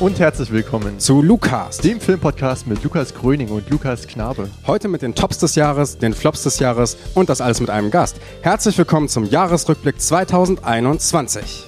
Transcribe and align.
Und 0.00 0.20
herzlich 0.20 0.52
willkommen 0.52 1.00
zu 1.00 1.22
Lukas, 1.22 1.78
dem 1.78 2.00
Filmpodcast 2.00 2.68
mit 2.68 2.84
Lukas 2.84 3.12
Gröning 3.12 3.48
und 3.48 3.68
Lukas 3.68 4.06
Knabe. 4.06 4.48
Heute 4.64 4.86
mit 4.86 5.02
den 5.02 5.12
Tops 5.12 5.38
des 5.38 5.56
Jahres, 5.56 5.98
den 5.98 6.14
Flops 6.14 6.44
des 6.44 6.60
Jahres 6.60 6.96
und 7.16 7.28
das 7.28 7.40
alles 7.40 7.58
mit 7.60 7.68
einem 7.68 7.90
Gast. 7.90 8.20
Herzlich 8.42 8.78
willkommen 8.78 9.08
zum 9.08 9.24
Jahresrückblick 9.24 10.00
2021. 10.00 11.64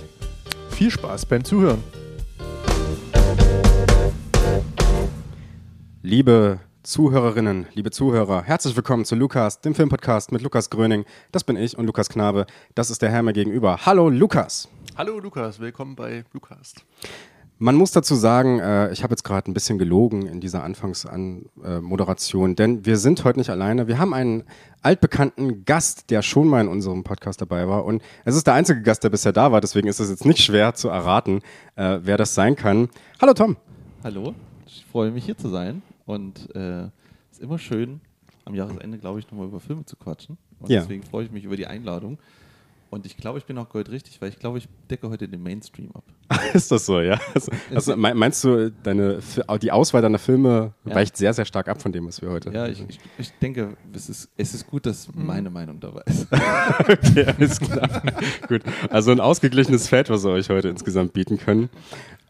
Viel 0.70 0.92
Spaß 0.92 1.26
beim 1.26 1.42
Zuhören. 1.42 1.82
Liebe 6.02 6.60
Zuhörerinnen, 6.84 7.66
liebe 7.74 7.90
Zuhörer, 7.90 8.44
herzlich 8.44 8.76
willkommen 8.76 9.04
zu 9.04 9.16
Lukas, 9.16 9.60
dem 9.60 9.74
Filmpodcast 9.74 10.30
mit 10.30 10.42
Lukas 10.42 10.70
Gröning. 10.70 11.04
Das 11.32 11.42
bin 11.42 11.56
ich 11.56 11.76
und 11.76 11.84
Lukas 11.84 12.08
Knabe. 12.08 12.46
Das 12.76 12.90
ist 12.90 13.02
der 13.02 13.10
Herr 13.10 13.24
mir 13.24 13.32
gegenüber. 13.32 13.80
Hallo 13.84 14.08
Lukas. 14.08 14.68
Hallo 14.96 15.18
Lukas, 15.18 15.58
willkommen 15.58 15.96
bei 15.96 16.24
Lukas. 16.32 16.74
Man 17.62 17.74
muss 17.74 17.92
dazu 17.92 18.14
sagen, 18.14 18.58
äh, 18.58 18.90
ich 18.90 19.02
habe 19.02 19.12
jetzt 19.12 19.22
gerade 19.22 19.50
ein 19.50 19.52
bisschen 19.52 19.76
gelogen 19.76 20.24
in 20.24 20.40
dieser 20.40 20.64
Anfangsmoderation, 20.64 22.52
äh, 22.52 22.54
denn 22.54 22.86
wir 22.86 22.96
sind 22.96 23.22
heute 23.22 23.38
nicht 23.38 23.50
alleine. 23.50 23.86
Wir 23.86 23.98
haben 23.98 24.14
einen 24.14 24.44
altbekannten 24.80 25.66
Gast, 25.66 26.08
der 26.08 26.22
schon 26.22 26.48
mal 26.48 26.62
in 26.62 26.68
unserem 26.68 27.04
Podcast 27.04 27.42
dabei 27.42 27.68
war. 27.68 27.84
Und 27.84 28.02
es 28.24 28.34
ist 28.34 28.46
der 28.46 28.54
einzige 28.54 28.80
Gast, 28.80 29.04
der 29.04 29.10
bisher 29.10 29.34
da 29.34 29.52
war, 29.52 29.60
deswegen 29.60 29.88
ist 29.88 30.00
es 30.00 30.08
jetzt 30.08 30.24
nicht 30.24 30.38
schwer 30.38 30.72
zu 30.72 30.88
erraten, 30.88 31.42
äh, 31.76 31.98
wer 32.00 32.16
das 32.16 32.34
sein 32.34 32.56
kann. 32.56 32.88
Hallo 33.20 33.34
Tom. 33.34 33.58
Hallo, 34.02 34.34
ich 34.64 34.86
freue 34.90 35.10
mich 35.10 35.26
hier 35.26 35.36
zu 35.36 35.50
sein 35.50 35.82
und 36.06 36.48
es 36.54 36.56
äh, 36.56 36.88
ist 37.30 37.40
immer 37.42 37.58
schön, 37.58 38.00
am 38.46 38.54
Jahresende, 38.54 38.96
glaube 38.96 39.18
ich, 39.18 39.30
nochmal 39.30 39.48
über 39.48 39.60
Filme 39.60 39.84
zu 39.84 39.96
quatschen. 39.96 40.38
Und 40.60 40.70
ja. 40.70 40.80
deswegen 40.80 41.02
freue 41.02 41.26
ich 41.26 41.30
mich 41.30 41.44
über 41.44 41.58
die 41.58 41.66
Einladung. 41.66 42.16
Und 42.90 43.06
ich 43.06 43.16
glaube, 43.16 43.38
ich 43.38 43.44
bin 43.46 43.56
auch 43.56 43.68
gold 43.68 43.88
richtig, 43.88 44.20
weil 44.20 44.30
ich 44.30 44.38
glaube, 44.40 44.58
ich 44.58 44.68
decke 44.90 45.08
heute 45.08 45.28
den 45.28 45.40
Mainstream 45.44 45.90
ab. 45.94 46.02
ist 46.54 46.72
das 46.72 46.86
so, 46.86 47.00
ja? 47.00 47.20
Also, 47.34 47.52
also 47.72 47.96
meinst 47.96 48.42
du, 48.42 48.72
deine, 48.82 49.20
die 49.62 49.70
Auswahl 49.70 50.02
deiner 50.02 50.18
Filme 50.18 50.74
ja. 50.84 50.94
weicht 50.96 51.16
sehr, 51.16 51.32
sehr 51.32 51.44
stark 51.44 51.68
ab 51.68 51.80
von 51.80 51.92
dem, 51.92 52.08
was 52.08 52.20
wir 52.20 52.30
heute 52.30 52.50
Ja, 52.50 52.66
ich, 52.66 52.84
ich, 52.88 52.98
ich 53.16 53.32
denke, 53.38 53.76
es 53.92 54.08
ist, 54.08 54.28
es 54.36 54.54
ist 54.54 54.66
gut, 54.66 54.86
dass 54.86 55.06
mhm. 55.06 55.24
meine 55.24 55.50
Meinung 55.50 55.78
dabei 55.78 56.02
ist. 56.06 56.26
okay, 56.80 57.26
alles 57.38 57.60
klar. 57.60 58.02
gut. 58.48 58.62
Also 58.90 59.12
ein 59.12 59.20
ausgeglichenes 59.20 59.86
Feld, 59.88 60.10
was 60.10 60.24
wir 60.24 60.32
euch 60.32 60.50
heute 60.50 60.68
insgesamt 60.68 61.12
bieten 61.12 61.38
können. 61.38 61.70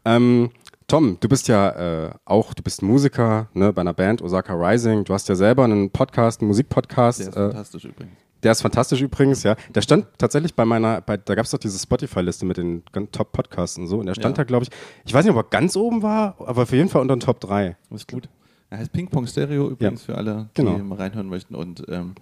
Ähm, 0.04 0.50
Tom, 0.88 1.16
du 1.20 1.28
bist 1.28 1.48
ja 1.48 1.70
äh, 2.06 2.10
auch, 2.26 2.52
du 2.52 2.62
bist 2.62 2.82
Musiker 2.82 3.48
ne, 3.54 3.72
bei 3.72 3.80
einer 3.80 3.94
Band, 3.94 4.20
Osaka 4.20 4.52
Rising. 4.52 5.04
Du 5.04 5.14
hast 5.14 5.26
ja 5.30 5.36
selber 5.36 5.64
einen 5.64 5.88
Podcast, 5.90 6.42
einen 6.42 6.48
Musikpodcast. 6.48 7.20
Der 7.20 7.28
ist 7.28 7.36
äh, 7.36 7.40
fantastisch 7.40 7.84
übrigens. 7.86 8.29
Der 8.42 8.52
ist 8.52 8.62
fantastisch 8.62 9.00
übrigens, 9.00 9.42
ja. 9.42 9.56
Der 9.74 9.82
stand 9.82 10.06
tatsächlich 10.18 10.54
bei 10.54 10.64
meiner, 10.64 11.00
bei, 11.00 11.16
da 11.16 11.34
gab 11.34 11.44
es 11.44 11.50
doch 11.50 11.58
diese 11.58 11.78
Spotify-Liste 11.78 12.46
mit 12.46 12.56
den 12.56 12.82
Top-Podcasts 13.12 13.78
und 13.78 13.86
so. 13.86 13.98
Und 13.98 14.06
der 14.06 14.14
stand 14.14 14.38
ja. 14.38 14.44
da, 14.44 14.46
glaube 14.46 14.64
ich, 14.64 14.70
ich 15.04 15.12
weiß 15.12 15.24
nicht, 15.24 15.34
ob 15.34 15.44
er 15.44 15.50
ganz 15.50 15.76
oben 15.76 16.02
war, 16.02 16.36
aber 16.38 16.62
auf 16.62 16.72
jeden 16.72 16.88
Fall 16.88 17.02
unter 17.02 17.16
den 17.16 17.20
Top 17.20 17.40
3. 17.40 17.76
Das 17.90 18.02
ist 18.02 18.08
gut. 18.08 18.28
Er 18.70 18.78
heißt 18.78 18.92
Ping 18.92 19.08
Pong 19.08 19.26
Stereo 19.26 19.68
übrigens 19.68 20.06
ja. 20.06 20.14
für 20.14 20.18
alle, 20.18 20.48
die 20.56 20.62
genau. 20.62 20.78
mal 20.78 20.96
reinhören 20.96 21.28
möchten. 21.28 21.54
Und 21.54 21.84
ähm, 21.88 22.14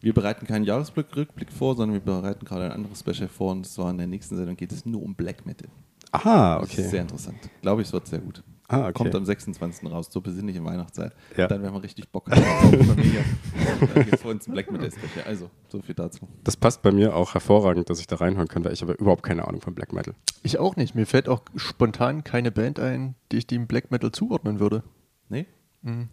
wir 0.00 0.14
bereiten 0.14 0.46
keinen 0.46 0.64
Jahresrückblick 0.64 1.52
vor, 1.52 1.74
sondern 1.74 1.94
wir 1.94 2.00
bereiten 2.00 2.44
gerade 2.44 2.66
ein 2.66 2.72
anderes 2.72 3.00
Special 3.00 3.28
vor. 3.28 3.52
Und 3.52 3.66
zwar 3.66 3.90
in 3.90 3.98
der 3.98 4.06
nächsten 4.06 4.36
Sendung 4.36 4.56
geht 4.56 4.72
es 4.72 4.86
nur 4.86 5.02
um 5.02 5.14
Black 5.14 5.44
Metal. 5.44 5.68
Aha, 6.12 6.58
okay. 6.58 6.66
Das 6.68 6.78
ist 6.78 6.90
sehr 6.90 7.02
interessant. 7.02 7.38
Glaube 7.60 7.82
ich, 7.82 7.88
es 7.88 7.92
wird 7.92 8.06
sehr 8.06 8.20
gut. 8.20 8.42
Ah, 8.70 8.82
okay. 8.84 8.92
Kommt 8.92 9.14
am 9.16 9.24
26. 9.24 9.90
raus, 9.90 10.08
so 10.10 10.20
besinnliche 10.20 10.64
Weihnachtszeit. 10.64 11.12
Ja. 11.36 11.48
Dann 11.48 11.60
werden 11.62 11.74
wir 11.74 11.82
richtig 11.82 12.08
Bock 12.08 12.30
haben. 12.30 12.40
Dann 12.40 14.04
gibt 14.04 14.14
es 14.14 14.22
vor 14.22 14.30
uns 14.30 14.46
ein 14.46 14.52
Black 14.52 14.70
Metal 14.70 14.90
Special. 14.90 15.26
Also, 15.26 15.50
so 15.68 15.82
viel 15.82 15.94
dazu. 15.94 16.28
Das 16.44 16.56
passt 16.56 16.80
bei 16.82 16.92
mir 16.92 17.16
auch 17.16 17.34
hervorragend, 17.34 17.90
dass 17.90 17.98
ich 17.98 18.06
da 18.06 18.16
reinhören 18.16 18.46
kann, 18.46 18.64
weil 18.64 18.72
ich 18.72 18.82
aber 18.82 18.96
überhaupt 18.98 19.24
keine 19.24 19.48
Ahnung 19.48 19.60
von 19.60 19.74
Black 19.74 19.92
Metal. 19.92 20.14
Ich 20.44 20.58
auch 20.58 20.76
nicht. 20.76 20.94
Mir 20.94 21.06
fällt 21.06 21.28
auch 21.28 21.42
spontan 21.56 22.22
keine 22.22 22.52
Band 22.52 22.78
ein, 22.78 23.16
die 23.32 23.38
ich 23.38 23.48
dem 23.48 23.66
Black 23.66 23.90
Metal 23.90 24.12
zuordnen 24.12 24.60
würde. 24.60 24.84
Nee? 25.28 25.46
Mhm. 25.82 26.08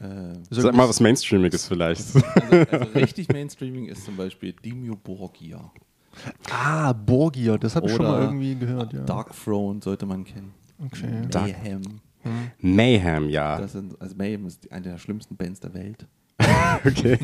Äh, 0.00 0.34
Sag 0.50 0.74
mal 0.74 0.88
was 0.88 1.00
Mainstreamiges 1.00 1.68
vielleicht. 1.68 2.02
Also, 2.16 2.20
also 2.70 2.92
richtig 2.98 3.28
Mainstreaming 3.28 3.86
ist 3.86 4.04
zum 4.04 4.16
Beispiel 4.16 4.52
Dimio 4.52 4.96
Borgia. 4.96 5.70
Ah, 6.50 6.92
Borgia, 6.94 7.58
das 7.58 7.76
habe 7.76 7.86
ich 7.86 7.94
schon 7.94 8.06
mal 8.06 8.22
irgendwie 8.22 8.54
gehört. 8.54 8.92
Ja. 8.92 9.02
Dark 9.04 9.32
Throne 9.34 9.80
sollte 9.82 10.06
man 10.06 10.24
kennen. 10.24 10.54
Okay. 10.84 11.22
Mayhem. 11.32 11.82
Hm. 12.22 12.50
Mayhem, 12.60 13.28
ja. 13.28 13.60
Das 13.60 13.72
sind, 13.72 14.00
also 14.00 14.14
Mayhem 14.16 14.46
ist 14.46 14.70
eine 14.72 14.90
der 14.90 14.98
schlimmsten 14.98 15.36
Bands 15.36 15.60
der 15.60 15.74
Welt. 15.74 16.06
okay. 16.84 17.18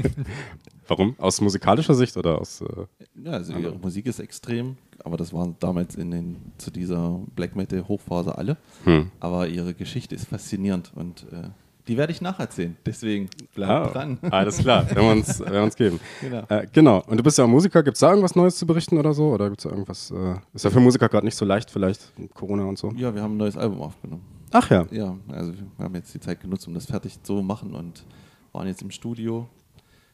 Warum? 0.88 1.14
Aus 1.18 1.40
musikalischer 1.40 1.94
Sicht 1.94 2.16
oder 2.16 2.40
aus. 2.40 2.62
Äh, 2.62 2.86
ja, 3.22 3.32
also 3.32 3.52
ihre 3.52 3.76
Musik 3.76 4.06
ist 4.06 4.20
extrem, 4.20 4.76
aber 5.04 5.16
das 5.16 5.32
waren 5.32 5.56
damals 5.60 5.96
in 5.96 6.10
den, 6.10 6.36
zu 6.58 6.70
dieser 6.70 7.20
Black 7.34 7.54
Metal 7.56 7.86
Hochphase 7.86 8.36
alle. 8.36 8.56
Hm. 8.84 9.10
Aber 9.20 9.48
ihre 9.48 9.74
Geschichte 9.74 10.14
ist 10.14 10.28
faszinierend 10.28 10.92
und 10.94 11.26
äh, 11.32 11.48
die 11.88 11.96
werde 11.96 12.12
ich 12.12 12.20
nacherzählen. 12.20 12.76
Deswegen 12.86 13.28
bleib 13.54 13.70
ah, 13.70 13.86
dran. 13.88 14.18
Alles 14.30 14.58
klar, 14.58 14.86
wenn 14.94 15.04
wir 15.04 15.12
uns, 15.12 15.40
wenn 15.40 15.52
wir 15.52 15.62
uns 15.62 15.76
geben. 15.76 16.00
Genau. 16.20 16.44
Äh, 16.48 16.66
genau. 16.72 17.02
Und 17.06 17.16
du 17.16 17.22
bist 17.22 17.38
ja 17.38 17.44
auch 17.44 17.48
Musiker. 17.48 17.82
Gibt 17.82 17.96
es 17.96 18.00
da 18.00 18.10
irgendwas 18.10 18.36
Neues 18.36 18.56
zu 18.56 18.66
berichten 18.66 18.98
oder 18.98 19.12
so? 19.14 19.32
Oder 19.32 19.48
gibt 19.48 19.60
es 19.60 19.64
da 19.64 19.70
irgendwas? 19.70 20.10
Äh, 20.10 20.36
ist 20.54 20.64
ja 20.64 20.70
für 20.70 20.80
Musiker 20.80 21.08
gerade 21.08 21.24
nicht 21.24 21.36
so 21.36 21.44
leicht, 21.44 21.70
vielleicht 21.70 22.12
Corona 22.34 22.64
und 22.64 22.78
so? 22.78 22.92
Ja, 22.96 23.14
wir 23.14 23.22
haben 23.22 23.34
ein 23.34 23.38
neues 23.38 23.56
Album 23.56 23.82
aufgenommen. 23.82 24.24
Ach 24.52 24.70
ja. 24.70 24.86
Ja, 24.90 25.16
also 25.28 25.54
wir 25.54 25.84
haben 25.84 25.94
jetzt 25.94 26.14
die 26.14 26.20
Zeit 26.20 26.40
genutzt, 26.40 26.68
um 26.68 26.74
das 26.74 26.86
fertig 26.86 27.22
zu 27.22 27.34
machen 27.42 27.74
und 27.74 28.04
waren 28.52 28.66
jetzt 28.68 28.82
im 28.82 28.90
Studio 28.90 29.48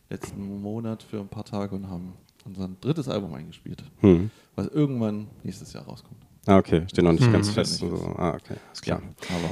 letzten 0.08 0.62
Monat 0.62 1.02
für 1.02 1.20
ein 1.20 1.28
paar 1.28 1.44
Tage 1.44 1.74
und 1.74 1.88
haben 1.88 2.14
unser 2.44 2.68
drittes 2.80 3.08
Album 3.08 3.34
eingespielt, 3.34 3.84
hm. 4.00 4.30
was 4.54 4.68
irgendwann 4.68 5.26
nächstes 5.42 5.72
Jahr 5.72 5.84
rauskommt. 5.84 6.24
Ah, 6.46 6.56
okay. 6.56 6.84
Steht 6.88 7.04
noch 7.04 7.12
nicht 7.12 7.24
hm. 7.24 7.32
ganz 7.32 7.50
fest. 7.50 7.82
Nicht 7.82 7.90
so. 7.90 8.14
Ah, 8.16 8.30
okay. 8.30 8.56
Ist 8.72 8.82
klar. 8.82 9.02
Ja, 9.02 9.36
aber 9.36 9.50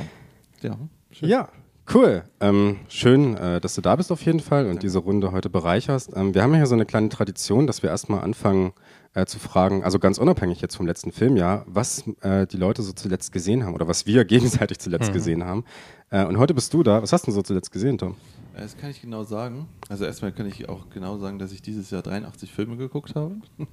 ja, 0.63 0.89
schön. 1.11 1.29
Ja, 1.29 1.49
Cool. 1.93 2.25
Ähm, 2.41 2.81
schön, 2.89 3.37
äh, 3.37 3.61
dass 3.61 3.77
du 3.77 3.81
da 3.81 3.95
bist 3.95 4.11
auf 4.11 4.23
jeden 4.23 4.41
Fall 4.41 4.67
und 4.67 4.83
diese 4.83 4.99
Runde 4.99 5.31
heute 5.31 5.49
bereicherst. 5.49 6.11
Ähm, 6.17 6.35
wir 6.35 6.43
haben 6.43 6.51
ja 6.53 6.59
hier 6.59 6.67
so 6.67 6.75
eine 6.75 6.85
kleine 6.85 7.09
Tradition, 7.09 7.67
dass 7.67 7.83
wir 7.83 7.91
erstmal 7.91 8.23
anfangen 8.23 8.73
äh, 9.15 9.25
zu 9.25 9.39
fragen, 9.39 9.85
also 9.85 10.01
ganz 10.01 10.19
unabhängig 10.19 10.61
jetzt 10.61 10.77
vom 10.77 10.87
letzten 10.87 11.13
Filmjahr, 11.13 11.65
was 11.69 12.05
äh, 12.23 12.47
die 12.49 12.57
Leute 12.57 12.83
so 12.83 12.93
zuletzt 12.93 13.33
gesehen 13.33 13.65
haben 13.65 13.75
oder 13.75 13.87
was 13.87 14.05
wir 14.05 14.25
gegenseitig 14.27 14.81
zuletzt 14.81 15.11
mhm. 15.11 15.15
gesehen 15.15 15.45
haben. 15.45 15.65
Äh, 16.11 16.27
und 16.27 16.39
heute 16.39 16.55
bist 16.55 16.75
du 16.75 16.83
da. 16.83 17.03
Was 17.03 17.13
hast 17.13 17.27
du 17.29 17.31
so 17.31 17.43
zuletzt 17.43 17.71
gesehen, 17.71 17.99
Tom? 17.99 18.17
Äh, 18.55 18.63
das 18.63 18.77
kann 18.77 18.91
ich 18.91 19.01
genau 19.01 19.23
sagen. 19.23 19.69
Also 19.89 20.05
erstmal 20.05 20.33
kann 20.33 20.47
ich 20.47 20.69
auch 20.69 20.91
genau 20.91 21.19
sagen, 21.19 21.39
dass 21.39 21.53
ich 21.53 21.63
dieses 21.63 21.91
Jahr 21.91 22.03
83 22.03 22.53
Filme 22.53 22.77
geguckt 22.77 23.15
habe. 23.15 23.37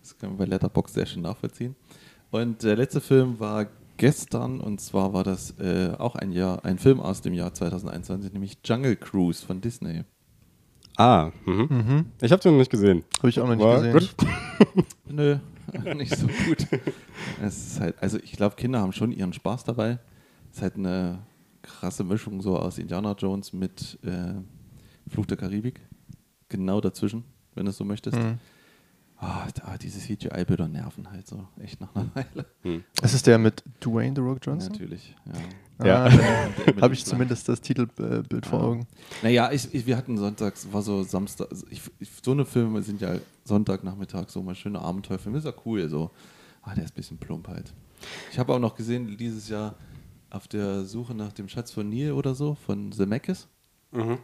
das 0.00 0.18
kann 0.18 0.30
man 0.30 0.36
bei 0.36 0.44
Letterboxd 0.44 0.94
sehr 0.94 1.06
schön 1.06 1.22
nachvollziehen. 1.22 1.76
Und 2.30 2.62
der 2.62 2.76
letzte 2.76 3.00
Film 3.00 3.40
war 3.40 3.66
gestern 3.98 4.60
und 4.60 4.80
zwar 4.80 5.12
war 5.12 5.24
das 5.24 5.58
äh, 5.58 5.92
auch 5.98 6.14
ein 6.14 6.32
Jahr, 6.32 6.64
ein 6.64 6.78
Film 6.78 7.00
aus 7.00 7.20
dem 7.20 7.34
Jahr 7.34 7.52
2021, 7.52 8.32
nämlich 8.32 8.58
Jungle 8.64 8.96
Cruise 8.96 9.44
von 9.44 9.60
Disney. 9.60 10.04
Ah, 10.96 11.30
mhm. 11.44 11.68
Mhm. 11.70 12.06
ich 12.20 12.32
habe 12.32 12.42
den 12.42 12.52
noch 12.52 12.58
nicht 12.58 12.70
gesehen. 12.70 13.04
Habe 13.18 13.28
ich 13.28 13.38
auch 13.38 13.46
noch 13.46 13.54
nicht 13.54 13.64
war 13.64 13.82
gesehen. 13.82 13.92
Gut? 13.92 14.86
Nö, 15.08 15.38
nicht 15.94 16.16
so 16.16 16.26
gut. 16.26 16.66
es 17.42 17.66
ist 17.66 17.80
halt, 17.80 17.96
also 18.00 18.18
ich 18.18 18.32
glaube, 18.32 18.56
Kinder 18.56 18.80
haben 18.80 18.92
schon 18.92 19.12
ihren 19.12 19.32
Spaß 19.32 19.64
dabei. 19.64 19.98
Es 20.50 20.56
ist 20.56 20.62
halt 20.62 20.76
eine 20.76 21.20
krasse 21.62 22.02
Mischung 22.02 22.40
so 22.40 22.56
aus 22.56 22.78
Indiana 22.78 23.12
Jones 23.12 23.52
mit 23.52 23.98
äh, 24.02 24.34
Fluch 25.08 25.26
der 25.26 25.36
Karibik. 25.36 25.80
Genau 26.48 26.80
dazwischen, 26.80 27.24
wenn 27.54 27.66
du 27.66 27.70
es 27.70 27.76
so 27.76 27.84
möchtest. 27.84 28.16
Mhm. 28.16 28.38
Oh, 29.20 29.26
da, 29.54 29.76
diese 29.76 29.98
CGI-Bilder 29.98 30.68
nerven 30.68 31.10
halt 31.10 31.26
so, 31.26 31.48
echt 31.60 31.80
nach 31.80 31.92
einer 31.94 32.08
Weile. 32.14 32.46
Hm. 32.62 32.84
Ist 33.02 33.14
es 33.14 33.22
der 33.22 33.38
mit 33.38 33.64
Dwayne 33.84 34.14
The 34.14 34.20
Rock 34.20 34.38
Johnson? 34.42 34.70
natürlich, 34.70 35.16
ja. 35.26 35.86
Ja, 35.86 36.06
ah, 36.06 36.10
habe 36.80 36.94
ich 36.94 37.04
zumindest 37.04 37.48
das 37.48 37.60
Titelbild 37.60 38.32
ja. 38.32 38.48
vor 38.48 38.62
Augen. 38.62 38.86
Naja, 39.22 39.50
ich, 39.52 39.72
ich, 39.74 39.86
wir 39.86 39.96
hatten 39.96 40.16
sonntags, 40.18 40.72
war 40.72 40.82
so 40.82 41.02
Samstag, 41.02 41.50
also 41.50 41.66
ich, 41.70 41.82
so 42.22 42.32
eine 42.32 42.44
Filme 42.44 42.82
sind 42.82 43.00
ja 43.00 43.16
Sonntagnachmittag 43.44 44.28
so 44.28 44.42
mal 44.42 44.54
schöne 44.54 44.80
Abenteuerfilme, 44.80 45.38
ist 45.38 45.44
ja 45.44 45.54
cool, 45.64 45.88
so. 45.88 46.10
Ah, 46.62 46.74
der 46.74 46.84
ist 46.84 46.92
ein 46.92 46.96
bisschen 46.96 47.18
plump 47.18 47.48
halt. 47.48 47.72
Ich 48.30 48.38
habe 48.38 48.54
auch 48.54 48.58
noch 48.58 48.74
gesehen, 48.76 49.16
dieses 49.16 49.48
Jahr 49.48 49.74
auf 50.30 50.48
der 50.48 50.84
Suche 50.84 51.14
nach 51.14 51.32
dem 51.32 51.48
Schatz 51.48 51.70
von 51.70 51.88
Neil 51.88 52.12
oder 52.12 52.34
so, 52.34 52.54
von 52.54 52.92
The 52.92 52.98
Zemeckis. 52.98 53.48
Mhm. 53.92 54.18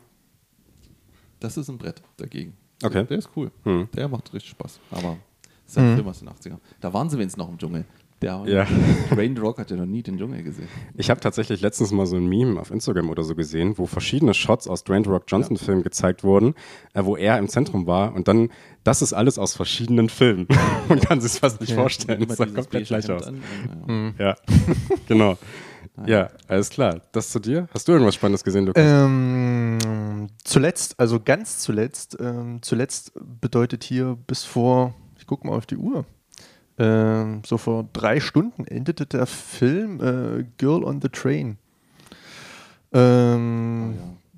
Das 1.40 1.56
ist 1.56 1.68
ein 1.68 1.78
Brett 1.78 2.02
dagegen. 2.16 2.56
Okay. 2.82 3.04
Der 3.04 3.18
ist 3.18 3.30
cool. 3.36 3.50
Hm. 3.64 3.88
Der 3.94 4.08
macht 4.08 4.32
richtig 4.32 4.50
Spaß. 4.50 4.80
Aber 4.90 5.16
das 5.64 5.72
ist 5.72 5.78
ein 5.78 5.90
mhm. 5.90 5.94
Film 5.96 6.08
aus 6.08 6.18
den 6.18 6.28
80ern. 6.28 6.58
Da 6.80 6.92
waren 6.92 7.08
sie 7.08 7.16
wenigstens 7.16 7.38
noch 7.38 7.48
im 7.48 7.58
Dschungel. 7.58 7.84
Der 8.22 8.42
ja. 8.46 8.66
Rain 9.10 9.36
Rock 9.36 9.58
hat 9.58 9.70
ja 9.70 9.76
noch 9.76 9.86
nie 9.86 10.02
den 10.02 10.18
Dschungel 10.18 10.42
gesehen. 10.42 10.68
Ich 10.96 11.10
habe 11.10 11.20
tatsächlich 11.20 11.60
letztens 11.60 11.92
mal 11.92 12.06
so 12.06 12.16
ein 12.16 12.26
Meme 12.26 12.58
auf 12.60 12.70
Instagram 12.70 13.10
oder 13.10 13.22
so 13.22 13.34
gesehen, 13.34 13.76
wo 13.76 13.86
verschiedene 13.86 14.34
Shots 14.34 14.68
aus 14.68 14.84
Dwayne 14.84 15.06
Rock 15.06 15.24
Johnson 15.26 15.56
ja. 15.56 15.62
Filmen 15.62 15.82
gezeigt 15.82 16.24
wurden, 16.24 16.54
äh, 16.94 17.04
wo 17.04 17.16
er 17.16 17.38
im 17.38 17.48
Zentrum 17.48 17.86
war 17.86 18.14
und 18.14 18.28
dann, 18.28 18.50
das 18.82 19.02
ist 19.02 19.12
alles 19.12 19.38
aus 19.38 19.54
verschiedenen 19.54 20.08
Filmen. 20.08 20.46
Man 20.88 21.00
kann 21.00 21.20
sich 21.20 21.32
fast 21.32 21.60
nicht 21.60 21.70
ja, 21.70 21.76
vorstellen. 21.76 22.26
Das 22.26 22.38
sah 22.38 22.46
komplett 22.46 22.86
gleich 22.86 23.10
aus. 23.10 23.26
An, 23.26 23.42
mhm. 23.86 24.14
Ja, 24.18 24.36
genau. 25.08 25.36
Ja, 26.06 26.28
alles 26.48 26.70
klar. 26.70 27.00
Das 27.12 27.30
zu 27.30 27.38
dir? 27.38 27.68
Hast 27.72 27.86
du 27.86 27.92
irgendwas 27.92 28.16
Spannendes 28.16 28.42
gesehen, 28.42 28.66
Lukas? 28.66 28.82
Ähm, 28.84 30.28
zuletzt, 30.42 30.98
also 30.98 31.20
ganz 31.20 31.60
zuletzt, 31.60 32.16
ähm, 32.20 32.58
zuletzt 32.62 33.12
bedeutet 33.40 33.84
hier 33.84 34.18
bis 34.26 34.42
vor, 34.44 34.94
ich 35.18 35.26
gucke 35.26 35.46
mal 35.46 35.56
auf 35.56 35.66
die 35.66 35.76
Uhr, 35.76 36.04
Ähm, 36.76 37.42
so 37.46 37.56
vor 37.56 37.88
drei 37.92 38.18
Stunden 38.18 38.66
endete 38.66 39.06
der 39.06 39.26
Film 39.26 40.00
äh, 40.00 40.44
Girl 40.58 40.82
on 40.82 41.00
the 41.00 41.08
Train. 41.08 41.56
Ähm, 42.92 43.94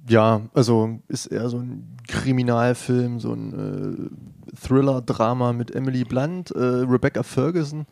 ja. 0.09 0.43
also 0.53 0.99
ist 1.09 1.27
eher 1.27 1.49
so 1.49 1.59
ein 1.59 1.97
Kriminalfilm, 2.09 3.21
so 3.21 3.33
ein 3.33 4.11
äh, 4.53 4.57
Thriller-Drama 4.57 5.55
mit 5.55 5.75
Emily 5.75 6.05
Blunt, 6.05 6.51
äh, 6.51 6.59
Rebecca 6.59 7.23
Ferguson, 7.23 7.87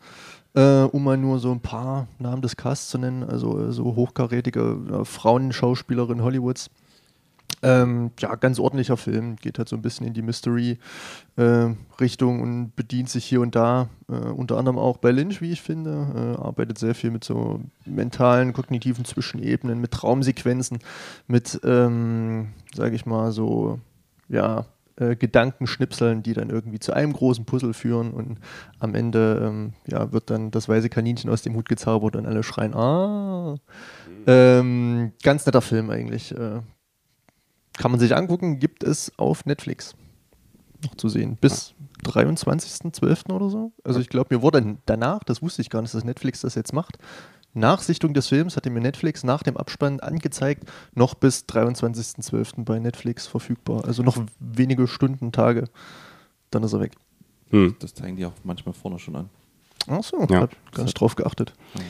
äh, 0.55 0.83
um 0.83 1.03
mal 1.03 1.17
nur 1.17 1.39
so 1.39 1.51
ein 1.51 1.59
paar 1.59 2.07
Namen 2.17 2.41
des 2.41 2.55
Casts 2.55 2.89
zu 2.89 2.97
nennen, 2.97 3.23
also 3.23 3.67
äh, 3.67 3.71
so 3.71 3.95
hochkarätige 3.95 5.01
äh, 5.01 5.05
Frauenschauspielerin 5.05 6.23
Hollywoods. 6.23 6.71
Ähm, 7.61 8.11
ja, 8.19 8.35
ganz 8.35 8.59
ordentlicher 8.59 8.97
Film, 8.97 9.37
geht 9.37 9.57
halt 9.57 9.69
so 9.69 9.75
ein 9.75 9.81
bisschen 9.81 10.05
in 10.05 10.13
die 10.13 10.21
Mystery-Richtung 10.21 12.39
äh, 12.39 12.41
und 12.41 12.75
bedient 12.75 13.09
sich 13.09 13.25
hier 13.25 13.41
und 13.41 13.55
da, 13.55 13.89
äh, 14.07 14.13
unter 14.13 14.57
anderem 14.57 14.77
auch 14.77 14.97
bei 14.97 15.11
Lynch, 15.11 15.41
wie 15.41 15.51
ich 15.51 15.61
finde, 15.61 16.07
äh, 16.15 16.35
arbeitet 16.41 16.77
sehr 16.77 16.95
viel 16.95 17.11
mit 17.11 17.23
so 17.23 17.61
mentalen, 17.85 18.51
kognitiven 18.53 19.05
Zwischenebenen, 19.05 19.79
mit 19.79 19.91
Traumsequenzen, 19.91 20.79
mit, 21.27 21.59
ähm, 21.63 22.49
sage 22.73 22.95
ich 22.95 23.05
mal, 23.05 23.31
so, 23.31 23.79
ja, 24.27 24.65
äh, 24.97 25.15
Gedankenschnipseln, 25.15 26.23
die 26.23 26.33
dann 26.33 26.49
irgendwie 26.49 26.79
zu 26.79 26.93
einem 26.93 27.13
großen 27.13 27.45
Puzzle 27.45 27.73
führen 27.73 28.11
und 28.11 28.39
am 28.79 28.95
Ende 28.95 29.41
ähm, 29.43 29.73
ja, 29.87 30.11
wird 30.11 30.29
dann 30.29 30.51
das 30.51 30.69
weiße 30.69 30.89
Kaninchen 30.89 31.29
aus 31.29 31.41
dem 31.41 31.55
Hut 31.55 31.67
gezaubert 31.67 32.15
und 32.15 32.25
alle 32.25 32.43
schreien, 32.43 32.73
ah. 32.73 33.57
Ähm, 34.27 35.11
ganz 35.21 35.45
netter 35.45 35.61
Film 35.61 35.89
eigentlich. 35.89 36.31
Äh, 36.31 36.61
kann 37.77 37.91
man 37.91 37.99
sich 37.99 38.15
angucken, 38.15 38.59
gibt 38.59 38.83
es 38.83 39.11
auf 39.17 39.45
Netflix 39.45 39.95
noch 40.83 40.95
zu 40.95 41.09
sehen. 41.09 41.37
Bis 41.39 41.73
23.12. 42.05 43.33
oder 43.33 43.49
so. 43.49 43.73
Also 43.83 43.99
ich 43.99 44.09
glaube, 44.09 44.35
mir 44.35 44.41
wurde 44.41 44.77
danach, 44.85 45.23
das 45.23 45.41
wusste 45.41 45.61
ich 45.61 45.69
gar 45.69 45.81
nicht, 45.81 45.93
dass 45.93 46.03
Netflix 46.03 46.41
das 46.41 46.55
jetzt 46.55 46.73
macht, 46.73 46.97
nach 47.55 47.81
Sichtung 47.81 48.13
des 48.13 48.27
Films 48.27 48.57
hatte 48.57 48.69
mir 48.69 48.81
Netflix 48.81 49.23
nach 49.23 49.41
dem 49.41 49.57
Abspann 49.57 50.01
angezeigt, 50.01 50.69
noch 50.93 51.15
bis 51.15 51.45
23.12. 51.45 52.63
bei 52.63 52.79
Netflix 52.79 53.27
verfügbar. 53.27 53.85
Also 53.85 54.03
noch 54.03 54.17
wenige 54.39 54.87
Stunden, 54.87 55.31
Tage, 55.31 55.69
dann 56.51 56.63
ist 56.63 56.73
er 56.73 56.81
weg. 56.81 56.91
Hm. 57.49 57.75
Das 57.79 57.93
zeigen 57.93 58.17
die 58.17 58.25
auch 58.25 58.33
manchmal 58.43 58.73
vorne 58.73 58.99
schon 58.99 59.15
an. 59.15 59.29
Ach 59.87 60.03
so, 60.03 60.25
ja. 60.29 60.47
nicht 60.77 60.99
drauf 60.99 61.15
geachtet. 61.15 61.53
Ja. 61.75 61.81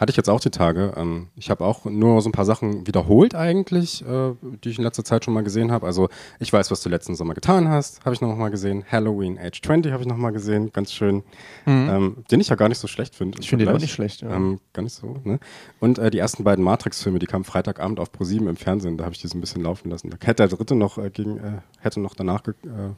Hatte 0.00 0.10
ich 0.10 0.16
jetzt 0.16 0.30
auch 0.30 0.40
die 0.40 0.50
Tage. 0.50 0.94
Ähm, 0.96 1.28
ich 1.36 1.50
habe 1.50 1.64
auch 1.64 1.84
nur 1.84 2.20
so 2.22 2.28
ein 2.28 2.32
paar 2.32 2.44
Sachen 2.44 2.86
wiederholt 2.86 3.34
eigentlich, 3.34 4.04
äh, 4.04 4.32
die 4.64 4.70
ich 4.70 4.78
in 4.78 4.84
letzter 4.84 5.04
Zeit 5.04 5.24
schon 5.24 5.34
mal 5.34 5.42
gesehen 5.42 5.70
habe. 5.70 5.86
Also 5.86 6.08
ich 6.38 6.52
weiß, 6.52 6.70
was 6.70 6.82
du 6.82 6.88
letzten 6.88 7.14
Sommer 7.14 7.34
getan 7.34 7.68
hast, 7.68 8.04
habe 8.04 8.14
ich 8.14 8.20
noch 8.20 8.34
mal 8.34 8.50
gesehen. 8.50 8.84
Halloween 8.90 9.38
Age 9.38 9.60
20 9.62 9.92
habe 9.92 10.02
ich 10.02 10.08
noch 10.08 10.16
mal 10.16 10.30
gesehen, 10.30 10.72
ganz 10.72 10.92
schön. 10.92 11.22
Mhm. 11.66 11.88
Ähm, 11.90 12.16
den 12.30 12.40
ich 12.40 12.48
ja 12.48 12.56
gar 12.56 12.68
nicht 12.68 12.78
so 12.78 12.88
schlecht 12.88 13.14
finde. 13.14 13.38
Ich 13.40 13.50
finde 13.50 13.66
den 13.66 13.74
auch 13.74 13.80
nicht 13.80 13.92
schlecht. 13.92 14.22
Ja. 14.22 14.34
Ähm, 14.34 14.58
gar 14.72 14.82
nicht 14.82 14.94
so. 14.94 15.16
Ne? 15.24 15.38
Und 15.80 15.98
äh, 15.98 16.10
die 16.10 16.18
ersten 16.18 16.44
beiden 16.44 16.64
Matrix-Filme, 16.64 17.18
die 17.18 17.26
kamen 17.26 17.44
Freitagabend 17.44 18.00
auf 18.00 18.10
Pro7 18.10 18.48
im 18.48 18.56
Fernsehen. 18.56 18.96
Da 18.96 19.04
habe 19.04 19.14
ich 19.14 19.20
die 19.20 19.28
so 19.28 19.36
ein 19.36 19.40
bisschen 19.40 19.62
laufen 19.62 19.90
lassen. 19.90 20.10
Da 20.10 20.16
hätte 20.26 20.46
der 20.46 20.56
dritte 20.56 20.74
noch 20.74 20.96
äh, 20.96 21.10
gegen, 21.10 21.38
äh, 21.38 21.60
hätte 21.80 22.00
noch 22.00 22.14
danach 22.14 22.42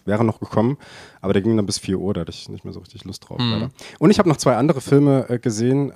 wäre 0.04 0.24
noch 0.24 0.40
gekommen, 0.40 0.78
aber 1.20 1.32
der 1.32 1.42
ging 1.42 1.56
dann 1.56 1.66
bis 1.66 1.78
4 1.78 1.98
Uhr. 1.98 2.14
Da 2.14 2.22
hatte 2.22 2.30
ich 2.30 2.48
nicht 2.48 2.64
mehr 2.64 2.72
so 2.72 2.80
richtig 2.80 3.04
Lust 3.04 3.28
drauf. 3.28 3.38
Mhm. 3.38 3.70
Und 3.98 4.10
ich 4.10 4.18
habe 4.18 4.28
noch 4.28 4.36
zwei 4.36 4.56
andere 4.56 4.80
Filme 4.80 5.26
gesehen 5.42 5.92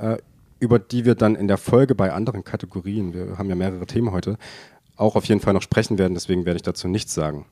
über 0.61 0.79
die 0.79 1.05
wir 1.05 1.15
dann 1.15 1.35
in 1.35 1.49
der 1.49 1.59
Folge 1.59 1.95
bei 1.95 2.13
anderen 2.13 2.45
Kategorien, 2.45 3.15
wir 3.15 3.39
haben 3.39 3.49
ja 3.49 3.55
mehrere 3.55 3.87
Themen 3.87 4.13
heute, 4.13 4.37
auch 4.97 5.17
auf 5.17 5.25
jeden 5.27 5.41
Fall 5.41 5.55
noch 5.55 5.63
sprechen 5.63 5.99
werden, 5.99 6.15
deswegen 6.15 6.45
werde 6.45 6.57
ich 6.57 6.63
dazu 6.63 6.89
nichts 6.89 7.15
sagen. 7.15 7.47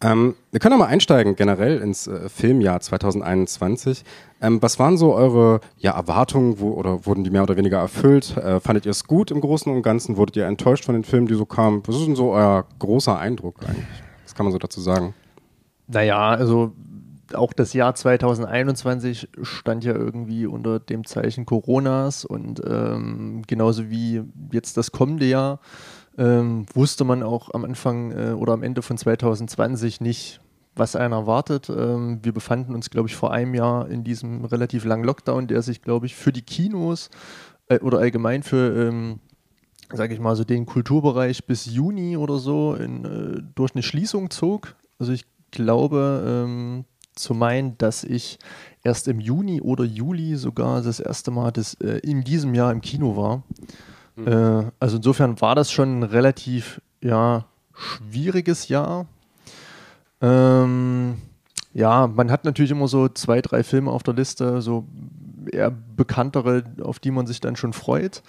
Ähm, 0.00 0.34
wir 0.50 0.60
können 0.60 0.78
mal 0.78 0.86
einsteigen 0.86 1.36
generell 1.36 1.78
ins 1.78 2.06
äh, 2.06 2.28
Filmjahr 2.28 2.80
2021. 2.80 4.04
Ähm, 4.42 4.60
was 4.60 4.78
waren 4.78 4.98
so 4.98 5.14
eure 5.14 5.60
ja, 5.78 5.92
Erwartungen 5.92 6.58
wo, 6.58 6.72
oder 6.72 7.06
wurden 7.06 7.24
die 7.24 7.30
mehr 7.30 7.42
oder 7.42 7.56
weniger 7.56 7.78
erfüllt? 7.78 8.36
Äh, 8.36 8.60
fandet 8.60 8.84
ihr 8.84 8.90
es 8.90 9.04
gut 9.04 9.30
im 9.30 9.40
Großen 9.40 9.72
und 9.72 9.82
Ganzen? 9.82 10.16
Wurdet 10.16 10.36
ihr 10.36 10.46
enttäuscht 10.46 10.84
von 10.84 10.94
den 10.94 11.04
Filmen, 11.04 11.26
die 11.26 11.34
so 11.34 11.46
kamen? 11.46 11.82
Was 11.86 11.96
ist 11.96 12.06
denn 12.06 12.16
so 12.16 12.32
euer 12.32 12.66
großer 12.80 13.18
Eindruck 13.18 13.56
eigentlich? 13.66 13.86
Was 14.24 14.34
kann 14.34 14.44
man 14.44 14.52
so 14.52 14.58
dazu 14.58 14.80
sagen? 14.80 15.14
Naja, 15.86 16.30
also 16.30 16.72
auch 17.32 17.52
das 17.52 17.72
Jahr 17.72 17.94
2021 17.94 19.28
stand 19.42 19.84
ja 19.84 19.94
irgendwie 19.94 20.46
unter 20.46 20.80
dem 20.80 21.04
Zeichen 21.04 21.46
Coronas 21.46 22.24
und 22.24 22.60
ähm, 22.66 23.42
genauso 23.46 23.90
wie 23.90 24.22
jetzt 24.52 24.76
das 24.76 24.92
kommende 24.92 25.26
Jahr 25.26 25.60
ähm, 26.18 26.66
wusste 26.74 27.04
man 27.04 27.22
auch 27.22 27.52
am 27.54 27.64
Anfang 27.64 28.12
äh, 28.12 28.32
oder 28.32 28.52
am 28.52 28.62
Ende 28.62 28.82
von 28.82 28.98
2020 28.98 30.00
nicht, 30.00 30.40
was 30.76 30.96
einen 30.96 31.12
erwartet. 31.12 31.68
Ähm, 31.68 32.20
wir 32.22 32.32
befanden 32.32 32.74
uns, 32.74 32.90
glaube 32.90 33.08
ich, 33.08 33.16
vor 33.16 33.32
einem 33.32 33.54
Jahr 33.54 33.88
in 33.88 34.04
diesem 34.04 34.44
relativ 34.44 34.84
langen 34.84 35.04
Lockdown, 35.04 35.46
der 35.46 35.62
sich, 35.62 35.82
glaube 35.82 36.06
ich, 36.06 36.14
für 36.14 36.32
die 36.32 36.42
Kinos 36.42 37.10
äh, 37.68 37.78
oder 37.80 37.98
allgemein 37.98 38.42
für 38.42 38.88
ähm, 38.88 39.20
sage 39.92 40.14
ich 40.14 40.20
mal, 40.20 40.36
so 40.36 40.44
den 40.44 40.66
Kulturbereich 40.66 41.46
bis 41.46 41.66
Juni 41.66 42.16
oder 42.16 42.38
so 42.38 42.74
in, 42.74 43.04
äh, 43.04 43.42
durch 43.54 43.74
eine 43.74 43.82
Schließung 43.82 44.30
zog. 44.30 44.76
Also 44.98 45.12
ich 45.12 45.24
glaube, 45.50 46.24
ähm, 46.26 46.84
zu 47.14 47.34
meinen, 47.34 47.78
dass 47.78 48.04
ich 48.04 48.38
erst 48.82 49.08
im 49.08 49.20
Juni 49.20 49.60
oder 49.60 49.84
Juli 49.84 50.36
sogar 50.36 50.82
das 50.82 51.00
erste 51.00 51.30
Mal 51.30 51.50
das, 51.52 51.74
äh, 51.74 51.98
in 51.98 52.22
diesem 52.22 52.54
Jahr 52.54 52.72
im 52.72 52.80
Kino 52.80 53.16
war. 53.16 53.42
Mhm. 54.16 54.28
Äh, 54.28 54.70
also 54.78 54.96
insofern 54.96 55.40
war 55.40 55.54
das 55.54 55.70
schon 55.72 56.00
ein 56.00 56.02
relativ 56.02 56.80
ja, 57.00 57.44
schwieriges 57.72 58.68
Jahr. 58.68 59.06
Ähm, 60.20 61.18
ja, 61.72 62.06
man 62.06 62.30
hat 62.30 62.44
natürlich 62.44 62.70
immer 62.70 62.88
so 62.88 63.08
zwei, 63.08 63.40
drei 63.42 63.62
Filme 63.62 63.90
auf 63.90 64.02
der 64.02 64.14
Liste, 64.14 64.62
so 64.62 64.86
eher 65.50 65.70
bekanntere, 65.70 66.64
auf 66.82 66.98
die 66.98 67.10
man 67.10 67.26
sich 67.26 67.40
dann 67.40 67.56
schon 67.56 67.72
freut. 67.72 68.22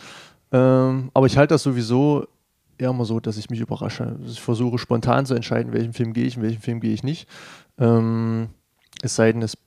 Ähm, 0.52 1.12
aber 1.14 1.28
ich 1.28 1.38
halte 1.38 1.54
das 1.54 1.64
sowieso 1.64 2.28
eher 2.78 2.90
immer 2.90 3.06
so, 3.06 3.20
dass 3.20 3.38
ich 3.38 3.50
mich 3.50 3.60
überrasche. 3.60 4.18
Ich 4.26 4.42
versuche 4.42 4.78
spontan 4.78 5.26
zu 5.26 5.34
entscheiden, 5.34 5.74
welchen 5.74 5.94
Film 5.94 6.14
gehe 6.14 6.26
ich, 6.26 6.38
in 6.38 6.44
welchen 6.44 6.62
Film 6.62 6.80
gehe 6.80 6.94
ich 6.94 7.04
nicht. 7.04 7.28
Ähm, 7.78 8.50
es 9.02 9.16
sei 9.16 9.32
denn, 9.32 9.42
es 9.42 9.58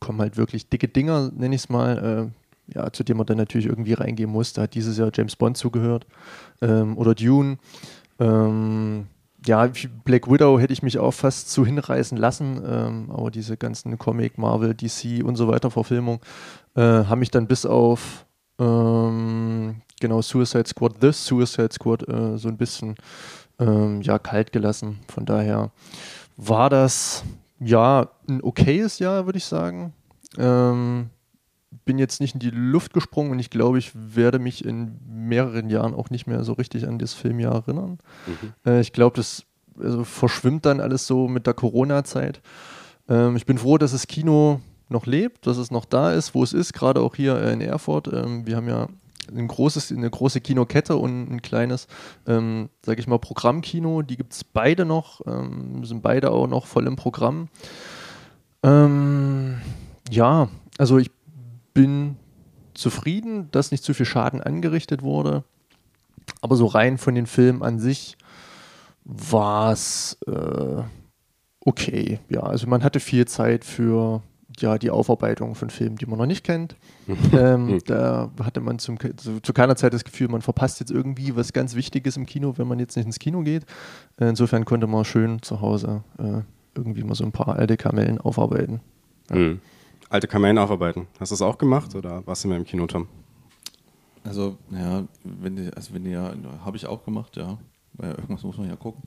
kommen 0.00 0.20
halt 0.20 0.36
wirklich 0.36 0.68
dicke 0.68 0.88
Dinger, 0.88 1.30
nenne 1.34 1.54
ich 1.54 1.62
es 1.62 1.68
mal, 1.68 2.30
äh, 2.68 2.74
ja, 2.74 2.92
zu 2.92 3.04
denen 3.04 3.18
man 3.18 3.26
dann 3.26 3.36
natürlich 3.36 3.66
irgendwie 3.66 3.94
reingehen 3.94 4.30
muss. 4.30 4.52
Da 4.52 4.62
hat 4.62 4.74
dieses 4.74 4.98
Jahr 4.98 5.10
James 5.12 5.36
Bond 5.36 5.56
zugehört 5.56 6.06
ähm, 6.62 6.96
oder 6.96 7.14
Dune. 7.14 7.58
Ähm, 8.18 9.06
ja, 9.46 9.70
Black 10.04 10.30
Widow 10.30 10.58
hätte 10.58 10.72
ich 10.72 10.82
mich 10.82 10.98
auch 10.98 11.12
fast 11.12 11.50
zu 11.50 11.66
hinreißen 11.66 12.16
lassen, 12.16 12.62
ähm, 12.66 13.10
aber 13.10 13.30
diese 13.30 13.56
ganzen 13.56 13.98
Comic, 13.98 14.38
Marvel, 14.38 14.74
DC 14.74 15.22
und 15.22 15.36
so 15.36 15.48
weiter 15.48 15.70
Verfilmungen 15.70 16.20
äh, 16.74 16.80
haben 16.80 17.18
mich 17.18 17.30
dann 17.30 17.46
bis 17.46 17.66
auf 17.66 18.24
ähm, 18.58 19.82
genau 20.00 20.22
Suicide 20.22 20.66
Squad, 20.66 20.94
The 21.00 21.12
Suicide 21.12 21.72
Squad 21.72 22.08
äh, 22.08 22.38
so 22.38 22.48
ein 22.48 22.56
bisschen 22.56 22.94
ähm, 23.58 24.00
ja, 24.02 24.18
kalt 24.18 24.52
gelassen. 24.52 25.00
Von 25.08 25.26
daher 25.26 25.70
war 26.36 26.70
das 26.70 27.24
ja, 27.60 28.10
ein 28.28 28.42
okayes 28.42 28.98
Jahr, 28.98 29.26
würde 29.26 29.38
ich 29.38 29.44
sagen. 29.44 29.92
Ähm, 30.38 31.10
bin 31.84 31.98
jetzt 31.98 32.20
nicht 32.20 32.34
in 32.34 32.40
die 32.40 32.50
Luft 32.50 32.92
gesprungen 32.92 33.30
und 33.32 33.38
ich 33.38 33.50
glaube, 33.50 33.78
ich 33.78 33.92
werde 33.94 34.38
mich 34.38 34.64
in 34.64 34.98
mehreren 35.06 35.68
Jahren 35.68 35.94
auch 35.94 36.10
nicht 36.10 36.26
mehr 36.26 36.44
so 36.44 36.52
richtig 36.54 36.86
an 36.86 36.98
das 36.98 37.14
Filmjahr 37.14 37.54
erinnern. 37.54 37.98
Mhm. 38.26 38.52
Äh, 38.64 38.80
ich 38.80 38.92
glaube, 38.92 39.16
das 39.16 39.44
also 39.78 40.04
verschwimmt 40.04 40.66
dann 40.66 40.80
alles 40.80 41.06
so 41.06 41.28
mit 41.28 41.46
der 41.46 41.54
Corona-Zeit. 41.54 42.40
Ähm, 43.08 43.36
ich 43.36 43.46
bin 43.46 43.58
froh, 43.58 43.78
dass 43.78 43.92
das 43.92 44.06
Kino 44.06 44.60
noch 44.88 45.06
lebt, 45.06 45.46
dass 45.46 45.56
es 45.56 45.70
noch 45.70 45.84
da 45.84 46.12
ist, 46.12 46.34
wo 46.34 46.42
es 46.42 46.52
ist, 46.52 46.72
gerade 46.72 47.00
auch 47.00 47.16
hier 47.16 47.42
in 47.50 47.60
Erfurt. 47.60 48.08
Ähm, 48.12 48.46
wir 48.46 48.56
haben 48.56 48.68
ja 48.68 48.88
ein 49.28 49.48
großes, 49.48 49.92
eine 49.92 50.10
große 50.10 50.40
Kinokette 50.40 50.96
und 50.96 51.30
ein 51.30 51.42
kleines, 51.42 51.86
ähm, 52.26 52.68
sage 52.84 53.00
ich 53.00 53.06
mal, 53.06 53.18
Programmkino. 53.18 54.02
Die 54.02 54.16
gibt 54.16 54.32
es 54.32 54.44
beide 54.44 54.84
noch, 54.84 55.20
ähm, 55.26 55.84
sind 55.84 56.02
beide 56.02 56.30
auch 56.30 56.46
noch 56.46 56.66
voll 56.66 56.86
im 56.86 56.96
Programm. 56.96 57.48
Ähm, 58.62 59.60
ja, 60.10 60.48
also 60.78 60.98
ich 60.98 61.10
bin 61.72 62.16
zufrieden, 62.74 63.50
dass 63.50 63.70
nicht 63.70 63.84
zu 63.84 63.94
viel 63.94 64.06
Schaden 64.06 64.40
angerichtet 64.40 65.02
wurde. 65.02 65.44
Aber 66.40 66.56
so 66.56 66.66
rein 66.66 66.98
von 66.98 67.14
den 67.14 67.26
Filmen 67.26 67.62
an 67.62 67.78
sich 67.78 68.16
war 69.04 69.72
es 69.72 70.18
äh, 70.26 70.82
okay. 71.60 72.20
Ja, 72.28 72.40
also 72.40 72.66
man 72.66 72.82
hatte 72.82 73.00
viel 73.00 73.26
Zeit 73.26 73.64
für 73.64 74.22
ja, 74.60 74.78
die 74.78 74.90
Aufarbeitung 74.90 75.54
von 75.54 75.70
Filmen, 75.70 75.96
die 75.96 76.06
man 76.06 76.18
noch 76.18 76.26
nicht 76.26 76.44
kennt. 76.44 76.76
ähm, 77.32 77.68
hm. 77.68 77.78
da 77.86 78.30
hatte 78.42 78.60
man 78.60 78.78
zum, 78.78 78.98
zu, 78.98 79.40
zu, 79.40 79.52
keiner 79.52 79.76
Zeit 79.76 79.92
das 79.92 80.04
Gefühl, 80.04 80.28
man 80.28 80.42
verpasst 80.42 80.80
jetzt 80.80 80.90
irgendwie 80.90 81.36
was 81.36 81.52
ganz 81.52 81.74
Wichtiges 81.74 82.16
im 82.16 82.26
Kino, 82.26 82.54
wenn 82.56 82.66
man 82.66 82.78
jetzt 82.78 82.96
nicht 82.96 83.06
ins 83.06 83.18
Kino 83.18 83.42
geht. 83.42 83.64
Insofern 84.18 84.64
konnte 84.64 84.86
man 84.86 85.04
schön 85.04 85.42
zu 85.42 85.60
Hause 85.60 86.02
äh, 86.18 86.42
irgendwie 86.74 87.04
mal 87.04 87.14
so 87.14 87.24
ein 87.24 87.32
paar 87.32 87.56
alte 87.56 87.76
Kamellen 87.76 88.20
aufarbeiten. 88.20 88.80
Ja. 89.30 89.36
Mhm. 89.36 89.60
Alte 90.08 90.28
Kamellen 90.28 90.58
aufarbeiten. 90.58 91.06
Hast 91.18 91.32
du 91.32 91.34
das 91.34 91.42
auch 91.42 91.58
gemacht 91.58 91.94
oder 91.94 92.26
warst 92.26 92.44
du 92.44 92.48
mehr 92.48 92.58
im 92.58 92.64
Kino, 92.64 92.86
Tom? 92.86 93.08
Also, 94.22 94.56
ja, 94.70 95.04
wenn 95.24 95.56
die, 95.56 95.70
also 95.74 95.92
wenn 95.92 96.04
die 96.04 96.12
ja, 96.12 96.32
habe 96.64 96.76
ich 96.76 96.86
auch 96.86 97.04
gemacht, 97.04 97.36
ja. 97.36 97.58
Weil 97.94 98.10
irgendwas 98.10 98.42
muss 98.42 98.56
man 98.56 98.68
ja 98.68 98.76
gucken. 98.76 99.02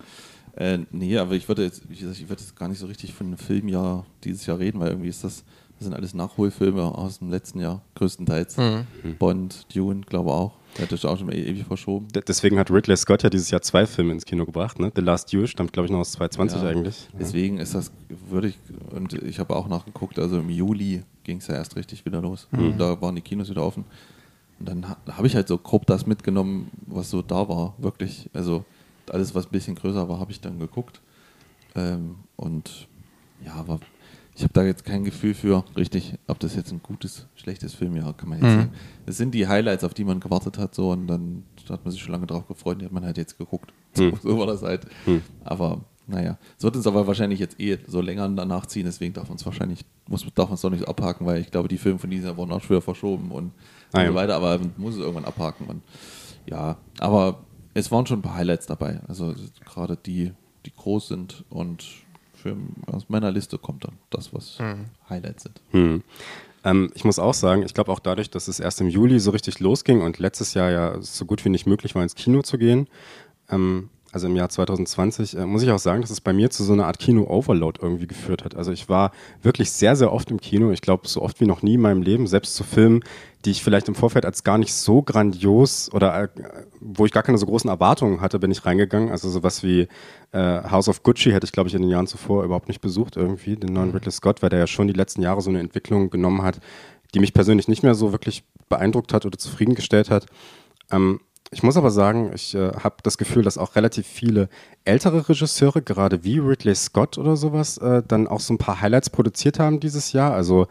Äh, 0.58 0.80
nee, 0.92 1.18
aber 1.18 1.34
ich 1.36 1.48
würde 1.48 1.64
jetzt, 1.64 1.84
ich, 1.90 2.02
ich 2.04 2.30
würde 2.30 2.42
jetzt 2.42 2.56
gar 2.56 2.68
nicht 2.68 2.80
so 2.80 2.88
richtig 2.88 3.14
von 3.14 3.28
einem 3.28 3.38
Filmjahr 3.38 4.06
dieses 4.24 4.46
Jahr 4.46 4.60
reden, 4.60 4.80
weil 4.80 4.90
irgendwie 4.90 5.10
ist 5.10 5.24
das 5.24 5.44
Das 5.78 5.86
sind 5.86 5.94
alles 5.94 6.16
Nachholfilme 6.16 6.82
aus 6.84 7.20
dem 7.20 7.30
letzten 7.30 7.60
Jahr, 7.60 7.82
größtenteils. 7.96 8.58
Mhm. 8.58 8.86
Bond, 9.20 9.68
Dune, 9.76 10.02
glaube 10.02 10.32
auch. 10.32 10.54
Der 10.76 10.86
hat 10.86 10.92
das 10.92 11.06
auch 11.06 11.18
schon 11.18 11.32
ewig 11.32 11.64
verschoben. 11.66 12.08
Deswegen 12.28 12.58
hat 12.58 12.72
Ridley 12.72 12.98
Scott 12.98 13.22
ja 13.24 13.30
dieses 13.30 13.52
Jahr 13.52 13.62
zwei 13.62 13.86
Filme 13.86 14.14
ins 14.14 14.26
Kino 14.26 14.46
gebracht. 14.48 14.80
Ne? 14.80 14.92
The 14.96 15.02
Last 15.02 15.32
Duel 15.32 15.46
stammt, 15.48 15.74
glaube 15.74 15.86
ich, 15.86 15.92
noch 15.92 16.00
aus 16.00 16.12
2020 16.14 16.62
Ja. 16.64 16.70
eigentlich. 16.70 17.08
Deswegen 17.20 17.60
ist 17.60 17.76
das, 17.76 17.92
würde 18.30 18.48
ich, 18.50 18.58
und 18.96 19.14
ich 19.14 19.38
habe 19.40 19.56
auch 19.56 19.68
nachgeguckt, 19.68 20.18
also 20.18 20.40
im 20.40 20.50
Juli 20.50 21.04
ging 21.24 21.38
es 21.38 21.48
ja 21.48 21.54
erst 21.56 21.76
richtig 21.76 22.04
wieder 22.06 22.22
los. 22.22 22.48
Da 22.78 23.00
waren 23.00 23.16
die 23.16 23.22
Kinos 23.22 23.50
wieder 23.50 23.64
offen. 23.64 23.86
Und 24.60 24.68
dann 24.70 24.90
ha- 24.90 24.98
habe 25.12 25.28
ich 25.28 25.36
halt 25.36 25.48
so 25.48 25.58
grob 25.60 25.86
das 25.86 26.08
mitgenommen, 26.08 26.72
was 26.88 27.12
so 27.12 27.22
da 27.22 27.48
war, 27.48 27.76
wirklich. 27.78 28.28
Also 28.34 28.66
alles, 29.12 29.34
was 29.36 29.46
ein 29.46 29.52
bisschen 29.52 29.76
größer 29.76 30.08
war, 30.10 30.20
habe 30.20 30.32
ich 30.32 30.42
dann 30.42 30.60
geguckt. 30.60 31.02
Ähm, 31.76 32.16
und 32.36 32.88
ja, 33.46 33.54
aber 33.54 33.80
ich 34.36 34.44
habe 34.44 34.54
da 34.54 34.64
jetzt 34.64 34.86
kein 34.86 35.04
Gefühl 35.04 35.34
für, 35.34 35.64
richtig, 35.76 36.14
ob 36.28 36.40
das 36.40 36.56
jetzt 36.56 36.72
ein 36.72 36.82
gutes, 36.84 37.26
schlechtes 37.36 37.74
Filmjahr, 37.74 38.14
kann 38.14 38.30
man 38.30 38.40
jetzt 38.40 38.48
Mhm. 38.54 38.58
sagen. 38.60 38.72
Es 39.06 39.18
sind 39.18 39.34
die 39.34 39.48
Highlights, 39.48 39.84
auf 39.84 39.94
die 39.94 40.04
man 40.04 40.20
gewartet 40.20 40.58
hat, 40.58 40.76
so 40.76 40.92
und 40.92 41.08
dann 41.08 41.44
hat 41.70 41.84
man 41.84 41.92
sich 41.92 42.02
schon 42.02 42.12
lange 42.14 42.28
drauf 42.28 42.48
gefreut, 42.48 42.80
die 42.82 42.86
hat 42.86 42.92
man 42.92 43.04
halt 43.04 43.18
jetzt 43.18 43.38
geguckt. 43.38 43.74
So, 43.94 44.04
Mhm. 44.04 44.20
so 44.22 44.38
war 44.40 44.48
das 44.48 44.62
halt. 44.62 44.86
Hm. 45.06 45.22
Aber 45.44 45.82
naja, 46.10 46.38
es 46.58 46.64
wird 46.64 46.76
uns 46.76 46.88
aber 46.88 47.06
wahrscheinlich 47.06 47.40
jetzt 47.40 47.60
eh 47.60 47.78
so 47.88 48.00
länger 48.00 48.30
danach 48.30 48.66
ziehen, 48.68 48.86
deswegen 48.86 49.14
darf 49.14 49.28
man 49.28 49.38
es 49.38 49.46
wahrscheinlich, 49.46 49.84
muss, 50.08 50.26
darf 50.36 50.52
es 50.52 50.62
doch 50.62 50.70
nicht 50.70 50.88
abhaken, 50.88 51.26
weil 51.26 51.42
ich 51.42 51.52
glaube, 51.52 51.68
die 51.68 51.78
Filme 51.78 52.00
von 52.00 52.10
diesem 52.10 52.28
Jahr 52.28 52.38
wurden 52.38 52.52
auch 52.52 52.62
schon 52.62 52.70
wieder 52.72 52.82
verschoben 52.82 53.32
und, 53.32 53.52
Ah, 53.92 54.02
ja. 54.04 54.10
so 54.10 54.16
weiter, 54.16 54.36
aber 54.36 54.58
man 54.60 54.74
muss 54.78 54.94
es 54.96 55.00
irgendwann 55.00 55.26
abhaken. 55.26 55.66
Und, 55.68 55.82
ja, 56.46 56.78
aber 57.00 57.40
es 57.78 57.92
waren 57.92 58.08
schon 58.08 58.20
ein 58.20 58.24
paar 58.24 58.36
Highlights 58.36 58.66
dabei, 58.66 59.02
also 59.08 59.36
gerade 59.66 59.98
die, 59.98 60.32
die 60.66 60.74
groß 60.76 61.10
sind 61.10 61.44
und 61.50 61.86
für, 62.34 62.56
aus 62.88 63.10
meiner 63.10 63.32
Liste 63.32 63.58
kommt 63.58 63.84
dann 63.84 63.98
das, 64.10 64.34
was 64.34 64.58
Highlights 65.10 65.44
sind. 65.44 65.62
Hm. 65.72 66.04
Ähm, 66.64 66.92
ich 66.96 67.06
muss 67.06 67.20
auch 67.20 67.36
sagen, 67.36 67.64
ich 67.64 67.74
glaube 67.74 67.92
auch 67.92 68.00
dadurch, 68.00 68.32
dass 68.32 68.48
es 68.48 68.60
erst 68.60 68.82
im 68.82 68.90
Juli 68.90 69.20
so 69.20 69.32
richtig 69.32 69.60
losging 69.60 70.02
und 70.02 70.18
letztes 70.18 70.56
Jahr 70.56 70.72
ja 70.72 71.02
so 71.02 71.26
gut 71.26 71.46
wie 71.46 71.50
nicht 71.50 71.68
möglich 71.68 71.94
war, 71.94 72.02
ins 72.02 72.16
Kino 72.16 72.42
zu 72.42 72.58
gehen, 72.58 72.88
ähm, 73.50 73.90
also 74.12 74.28
im 74.28 74.36
Jahr 74.36 74.50
2020, 74.50 75.38
äh, 75.38 75.46
muss 75.46 75.64
ich 75.64 75.72
auch 75.72 75.80
sagen, 75.80 76.02
dass 76.02 76.12
es 76.12 76.22
bei 76.22 76.34
mir 76.34 76.50
zu 76.50 76.64
so 76.64 76.74
einer 76.74 76.88
Art 76.88 77.00
Kino-Overload 77.00 77.80
irgendwie 77.82 78.08
geführt 78.08 78.46
hat. 78.46 78.56
Also 78.56 78.72
ich 78.72 78.88
war 78.88 79.12
wirklich 79.42 79.72
sehr, 79.72 79.96
sehr 79.96 80.14
oft 80.14 80.32
im 80.32 80.40
Kino. 80.40 80.72
Ich 80.72 80.82
glaube, 80.82 81.08
so 81.08 81.22
oft 81.22 81.40
wie 81.42 81.46
noch 81.46 81.62
nie 81.62 81.74
in 81.74 81.82
meinem 81.82 82.02
Leben, 82.02 82.26
selbst 82.26 82.56
zu 82.56 82.64
Filmen, 82.64 83.04
die 83.46 83.52
ich 83.52 83.64
vielleicht 83.64 83.88
im 83.88 83.96
Vorfeld 83.96 84.26
als 84.26 84.44
gar 84.44 84.58
nicht 84.58 84.74
so 84.74 85.02
grandios 85.02 85.92
oder 85.94 86.24
äh, 86.24 86.28
wo 86.80 87.06
ich 87.06 87.12
gar 87.12 87.24
keine 87.24 87.38
so 87.38 87.46
großen 87.46 87.70
Erwartungen 87.70 88.22
hatte, 88.22 88.40
bin 88.40 88.52
ich 88.52 88.66
reingegangen. 88.66 89.12
Also 89.12 89.30
sowas 89.30 89.62
wie 89.64 89.88
äh, 90.32 90.64
House 90.72 90.88
of 90.88 91.04
Gucci 91.04 91.32
hätte 91.32 91.46
ich, 91.46 91.52
glaube 91.52 91.70
ich, 91.70 91.76
in 91.76 91.82
den 91.82 91.92
Jahren 91.92 92.08
zuvor 92.08 92.44
überhaupt 92.44 92.70
nicht 92.70 92.82
besucht 92.82 93.18
irgendwie, 93.18 93.56
den 93.56 93.74
neuen 93.74 93.92
Ridley 93.92 94.12
Scott, 94.12 94.42
weil 94.42 94.50
der 94.50 94.60
ja 94.60 94.68
schon 94.68 94.88
die 94.88 94.94
letzten 94.94 95.22
Jahre 95.22 95.42
so 95.42 95.50
eine 95.50 95.60
Entwicklung 95.60 96.10
genommen 96.10 96.42
hat, 96.44 96.60
die 97.14 97.20
mich 97.20 97.34
persönlich 97.34 97.68
nicht 97.68 97.84
mehr 97.84 97.96
so 97.96 98.12
wirklich 98.12 98.44
beeindruckt 98.70 99.14
hat 99.14 99.26
oder 99.26 99.38
zufriedengestellt 99.38 100.10
hat. 100.10 100.26
Ähm, 100.92 101.20
ich 101.52 101.64
muss 101.64 101.78
aber 101.78 101.92
sagen, 101.92 102.32
ich 102.34 102.56
äh, 102.56 102.72
habe 102.74 102.98
das 103.04 103.18
Gefühl, 103.18 103.44
dass 103.44 103.58
auch 103.58 103.76
relativ 103.76 104.06
viele 104.06 104.50
ältere 104.84 105.30
Regisseure, 105.30 105.82
gerade 105.82 106.24
wie 106.24 106.40
Ridley 106.40 106.76
Scott 106.76 107.18
oder 107.18 107.38
sowas, 107.38 107.78
äh, 107.78 108.04
dann 108.06 108.28
auch 108.28 108.42
so 108.42 108.54
ein 108.54 108.58
paar 108.58 108.82
Highlights 108.82 109.10
produziert 109.10 109.60
haben 109.60 109.80
dieses 109.80 110.12
Jahr. 110.12 110.34
Also 110.34 110.68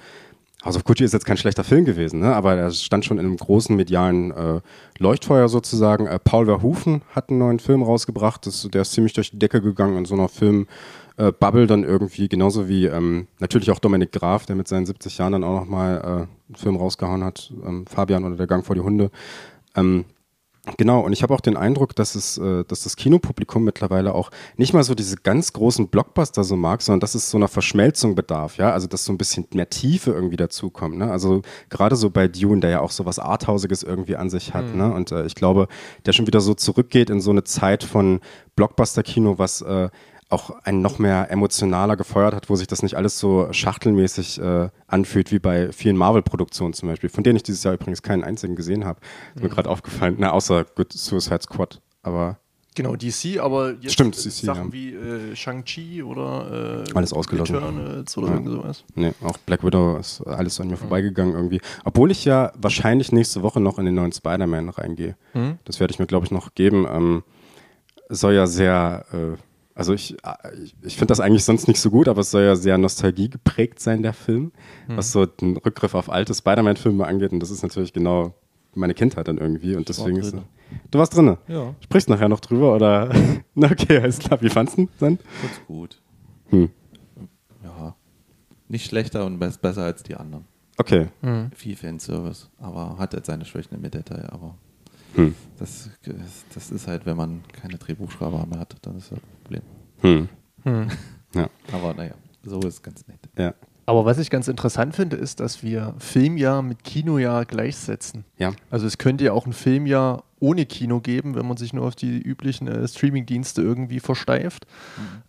House 0.65 0.77
of 0.77 0.85
Gucci 0.85 1.05
ist 1.05 1.13
jetzt 1.13 1.25
kein 1.25 1.37
schlechter 1.37 1.65
Film 1.65 1.85
gewesen, 1.85 2.21
ne? 2.21 2.35
aber 2.35 2.57
er 2.57 2.71
stand 2.73 3.05
schon 3.05 3.19
in 3.19 3.27
einem 3.27 3.37
großen 3.37 3.75
medialen 3.75 4.33
äh, 4.33 4.61
Leuchtfeuer 4.99 5.49
sozusagen. 5.49 6.07
Äh, 6.07 6.19
Paul 6.19 6.47
Verhoeven 6.47 7.03
hat 7.15 7.31
einen 7.31 7.39
neuen 7.39 7.61
Film 7.61 7.83
rausgebracht, 7.83 8.47
das, 8.47 8.69
der 8.73 8.83
ist 8.83 8.93
ziemlich 8.93 9.13
durch 9.13 9.31
die 9.31 9.39
Decke 9.39 9.63
gegangen 9.63 9.97
in 9.97 10.05
so 10.05 10.15
einer 10.15 10.29
Film. 10.29 10.67
Äh, 11.19 11.33
dann 11.41 11.85
irgendwie, 11.85 12.29
genauso 12.29 12.69
wie 12.69 12.87
ähm, 12.87 13.29
natürlich 13.39 13.71
auch 13.71 13.79
Dominik 13.79 14.13
Graf, 14.13 14.45
der 14.45 14.57
mit 14.57 14.69
seinen 14.69 14.85
70 14.85 15.17
Jahren 15.17 15.33
dann 15.33 15.45
auch 15.45 15.61
nochmal 15.61 15.99
äh, 15.99 16.07
einen 16.07 16.57
Film 16.57 16.77
rausgehauen 16.77 17.25
hat, 17.25 17.53
ähm, 17.65 17.87
Fabian 17.87 18.25
oder 18.25 18.37
Der 18.37 18.47
Gang 18.47 18.65
vor 18.67 18.75
die 18.75 18.83
Hunde. 18.83 19.11
Ähm, 19.75 20.05
Genau, 20.79 21.01
und 21.01 21.13
ich 21.13 21.23
habe 21.23 21.33
auch 21.33 21.41
den 21.41 21.57
Eindruck, 21.57 21.95
dass 21.95 22.17
es, 22.17 22.39
äh, 22.39 22.65
dass 22.65 22.83
das 22.83 22.97
Kinopublikum 22.97 23.63
mittlerweile 23.63 24.15
auch 24.15 24.31
nicht 24.57 24.73
mal 24.73 24.83
so 24.83 24.95
diese 24.95 25.17
ganz 25.17 25.53
großen 25.53 25.89
Blockbuster 25.89 26.43
so 26.43 26.57
mag, 26.57 26.83
sondern 26.83 27.01
dass 27.01 27.15
es 27.15 27.31
so 27.31 27.37
einer 27.37 27.47
Verschmelzung 27.49 28.17
bedarf, 28.17 28.57
ja, 28.57 28.73
also 28.73 28.89
dass 28.89 29.05
so 29.05 29.13
ein 29.13 29.19
bisschen 29.19 29.47
mehr 29.55 29.71
Tiefe 29.71 30.11
irgendwie 30.11 30.37
dazukommt, 30.37 30.99
ne? 30.99 31.11
Also 31.11 31.43
gerade 31.71 31.95
so 31.95 32.11
bei 32.11 32.27
Dune, 32.27 32.61
der 32.61 32.71
ja 32.71 32.81
auch 32.81 32.91
so 32.91 33.07
was 33.07 33.19
Arthausiges 33.21 33.85
irgendwie 33.85 34.17
an 34.17 34.29
sich 34.29 34.55
hat, 34.55 34.75
ne? 34.75 34.93
Und 34.93 35.13
äh, 35.13 35.25
ich 35.27 35.37
glaube, 35.37 35.69
der 36.05 36.13
schon 36.13 36.27
wieder 36.27 36.41
so 36.41 36.55
zurückgeht 36.55 37.11
in 37.11 37.21
so 37.21 37.31
eine 37.31 37.45
Zeit 37.45 37.85
von 37.85 38.21
Blockbuster-Kino, 38.57 39.39
was 39.39 39.61
äh, 39.63 39.89
auch 40.29 40.51
einen 40.65 40.83
noch 40.83 40.99
mehr 40.99 41.31
emotionaler 41.31 41.97
gefeuert 41.97 42.35
hat, 42.35 42.51
wo 42.51 42.57
sich 42.57 42.67
das 42.67 42.83
nicht 42.83 42.97
alles 42.97 43.19
so 43.19 43.49
schachtelmäßig 43.53 44.41
äh, 44.41 44.69
anfühlt, 44.89 45.31
wie 45.31 45.39
bei 45.39 45.71
vielen 45.73 45.97
Marvel-Produktionen 45.97 46.73
zum 46.75 46.89
Beispiel, 46.89 47.09
von 47.11 47.23
denen 47.23 47.37
ich 47.37 47.45
dieses 47.45 47.63
Jahr 47.63 47.75
übrigens 47.75 48.03
keinen 48.03 48.25
einzigen 48.25 48.57
gesehen 48.57 48.85
habe. 48.85 48.99
Ist 49.35 49.43
mir 49.43 49.49
gerade 49.49 49.71
aufgefallen, 49.71 50.17
na, 50.19 50.33
außer 50.33 50.65
Good 50.65 50.93
Suicide 50.93 51.43
Squad. 51.43 51.81
Aber 52.03 52.39
Genau, 52.75 52.95
DC, 52.95 53.39
aber 53.41 53.73
jetzt 53.81 53.95
Stimmt, 53.95 54.19
äh, 54.19 54.23
DC, 54.23 54.33
Sachen 54.45 54.67
ja. 54.67 54.73
wie 54.73 54.93
äh, 54.95 55.35
Shang-Chi 55.35 56.03
oder 56.03 56.85
äh, 56.87 56.93
Alles 56.95 57.15
ausgelassen. 57.15 57.57
Eternals 57.57 58.19
oder 58.19 58.27
Ja. 58.29 58.35
irgend 58.35 58.49
sowas. 58.51 58.85
nee, 58.95 59.13
auch 59.23 59.39
Black 59.39 59.65
Widow 59.65 59.97
ist 59.97 60.21
alles 60.27 60.61
an 60.61 60.69
mir 60.69 60.77
vorbeigegangen 60.77 61.35
irgendwie. 61.35 61.63
Obwohl 61.87 62.11
ich 62.11 62.27
ja 62.27 62.53
wahrscheinlich 62.59 63.13
nächste 63.13 63.41
Woche 63.41 63.61
noch 63.61 63.79
in 63.79 63.87
den 63.87 63.95
neuen 63.95 64.13
Spider-Man 64.13 64.69
reingehe. 64.69 65.17
Mhm. 65.33 65.59
Das 65.65 65.81
werde 65.81 65.93
ich 65.93 65.99
mir, 65.99 66.07
glaube 66.07 66.27
ich, 66.27 66.33
noch 66.33 66.55
geben. 66.55 66.87
Ähm, 66.91 67.23
soll 68.11 68.35
ja 68.35 68.47
sehr, 68.47 69.07
äh, 69.11 69.37
also 69.77 69.93
ich, 69.93 70.17
äh, 70.25 70.55
ich, 70.65 70.75
ich 70.83 70.95
finde 70.97 71.13
das 71.13 71.21
eigentlich 71.21 71.45
sonst 71.45 71.69
nicht 71.69 71.79
so 71.79 71.91
gut, 71.91 72.09
aber 72.09 72.23
es 72.23 72.31
soll 72.31 72.43
ja 72.43 72.57
sehr 72.57 72.79
Nostalgie 72.79 73.29
geprägt 73.29 73.79
sein, 73.79 74.03
der 74.03 74.15
Film, 74.15 74.53
was 74.89 75.13
so 75.13 75.27
den 75.27 75.59
Rückgriff 75.59 75.95
auf 75.95 76.11
alte 76.11 76.35
Spider-Man-Filme 76.35 77.07
angeht. 77.07 77.33
Und 77.33 77.41
das 77.41 77.51
ist 77.51 77.63
natürlich 77.63 77.93
genau 77.93 78.35
meine 78.75 78.95
Kindheit 78.95 79.29
dann 79.29 79.37
irgendwie. 79.37 79.77
Und 79.77 79.89
deswegen 79.89 80.17
ist. 80.17 80.35
Du 80.91 80.99
warst 80.99 81.15
drinne. 81.15 81.39
Ja. 81.47 81.75
Sprichst 81.81 82.09
nachher 82.09 82.29
noch 82.29 82.41
drüber 82.41 82.75
oder? 82.75 83.11
Na 83.55 83.71
okay, 83.71 83.99
alles 83.99 84.19
klar. 84.19 84.41
Wie 84.41 84.49
fandst 84.49 84.79
du 84.79 84.89
dann? 84.99 85.19
Ganz 85.43 85.61
gut. 85.67 86.01
Hm. 86.49 86.71
Ja. 87.63 87.95
Nicht 88.69 88.87
schlechter 88.87 89.27
und 89.27 89.39
best, 89.39 89.61
besser 89.61 89.83
als 89.85 90.03
die 90.03 90.17
anderen. 90.17 90.47
Okay. 90.79 91.09
Viel 91.55 91.77
Fanservice, 91.77 92.49
aber 92.59 92.97
hat 92.99 93.13
jetzt 93.13 93.27
seine 93.27 93.45
Schwächen 93.45 93.75
im 93.75 93.91
Detail, 93.91 94.29
aber 94.31 94.57
Hm. 95.15 95.35
das, 95.59 95.91
das 96.55 96.71
ist 96.71 96.87
halt, 96.87 97.07
wenn 97.07 97.17
man 97.17 97.43
keine 97.53 97.79
Drehbuchschreiber 97.79 98.45
mehr 98.47 98.61
hat, 98.61 98.77
dann 98.83 98.99
ist 98.99 99.13
das 99.13 99.19
ein 99.19 99.23
Problem. 99.43 99.63
Hm. 100.01 100.29
Hm. 100.65 100.89
Ja. 101.35 101.51
Aber 101.73 101.95
naja, 101.95 102.15
so 102.45 102.61
ist 102.61 102.83
ganz 102.83 103.07
nett. 103.07 103.21
Ja. 103.39 103.55
Aber 103.87 104.05
was 104.05 104.19
ich 104.19 104.31
ganz 104.31 104.49
interessant 104.49 104.97
finde, 104.97 105.17
ist, 105.17 105.39
dass 105.39 105.63
wir 105.63 105.95
Filmjahr 105.99 106.61
mit 106.61 106.83
Kinojahr 106.83 107.45
gleichsetzen. 107.45 108.25
Ja. 108.37 108.53
Also 108.69 108.85
es 108.87 108.99
könnte 108.99 109.25
ja 109.25 109.33
auch 109.33 109.47
ein 109.47 109.53
Filmjahr 109.53 110.25
ohne 110.41 110.67
Kino 110.67 111.01
geben, 111.01 111.37
wenn 111.37 111.47
man 111.47 111.57
sich 111.57 111.73
nur 111.73 111.87
auf 111.87 111.95
die 111.95 112.19
üblichen 112.21 112.67
äh, 112.67 112.87
Streamingdienste 112.87 113.63
irgendwie 113.63 114.01
versteift. 114.01 114.67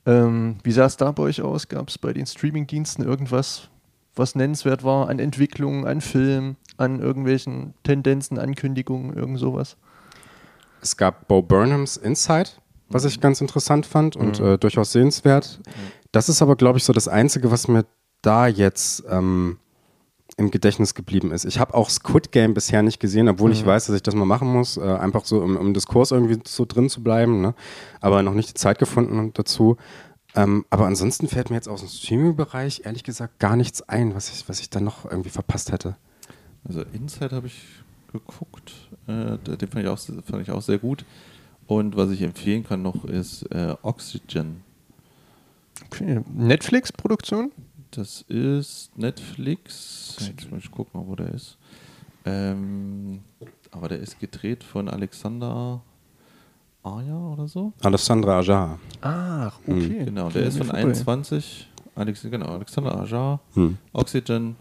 Ähm, 0.05 0.57
wie 0.63 0.71
sah 0.71 0.85
es 0.85 0.97
da 0.97 1.11
bei 1.11 1.23
euch 1.23 1.41
aus? 1.41 1.67
Gab 1.67 1.89
es 1.89 1.97
bei 1.97 2.13
den 2.13 2.25
Streamingdiensten 2.25 3.05
irgendwas, 3.05 3.69
was 4.17 4.35
nennenswert 4.35 4.83
war 4.83 5.09
an 5.09 5.19
Entwicklungen, 5.19 5.85
an 5.85 6.01
Film, 6.01 6.55
an 6.77 6.99
irgendwelchen 6.99 7.73
Tendenzen, 7.83 8.39
Ankündigungen, 8.39 9.15
irgend 9.15 9.39
sowas? 9.39 9.77
Es 10.81 10.97
gab 10.97 11.27
Bo 11.27 11.41
Burnhams 11.41 11.97
Inside, 11.97 12.49
was 12.89 13.05
ich 13.05 13.19
ganz 13.19 13.41
interessant 13.41 13.85
fand 13.85 14.15
und 14.15 14.39
äh, 14.39 14.57
durchaus 14.57 14.91
sehenswert. 14.91 15.59
Das 16.11 16.29
ist 16.29 16.41
aber, 16.41 16.55
glaube 16.55 16.77
ich, 16.77 16.83
so 16.83 16.93
das 16.93 17.07
Einzige, 17.07 17.51
was 17.51 17.67
mir 17.67 17.85
da 18.21 18.47
jetzt 18.47 19.03
ähm, 19.09 19.57
im 20.37 20.51
Gedächtnis 20.51 20.93
geblieben 20.93 21.31
ist. 21.31 21.45
Ich 21.45 21.59
habe 21.59 21.73
auch 21.73 21.89
Squid 21.89 22.31
Game 22.31 22.53
bisher 22.53 22.83
nicht 22.83 22.99
gesehen, 22.99 23.27
obwohl 23.27 23.51
ich 23.51 23.65
weiß, 23.65 23.87
dass 23.87 23.95
ich 23.95 24.03
das 24.03 24.13
mal 24.13 24.25
machen 24.25 24.47
muss, 24.47 24.77
äh, 24.77 24.81
einfach 24.81 25.25
so 25.25 25.41
im, 25.43 25.57
im 25.57 25.73
Diskurs 25.73 26.11
irgendwie 26.11 26.39
so 26.45 26.65
drin 26.65 26.89
zu 26.89 27.01
bleiben, 27.01 27.41
ne? 27.41 27.55
aber 28.01 28.21
noch 28.21 28.35
nicht 28.35 28.49
die 28.49 28.53
Zeit 28.53 28.77
gefunden 28.77 29.31
dazu. 29.33 29.77
Ähm, 30.35 30.65
aber 30.69 30.85
ansonsten 30.85 31.27
fällt 31.27 31.49
mir 31.49 31.55
jetzt 31.55 31.69
aus 31.69 31.79
dem 31.79 31.89
Streaming-Bereich 31.89 32.81
ehrlich 32.85 33.03
gesagt 33.03 33.39
gar 33.39 33.55
nichts 33.55 33.81
ein, 33.81 34.13
was 34.13 34.31
ich, 34.31 34.47
was 34.49 34.59
ich 34.59 34.69
dann 34.69 34.83
noch 34.83 35.05
irgendwie 35.05 35.29
verpasst 35.29 35.71
hätte. 35.71 35.95
Also 36.63 36.81
Inside 36.93 37.35
habe 37.35 37.47
ich 37.47 37.61
geguckt, 38.11 38.73
äh, 39.07 39.37
den 39.37 39.69
fand 39.69 39.83
ich, 39.83 39.87
auch, 39.87 39.99
fand 39.99 40.41
ich 40.41 40.51
auch 40.51 40.61
sehr 40.61 40.77
gut. 40.77 41.05
Und 41.65 41.95
was 41.97 42.11
ich 42.11 42.21
empfehlen 42.21 42.63
kann 42.63 42.81
noch 42.81 43.05
ist 43.05 43.43
äh, 43.51 43.75
Oxygen. 43.81 44.63
Okay. 45.85 46.21
Netflix-Produktion? 46.33 47.51
Das 47.91 48.21
ist 48.23 48.97
Netflix. 48.97 50.17
Jetzt 50.19 50.51
muss 50.51 50.63
ich 50.63 50.71
gucken, 50.71 51.07
wo 51.07 51.15
der 51.15 51.33
ist. 51.33 51.57
Ähm, 52.25 53.21
aber 53.71 53.89
der 53.89 53.99
ist 53.99 54.19
gedreht 54.19 54.63
von 54.63 54.89
Alexander 54.89 55.81
Aya 56.95 57.17
oder 57.33 57.47
so. 57.47 57.73
Alessandra 57.81 58.39
Ajar. 58.39 58.79
Ach, 59.01 59.59
okay. 59.67 60.05
Genau, 60.05 60.29
der 60.29 60.43
ist 60.43 60.57
von 60.57 60.71
21. 60.71 61.69
Alex, 61.95 62.21
genau, 62.23 62.47
Alexander 62.47 62.99
Ajar. 62.99 63.39
Hm. 63.53 63.77
Oxygen 63.93 64.55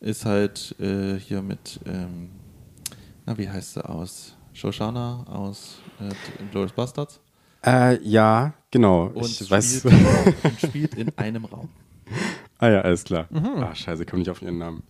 ist 0.00 0.24
halt 0.24 0.74
äh, 0.80 1.18
hier 1.18 1.42
mit, 1.42 1.80
ähm, 1.86 2.30
na, 3.26 3.36
wie 3.38 3.48
heißt 3.48 3.74
sie 3.74 3.88
aus? 3.88 4.34
Shoshana 4.52 5.24
aus 5.28 5.78
äh, 6.00 6.12
Glorious 6.50 6.72
Bastards. 6.72 7.20
Äh, 7.64 8.02
ja, 8.02 8.52
genau. 8.70 9.06
Und 9.14 9.24
ich 9.40 9.50
weiß. 9.50 9.78
spielt, 9.78 9.94
und 10.44 10.60
spielt 10.60 10.94
in 10.96 11.16
einem 11.16 11.44
Raum. 11.44 11.68
Ah 12.58 12.68
ja, 12.68 12.80
alles 12.82 13.04
klar. 13.04 13.26
Ah, 13.32 13.74
scheiße, 13.74 14.04
komme 14.04 14.20
nicht 14.20 14.30
auf 14.30 14.42
ihren 14.42 14.58
Namen. 14.58 14.82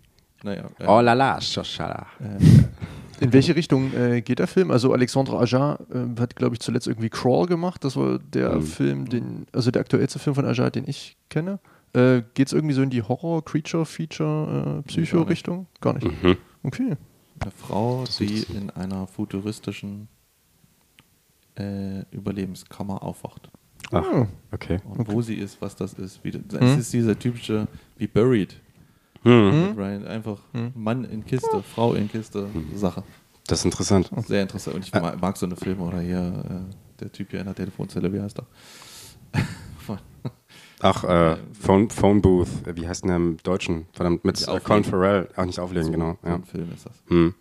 Naja, 0.43 0.65
äh, 0.79 0.87
Oh 0.87 1.01
la 1.01 1.13
la, 1.13 1.41
Shoshana. 1.41 2.07
In 3.23 3.33
welche 3.33 3.55
Richtung 3.57 3.93
äh, 3.95 4.21
geht 4.23 4.39
der 4.39 4.47
Film? 4.47 4.71
Also 4.71 4.93
Alexandre 4.93 5.39
Aja 5.39 5.79
äh, 5.93 6.21
hat, 6.21 6.37
glaube 6.37 6.55
ich, 6.55 6.61
zuletzt 6.61 6.87
irgendwie 6.87 7.09
Crawl 7.11 7.47
gemacht. 7.47 7.85
Das 7.85 7.97
war 7.97 8.19
der 8.19 8.57
Mhm. 8.57 8.63
Film, 8.63 9.09
den, 9.09 9.47
also 9.53 9.71
der 9.71 9.81
aktuellste 9.81 10.19
Film 10.19 10.35
von 10.35 10.45
Aja, 10.45 10.71
den 10.71 10.89
ich 10.89 11.17
kenne. 11.31 11.59
Äh, 11.95 12.23
geht 12.35 12.47
es 12.49 12.53
irgendwie 12.53 12.75
so 12.75 12.83
in 12.83 12.91
die 12.91 13.03
Horror, 13.03 13.45
Creature, 13.45 13.85
Feature, 13.87 14.79
äh, 14.81 14.83
Psycho-Richtung? 14.89 15.67
Gar 15.81 15.95
nicht. 15.95 16.23
Mhm. 16.23 16.37
Okay. 16.65 16.97
eine 17.41 17.51
Frau, 17.51 18.05
die 18.21 18.45
in 18.55 18.71
einer 18.71 19.07
futuristischen 19.07 20.09
äh, 21.59 22.01
Überlebenskammer 22.11 23.03
aufwacht. 23.03 23.51
Ach, 23.91 24.05
Ah. 24.05 24.29
okay. 24.53 24.79
Und 24.85 25.09
wo 25.13 25.21
sie 25.23 25.35
ist, 25.35 25.61
was 25.61 25.77
das 25.77 25.93
ist. 25.95 26.23
Wie, 26.25 26.31
das 26.31 26.61
Hm. 26.61 26.79
ist 26.79 26.93
dieser 26.93 27.19
typische, 27.19 27.67
wie 27.99 28.07
Buried. 28.07 28.57
Hm. 29.25 29.69
Mit 29.69 29.79
Ryan. 29.79 30.07
Einfach 30.07 30.39
Hm. 30.53 30.73
Mann 30.75 31.05
in 31.05 31.25
Kiste, 31.25 31.63
Frau 31.63 31.95
in 31.95 32.11
Kiste, 32.11 32.49
Sache. 32.75 33.03
Das 33.47 33.61
ist 33.61 33.65
interessant. 33.65 34.11
Sehr 34.27 34.43
interessant. 34.43 34.77
Und 34.77 34.85
ich 34.87 34.93
mag, 34.93 35.21
mag 35.21 35.37
so 35.37 35.47
eine 35.47 35.57
Filme 35.57 35.83
oder 35.83 36.01
hier 36.01 36.45
äh, 36.69 37.01
der 37.01 37.13
Typ 37.13 37.31
hier 37.31 37.41
in 37.41 37.47
der 37.47 37.55
Telefonzelle, 37.55 38.13
wie 38.13 38.21
heißt 38.21 38.39
er? 38.39 38.47
Ach, 40.85 41.05
äh, 41.05 41.37
Phone, 41.53 41.91
Phone 41.91 42.21
Booth, 42.21 42.49
äh, 42.67 42.75
wie 42.77 42.89
heißt 42.89 43.03
denn 43.05 43.09
der 43.09 43.17
im 43.17 43.37
Deutschen? 43.43 43.87
Verdammt, 43.93 44.25
mit 44.25 44.47
äh. 44.47 44.61
Colin 44.61 44.85
Farrell. 44.85 45.29
Ach, 45.37 45.45
nicht 45.45 45.61
auflegen, 45.61 45.87
so, 45.87 45.93
genau. 45.93 46.19
Ja. 46.25 46.35
ein 46.35 46.45
Film 46.45 46.71
ist 46.75 46.87
das. 46.87 46.95
Hm. 47.07 47.35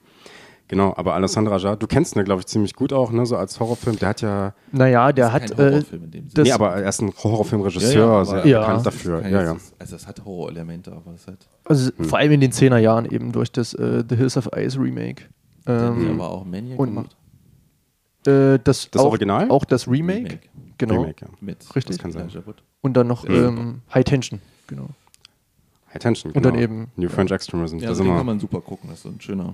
Genau, 0.71 0.93
aber 0.95 1.13
Alessandra 1.15 1.55
Aja, 1.55 1.75
du 1.75 1.85
kennst 1.85 2.15
ihn, 2.15 2.23
glaube 2.23 2.39
ich, 2.39 2.45
ziemlich 2.47 2.73
gut 2.73 2.93
auch, 2.93 3.11
ne, 3.11 3.25
so 3.25 3.35
als 3.35 3.59
Horrorfilm. 3.59 3.99
Der 3.99 4.07
hat 4.09 4.21
ja, 4.21 4.53
Naja, 4.71 5.11
der 5.11 5.25
Das 5.29 5.33
ist 5.35 5.41
hat. 5.51 5.57
kein 5.57 5.67
Äh, 5.67 5.71
Horrorfilm 5.71 6.03
in 6.05 6.11
dem 6.11 6.21
Sinne. 6.29 6.33
das- 6.33 6.47
nee, 6.47 6.51
aber 6.53 6.75
er 6.77 6.87
ist 6.89 7.01
ein 7.01 7.13
Horrorfilmregisseur, 7.23 8.07
aber- 8.09 8.25
sehr 8.25 8.47
Ja. 8.47 8.59
bekannt 8.61 8.85
dafür. 8.85 9.21
kein- 9.21 9.33
Ja, 9.33 9.43
ja. 9.43 9.57
Also 9.79 9.95
es 9.97 10.07
hat 10.07 10.23
Horrorelemente, 10.23 10.93
aber 10.93 11.13
es 11.13 11.27
hat 11.27 11.45
also 11.65 11.91
Hm. 11.97 12.05
vor 12.05 12.19
allem 12.19 12.31
in 12.31 12.39
den 12.39 12.51
10er 12.53 12.77
Jahren 12.77 13.03
eben 13.05 13.33
durch 13.33 13.51
das 13.51 13.73
äh, 13.73 14.03
The 14.09 14.15
Hills 14.15 14.37
of 14.37 14.49
Ice 14.55 14.79
Remake. 14.79 15.23
der 15.67 15.75
hat 15.81 15.97
Ähm, 15.97 16.11
aber 16.19 16.29
auch 16.31 16.45
Maniac 16.45 16.79
und- 16.79 16.87
gemacht. 16.87 17.15
äh, 18.25 18.57
das 18.63 18.89
Das 18.91 19.01
auch, 19.01 19.07
Original? 19.07 19.51
Auch 19.51 19.65
das 19.65 19.89
Remake. 19.89 20.39
Genau. 20.77 21.01
Remake, 21.01 21.25
ja. 21.25 21.27
Mit 21.41 21.57
Richtig. 21.75 21.97
Das 21.97 22.01
kann 22.01 22.13
sein. 22.13 22.29
Und 22.79 22.93
dann 22.95 23.07
noch 23.07 23.27
ähm, 23.27 23.81
High 23.93 24.05
Tension. 24.05 24.39
Genau. 24.67 24.87
High 25.93 25.99
Tension, 26.01 26.31
Und 26.31 26.41
genau. 26.41 26.53
dann 26.55 26.63
eben- 26.63 26.87
New 26.95 27.09
French 27.09 27.29
Extremism. 27.31 27.75
Ja, 27.79 27.83
da 27.83 27.89
also 27.89 28.05
kann 28.05 28.25
man 28.25 28.39
super 28.39 28.61
gucken. 28.61 28.89
Das 28.89 28.99
ist 28.99 29.03
so 29.03 29.09
ein 29.09 29.19
schöner, 29.19 29.53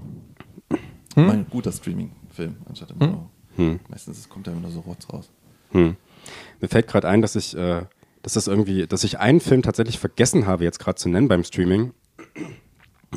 Hm? 1.23 1.29
ein 1.31 1.45
guter 1.49 1.71
Streaming-Film. 1.71 2.55
Anstatt 2.69 2.91
immer 2.91 3.05
Hm? 3.05 3.11
nur, 3.11 3.29
Hm. 3.55 3.79
meistens 3.89 4.29
kommt 4.29 4.47
da 4.47 4.51
immer 4.51 4.61
nur 4.61 4.71
so 4.71 4.81
Rotz 4.81 5.07
raus. 5.11 5.29
Hm. 5.71 5.95
Mir 6.61 6.67
fällt 6.67 6.87
gerade 6.87 7.07
ein, 7.07 7.21
dass 7.21 7.35
ich, 7.35 7.55
äh, 7.57 7.81
dass 8.21 8.33
das 8.33 8.47
irgendwie, 8.47 8.85
dass 8.87 9.03
ich 9.03 9.19
einen 9.19 9.39
Film 9.39 9.61
tatsächlich 9.63 9.97
vergessen 9.99 10.45
habe, 10.47 10.63
jetzt 10.63 10.79
gerade 10.79 10.95
zu 10.97 11.09
nennen 11.09 11.27
beim 11.27 11.43
Streaming. 11.43 11.91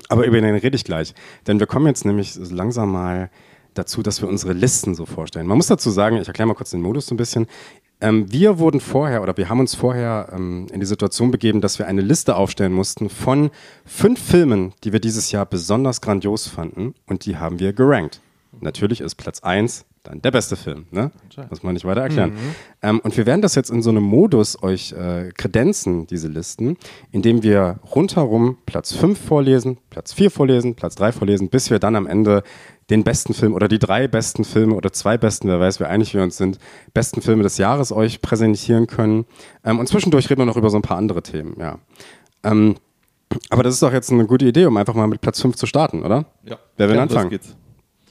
Aber 0.08 0.24
über 0.26 0.40
den 0.40 0.54
rede 0.54 0.76
ich 0.76 0.84
gleich. 0.84 1.14
Denn 1.46 1.58
wir 1.60 1.66
kommen 1.66 1.86
jetzt 1.86 2.04
nämlich 2.04 2.32
so 2.32 2.54
langsam 2.54 2.92
mal 2.92 3.30
dazu, 3.74 4.02
dass 4.02 4.20
wir 4.22 4.28
unsere 4.28 4.52
Listen 4.52 4.94
so 4.94 5.04
vorstellen. 5.06 5.46
Man 5.46 5.56
muss 5.56 5.66
dazu 5.66 5.90
sagen, 5.90 6.16
ich 6.16 6.28
erkläre 6.28 6.46
mal 6.46 6.54
kurz 6.54 6.70
den 6.70 6.80
Modus 6.80 7.06
so 7.06 7.14
ein 7.14 7.18
bisschen. 7.18 7.46
Ähm, 8.00 8.32
wir 8.32 8.58
wurden 8.58 8.80
vorher 8.80 9.22
oder 9.22 9.36
wir 9.36 9.48
haben 9.48 9.60
uns 9.60 9.74
vorher 9.74 10.30
ähm, 10.32 10.66
in 10.72 10.80
die 10.80 10.86
Situation 10.86 11.30
begeben, 11.30 11.60
dass 11.60 11.78
wir 11.78 11.86
eine 11.86 12.00
Liste 12.00 12.36
aufstellen 12.36 12.72
mussten 12.72 13.10
von 13.10 13.50
fünf 13.84 14.20
Filmen, 14.20 14.72
die 14.84 14.92
wir 14.92 15.00
dieses 15.00 15.32
Jahr 15.32 15.44
besonders 15.44 16.00
grandios 16.00 16.46
fanden 16.48 16.94
und 17.06 17.26
die 17.26 17.36
haben 17.36 17.58
wir 17.58 17.72
gerankt. 17.72 18.20
Natürlich 18.60 19.00
ist 19.00 19.14
Platz 19.16 19.40
1 19.40 19.86
dann 20.02 20.22
der 20.22 20.30
beste 20.30 20.56
Film, 20.56 20.86
ne? 20.90 21.10
Muss 21.50 21.62
man 21.62 21.74
nicht 21.74 21.84
weiter 21.84 22.00
erklären. 22.00 22.32
Ähm, 22.82 23.00
und 23.00 23.16
wir 23.16 23.26
werden 23.26 23.42
das 23.42 23.54
jetzt 23.54 23.70
in 23.70 23.82
so 23.82 23.90
einem 23.90 24.02
Modus 24.02 24.62
euch 24.62 24.92
äh, 24.92 25.28
kredenzen, 25.36 26.06
diese 26.06 26.28
Listen, 26.28 26.78
indem 27.12 27.42
wir 27.42 27.80
rundherum 27.94 28.56
Platz 28.64 28.92
5 28.94 29.18
vorlesen, 29.18 29.78
Platz 29.90 30.14
4 30.14 30.30
vorlesen, 30.30 30.74
Platz 30.74 30.94
3 30.94 31.12
vorlesen, 31.12 31.50
bis 31.50 31.70
wir 31.70 31.78
dann 31.78 31.96
am 31.96 32.06
Ende 32.06 32.42
den 32.88 33.04
besten 33.04 33.34
Film 33.34 33.54
oder 33.54 33.68
die 33.68 33.78
drei 33.78 34.08
besten 34.08 34.44
Filme 34.44 34.74
oder 34.74 34.92
zwei 34.92 35.16
besten, 35.18 35.48
wer 35.48 35.60
weiß, 35.60 35.80
wie 35.80 35.84
einig 35.84 36.12
wir 36.14 36.22
uns 36.22 36.36
sind, 36.36 36.58
besten 36.92 37.22
Filme 37.22 37.42
des 37.42 37.56
Jahres 37.58 37.92
euch 37.92 38.20
präsentieren 38.20 38.86
können. 38.86 39.26
Ähm, 39.64 39.78
und 39.78 39.86
zwischendurch 39.86 40.28
reden 40.30 40.40
wir 40.40 40.46
noch 40.46 40.56
über 40.56 40.70
so 40.70 40.76
ein 40.78 40.82
paar 40.82 40.96
andere 40.96 41.22
Themen, 41.22 41.56
ja. 41.60 41.78
Ähm, 42.42 42.76
aber 43.48 43.62
das 43.62 43.74
ist 43.74 43.82
doch 43.82 43.92
jetzt 43.92 44.10
eine 44.10 44.26
gute 44.26 44.46
Idee, 44.46 44.64
um 44.66 44.76
einfach 44.76 44.94
mal 44.94 45.06
mit 45.06 45.20
Platz 45.20 45.40
5 45.40 45.54
zu 45.56 45.66
starten, 45.66 46.02
oder? 46.02 46.24
Ja. 46.44 46.58
Wer 46.76 46.88
will 46.88 46.96
Ja, 46.96 47.02
anfangen? 47.02 47.30
Los 47.30 47.30
geht's. 47.30 47.56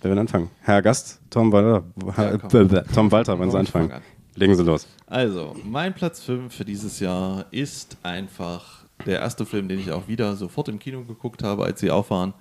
Wer 0.01 0.11
will 0.11 0.19
anfangen? 0.19 0.49
Herr 0.61 0.81
Gast, 0.81 1.19
Tom 1.29 1.51
Walter, 1.51 1.83
Ja, 2.17 2.37
komm. 2.37 2.69
Tom 2.93 3.11
Walter, 3.11 3.37
wollen 3.37 3.51
Sie 3.51 3.57
anfangen? 3.57 3.91
an. 3.91 4.01
Legen 4.35 4.55
Sie 4.55 4.63
los. 4.63 4.87
Also, 5.07 5.55
mein 5.65 5.93
Platz 5.93 6.21
5 6.23 6.53
für 6.55 6.63
dieses 6.65 6.99
Jahr 7.01 7.45
ist 7.51 7.97
einfach 8.03 8.85
der 9.05 9.19
erste 9.19 9.45
Film, 9.45 9.67
den 9.67 9.79
ich 9.79 9.91
auch 9.91 10.07
wieder 10.07 10.35
sofort 10.35 10.69
im 10.69 10.79
Kino 10.79 11.03
geguckt 11.03 11.43
habe, 11.43 11.65
als 11.65 11.79
sie 11.81 11.91
auf 11.91 12.09
waren. 12.11 12.33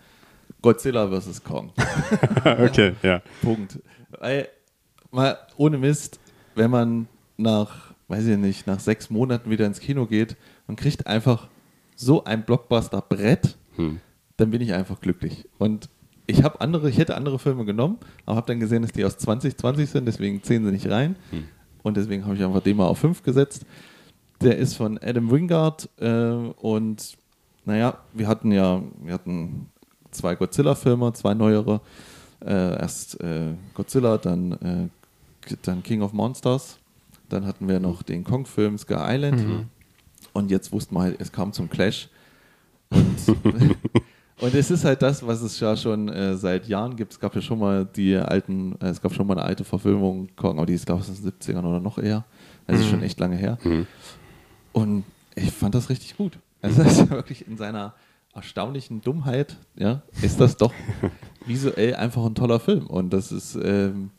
Godzilla 0.63 1.09
vs. 1.09 1.43
Kong. 1.43 1.73
okay, 2.45 2.95
ja. 3.03 3.21
Punkt. 3.43 3.79
Weil, 4.21 4.49
mal 5.11 5.37
ohne 5.57 5.79
Mist, 5.79 6.21
wenn 6.55 6.71
man 6.71 7.09
nach, 7.37 7.93
weiß 8.09 8.27
ich 8.27 8.37
nicht, 8.39 8.67
nach 8.67 8.81
sechs 8.81 9.11
Monaten 9.11 9.51
wieder 9.51 9.67
ins 9.67 9.81
Kino 9.81 10.07
geht 10.07 10.37
und 10.69 10.77
kriegt 10.79 11.07
einfach 11.07 11.49
so 11.97 12.23
ein 12.25 12.45
Blockbuster-Brett, 12.45 13.57
Hm. 13.77 14.01
dann 14.37 14.51
bin 14.51 14.61
ich 14.61 14.73
einfach 14.73 15.01
glücklich. 15.01 15.49
Und 15.59 15.89
ich 16.29 16.45
habe 16.45 16.61
andere, 16.61 16.91
ich 16.91 16.99
hätte 16.99 17.17
andere 17.17 17.39
Filme 17.39 17.65
genommen, 17.65 17.99
aber 18.27 18.37
habe 18.37 18.47
dann 18.47 18.61
gesehen, 18.61 18.83
dass 18.83 18.93
die 18.93 19.05
aus 19.05 19.17
2020 19.17 19.89
sind, 19.89 20.05
deswegen 20.05 20.43
zählen 20.43 20.65
sie 20.65 20.73
nicht 20.73 20.89
rein. 20.89 21.17
Und 21.83 21.97
deswegen 21.97 22.25
habe 22.27 22.37
ich 22.37 22.45
einfach 22.45 22.61
den 22.61 22.77
mal 22.77 22.87
auf 22.87 22.99
5 22.99 23.23
gesetzt. 23.23 23.65
Der 24.43 24.59
ist 24.59 24.75
von 24.75 24.99
Adam 24.99 25.31
Wingard 25.31 25.89
äh, 25.99 26.31
und 26.61 27.17
naja, 27.65 27.99
wir 28.13 28.29
hatten 28.29 28.53
ja, 28.53 28.83
wir 29.03 29.15
hatten 29.15 29.71
zwei 30.11 30.35
Godzilla-Filme, 30.35 31.13
zwei 31.15 31.35
neuere. 31.35 31.81
Äh, 32.45 32.79
erst 32.79 33.21
äh, 33.21 33.55
Godzilla, 33.75 34.19
dann, 34.19 34.53
äh, 34.53 35.55
dann 35.63 35.83
King 35.83 36.03
of 36.03 36.13
Monsters. 36.13 36.79
Dann 37.31 37.47
hatten 37.47 37.69
wir 37.69 37.81
noch 37.81 38.03
den 38.03 38.23
Kong-Film 38.23 38.77
Sky 38.79 38.97
Island. 38.99 39.67
Und 40.35 40.51
jetzt 40.51 40.73
wussten 40.73 40.95
wir 40.95 41.01
halt, 41.01 41.21
es 41.21 41.33
kam 41.33 41.53
zum 41.53 41.71
Clash. 41.71 42.09
Und, 42.91 43.19
und 44.41 44.55
es 44.55 44.71
ist 44.71 44.85
halt 44.85 45.03
das, 45.03 45.27
was 45.27 45.43
es 45.43 45.59
ja 45.61 45.77
schon 45.77 46.09
äh, 46.09 46.37
seit 46.37 46.69
Jahren 46.69 46.97
gibt. 46.97 47.13
Es 47.13 47.21
gab 47.21 47.35
ja 47.35 47.41
schon 47.41 47.59
mal 47.59 47.85
die 47.85 48.17
alten, 48.17 48.77
äh, 48.81 48.87
es 48.87 49.01
gab 49.01 49.13
schon 49.15 49.27
mal 49.27 49.37
eine 49.37 49.47
alte 49.47 49.65
Verfilmung, 49.65 50.29
Kong, 50.37 50.59
aber 50.59 50.67
die 50.67 50.75
ist, 50.75 50.87
glaube 50.87 51.03
ich, 51.03 51.11
aus 51.11 51.21
den 51.21 51.33
70ern 51.33 51.65
oder 51.65 51.81
noch 51.81 51.99
eher. 51.99 52.25
Das 52.67 52.81
ist 52.81 52.89
schon 52.89 53.03
echt 53.03 53.19
lange 53.19 53.37
her. 53.37 53.59
Mhm. 53.65 53.87
Und 54.73 55.05
ich 55.35 55.51
fand 55.51 55.75
das 55.75 55.89
richtig 55.89 56.17
gut. 56.17 56.39
Also 56.61 56.83
das 56.83 56.99
ist 57.01 57.11
wirklich 57.11 57.47
in 57.47 57.57
seiner 57.57 57.95
erstaunlichen 58.35 59.01
Dummheit, 59.01 59.57
ja, 59.77 60.03
ist 60.23 60.41
das 60.41 60.57
doch 60.57 60.73
visuell 61.47 61.95
einfach 61.95 62.25
ein 62.25 62.35
toller 62.35 62.61
Film. 62.61 62.87
Und 62.87 63.11
das 63.11 63.33
ist, 63.33 63.57
ähm, 63.57 64.11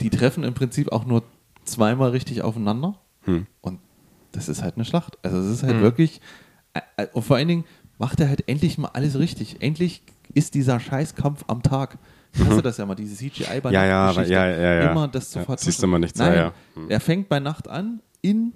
die 0.00 0.10
treffen 0.10 0.44
im 0.44 0.54
Prinzip 0.54 0.92
auch 0.92 1.04
nur 1.04 1.22
zweimal 1.64 2.10
richtig 2.10 2.42
aufeinander. 2.42 2.96
Hm. 3.22 3.46
Und 3.60 3.80
das 4.32 4.48
ist 4.48 4.62
halt 4.62 4.76
eine 4.76 4.84
Schlacht. 4.84 5.18
Also 5.22 5.38
es 5.38 5.46
ist 5.46 5.62
halt 5.62 5.80
wirklich, 5.80 6.20
äh, 6.74 6.80
äh, 6.96 7.06
und 7.12 7.22
vor 7.22 7.36
allen 7.36 7.48
Dingen 7.48 7.64
macht 8.02 8.18
er 8.20 8.28
halt 8.28 8.48
endlich 8.48 8.78
mal 8.78 8.90
alles 8.94 9.16
richtig. 9.16 9.62
Endlich 9.62 10.02
ist 10.34 10.54
dieser 10.54 10.80
Scheißkampf 10.80 11.44
am 11.46 11.62
Tag. 11.62 11.98
Hast 12.44 12.56
du 12.58 12.62
das 12.62 12.76
ja 12.78 12.84
mal, 12.86 12.96
diese 12.96 13.14
CGI 13.14 13.60
bei 13.62 13.70
Ja, 13.70 13.84
ja, 13.84 14.10
ja, 14.10 14.22
ja, 14.48 14.74
ja. 14.82 14.90
Immer 14.90 15.06
das 15.06 15.30
zu 15.30 15.38
Ja, 15.38 15.44
vertuschen. 15.44 15.70
siehst 15.70 15.82
du 15.82 15.86
mal 15.86 15.98
nichts, 16.00 16.18
Nein, 16.18 16.34
ja. 16.34 16.52
Hm. 16.74 16.90
er 16.90 16.98
fängt 17.00 17.28
bei 17.28 17.38
Nacht 17.38 17.68
an 17.68 18.00
in 18.22 18.52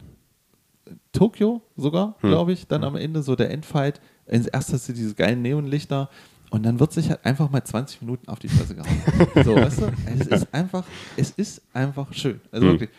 Tokio 1.12 1.62
sogar, 1.76 2.16
Hm. 2.20 2.30
glaube 2.30 2.52
ich. 2.52 2.66
Dann 2.66 2.84
am 2.84 2.96
Ende 2.96 3.22
so 3.22 3.36
der 3.36 3.50
Endfight. 3.50 4.00
Als 4.28 4.46
erstes 4.46 4.74
hast 4.74 4.88
du 4.88 4.92
diese 4.92 5.14
geilen 5.14 5.42
Neonlichter 5.42 6.10
und 6.50 6.64
dann 6.64 6.80
wird 6.80 6.92
sich 6.92 7.10
halt 7.10 7.24
einfach 7.24 7.50
mal 7.50 7.62
20 7.62 8.00
Minuten 8.02 8.28
auf 8.28 8.38
die 8.40 8.48
Fresse 8.48 8.74
gehauen. 8.74 8.98
so, 9.44 9.54
weißt 9.54 9.82
du? 9.82 9.92
Es 10.18 10.26
ist 10.26 10.54
einfach, 10.54 10.84
es 11.16 11.30
ist 11.30 11.62
einfach 11.72 12.12
schön. 12.12 12.40
Also 12.50 12.66
Hm. 12.66 12.72
wirklich. 12.72 12.90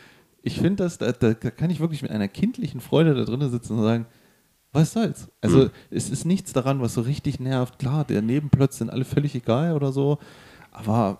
Ich 0.43 0.59
finde 0.59 0.83
das, 0.83 0.97
da, 0.97 1.11
da 1.11 1.33
kann 1.33 1.69
ich 1.71 1.79
wirklich 1.81 2.01
mit 2.01 2.11
einer 2.11 2.27
kindlichen 2.29 2.79
Freude 2.79 3.13
da 3.15 3.25
drinnen 3.25 3.49
sitzen 3.51 3.73
und 3.77 3.83
sagen, 3.83 4.05
was 4.73 4.93
soll's? 4.93 5.29
Also 5.41 5.63
Hm. 5.63 5.69
es 5.89 6.09
ist 6.09 6.25
nichts 6.25 6.53
daran, 6.53 6.81
was 6.81 6.93
so 6.93 7.01
richtig 7.01 7.39
nervt. 7.39 7.79
Klar, 7.79 8.05
der 8.05 8.21
Nebenplötze 8.21 8.79
sind 8.79 8.89
alle 8.89 9.05
völlig 9.05 9.33
egal 9.35 9.73
oder 9.73 9.91
so, 9.91 10.17
aber 10.71 11.19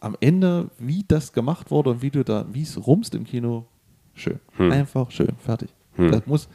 am 0.00 0.16
Ende, 0.20 0.70
wie 0.78 1.04
das 1.08 1.32
gemacht 1.32 1.70
wurde 1.70 1.90
und 1.90 2.02
wie 2.02 2.10
du 2.10 2.22
da, 2.24 2.46
wie 2.52 2.62
es 2.62 2.86
rumst 2.86 3.14
im 3.14 3.24
Kino, 3.24 3.66
schön. 4.14 4.38
Hm. 4.56 4.70
Einfach 4.70 5.10
schön, 5.10 5.32
fertig. 5.38 5.70
Hm. 5.96 6.12
Das 6.12 6.26
muss, 6.26 6.48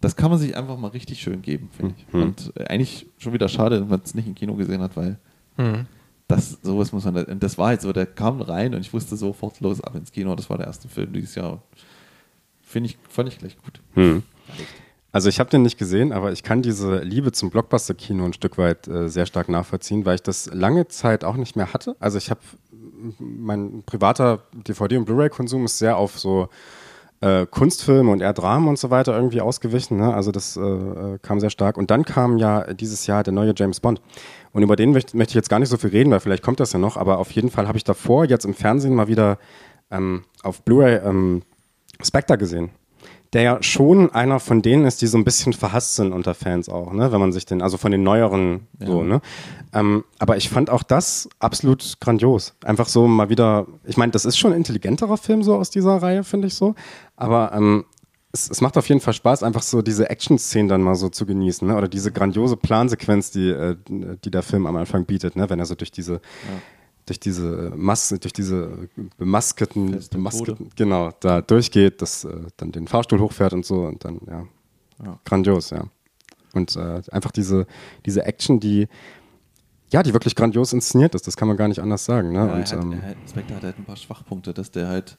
das 0.00 0.16
kann 0.16 0.30
man 0.30 0.38
sich 0.40 0.56
einfach 0.56 0.76
mal 0.76 0.88
richtig 0.88 1.20
schön 1.22 1.40
geben, 1.40 1.70
finde 1.72 1.94
ich. 1.96 2.12
Hm. 2.12 2.22
Und 2.22 2.52
äh, 2.56 2.64
eigentlich 2.64 3.06
schon 3.18 3.32
wieder 3.32 3.48
schade, 3.48 3.80
wenn 3.80 3.88
man 3.88 4.00
es 4.04 4.14
nicht 4.14 4.26
im 4.26 4.34
Kino 4.34 4.54
gesehen 4.54 4.80
hat, 4.82 4.96
weil 4.96 5.18
Mhm. 5.56 5.86
das, 6.26 6.58
sowas 6.62 6.92
muss 6.92 7.04
man, 7.04 7.24
und 7.24 7.42
das 7.42 7.58
war 7.58 7.72
jetzt 7.72 7.82
so, 7.82 7.92
der 7.92 8.06
kam 8.06 8.40
rein 8.40 8.74
und 8.74 8.80
ich 8.80 8.92
wusste 8.92 9.16
sofort 9.16 9.60
los 9.60 9.80
ab 9.80 9.94
ins 9.94 10.10
Kino. 10.12 10.34
Das 10.36 10.48
war 10.48 10.56
der 10.58 10.66
erste 10.68 10.88
Film 10.88 11.12
dieses 11.12 11.34
Jahr. 11.34 11.62
Finde 12.62 12.88
ich, 12.88 12.98
fand 13.08 13.28
ich 13.28 13.38
gleich 13.38 13.56
gut. 13.58 13.80
Hm. 13.94 14.22
Also 15.12 15.28
ich 15.28 15.40
habe 15.40 15.50
den 15.50 15.62
nicht 15.62 15.78
gesehen, 15.78 16.12
aber 16.12 16.30
ich 16.30 16.42
kann 16.42 16.62
diese 16.62 16.98
Liebe 16.98 17.32
zum 17.32 17.50
Blockbuster-Kino 17.50 18.24
ein 18.24 18.32
Stück 18.32 18.58
weit 18.58 18.86
äh, 18.86 19.08
sehr 19.08 19.26
stark 19.26 19.48
nachvollziehen, 19.48 20.04
weil 20.04 20.14
ich 20.16 20.22
das 20.22 20.46
lange 20.52 20.86
Zeit 20.86 21.24
auch 21.24 21.36
nicht 21.36 21.56
mehr 21.56 21.72
hatte. 21.72 21.96
Also 21.98 22.16
ich 22.18 22.30
habe, 22.30 22.40
mein 23.18 23.82
privater 23.84 24.42
DVD- 24.54 24.98
und 24.98 25.06
Blu-ray-Konsum 25.06 25.64
ist 25.64 25.78
sehr 25.78 25.96
auf 25.96 26.18
so 26.18 26.48
äh, 27.22 27.44
Kunstfilme 27.44 28.10
und 28.10 28.22
eher 28.22 28.32
Dramen 28.32 28.68
und 28.68 28.78
so 28.78 28.90
weiter 28.90 29.16
irgendwie 29.16 29.40
ausgewichen. 29.40 29.98
Ne? 29.98 30.14
Also 30.14 30.30
das 30.30 30.56
äh, 30.56 30.60
äh, 30.60 31.18
kam 31.20 31.40
sehr 31.40 31.50
stark. 31.50 31.76
Und 31.76 31.90
dann 31.90 32.04
kam 32.04 32.38
ja 32.38 32.72
dieses 32.72 33.08
Jahr 33.08 33.24
der 33.24 33.32
neue 33.32 33.52
James 33.56 33.80
Bond. 33.80 34.00
Und 34.52 34.62
über 34.62 34.76
den 34.76 34.92
möchte, 34.92 35.16
möchte 35.16 35.32
ich 35.32 35.36
jetzt 35.36 35.50
gar 35.50 35.58
nicht 35.58 35.70
so 35.70 35.76
viel 35.76 35.90
reden, 35.90 36.12
weil 36.12 36.20
vielleicht 36.20 36.44
kommt 36.44 36.60
das 36.60 36.72
ja 36.72 36.78
noch. 36.78 36.96
Aber 36.96 37.18
auf 37.18 37.32
jeden 37.32 37.50
Fall 37.50 37.66
habe 37.66 37.76
ich 37.76 37.84
davor 37.84 38.26
jetzt 38.26 38.44
im 38.44 38.54
Fernsehen 38.54 38.94
mal 38.94 39.08
wieder 39.08 39.38
ähm, 39.90 40.22
auf 40.44 40.62
Blu-ray 40.62 41.00
ähm, 41.04 41.42
Spectre 42.00 42.38
gesehen 42.38 42.70
der 43.32 43.42
ja 43.42 43.62
schon 43.62 44.10
einer 44.10 44.40
von 44.40 44.60
denen 44.60 44.84
ist, 44.84 45.02
die 45.02 45.06
so 45.06 45.16
ein 45.16 45.24
bisschen 45.24 45.52
verhasst 45.52 45.94
sind 45.96 46.12
unter 46.12 46.34
Fans 46.34 46.68
auch, 46.68 46.92
ne? 46.92 47.12
wenn 47.12 47.20
man 47.20 47.32
sich 47.32 47.46
den, 47.46 47.62
also 47.62 47.76
von 47.76 47.92
den 47.92 48.02
neueren 48.02 48.66
ja. 48.80 48.86
so, 48.86 49.02
ne? 49.02 49.20
Ähm, 49.72 50.04
aber 50.18 50.36
ich 50.36 50.48
fand 50.48 50.68
auch 50.68 50.82
das 50.82 51.28
absolut 51.38 51.98
grandios. 52.00 52.54
Einfach 52.64 52.88
so 52.88 53.06
mal 53.06 53.28
wieder, 53.28 53.66
ich 53.84 53.96
meine, 53.96 54.10
das 54.10 54.24
ist 54.24 54.36
schon 54.36 54.52
ein 54.52 54.56
intelligenterer 54.56 55.16
Film 55.16 55.44
so 55.44 55.54
aus 55.54 55.70
dieser 55.70 56.02
Reihe, 56.02 56.24
finde 56.24 56.48
ich 56.48 56.54
so, 56.54 56.74
aber 57.16 57.52
ähm, 57.54 57.84
es, 58.32 58.50
es, 58.50 58.60
macht 58.60 58.76
auf 58.76 58.88
jeden 58.88 59.00
Fall 59.00 59.14
Spaß, 59.14 59.44
einfach 59.44 59.62
so 59.62 59.80
diese 59.82 60.10
Action-Szenen 60.10 60.68
dann 60.68 60.82
mal 60.82 60.96
so 60.96 61.08
zu 61.08 61.24
genießen, 61.24 61.68
ne? 61.68 61.76
oder 61.76 61.88
diese 61.88 62.10
grandiose 62.10 62.56
Plansequenz, 62.56 63.30
die, 63.30 63.50
äh, 63.50 63.76
die 63.88 64.30
der 64.30 64.42
Film 64.42 64.66
am 64.66 64.76
Anfang 64.76 65.04
bietet, 65.04 65.36
ne? 65.36 65.48
wenn 65.50 65.60
er 65.60 65.66
so 65.66 65.76
durch 65.76 65.92
diese 65.92 66.14
ja 66.14 66.20
durch 67.06 67.20
diese 67.20 67.72
Maske, 67.74 68.18
durch 68.18 68.32
diese 68.32 68.88
bemasketen, 69.18 69.98
bemasketen 70.10 70.70
genau, 70.76 71.10
da 71.20 71.40
durchgeht, 71.40 72.02
dass 72.02 72.24
äh, 72.24 72.36
dann 72.56 72.72
den 72.72 72.86
Fahrstuhl 72.86 73.20
hochfährt 73.20 73.52
und 73.52 73.64
so 73.64 73.82
und 73.82 74.04
dann, 74.04 74.20
ja, 74.26 74.46
ja. 75.04 75.18
grandios, 75.24 75.70
ja. 75.70 75.84
Und 76.52 76.76
äh, 76.76 77.02
einfach 77.10 77.30
diese, 77.30 77.66
diese 78.06 78.24
Action, 78.24 78.60
die, 78.60 78.88
ja, 79.90 80.02
die 80.02 80.12
wirklich 80.12 80.34
grandios 80.34 80.72
inszeniert 80.72 81.14
ist, 81.14 81.26
das 81.26 81.36
kann 81.36 81.48
man 81.48 81.56
gar 81.56 81.68
nicht 81.68 81.80
anders 81.80 82.04
sagen. 82.04 82.32
Ne? 82.32 82.38
Ja, 82.38 82.54
und, 82.54 82.72
hat, 82.72 82.72
ähm, 82.72 83.02
hat, 83.02 83.16
Spectre 83.28 83.56
hat 83.56 83.62
halt 83.62 83.78
ein 83.78 83.84
paar 83.84 83.96
Schwachpunkte, 83.96 84.52
dass 84.52 84.70
der 84.70 84.88
halt, 84.88 85.18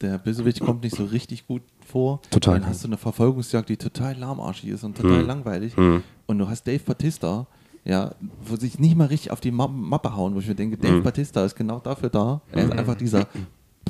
der 0.00 0.18
Bösewicht 0.18 0.60
kommt 0.60 0.82
nicht 0.82 0.96
so 0.96 1.04
richtig 1.04 1.46
gut 1.46 1.62
vor. 1.84 2.20
Total. 2.30 2.60
Dann 2.60 2.68
hast 2.68 2.84
du 2.84 2.88
eine 2.88 2.96
Verfolgungsjagd, 2.96 3.68
die 3.68 3.76
total 3.76 4.16
lahmarschig 4.16 4.70
ist 4.70 4.84
und 4.84 4.96
total 4.96 5.20
hm. 5.20 5.26
langweilig. 5.26 5.76
Hm. 5.76 6.02
Und 6.26 6.38
du 6.38 6.48
hast 6.48 6.66
Dave 6.66 6.82
Batista, 6.84 7.46
ja, 7.88 8.14
wo 8.44 8.56
sich 8.56 8.78
nicht 8.78 8.96
mal 8.96 9.06
richtig 9.06 9.30
auf 9.30 9.40
die 9.40 9.50
Mappe 9.50 10.14
hauen, 10.14 10.34
wo 10.34 10.40
ich 10.40 10.46
mir 10.46 10.54
denke, 10.54 10.76
Dave 10.76 10.98
mhm. 10.98 11.02
Batista 11.02 11.42
ist 11.44 11.56
genau 11.56 11.80
dafür 11.80 12.10
da. 12.10 12.42
Er 12.52 12.64
ist 12.64 12.72
mhm. 12.72 12.78
einfach 12.78 12.96
dieser, 12.96 13.26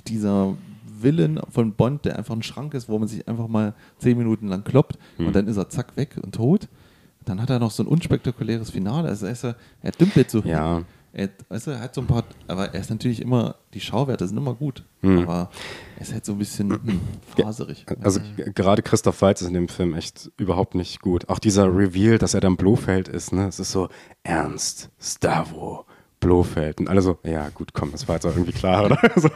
dieser 0.06 0.54
Willen 1.00 1.40
von 1.50 1.72
Bond, 1.72 2.04
der 2.04 2.16
einfach 2.16 2.34
ein 2.34 2.44
Schrank 2.44 2.74
ist, 2.74 2.88
wo 2.88 2.96
man 2.98 3.08
sich 3.08 3.26
einfach 3.26 3.48
mal 3.48 3.74
zehn 3.98 4.16
Minuten 4.16 4.46
lang 4.46 4.62
kloppt 4.62 4.98
mhm. 5.18 5.26
und 5.26 5.36
dann 5.36 5.48
ist 5.48 5.56
er 5.56 5.68
zack 5.68 5.96
weg 5.96 6.16
und 6.22 6.36
tot. 6.36 6.68
Dann 7.24 7.42
hat 7.42 7.50
er 7.50 7.58
noch 7.58 7.72
so 7.72 7.82
ein 7.82 7.88
unspektakuläres 7.88 8.70
Finale. 8.70 9.08
Also 9.08 9.26
er, 9.26 9.32
ist, 9.32 9.44
er 9.44 9.92
dümpelt 9.98 10.30
so 10.30 10.40
ja. 10.40 10.82
Er, 11.12 11.30
weißt 11.48 11.66
du, 11.66 11.70
er 11.72 11.80
hat 11.80 11.94
so 11.94 12.02
ein 12.02 12.06
paar, 12.06 12.24
aber 12.46 12.74
er 12.74 12.80
ist 12.80 12.90
natürlich 12.90 13.22
immer, 13.22 13.56
die 13.74 13.80
Schauwerte 13.80 14.28
sind 14.28 14.36
immer 14.36 14.54
gut, 14.54 14.84
hm. 15.00 15.20
aber 15.20 15.50
er 15.96 16.02
ist 16.02 16.12
halt 16.12 16.24
so 16.24 16.32
ein 16.32 16.38
bisschen 16.38 16.70
hm, 16.70 17.00
faserig. 17.36 17.86
Also 18.02 18.20
gerade 18.54 18.82
Christoph 18.82 19.22
Waltz 19.22 19.40
ist 19.40 19.48
in 19.48 19.54
dem 19.54 19.68
Film 19.68 19.94
echt 19.94 20.30
überhaupt 20.36 20.74
nicht 20.74 21.00
gut. 21.00 21.28
Auch 21.28 21.38
dieser 21.38 21.66
Reveal, 21.74 22.18
dass 22.18 22.34
er 22.34 22.40
dann 22.40 22.56
Blofeld 22.56 23.08
ist, 23.08 23.32
ne? 23.32 23.48
Es 23.48 23.58
ist 23.58 23.72
so 23.72 23.88
ernst, 24.22 24.90
Stavo, 25.00 25.86
Blofeld. 26.20 26.80
Und 26.80 26.88
alle 26.88 27.00
so, 27.00 27.18
ja 27.24 27.48
gut, 27.50 27.72
komm, 27.72 27.92
das 27.92 28.06
war 28.06 28.16
jetzt 28.16 28.26
auch 28.26 28.34
irgendwie 28.34 28.52
klar, 28.52 28.84
oder? 28.84 28.98
so, 29.16 29.30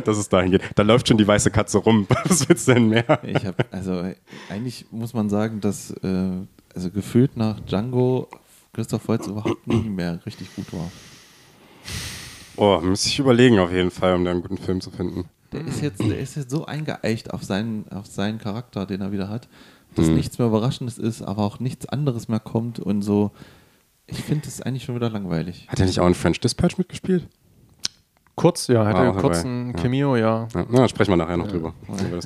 dass 0.00 0.18
es 0.18 0.28
dahin 0.28 0.50
geht. 0.50 0.62
Da 0.74 0.82
läuft 0.82 1.08
schon 1.08 1.18
die 1.18 1.26
weiße 1.26 1.50
Katze 1.50 1.78
rum. 1.78 2.06
Was 2.24 2.48
willst 2.48 2.68
du 2.68 2.74
denn 2.74 2.88
mehr? 2.88 3.20
Ich 3.22 3.46
habe, 3.46 3.64
also 3.70 4.02
eigentlich 4.48 4.86
muss 4.90 5.14
man 5.14 5.28
sagen, 5.28 5.60
dass 5.60 5.90
äh, 6.02 6.30
also 6.74 6.90
gefühlt 6.90 7.36
nach 7.36 7.60
Django 7.60 8.28
Christoph 8.76 9.08
Waltz 9.08 9.26
überhaupt 9.26 9.66
nie 9.66 9.88
mehr 9.88 10.20
richtig 10.26 10.54
gut 10.54 10.70
war. 10.74 10.92
Oh, 12.56 12.78
müsste 12.82 13.08
ich 13.08 13.18
überlegen 13.18 13.58
auf 13.58 13.72
jeden 13.72 13.90
Fall, 13.90 14.14
um 14.14 14.24
da 14.24 14.30
einen 14.30 14.42
guten 14.42 14.58
Film 14.58 14.82
zu 14.82 14.90
finden. 14.90 15.24
Der 15.52 15.62
ist 15.66 15.80
jetzt, 15.80 16.00
der 16.00 16.18
ist 16.18 16.36
jetzt 16.36 16.50
so 16.50 16.66
eingeeicht 16.66 17.32
auf 17.32 17.42
seinen, 17.42 17.88
auf 17.88 18.06
seinen 18.06 18.38
Charakter, 18.38 18.84
den 18.84 19.00
er 19.00 19.12
wieder 19.12 19.30
hat, 19.30 19.48
dass 19.94 20.08
hm. 20.08 20.14
nichts 20.14 20.38
mehr 20.38 20.48
Überraschendes 20.48 20.98
ist, 20.98 21.22
aber 21.22 21.44
auch 21.44 21.58
nichts 21.58 21.86
anderes 21.86 22.28
mehr 22.28 22.40
kommt 22.40 22.78
und 22.78 23.00
so. 23.00 23.30
Ich 24.06 24.18
finde 24.18 24.44
das 24.44 24.60
eigentlich 24.60 24.84
schon 24.84 24.94
wieder 24.94 25.08
langweilig. 25.08 25.66
Hat 25.68 25.80
er 25.80 25.86
nicht 25.86 26.00
auch 26.00 26.06
in 26.06 26.14
French 26.14 26.40
Dispatch 26.40 26.76
mitgespielt? 26.76 27.26
Kurz, 28.36 28.66
ja, 28.66 28.84
hatte 28.84 28.98
einen 28.98 29.16
kurzen 29.16 29.68
ja. 29.68 29.72
Cameo, 29.72 30.14
ja. 30.14 30.46
ja. 30.54 30.66
Na, 30.68 30.86
sprechen 30.88 31.10
wir 31.12 31.16
nachher 31.16 31.38
noch 31.38 31.46
ja. 31.46 31.52
drüber. 31.52 31.74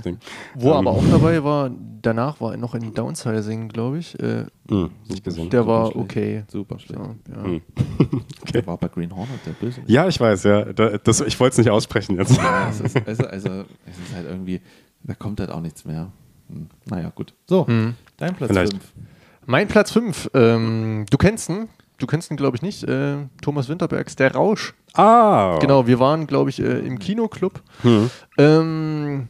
Ding. 0.04 0.18
Wo 0.56 0.70
ähm. 0.70 0.78
aber 0.78 0.90
auch 0.90 1.04
dabei 1.08 1.44
war, 1.44 1.70
danach 2.02 2.40
war 2.40 2.50
er 2.50 2.56
noch 2.56 2.74
in 2.74 2.92
Downsizing, 2.92 3.68
glaube 3.68 3.98
ich. 3.98 4.18
Äh, 4.18 4.46
mm, 4.68 4.90
nicht 5.08 5.22
gesehen. 5.22 5.50
Der 5.50 5.64
war 5.68 5.94
okay. 5.94 6.42
Super 6.48 6.80
schlecht. 6.80 7.00
Ja, 7.00 7.48
mm. 7.48 7.60
okay. 8.42 8.52
Der 8.54 8.66
war 8.66 8.76
bei 8.76 8.88
Green 8.88 9.14
Hornet, 9.14 9.38
der 9.46 9.52
Böse. 9.52 9.82
Ja, 9.86 10.08
ich 10.08 10.18
weiß, 10.18 10.42
ja. 10.42 10.64
Das, 10.72 11.20
ich 11.20 11.38
wollte 11.38 11.52
es 11.52 11.58
nicht 11.58 11.70
aussprechen 11.70 12.16
jetzt. 12.18 12.36
Ja, 12.36 12.70
es 12.70 12.80
ist, 12.80 12.96
also, 13.06 13.26
also, 13.26 13.48
es 13.86 13.98
ist 13.98 14.12
halt 14.12 14.26
irgendwie, 14.28 14.60
da 15.04 15.14
kommt 15.14 15.38
halt 15.38 15.52
auch 15.52 15.60
nichts 15.60 15.84
mehr. 15.84 16.10
Hm. 16.48 16.66
Naja, 16.86 17.12
gut. 17.14 17.34
So, 17.46 17.68
hm. 17.68 17.94
dein 18.16 18.34
Platz 18.34 18.52
5. 18.52 18.92
Mein 19.46 19.68
Platz 19.68 19.92
5. 19.92 20.30
Ähm, 20.34 21.06
du 21.08 21.16
kennst 21.18 21.50
ihn, 21.50 21.68
du 22.00 22.06
kennst 22.06 22.30
ihn, 22.30 22.36
glaube 22.36 22.56
ich, 22.56 22.62
nicht. 22.62 22.84
Äh, 22.84 23.16
Thomas 23.42 23.68
Winterbergs, 23.68 24.16
Der 24.16 24.34
Rausch. 24.34 24.74
Ah. 24.94 25.58
Genau, 25.60 25.86
wir 25.86 26.00
waren, 26.00 26.26
glaube 26.26 26.50
ich, 26.50 26.60
äh, 26.60 26.80
im 26.80 26.98
Kinoclub. 26.98 27.62
Hm. 27.82 28.10
Ähm, 28.38 29.28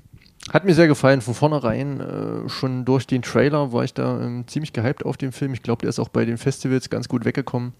hat 0.52 0.64
mir 0.64 0.74
sehr 0.74 0.88
gefallen. 0.88 1.20
Von 1.20 1.34
vornherein, 1.34 2.00
äh, 2.00 2.48
schon 2.48 2.84
durch 2.84 3.06
den 3.06 3.22
Trailer 3.22 3.72
war 3.72 3.84
ich 3.84 3.94
da 3.94 4.20
ähm, 4.20 4.46
ziemlich 4.46 4.72
gehypt 4.72 5.04
auf 5.04 5.16
den 5.16 5.32
Film. 5.32 5.52
Ich 5.52 5.62
glaube, 5.62 5.82
der 5.82 5.90
ist 5.90 5.98
auch 5.98 6.08
bei 6.08 6.24
den 6.24 6.38
Festivals 6.38 6.88
ganz 6.88 7.08
gut 7.08 7.24
weggekommen. 7.24 7.74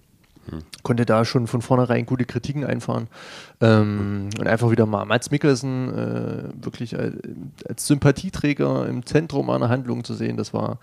Konnte 0.82 1.06
da 1.06 1.24
schon 1.24 1.46
von 1.46 1.62
vornherein 1.62 2.06
gute 2.06 2.24
Kritiken 2.24 2.64
einfahren. 2.64 3.08
Ähm, 3.60 4.30
und 4.38 4.46
einfach 4.46 4.70
wieder 4.70 4.86
mal 4.86 5.04
Mats 5.04 5.30
Mikkelsen 5.30 5.88
äh, 5.94 6.64
wirklich 6.64 6.98
als, 6.98 7.14
als, 7.68 7.86
Sympathieträger 7.86 8.86
im 8.86 9.04
Zentrum 9.06 9.50
einer 9.50 9.68
Handlung 9.68 10.02
zu 10.04 10.14
sehen, 10.14 10.36
das 10.36 10.52
war 10.54 10.78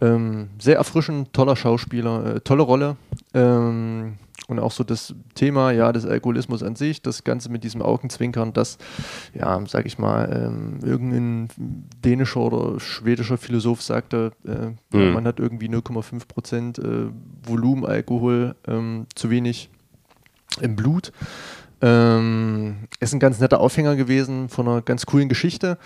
ähm, 0.00 0.48
sehr 0.58 0.76
erfrischend, 0.76 1.32
toller 1.32 1.56
Schauspieler, 1.56 2.36
äh, 2.36 2.40
tolle 2.40 2.62
Rolle. 2.62 2.96
Ähm, 3.34 4.14
und 4.50 4.58
auch 4.58 4.72
so 4.72 4.84
das 4.84 5.14
Thema 5.34 5.70
ja 5.70 5.92
des 5.92 6.04
Alkoholismus 6.04 6.62
an 6.62 6.76
sich, 6.76 7.02
das 7.02 7.24
Ganze 7.24 7.50
mit 7.50 7.64
diesem 7.64 7.82
Augenzwinkern, 7.82 8.52
dass, 8.52 8.78
ja, 9.34 9.60
sag 9.66 9.86
ich 9.86 9.98
mal, 9.98 10.28
ähm, 10.32 10.80
irgendein 10.82 11.48
dänischer 12.04 12.40
oder 12.40 12.80
schwedischer 12.80 13.38
Philosoph 13.38 13.82
sagte, 13.82 14.32
äh, 14.46 14.96
mhm. 14.96 15.12
man 15.12 15.26
hat 15.26 15.38
irgendwie 15.38 15.68
0,5 15.68 16.26
Prozent 16.26 16.78
äh, 16.78 17.06
Volumenalkohol 17.44 18.56
ähm, 18.66 19.06
zu 19.14 19.30
wenig 19.30 19.70
im 20.60 20.76
Blut. 20.76 21.12
Ähm, 21.80 22.88
ist 22.98 23.14
ein 23.14 23.20
ganz 23.20 23.40
netter 23.40 23.60
Aufhänger 23.60 23.96
gewesen 23.96 24.48
von 24.48 24.68
einer 24.68 24.82
ganz 24.82 25.06
coolen 25.06 25.28
Geschichte, 25.28 25.78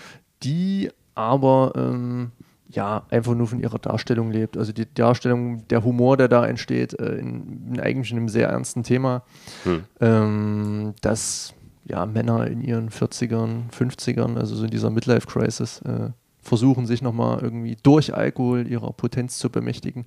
die 0.43 0.89
aber 1.13 1.71
ähm, 1.75 2.31
ja, 2.75 3.03
einfach 3.09 3.33
nur 3.33 3.47
von 3.47 3.59
ihrer 3.59 3.79
Darstellung 3.79 4.31
lebt. 4.31 4.57
Also 4.57 4.73
die 4.73 4.85
Darstellung, 4.93 5.67
der 5.69 5.83
Humor, 5.83 6.17
der 6.17 6.27
da 6.27 6.45
entsteht, 6.45 6.93
äh, 6.99 7.15
in, 7.15 7.73
in 7.73 7.79
eigentlich 7.79 8.11
einem 8.11 8.29
sehr 8.29 8.49
ernsten 8.49 8.83
Thema, 8.83 9.23
hm. 9.63 9.83
ähm, 10.01 10.93
dass 11.01 11.53
ja, 11.85 12.05
Männer 12.05 12.47
in 12.47 12.61
ihren 12.61 12.89
40ern, 12.89 13.71
50ern, 13.71 14.37
also 14.37 14.55
so 14.55 14.65
in 14.65 14.71
dieser 14.71 14.89
Midlife-Crisis, 14.89 15.81
äh, 15.81 16.09
versuchen, 16.45 16.85
sich 16.85 17.01
nochmal 17.01 17.39
irgendwie 17.41 17.75
durch 17.81 18.13
Alkohol 18.13 18.67
ihrer 18.67 18.93
Potenz 18.93 19.39
zu 19.39 19.49
bemächtigen 19.49 20.05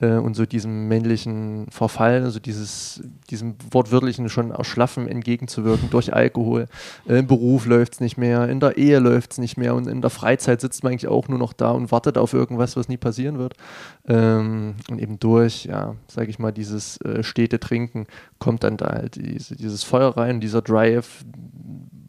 mhm. 0.00 0.06
äh, 0.06 0.18
und 0.18 0.34
so 0.34 0.44
diesem 0.44 0.88
männlichen 0.88 1.66
Verfall, 1.70 2.22
also 2.22 2.38
dieses, 2.38 3.02
diesem 3.30 3.54
wortwörtlichen 3.70 4.28
schon 4.28 4.50
Erschlaffen 4.50 5.08
entgegenzuwirken 5.08 5.88
durch 5.90 6.12
Alkohol. 6.12 6.66
Äh, 7.08 7.20
Im 7.20 7.26
Beruf 7.26 7.64
läuft 7.64 7.94
es 7.94 8.00
nicht 8.00 8.18
mehr, 8.18 8.46
in 8.48 8.60
der 8.60 8.76
Ehe 8.76 8.98
läuft 8.98 9.32
es 9.32 9.38
nicht 9.38 9.56
mehr 9.56 9.74
und 9.74 9.86
in 9.86 10.02
der 10.02 10.10
Freizeit 10.10 10.60
sitzt 10.60 10.84
man 10.84 10.92
eigentlich 10.92 11.08
auch 11.08 11.28
nur 11.28 11.38
noch 11.38 11.54
da 11.54 11.70
und 11.70 11.90
wartet 11.90 12.18
auf 12.18 12.34
irgendwas, 12.34 12.76
was 12.76 12.88
nie 12.88 12.98
passieren 12.98 13.38
wird. 13.38 13.54
Ähm, 14.06 14.74
und 14.90 15.00
eben 15.00 15.18
durch, 15.18 15.64
ja, 15.64 15.96
sage 16.08 16.28
ich 16.28 16.38
mal, 16.38 16.52
dieses 16.52 16.98
äh, 16.98 17.22
stete 17.22 17.58
Trinken 17.58 18.06
kommt 18.38 18.64
dann 18.64 18.76
da 18.76 18.88
halt 18.88 19.16
diese, 19.16 19.56
dieses 19.56 19.82
Feuer 19.82 20.14
rein, 20.14 20.40
dieser 20.40 20.60
Drive, 20.60 21.24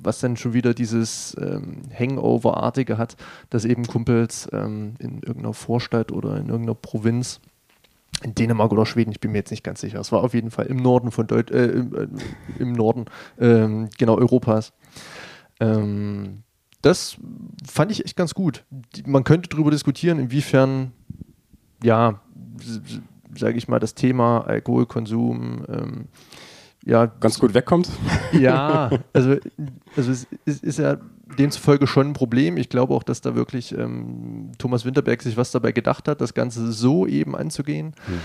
was 0.04 0.20
dann 0.20 0.38
schon 0.38 0.54
wieder 0.54 0.74
dieses 0.74 1.36
ähm, 1.40 1.82
Hangover-artige 1.98 2.98
hat, 2.98 3.16
dass 3.50 3.66
eben 3.66 3.86
Kumpels 3.86 4.48
ähm, 4.52 4.96
in 5.00 5.22
irgendeiner 5.22 5.54
Vorstadt 5.54 6.12
oder 6.12 6.38
in 6.38 6.50
irgendeiner 6.50 6.76
Provinz 6.76 7.40
in 8.24 8.36
Dänemark 8.36 8.72
oder 8.72 8.86
Schweden, 8.86 9.12
ich 9.12 9.20
bin 9.20 9.32
mir 9.32 9.40
jetzt 9.40 9.52
nicht 9.52 9.64
ganz 9.64 9.82
sicher. 9.82 10.00
Es 10.00 10.12
war 10.12 10.24
auf 10.24 10.34
jeden 10.34 10.52
Fall 10.52 10.68
im 10.68 10.78
Norden 10.78 11.12
von 11.12 11.28
Deut 11.28 11.50
äh, 11.50 11.68
im, 11.68 11.96
äh, 11.96 12.08
im, 12.60 12.74
Norden, 12.74 13.06
ähm, 13.40 13.90
genau, 13.98 14.18
Europas. 14.18 14.74
Ähm, 15.60 16.44
das 16.82 17.18
fand 17.68 17.92
ich 17.92 18.06
echt 18.06 18.16
ganz 18.16 18.34
gut. 18.34 18.64
Man 19.06 19.24
könnte 19.24 19.50
darüber 19.50 19.72
diskutieren, 19.72 20.20
inwiefern, 20.20 20.92
ja, 21.84 22.22
sage 23.36 23.58
ich 23.58 23.68
mal, 23.68 23.80
das 23.80 23.96
Thema 23.96 24.42
Alkoholkonsum 24.42 25.66
ähm, 25.68 26.08
ja, 26.86 27.06
ganz 27.06 27.40
gut 27.40 27.54
wegkommt. 27.54 27.90
Ja, 28.32 28.90
also, 29.12 29.36
also 29.98 30.12
es 30.12 30.26
ist, 30.46 30.64
ist, 30.64 30.80
ja 30.80 30.98
demzufolge 31.38 31.86
schon 31.86 32.08
ein 32.08 32.14
Problem. 32.14 32.56
Ich 32.56 32.70
glaube 32.70 32.94
auch, 32.94 33.04
dass 33.04 33.20
da 33.20 33.36
wirklich 33.36 33.78
ähm, 33.78 34.52
Thomas 34.58 34.86
Winterberg 34.86 35.22
sich 35.22 35.36
was 35.36 35.52
dabei 35.52 35.74
gedacht 35.74 36.08
hat, 36.08 36.22
das 36.22 36.34
Ganze 36.34 36.72
so 36.72 37.06
eben 37.06 37.36
anzugehen. 37.36 37.94
Hm. 38.06 38.20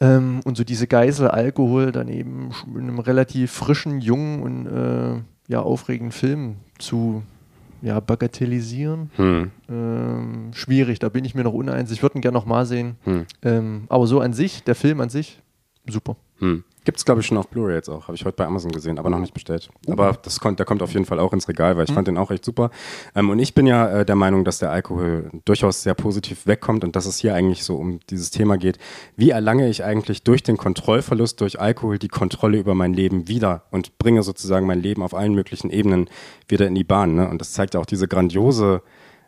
Ähm, 0.00 0.40
und 0.44 0.56
so 0.56 0.64
diese 0.64 0.86
Geisel 0.86 1.28
Alkohol 1.28 1.90
dann 1.90 2.08
eben 2.08 2.50
in 2.68 2.82
einem 2.82 2.98
relativ 3.00 3.50
frischen, 3.50 4.00
jungen 4.00 4.42
und 4.42 4.66
äh, 4.66 5.22
ja, 5.48 5.60
aufregenden 5.60 6.12
Film 6.12 6.56
zu 6.78 7.22
ja, 7.82 7.98
bagatellisieren. 8.00 9.10
Hm. 9.16 9.50
Ähm, 9.68 10.50
schwierig, 10.52 10.98
da 10.98 11.08
bin 11.08 11.24
ich 11.24 11.34
mir 11.34 11.44
noch 11.44 11.52
uneins. 11.52 11.90
Ich 11.90 12.02
würde 12.02 12.18
ihn 12.18 12.22
gerne 12.22 12.38
nochmal 12.38 12.66
sehen. 12.66 12.96
Hm. 13.04 13.26
Ähm, 13.42 13.84
aber 13.88 14.06
so 14.06 14.20
an 14.20 14.32
sich, 14.32 14.62
der 14.64 14.74
Film 14.74 15.00
an 15.00 15.10
sich, 15.10 15.40
super. 15.88 16.16
Hm. 16.38 16.64
Gibt 16.84 16.98
es, 16.98 17.04
glaube 17.04 17.20
ich, 17.20 17.26
schon 17.26 17.36
auf 17.36 17.48
Blu-ray 17.48 17.74
jetzt 17.74 17.90
auch. 17.90 18.08
Habe 18.08 18.14
ich 18.14 18.24
heute 18.24 18.36
bei 18.36 18.46
Amazon 18.46 18.72
gesehen, 18.72 18.98
aber 18.98 19.10
noch 19.10 19.18
nicht 19.18 19.34
bestellt. 19.34 19.68
Aber 19.86 20.18
das 20.22 20.40
kommt, 20.40 20.58
der 20.58 20.66
kommt 20.66 20.82
auf 20.82 20.92
jeden 20.92 21.04
Fall 21.04 21.18
auch 21.18 21.32
ins 21.34 21.46
Regal, 21.46 21.76
weil 21.76 21.84
ich 21.84 21.92
fand 21.92 22.08
den 22.08 22.16
auch 22.16 22.30
echt 22.30 22.44
super. 22.44 22.70
Ähm, 23.14 23.28
und 23.28 23.38
ich 23.38 23.54
bin 23.54 23.66
ja 23.66 24.00
äh, 24.00 24.04
der 24.06 24.16
Meinung, 24.16 24.44
dass 24.44 24.58
der 24.58 24.70
Alkohol 24.70 25.30
durchaus 25.44 25.82
sehr 25.82 25.94
positiv 25.94 26.46
wegkommt 26.46 26.82
und 26.82 26.96
dass 26.96 27.04
es 27.04 27.18
hier 27.18 27.34
eigentlich 27.34 27.64
so 27.64 27.76
um 27.76 28.00
dieses 28.08 28.30
Thema 28.30 28.56
geht. 28.56 28.78
Wie 29.16 29.30
erlange 29.30 29.68
ich 29.68 29.84
eigentlich 29.84 30.22
durch 30.22 30.42
den 30.42 30.56
Kontrollverlust 30.56 31.40
durch 31.40 31.60
Alkohol 31.60 31.98
die 31.98 32.08
Kontrolle 32.08 32.58
über 32.58 32.74
mein 32.74 32.94
Leben 32.94 33.28
wieder 33.28 33.64
und 33.70 33.98
bringe 33.98 34.22
sozusagen 34.22 34.66
mein 34.66 34.80
Leben 34.80 35.02
auf 35.02 35.14
allen 35.14 35.34
möglichen 35.34 35.70
Ebenen 35.70 36.08
wieder 36.48 36.66
in 36.66 36.74
die 36.74 36.84
Bahn. 36.84 37.14
Ne? 37.14 37.28
Und 37.28 37.40
das 37.40 37.52
zeigt 37.52 37.74
ja 37.74 37.80
auch 37.80 37.86
diese 37.86 38.08
grandiose 38.08 38.82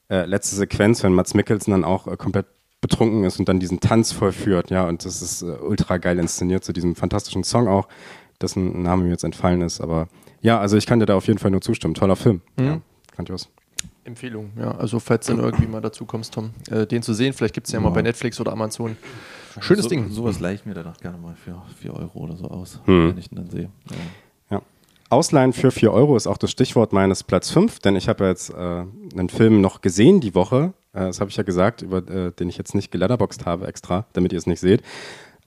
äh, 0.09 0.25
letzte 0.25 0.57
Sequenz, 0.57 1.03
wenn 1.03 1.13
Mats 1.13 1.35
Mikkelsen 1.35 1.73
dann 1.73 1.85
auch 1.85 2.07
äh, 2.07 2.17
komplett 2.17 2.47
betrunken 2.83 3.25
ist 3.25 3.39
und 3.39 3.49
dann 3.49 3.59
diesen 3.61 3.81
Tanz 3.81 4.13
vollführt, 4.13 4.71
ja, 4.71 4.87
und 4.87 5.07
das 5.07 5.23
ist 5.23 5.41
äh, 5.41 5.47
ultra 5.47 5.97
geil 5.97 6.19
inszeniert 6.19 6.63
zu 6.65 6.75
diesem 6.75 6.95
fantastischen 6.95 7.45
Song 7.45 7.67
auch, 7.69 7.89
dessen 8.43 8.83
Name 8.83 9.05
mir 9.05 9.11
jetzt 9.11 9.25
entfallen 9.25 9.63
ist, 9.63 9.81
aber 9.81 10.09
ja, 10.43 10.59
also 10.61 10.77
ich 10.77 10.85
kann 10.87 10.99
dir 11.01 11.07
da 11.07 11.15
auf 11.17 11.27
jeden 11.29 11.39
Fall 11.39 11.53
nur 11.53 11.61
zustimmen. 11.63 11.95
Toller 11.95 12.17
Film. 12.17 12.43
Mhm. 12.59 12.65
Ja, 12.67 12.81
grandios. 13.15 13.49
Empfehlung, 14.05 14.51
ja. 14.59 14.73
Also 14.73 14.99
falls 14.99 15.27
du 15.27 15.37
dann 15.37 15.45
irgendwie 15.45 15.69
mal 15.69 15.81
dazu 15.81 16.05
kommst, 16.05 16.35
Tom, 16.35 16.51
äh, 16.69 16.85
den 16.87 17.03
zu 17.03 17.15
sehen, 17.15 17.33
vielleicht 17.33 17.55
gibt 17.55 17.69
es 17.69 17.73
ja 17.73 17.79
mal 17.79 17.91
Ja. 17.91 17.95
bei 17.95 18.03
Netflix 18.03 18.41
oder 18.41 18.53
Amazon. 18.53 18.97
Schönes 19.61 19.85
so, 19.85 19.89
Ding. 19.89 20.11
Sowas 20.11 20.41
leihe 20.41 20.57
ich 20.57 20.67
mir 20.67 20.75
dann 20.75 20.89
auch 20.89 20.97
gerne 20.97 21.19
mal 21.19 21.37
für 21.37 21.55
4 21.81 21.95
Euro 21.95 22.19
oder 22.19 22.37
so 22.37 22.47
aus, 22.49 22.81
Hm. 22.87 23.11
wenn 23.11 23.19
ich 23.19 23.31
ihn 23.31 23.37
dann 23.37 23.49
sehe. 23.51 23.71
Ja. 23.91 24.57
Ja. 24.57 24.63
Ausleihen 25.09 25.53
für 25.53 25.71
4 25.71 25.93
Euro 25.93 26.17
ist 26.17 26.27
auch 26.27 26.39
das 26.39 26.51
Stichwort 26.51 26.93
meines 26.93 27.23
Platz 27.23 27.51
5, 27.51 27.79
denn 27.79 27.95
ich 27.95 28.09
habe 28.09 28.27
jetzt 28.27 28.51
äh, 28.51 28.57
einen 28.57 29.29
Film 29.29 29.61
noch 29.61 29.81
gesehen 29.83 30.21
die 30.21 30.35
Woche, 30.35 30.73
das 30.93 31.21
habe 31.21 31.31
ich 31.31 31.37
ja 31.37 31.43
gesagt, 31.43 31.83
über 31.83 31.99
äh, 32.09 32.33
den 32.33 32.49
ich 32.49 32.59
jetzt 32.59 32.75
nicht 32.75 32.91
geletterboxt 32.91 33.47
habe 33.47 33.67
extra, 33.67 34.07
damit 34.13 34.33
ihr 34.33 34.39
es 34.39 34.47
nicht 34.47 34.61
seht. 34.61 34.83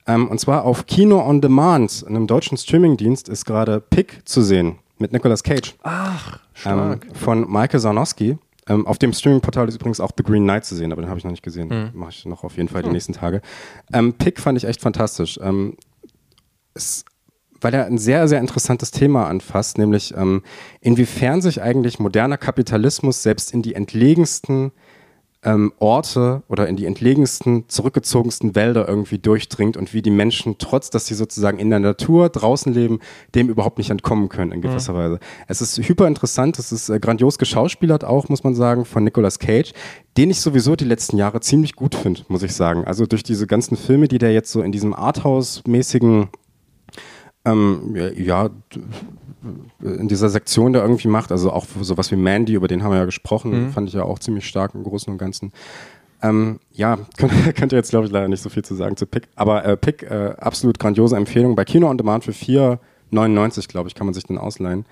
Ähm, 0.06 0.28
und 0.28 0.38
zwar 0.38 0.64
auf 0.64 0.86
Kino 0.86 1.20
on 1.24 1.40
Demand, 1.40 2.04
einem 2.06 2.26
deutschen 2.26 2.56
Streamingdienst, 2.56 3.28
ist 3.28 3.44
gerade 3.44 3.80
Pick 3.80 4.20
zu 4.24 4.42
sehen 4.42 4.78
mit 4.98 5.12
Nicolas 5.12 5.42
Cage. 5.42 5.74
Ach, 5.82 6.40
ähm, 6.64 6.98
stark. 7.00 7.06
von 7.14 7.50
Michael 7.50 7.80
Sarnowski. 7.80 8.38
Ähm, 8.68 8.86
auf 8.86 8.98
dem 8.98 9.12
Streaming-Portal 9.12 9.68
ist 9.68 9.76
übrigens 9.76 10.00
auch 10.00 10.10
The 10.16 10.24
Green 10.24 10.42
Knight 10.42 10.64
zu 10.64 10.74
sehen, 10.74 10.90
aber 10.90 11.02
den 11.02 11.08
habe 11.08 11.18
ich 11.18 11.24
noch 11.24 11.30
nicht 11.30 11.42
gesehen. 11.42 11.68
Mhm. 11.68 11.90
Mache 11.98 12.10
ich 12.10 12.24
noch 12.26 12.42
auf 12.42 12.56
jeden 12.56 12.68
Fall 12.68 12.82
die 12.82 12.90
nächsten 12.90 13.12
Tage. 13.12 13.40
Ähm, 13.92 14.14
Pick 14.14 14.40
fand 14.40 14.58
ich 14.58 14.64
echt 14.64 14.80
fantastisch. 14.80 15.38
Ähm, 15.40 15.76
es, 16.74 17.04
weil 17.60 17.74
er 17.74 17.86
ein 17.86 17.98
sehr, 17.98 18.26
sehr 18.26 18.40
interessantes 18.40 18.90
Thema 18.90 19.28
anfasst, 19.28 19.78
nämlich 19.78 20.14
ähm, 20.16 20.42
inwiefern 20.80 21.40
sich 21.40 21.62
eigentlich 21.62 22.00
moderner 22.00 22.38
Kapitalismus 22.38 23.22
selbst 23.22 23.52
in 23.52 23.62
die 23.62 23.74
entlegensten 23.74 24.72
ähm, 25.46 25.72
Orte 25.78 26.42
oder 26.48 26.68
in 26.68 26.76
die 26.76 26.84
entlegensten, 26.84 27.68
zurückgezogensten 27.68 28.56
Wälder 28.56 28.88
irgendwie 28.88 29.18
durchdringt 29.18 29.76
und 29.76 29.94
wie 29.94 30.02
die 30.02 30.10
Menschen, 30.10 30.56
trotz 30.58 30.90
dass 30.90 31.06
sie 31.06 31.14
sozusagen 31.14 31.58
in 31.58 31.70
der 31.70 31.78
Natur 31.78 32.28
draußen 32.28 32.74
leben, 32.74 32.98
dem 33.34 33.48
überhaupt 33.48 33.78
nicht 33.78 33.90
entkommen 33.90 34.28
können 34.28 34.50
in 34.50 34.60
gewisser 34.60 34.94
Weise. 34.94 35.20
Es 35.46 35.60
ist 35.62 35.78
hyper 35.78 36.08
interessant, 36.08 36.58
es 36.58 36.72
ist 36.72 36.88
äh, 36.88 36.98
grandios 36.98 37.38
geschauspielert 37.38 38.04
auch, 38.04 38.28
muss 38.28 38.42
man 38.42 38.56
sagen, 38.56 38.84
von 38.84 39.04
Nicolas 39.04 39.38
Cage, 39.38 39.72
den 40.16 40.30
ich 40.30 40.40
sowieso 40.40 40.74
die 40.74 40.84
letzten 40.84 41.16
Jahre 41.16 41.40
ziemlich 41.40 41.76
gut 41.76 41.94
finde, 41.94 42.22
muss 42.28 42.42
ich 42.42 42.52
sagen. 42.52 42.84
Also 42.84 43.06
durch 43.06 43.22
diese 43.22 43.46
ganzen 43.46 43.76
Filme, 43.76 44.08
die 44.08 44.18
der 44.18 44.32
jetzt 44.32 44.50
so 44.50 44.62
in 44.62 44.72
diesem 44.72 44.94
Arthouse-mäßigen 44.94 46.28
ähm, 47.44 47.94
ja, 48.16 48.50
in 49.80 50.08
dieser 50.08 50.28
Sektion 50.28 50.72
da 50.72 50.82
irgendwie 50.82 51.08
macht, 51.08 51.32
also 51.32 51.52
auch 51.52 51.66
sowas 51.80 52.10
wie 52.10 52.16
Mandy, 52.16 52.54
über 52.54 52.68
den 52.68 52.82
haben 52.82 52.92
wir 52.92 52.98
ja 52.98 53.04
gesprochen, 53.04 53.70
fand 53.72 53.88
ich 53.88 53.94
ja 53.94 54.02
auch 54.02 54.18
ziemlich 54.18 54.46
stark 54.46 54.74
im 54.74 54.82
Großen 54.82 55.12
und 55.12 55.18
Ganzen. 55.18 55.52
Ähm, 56.22 56.60
ja, 56.72 56.98
könnt, 57.16 57.32
könnt 57.56 57.72
ihr 57.72 57.78
jetzt, 57.78 57.90
glaube 57.90 58.06
ich, 58.06 58.12
leider 58.12 58.28
nicht 58.28 58.42
so 58.42 58.48
viel 58.48 58.64
zu 58.64 58.74
sagen 58.74 58.96
zu 58.96 59.06
Pick. 59.06 59.28
Aber 59.34 59.64
äh, 59.64 59.76
Pick, 59.76 60.02
äh, 60.02 60.34
absolut 60.38 60.78
grandiose 60.78 61.16
Empfehlung. 61.16 61.54
Bei 61.56 61.64
Kino 61.64 61.88
on 61.88 61.98
Demand 61.98 62.24
für 62.24 62.32
4,99, 62.32 63.68
glaube 63.68 63.88
ich, 63.88 63.94
kann 63.94 64.06
man 64.06 64.14
sich 64.14 64.24
den 64.24 64.38
ausleihen. 64.38 64.86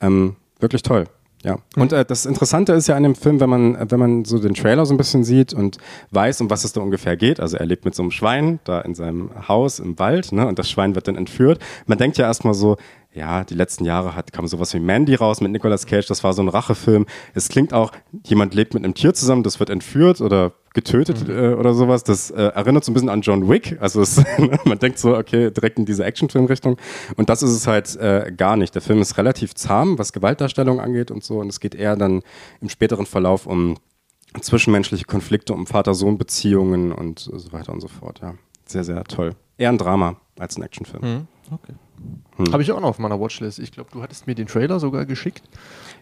Ähm, 0.00 0.36
wirklich 0.60 0.82
toll. 0.82 1.06
Ja. 1.44 1.58
Und 1.76 1.92
äh, 1.92 2.04
das 2.04 2.24
Interessante 2.24 2.72
ist 2.72 2.86
ja 2.86 2.96
an 2.96 3.02
dem 3.02 3.16
Film, 3.16 3.40
wenn 3.40 3.50
man, 3.50 3.90
wenn 3.90 3.98
man 3.98 4.24
so 4.24 4.38
den 4.38 4.54
Trailer 4.54 4.86
so 4.86 4.94
ein 4.94 4.96
bisschen 4.96 5.24
sieht 5.24 5.52
und 5.52 5.78
weiß, 6.12 6.40
um 6.40 6.50
was 6.50 6.62
es 6.62 6.72
da 6.72 6.80
ungefähr 6.80 7.16
geht. 7.16 7.40
Also 7.40 7.56
er 7.56 7.66
lebt 7.66 7.84
mit 7.84 7.96
so 7.96 8.02
einem 8.02 8.12
Schwein 8.12 8.60
da 8.62 8.80
in 8.80 8.94
seinem 8.94 9.30
Haus 9.48 9.80
im 9.80 9.98
Wald, 9.98 10.30
ne? 10.30 10.46
Und 10.46 10.60
das 10.60 10.70
Schwein 10.70 10.94
wird 10.94 11.08
dann 11.08 11.16
entführt. 11.16 11.60
Man 11.86 11.98
denkt 11.98 12.16
ja 12.16 12.26
erstmal 12.26 12.54
so, 12.54 12.76
ja, 13.14 13.44
die 13.44 13.54
letzten 13.54 13.84
Jahre 13.84 14.16
hat, 14.16 14.32
kam 14.32 14.46
sowas 14.46 14.72
wie 14.72 14.80
Mandy 14.80 15.14
raus 15.14 15.40
mit 15.40 15.52
Nicolas 15.52 15.86
Cage, 15.86 16.06
das 16.06 16.24
war 16.24 16.32
so 16.32 16.42
ein 16.42 16.48
Rachefilm. 16.48 17.06
Es 17.34 17.48
klingt 17.48 17.74
auch, 17.74 17.92
jemand 18.26 18.54
lebt 18.54 18.72
mit 18.74 18.84
einem 18.84 18.94
Tier 18.94 19.12
zusammen, 19.12 19.42
das 19.42 19.60
wird 19.60 19.68
entführt 19.68 20.20
oder 20.20 20.52
getötet 20.72 21.28
äh, 21.28 21.52
oder 21.52 21.74
sowas. 21.74 22.04
Das 22.04 22.30
äh, 22.30 22.42
erinnert 22.42 22.84
so 22.84 22.90
ein 22.90 22.94
bisschen 22.94 23.10
an 23.10 23.20
John 23.20 23.48
Wick. 23.48 23.76
Also 23.80 24.00
es, 24.00 24.22
man 24.64 24.78
denkt 24.78 24.98
so, 24.98 25.16
okay, 25.16 25.50
direkt 25.50 25.78
in 25.78 25.84
diese 25.84 26.04
Actionfilmrichtung. 26.04 26.78
Und 27.16 27.28
das 27.28 27.42
ist 27.42 27.50
es 27.50 27.66
halt 27.66 27.94
äh, 27.96 28.32
gar 28.34 28.56
nicht. 28.56 28.74
Der 28.74 28.82
Film 28.82 29.00
ist 29.00 29.18
relativ 29.18 29.54
zahm, 29.54 29.98
was 29.98 30.12
Gewaltdarstellung 30.14 30.80
angeht 30.80 31.10
und 31.10 31.22
so. 31.22 31.38
Und 31.40 31.48
es 31.48 31.60
geht 31.60 31.74
eher 31.74 31.96
dann 31.96 32.22
im 32.60 32.70
späteren 32.70 33.04
Verlauf 33.04 33.46
um 33.46 33.76
zwischenmenschliche 34.40 35.04
Konflikte, 35.04 35.52
um 35.52 35.66
Vater-Sohn-Beziehungen 35.66 36.92
und 36.92 37.18
so 37.18 37.52
weiter 37.52 37.72
und 37.72 37.80
so 37.80 37.88
fort. 37.88 38.20
Ja, 38.22 38.34
sehr, 38.64 38.84
sehr 38.84 39.04
toll. 39.04 39.34
Eher 39.58 39.68
ein 39.68 39.76
Drama 39.78 40.16
als 40.38 40.56
ein 40.56 40.62
Actionfilm. 40.62 41.02
Mhm. 41.02 41.26
Okay. 41.50 41.74
Habe 42.50 42.62
ich 42.62 42.72
auch 42.72 42.80
noch 42.80 42.88
auf 42.88 42.98
meiner 42.98 43.20
Watchlist. 43.20 43.58
Ich 43.58 43.72
glaube, 43.72 43.90
du 43.92 44.02
hattest 44.02 44.26
mir 44.26 44.34
den 44.34 44.46
Trailer 44.46 44.80
sogar 44.80 45.04
geschickt. 45.06 45.42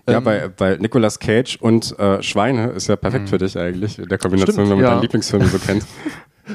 Ja, 0.08 0.18
Ähm, 0.18 0.24
weil, 0.24 0.52
weil 0.56 0.78
Nicolas 0.78 1.18
Cage 1.18 1.58
und 1.60 1.98
äh, 1.98 2.22
Schweine 2.22 2.68
ist 2.70 2.88
ja 2.88 2.96
perfekt 2.96 3.28
für 3.28 3.38
dich 3.38 3.58
eigentlich, 3.58 3.98
in 3.98 4.08
der 4.08 4.18
Kombination, 4.18 4.54
Stimmt, 4.54 4.70
wenn 4.70 4.76
man 4.76 4.84
ja. 4.84 4.90
deinen 4.92 5.02
Lieblingsfilm 5.02 5.44
so 5.46 5.58
kennt. 5.58 5.84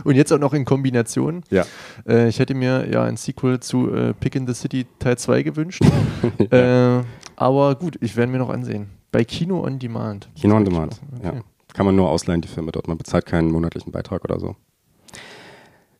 Und 0.03 0.15
jetzt 0.15 0.33
auch 0.33 0.39
noch 0.39 0.53
in 0.53 0.65
Kombination. 0.65 1.43
Ja. 1.49 1.65
Äh, 2.05 2.27
ich 2.27 2.39
hätte 2.39 2.53
mir 2.53 2.85
ja 2.91 3.03
ein 3.03 3.15
Sequel 3.15 3.61
zu 3.61 3.93
äh, 3.93 4.13
Pick 4.13 4.35
in 4.35 4.45
the 4.45 4.53
City 4.53 4.85
Teil 4.99 5.17
2 5.17 5.43
gewünscht. 5.43 5.81
äh, 6.51 7.01
aber 7.37 7.75
gut, 7.75 7.97
ich 8.01 8.17
werde 8.17 8.29
mir 8.29 8.39
noch 8.39 8.49
ansehen. 8.49 8.89
Bei 9.11 9.23
Kino 9.23 9.63
on 9.63 9.79
Demand. 9.79 10.29
Kino 10.35 10.57
on 10.57 10.65
Demand. 10.65 10.99
Okay. 11.17 11.37
Ja. 11.37 11.41
Kann 11.73 11.85
man 11.85 11.95
nur 11.95 12.09
ausleihen, 12.09 12.41
die 12.41 12.47
Filme 12.47 12.73
dort. 12.73 12.87
Man 12.89 12.97
bezahlt 12.97 13.25
keinen 13.25 13.51
monatlichen 13.51 13.91
Beitrag 13.91 14.23
oder 14.25 14.39
so. 14.39 14.55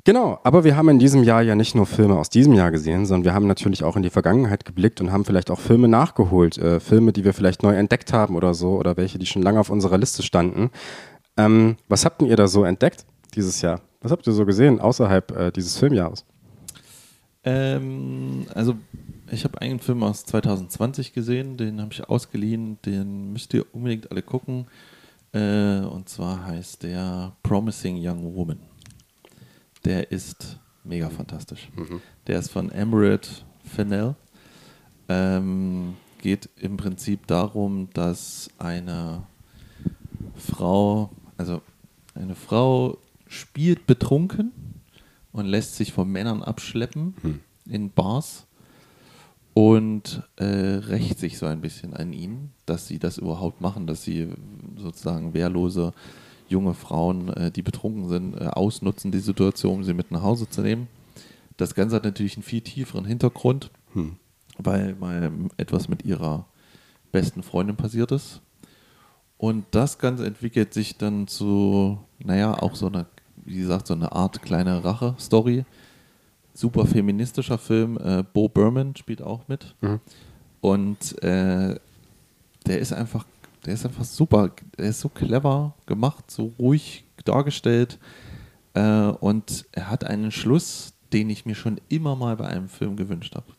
Genau, 0.05 0.39
aber 0.43 0.63
wir 0.63 0.77
haben 0.77 0.87
in 0.89 0.99
diesem 0.99 1.23
Jahr 1.23 1.41
ja 1.41 1.55
nicht 1.55 1.73
nur 1.73 1.87
Filme 1.87 2.19
aus 2.19 2.29
diesem 2.29 2.53
Jahr 2.53 2.69
gesehen, 2.69 3.07
sondern 3.07 3.25
wir 3.25 3.33
haben 3.33 3.47
natürlich 3.47 3.83
auch 3.83 3.95
in 3.95 4.03
die 4.03 4.11
Vergangenheit 4.11 4.63
geblickt 4.63 5.01
und 5.01 5.11
haben 5.11 5.25
vielleicht 5.25 5.49
auch 5.49 5.59
Filme 5.59 5.87
nachgeholt. 5.87 6.59
Äh, 6.59 6.79
Filme, 6.79 7.11
die 7.11 7.25
wir 7.25 7.33
vielleicht 7.33 7.63
neu 7.63 7.73
entdeckt 7.73 8.13
haben 8.13 8.35
oder 8.35 8.53
so, 8.53 8.77
oder 8.77 8.97
welche, 8.97 9.17
die 9.17 9.25
schon 9.25 9.41
lange 9.41 9.59
auf 9.59 9.71
unserer 9.71 9.97
Liste 9.97 10.21
standen. 10.21 10.69
Ähm, 11.37 11.77
was 11.89 12.05
habt 12.05 12.21
ihr 12.21 12.35
da 12.35 12.47
so 12.47 12.63
entdeckt 12.63 13.03
dieses 13.33 13.61
Jahr? 13.61 13.81
Was 14.01 14.11
habt 14.11 14.27
ihr 14.27 14.33
so 14.33 14.45
gesehen 14.45 14.79
außerhalb 14.79 15.31
äh, 15.31 15.51
dieses 15.51 15.75
Filmjahres? 15.75 16.23
Ähm, 17.43 18.45
also 18.53 18.75
ich 19.31 19.43
habe 19.43 19.59
einen 19.59 19.79
Film 19.79 20.03
aus 20.03 20.23
2020 20.25 21.13
gesehen, 21.13 21.57
den 21.57 21.81
habe 21.81 21.91
ich 21.93 22.07
ausgeliehen, 22.07 22.77
den 22.85 23.33
müsst 23.33 23.55
ihr 23.55 23.65
unbedingt 23.73 24.11
alle 24.11 24.21
gucken. 24.21 24.67
Äh, 25.33 25.79
und 25.79 26.09
zwar 26.09 26.45
heißt 26.45 26.83
der 26.83 27.31
Promising 27.41 27.97
Young 27.99 28.35
Woman. 28.35 28.59
Der 29.85 30.11
ist 30.11 30.59
mega 30.83 31.09
fantastisch. 31.09 31.69
Der 32.27 32.39
ist 32.39 32.51
von 32.51 32.71
Emerald 32.71 33.45
Fennell. 33.63 34.15
Ähm, 35.07 35.95
geht 36.21 36.49
im 36.57 36.75
Prinzip 36.75 37.27
darum, 37.27 37.89
dass 37.93 38.49
eine 38.57 39.23
Frau, 40.35 41.11
also 41.37 41.61
eine 42.15 42.33
Frau 42.33 42.97
spielt 43.27 43.85
betrunken 43.85 44.51
und 45.31 45.45
lässt 45.45 45.75
sich 45.75 45.93
von 45.93 46.09
Männern 46.09 46.41
abschleppen 46.41 47.13
in 47.67 47.91
Bars 47.91 48.47
und 49.53 50.23
äh, 50.37 50.45
rächt 50.45 51.19
sich 51.19 51.37
so 51.37 51.45
ein 51.45 51.61
bisschen 51.61 51.93
an 51.93 52.11
ihnen, 52.11 52.51
dass 52.65 52.87
sie 52.87 52.97
das 52.97 53.19
überhaupt 53.19 53.61
machen, 53.61 53.85
dass 53.85 54.03
sie 54.03 54.29
sozusagen 54.77 55.33
wehrlose 55.35 55.93
junge 56.47 56.73
Frauen, 56.73 57.29
äh, 57.29 57.51
die 57.51 57.61
betrunken 57.61 58.07
sind, 58.09 58.35
äh, 58.35 58.47
ausnutzen 58.47 59.11
die 59.11 59.19
Situation, 59.19 59.75
um 59.75 59.83
sie 59.83 59.93
mit 59.93 60.11
nach 60.11 60.21
Hause 60.23 60.49
zu 60.49 60.61
nehmen. 60.61 60.87
Das 61.57 61.75
Ganze 61.75 61.95
hat 61.95 62.03
natürlich 62.03 62.35
einen 62.35 62.43
viel 62.43 62.61
tieferen 62.61 63.05
Hintergrund, 63.05 63.71
weil 64.57 64.95
mal 64.95 65.31
etwas 65.57 65.87
mit 65.87 66.03
ihrer 66.03 66.45
besten 67.11 67.43
Freundin 67.43 67.77
passiert 67.77 68.11
ist. 68.11 68.41
Und 69.37 69.65
das 69.71 69.97
Ganze 69.97 70.25
entwickelt 70.25 70.73
sich 70.73 70.97
dann 70.97 71.27
zu, 71.27 71.97
naja, 72.19 72.61
auch 72.61 72.75
so 72.75 72.87
eine, 72.87 73.05
wie 73.37 73.59
gesagt, 73.59 73.87
so 73.87 73.93
eine 73.93 74.11
Art 74.11 74.41
kleine 74.41 74.83
Rache-Story. 74.83 75.65
Super 76.53 76.85
feministischer 76.85 77.57
Film. 77.57 77.97
Äh, 77.97 78.23
Bo 78.33 78.49
Berman 78.49 78.95
spielt 78.95 79.21
auch 79.21 79.47
mit. 79.47 79.75
Und 80.61 81.21
äh, 81.23 81.79
der 82.65 82.79
ist 82.79 82.93
einfach, 82.93 83.25
der 83.65 83.73
ist 83.73 83.85
einfach 83.85 84.03
super. 84.03 84.51
Der 84.77 84.85
ist 84.85 84.99
so 84.99 85.09
clever 85.09 85.73
gemacht, 85.85 86.29
so 86.29 86.53
ruhig 86.59 87.05
dargestellt. 87.23 87.99
Äh, 88.73 89.07
und 89.07 89.65
er 89.71 89.89
hat 89.89 90.03
einen 90.03 90.31
Schluss, 90.31 90.93
den 91.13 91.29
ich 91.29 91.45
mir 91.45 91.55
schon 91.55 91.79
immer 91.89 92.15
mal 92.15 92.35
bei 92.35 92.47
einem 92.47 92.69
Film 92.69 92.95
gewünscht 92.95 93.35
habe. 93.35 93.53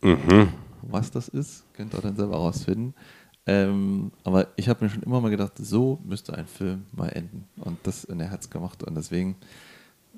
Mhm. 0.00 0.52
Was 0.82 1.10
das 1.10 1.28
ist, 1.28 1.64
könnt 1.74 1.94
ihr 1.94 2.00
dann 2.00 2.16
selber 2.16 2.36
rausfinden. 2.36 2.94
Ähm, 3.46 4.12
aber 4.24 4.48
ich 4.56 4.68
habe 4.68 4.84
mir 4.84 4.90
schon 4.90 5.02
immer 5.02 5.20
mal 5.20 5.30
gedacht, 5.30 5.52
so 5.56 5.98
müsste 6.04 6.34
ein 6.34 6.46
Film 6.46 6.84
mal 6.92 7.08
enden. 7.08 7.44
Und 7.56 7.78
das 7.84 8.04
in 8.04 8.18
der 8.18 8.30
Herz 8.30 8.50
gemacht. 8.50 8.82
Und 8.84 8.94
deswegen 8.94 9.36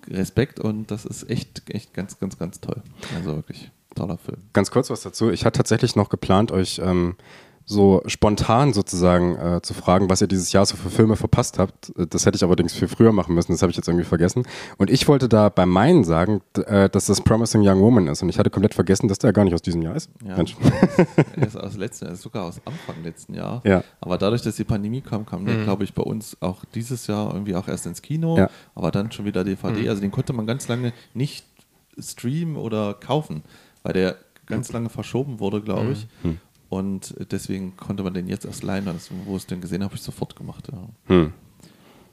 Respekt 0.08 0.60
und 0.60 0.90
das 0.90 1.04
ist 1.04 1.28
echt, 1.28 1.62
echt 1.70 1.94
ganz, 1.94 2.18
ganz, 2.18 2.38
ganz 2.38 2.60
toll. 2.60 2.82
Also 3.14 3.36
wirklich 3.36 3.70
toller 3.94 4.18
Film. 4.18 4.38
Ganz 4.52 4.70
kurz 4.70 4.90
was 4.90 5.02
dazu. 5.02 5.30
Ich 5.30 5.44
hatte 5.44 5.58
tatsächlich 5.58 5.96
noch 5.96 6.08
geplant, 6.08 6.52
euch 6.52 6.80
ähm, 6.82 7.16
so 7.70 8.02
spontan 8.06 8.72
sozusagen 8.72 9.36
äh, 9.36 9.62
zu 9.62 9.74
fragen, 9.74 10.10
was 10.10 10.20
ihr 10.20 10.26
dieses 10.26 10.50
Jahr 10.50 10.66
so 10.66 10.76
für 10.76 10.90
Filme 10.90 11.14
verpasst 11.14 11.60
habt. 11.60 11.92
Das 12.10 12.26
hätte 12.26 12.34
ich 12.34 12.42
allerdings 12.42 12.72
viel 12.74 12.88
früher 12.88 13.12
machen 13.12 13.32
müssen, 13.32 13.52
das 13.52 13.62
habe 13.62 13.70
ich 13.70 13.76
jetzt 13.76 13.86
irgendwie 13.86 14.04
vergessen. 14.04 14.42
Und 14.76 14.90
ich 14.90 15.06
wollte 15.06 15.28
da 15.28 15.50
bei 15.50 15.66
meinen 15.66 16.02
sagen, 16.02 16.40
äh, 16.66 16.90
dass 16.90 17.06
das 17.06 17.20
Promising 17.20 17.62
Young 17.64 17.80
Woman 17.80 18.08
ist. 18.08 18.22
Und 18.22 18.28
ich 18.28 18.40
hatte 18.40 18.50
komplett 18.50 18.74
vergessen, 18.74 19.06
dass 19.06 19.18
der 19.20 19.32
gar 19.32 19.44
nicht 19.44 19.54
aus 19.54 19.62
diesem 19.62 19.82
Jahr 19.82 19.94
ist. 19.94 20.10
Ja, 20.26 20.36
Mensch. 20.36 20.56
er 21.36 21.46
ist 21.46 21.56
aus 21.56 21.76
letzten, 21.76 22.06
er 22.06 22.12
ist 22.12 22.22
sogar 22.22 22.46
aus 22.46 22.60
Anfang 22.64 23.04
letzten 23.04 23.34
Jahr. 23.34 23.62
Ja. 23.64 23.84
Aber 24.00 24.18
dadurch, 24.18 24.42
dass 24.42 24.56
die 24.56 24.64
Pandemie 24.64 25.00
kam, 25.00 25.24
kam 25.24 25.46
der, 25.46 25.62
glaube 25.62 25.84
ich, 25.84 25.94
bei 25.94 26.02
uns 26.02 26.36
auch 26.40 26.64
dieses 26.74 27.06
Jahr 27.06 27.32
irgendwie 27.32 27.54
auch 27.54 27.68
erst 27.68 27.86
ins 27.86 28.02
Kino, 28.02 28.36
Ja. 28.36 28.50
aber 28.74 28.90
dann 28.90 29.12
schon 29.12 29.26
wieder 29.26 29.44
DVD. 29.44 29.88
Also 29.88 30.00
den 30.00 30.10
konnte 30.10 30.32
man 30.32 30.44
ganz 30.44 30.66
lange 30.66 30.92
nicht 31.14 31.46
streamen 31.98 32.56
oder 32.56 32.94
kaufen, 32.94 33.44
weil 33.84 33.92
der 33.92 34.16
ganz 34.46 34.72
lange 34.72 34.88
verschoben 34.88 35.38
wurde, 35.38 35.62
glaube 35.62 35.92
ich. 35.92 36.08
Und 36.70 37.14
deswegen 37.30 37.76
konnte 37.76 38.02
man 38.02 38.14
den 38.14 38.28
jetzt 38.28 38.46
erst 38.46 38.62
leihen. 38.62 38.86
Das, 38.86 39.10
wo 39.26 39.32
ich 39.36 39.42
es 39.42 39.46
den 39.46 39.60
gesehen 39.60 39.82
habe, 39.82 39.90
habe 39.90 39.96
ich 39.96 40.02
sofort 40.02 40.34
gemacht. 40.36 40.68
Ja. 40.72 40.78
Hm. 41.14 41.32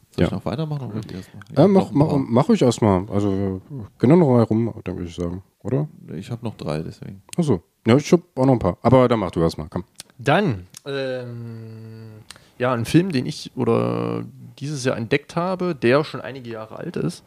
Soll 0.10 0.26
ich 0.26 0.32
Ja. 0.32 0.36
noch 0.36 0.46
weitermachen 0.46 0.88
oder 0.88 0.96
wollt 0.96 1.12
ihr 1.12 1.18
erst 1.18 1.34
mal? 1.34 1.42
Ich 1.52 1.58
Äh, 1.58 1.62
hab 1.62 1.70
mach, 1.70 1.92
mach, 1.92 2.18
mach 2.18 2.50
ich 2.50 2.62
erstmal. 2.64 3.06
Also, 3.10 3.62
genau 4.00 4.16
noch 4.16 4.28
mal 4.28 4.44
rum, 4.44 4.74
dann 4.84 4.96
würde 4.98 5.08
ich 5.10 5.16
sagen, 5.16 5.44
oder? 5.62 5.88
Ich 6.16 6.32
habe 6.32 6.44
noch 6.44 6.58
drei, 6.58 6.82
deswegen. 6.82 7.22
Achso. 7.38 7.62
Ja, 7.86 7.96
ich 7.98 8.12
hab 8.12 8.20
auch 8.36 8.46
noch 8.48 8.54
ein 8.54 8.60
paar. 8.60 8.78
Aber 8.82 9.08
dann 9.08 9.20
mach 9.20 9.30
du 9.32 9.42
erstmal, 9.42 9.68
komm. 9.70 9.84
Dann, 10.18 10.66
ähm, 10.88 12.14
ja, 12.58 12.74
ein 12.74 12.86
Film, 12.86 13.12
den 13.12 13.28
ich 13.28 13.52
oder 13.56 14.26
dieses 14.58 14.84
Jahr 14.84 14.98
entdeckt 14.98 15.36
habe, 15.36 15.76
der 15.76 16.04
schon 16.04 16.20
einige 16.20 16.50
Jahre 16.50 16.78
alt 16.78 16.96
ist. 16.96 17.24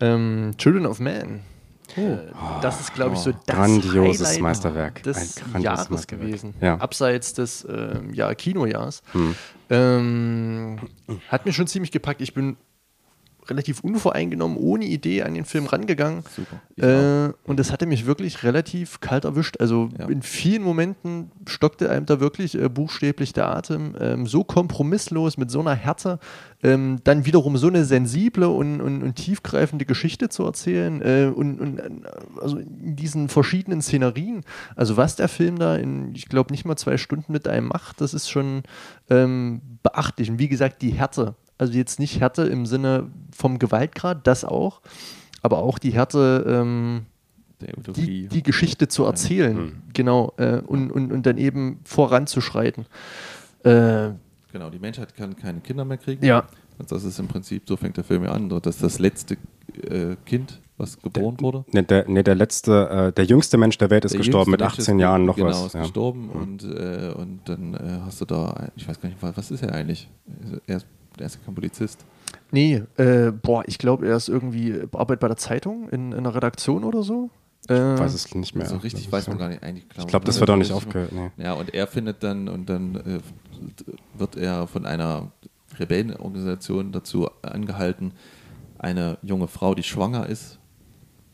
Ähm, 0.00 0.52
Children 0.56 0.86
of 0.86 1.00
Man. 1.00 1.40
Äh, 1.96 2.16
das 2.60 2.80
ist, 2.80 2.94
glaube 2.94 3.14
ich, 3.14 3.20
so 3.20 3.32
das 3.32 3.56
Grandioses 3.56 4.26
Highlight 4.28 4.40
Meisterwerk. 4.42 5.02
des 5.02 5.16
Ein 5.16 5.28
grandioses 5.52 5.62
Jahres 5.64 5.90
Meisterwerk. 5.90 6.20
gewesen. 6.26 6.54
Ja. 6.60 6.76
Abseits 6.76 7.34
des 7.34 7.66
ähm, 7.68 8.12
ja, 8.14 8.34
Kinojahrs. 8.34 9.02
Hm. 9.12 9.34
Ähm, 9.70 10.78
hat 11.28 11.46
mir 11.46 11.52
schon 11.52 11.66
ziemlich 11.66 11.90
gepackt. 11.92 12.20
Ich 12.20 12.34
bin 12.34 12.56
relativ 13.48 13.80
unvoreingenommen, 13.80 14.56
ohne 14.56 14.84
Idee 14.84 15.22
an 15.22 15.34
den 15.34 15.44
Film 15.44 15.66
rangegangen. 15.66 16.22
Super. 16.34 17.28
Äh, 17.28 17.32
und 17.48 17.58
das 17.58 17.72
hatte 17.72 17.86
mich 17.86 18.06
wirklich 18.06 18.42
relativ 18.42 19.00
kalt 19.00 19.24
erwischt. 19.24 19.56
Also 19.60 19.88
Ja. 19.98 20.06
in 20.08 20.22
vielen 20.22 20.62
Momenten 20.62 21.30
stockte 21.46 21.90
einem 21.90 22.06
da 22.06 22.20
wirklich 22.20 22.54
äh, 22.54 22.68
buchstäblich 22.68 23.32
der 23.32 23.48
Atem. 23.48 23.94
Ähm, 24.00 24.26
so 24.26 24.44
kompromisslos, 24.44 25.36
mit 25.36 25.50
so 25.50 25.60
einer 25.60 25.74
Härte, 25.74 26.18
ähm, 26.62 26.98
dann 27.04 27.26
wiederum 27.26 27.56
so 27.56 27.66
eine 27.66 27.84
sensible 27.84 28.48
und, 28.48 28.80
und, 28.80 29.02
und 29.02 29.16
tiefgreifende 29.16 29.84
Geschichte 29.84 30.28
zu 30.28 30.44
erzählen. 30.44 31.02
Äh, 31.02 31.32
und, 31.34 31.60
und 31.60 31.78
äh, 31.78 31.90
also 32.40 32.58
in 32.58 32.96
diesen 32.96 33.28
verschiedenen 33.28 33.82
Szenerien. 33.82 34.42
Also 34.76 34.96
was 34.96 35.16
der 35.16 35.28
Film 35.28 35.58
da 35.58 35.76
in, 35.76 36.14
ich 36.14 36.28
glaube, 36.28 36.52
nicht 36.52 36.64
mal 36.64 36.76
zwei 36.76 36.96
Stunden 36.96 37.32
mit 37.32 37.48
einem 37.48 37.68
macht, 37.68 38.00
das 38.00 38.14
ist 38.14 38.30
schon 38.30 38.62
ähm, 39.10 39.60
beachtlich. 39.82 40.30
Und 40.30 40.38
wie 40.38 40.48
gesagt, 40.48 40.82
die 40.82 40.90
Härte. 40.90 41.34
Also 41.62 41.74
jetzt 41.74 42.00
nicht 42.00 42.18
Härte 42.20 42.42
im 42.42 42.66
Sinne 42.66 43.06
vom 43.30 43.60
Gewaltgrad, 43.60 44.26
das 44.26 44.44
auch, 44.44 44.80
aber 45.42 45.58
auch 45.58 45.78
die 45.78 45.92
Härte, 45.92 46.44
ähm, 46.48 47.06
Der 47.60 47.72
die, 47.94 48.26
die 48.26 48.42
Geschichte 48.42 48.88
zu 48.88 49.04
erzählen, 49.04 49.56
Hm. 49.56 49.72
genau, 49.94 50.32
äh, 50.38 50.56
und, 50.66 50.90
und, 50.90 51.12
und 51.12 51.24
dann 51.24 51.38
eben 51.38 51.78
voranzuschreiten. 51.84 52.86
Äh, 53.62 54.10
Genau, 54.52 54.68
die 54.70 54.80
Menschheit 54.80 55.14
kann 55.16 55.36
keine 55.36 55.60
Kinder 55.60 55.84
mehr 55.84 55.98
kriegen. 55.98 56.22
ja, 56.26 56.46
Und 56.78 56.90
das 56.90 57.04
ist 57.04 57.18
im 57.20 57.28
Prinzip, 57.28 57.62
so 57.66 57.76
fängt 57.76 57.96
der 57.96 58.02
Film 58.04 58.24
ja 58.24 58.32
an, 58.32 58.48
dass 58.48 58.78
das 58.78 58.98
letzte 58.98 59.36
äh, 59.88 60.16
Kind, 60.26 60.60
was 60.76 61.00
geboren 61.00 61.36
wurde. 61.40 61.64
Ne, 61.72 61.84
der, 61.84 62.06
ne, 62.08 62.22
der 62.24 62.34
letzte, 62.34 62.88
äh, 62.90 63.12
der 63.12 63.24
jüngste 63.24 63.56
Mensch 63.56 63.78
der 63.78 63.88
Welt 63.88 64.04
ist 64.04 64.12
Der 64.12 64.18
gestorben 64.18 64.50
mit 64.50 64.60
jüngste 64.60 64.80
Mensch 64.80 64.88
18 64.88 64.96
ist, 64.98 65.00
Jahren 65.02 65.24
noch 65.24 65.36
genau, 65.36 65.48
was. 65.48 65.66
ist 65.68 65.74
Ja. 65.74 65.82
gestorben 65.82 66.28
und, 66.28 66.64
äh, 66.64 67.12
und 67.16 67.40
dann 67.46 67.74
äh, 67.74 68.00
hast 68.04 68.20
du 68.20 68.24
da, 68.26 68.68
ich 68.76 68.86
weiß 68.88 69.00
gar 69.00 69.08
nicht, 69.08 69.22
was 69.22 69.50
ist 69.52 69.62
er 69.62 69.72
eigentlich? 69.74 70.10
Er 70.66 70.76
ist, 70.78 70.86
er 71.18 71.26
ist 71.26 71.44
kein 71.44 71.54
Polizist. 71.54 72.04
nee, 72.50 72.82
äh, 72.96 73.30
boah, 73.30 73.62
ich 73.66 73.78
glaube, 73.78 74.06
er 74.08 74.16
ist 74.16 74.28
irgendwie, 74.28 74.80
arbeitet 74.92 75.20
bei 75.20 75.28
der 75.28 75.36
Zeitung 75.36 75.88
in, 75.90 76.12
in 76.12 76.18
einer 76.18 76.34
Redaktion 76.34 76.84
oder 76.84 77.02
so. 77.02 77.30
Äh, 77.68 77.94
Ich 77.94 78.00
weiß 78.00 78.14
es 78.14 78.34
nicht 78.34 78.54
mehr. 78.56 78.66
so 78.66 78.76
richtig 78.78 79.10
weiß 79.12 79.28
man 79.28 79.36
ja- 79.38 79.42
gar 79.44 79.48
nicht. 79.50 79.62
Eigentlich 79.62 79.86
Ich 79.96 80.06
glaube, 80.06 80.24
das 80.24 80.40
wird 80.40 80.50
auch 80.50 80.56
nicht 80.56 80.72
aufgehört. 80.72 81.12
Nee. 81.12 81.30
Ja, 81.36 81.52
und 81.54 81.72
er 81.74 81.86
findet 81.86 82.22
dann, 82.22 82.48
und 82.48 82.68
dann 82.68 82.96
äh, 82.96 83.20
wird 84.18 84.36
er 84.36 84.66
von 84.66 84.84
einer 84.86 85.30
Rebellenorganisation 85.78 86.92
dazu 86.92 87.28
angehalten, 87.42 88.12
eine 88.78 89.18
junge 89.22 89.48
Frau, 89.48 89.74
die 89.74 89.82
schwanger 89.82 90.26
ist, 90.28 90.58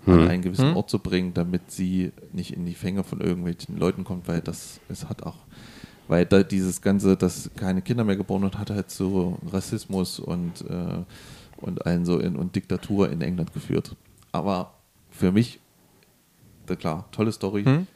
an 0.07 0.21
Hm. 0.21 0.29
einen 0.29 0.43
gewissen 0.43 0.71
Hm. 0.71 0.77
Ort 0.77 0.91
zu 0.91 0.99
bringen, 1.01 1.35
damit 1.35 1.71
sie 1.71 2.13
nicht 2.33 2.53
in 2.55 2.65
die 2.67 2.75
Fänge 2.75 3.05
von 3.05 3.21
irgendwelchen 3.21 3.77
Leuten 3.79 4.05
kommt, 4.05 4.29
weil 4.29 4.41
das 4.41 4.81
es 4.89 5.09
hat 5.09 5.23
auch, 5.23 5.37
weil 6.09 6.27
da 6.27 6.43
dieses 6.43 6.83
ganze, 6.83 7.17
dass 7.17 7.51
keine 7.57 7.83
Kinder 7.83 8.03
mehr 8.05 8.17
geboren 8.17 8.43
wird, 8.43 8.59
hat 8.59 8.71
halt 8.71 8.91
zu 8.91 9.39
Rassismus 9.53 10.19
und, 10.19 10.63
äh, 10.63 11.05
und 11.59 11.87
allen 11.87 12.05
so 12.05 12.19
in, 12.19 12.35
und 12.37 12.57
Diktatur 12.57 13.11
in 13.13 13.21
England 13.21 13.53
geführt. 13.55 13.95
Aber 14.33 14.73
für 15.11 15.31
mich, 15.33 15.61
da 16.67 16.75
klar, 16.77 17.07
tolle 17.13 17.33
Story. 17.33 17.65
Hm? 17.65 17.87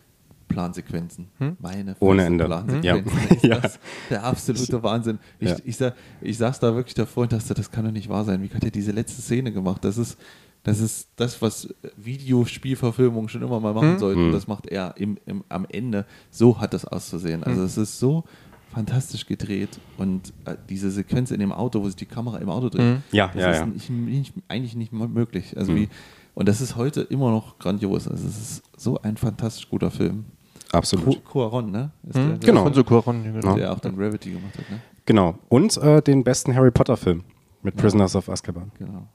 Plansequenzen. 0.49 1.29
Hm? 1.39 1.57
Meine 1.61 1.97
Ohne 2.01 2.25
Ende. 2.27 2.45
Plansequenzen. 2.45 2.83
Ja. 2.83 2.97
Ist 3.37 3.45
Ja. 3.45 3.59
das 3.61 3.79
der 4.11 4.23
absolute 4.25 4.83
Wahnsinn. 4.83 5.19
Ich, 5.39 5.49
Ja. 5.49 5.57
ich, 5.65 5.77
sa- 5.79 5.95
ich 6.21 6.37
saß 6.37 6.61
da 6.61 6.75
wirklich 6.75 6.95
davor 6.95 7.23
und 7.23 7.33
dachte, 7.33 7.55
das 7.55 7.71
kann 7.71 7.85
doch 7.87 7.91
nicht 7.93 8.11
wahr 8.11 8.25
sein. 8.25 8.43
Wie 8.43 8.51
hat 8.51 8.63
er 8.63 8.71
diese 8.71 8.93
letzte 8.93 9.23
Szene 9.23 9.51
gemacht? 9.53 9.83
Das 9.85 9.97
ist 9.97 10.19
das, 10.65 10.81
ist 10.81 11.09
das 11.17 11.41
was 11.43 11.69
Videospielverfilmungen 11.97 13.29
schon 13.29 13.43
immer 13.43 13.61
mal 13.61 13.75
machen 13.75 13.93
Hm? 13.93 13.99
sollten. 13.99 14.21
Hm. 14.27 14.33
Das 14.33 14.47
macht 14.47 14.67
er 14.67 14.95
im, 14.97 15.19
im, 15.27 15.45
am 15.49 15.67
Ende. 15.69 16.07
So 16.31 16.61
hat 16.61 16.73
das 16.75 16.85
auszusehen. 16.85 17.43
Also 17.43 17.61
Hm. 17.61 17.67
es 17.67 17.77
ist 17.77 17.99
so 17.99 18.25
fantastisch 18.73 19.27
gedreht 19.27 19.79
und 19.99 20.33
äh, 20.47 20.57
diese 20.69 20.91
Sequenz 20.91 21.31
in 21.31 21.41
dem 21.41 21.53
Auto, 21.53 21.83
wo 21.83 21.87
sich 21.87 21.97
die 21.97 22.07
Kamera 22.07 22.39
im 22.39 22.49
Auto 22.49 22.69
dreht, 22.71 22.81
Hm. 22.81 23.03
Ja, 23.13 23.27
das 23.29 23.43
ja, 23.43 23.51
ist 23.51 23.59
ja. 23.59 23.67
Nicht, 23.67 23.91
nicht, 23.91 24.35
eigentlich 24.49 24.77
nicht 24.77 24.93
möglich. 24.93 25.57
Also 25.57 25.73
Hm. 25.73 25.79
wie, 25.81 25.89
und 26.35 26.49
das 26.49 26.61
ist 26.61 26.77
heute 26.77 27.03
immer 27.03 27.31
noch 27.31 27.59
grandios. 27.59 28.09
Also 28.09 28.27
es 28.27 28.39
ist 28.39 28.63
so 28.77 29.01
ein 29.03 29.17
fantastisch 29.17 29.69
guter 29.69 29.91
Film. 29.91 30.25
Absolut. 30.73 31.23
Cu- 31.25 31.31
Cuaron, 31.33 31.71
ne? 31.71 31.91
Ist 32.09 32.17
hm? 32.17 32.29
der, 32.29 32.39
Genau. 32.39 32.63
Von 32.63 32.73
so 32.73 32.83
Cuaron, 32.83 33.23
genau. 33.25 33.57
Der 33.57 33.73
auch 33.73 33.81
dann 33.81 33.95
Gravity 33.97 34.31
gemacht 34.31 34.57
hat, 34.57 34.71
ne? 34.71 34.81
Genau. 35.05 35.35
Und 35.51 35.77
äh, 35.77 36.01
den 36.01 36.25
besten 36.25 36.55
Harry 36.55 36.71
Potter 36.71 36.97
Film 36.97 37.25
mit 37.63 37.77
Prisoners 37.77 38.17
of 38.17 38.31
Azkaban. 38.31 38.71
Genau. 38.79 39.07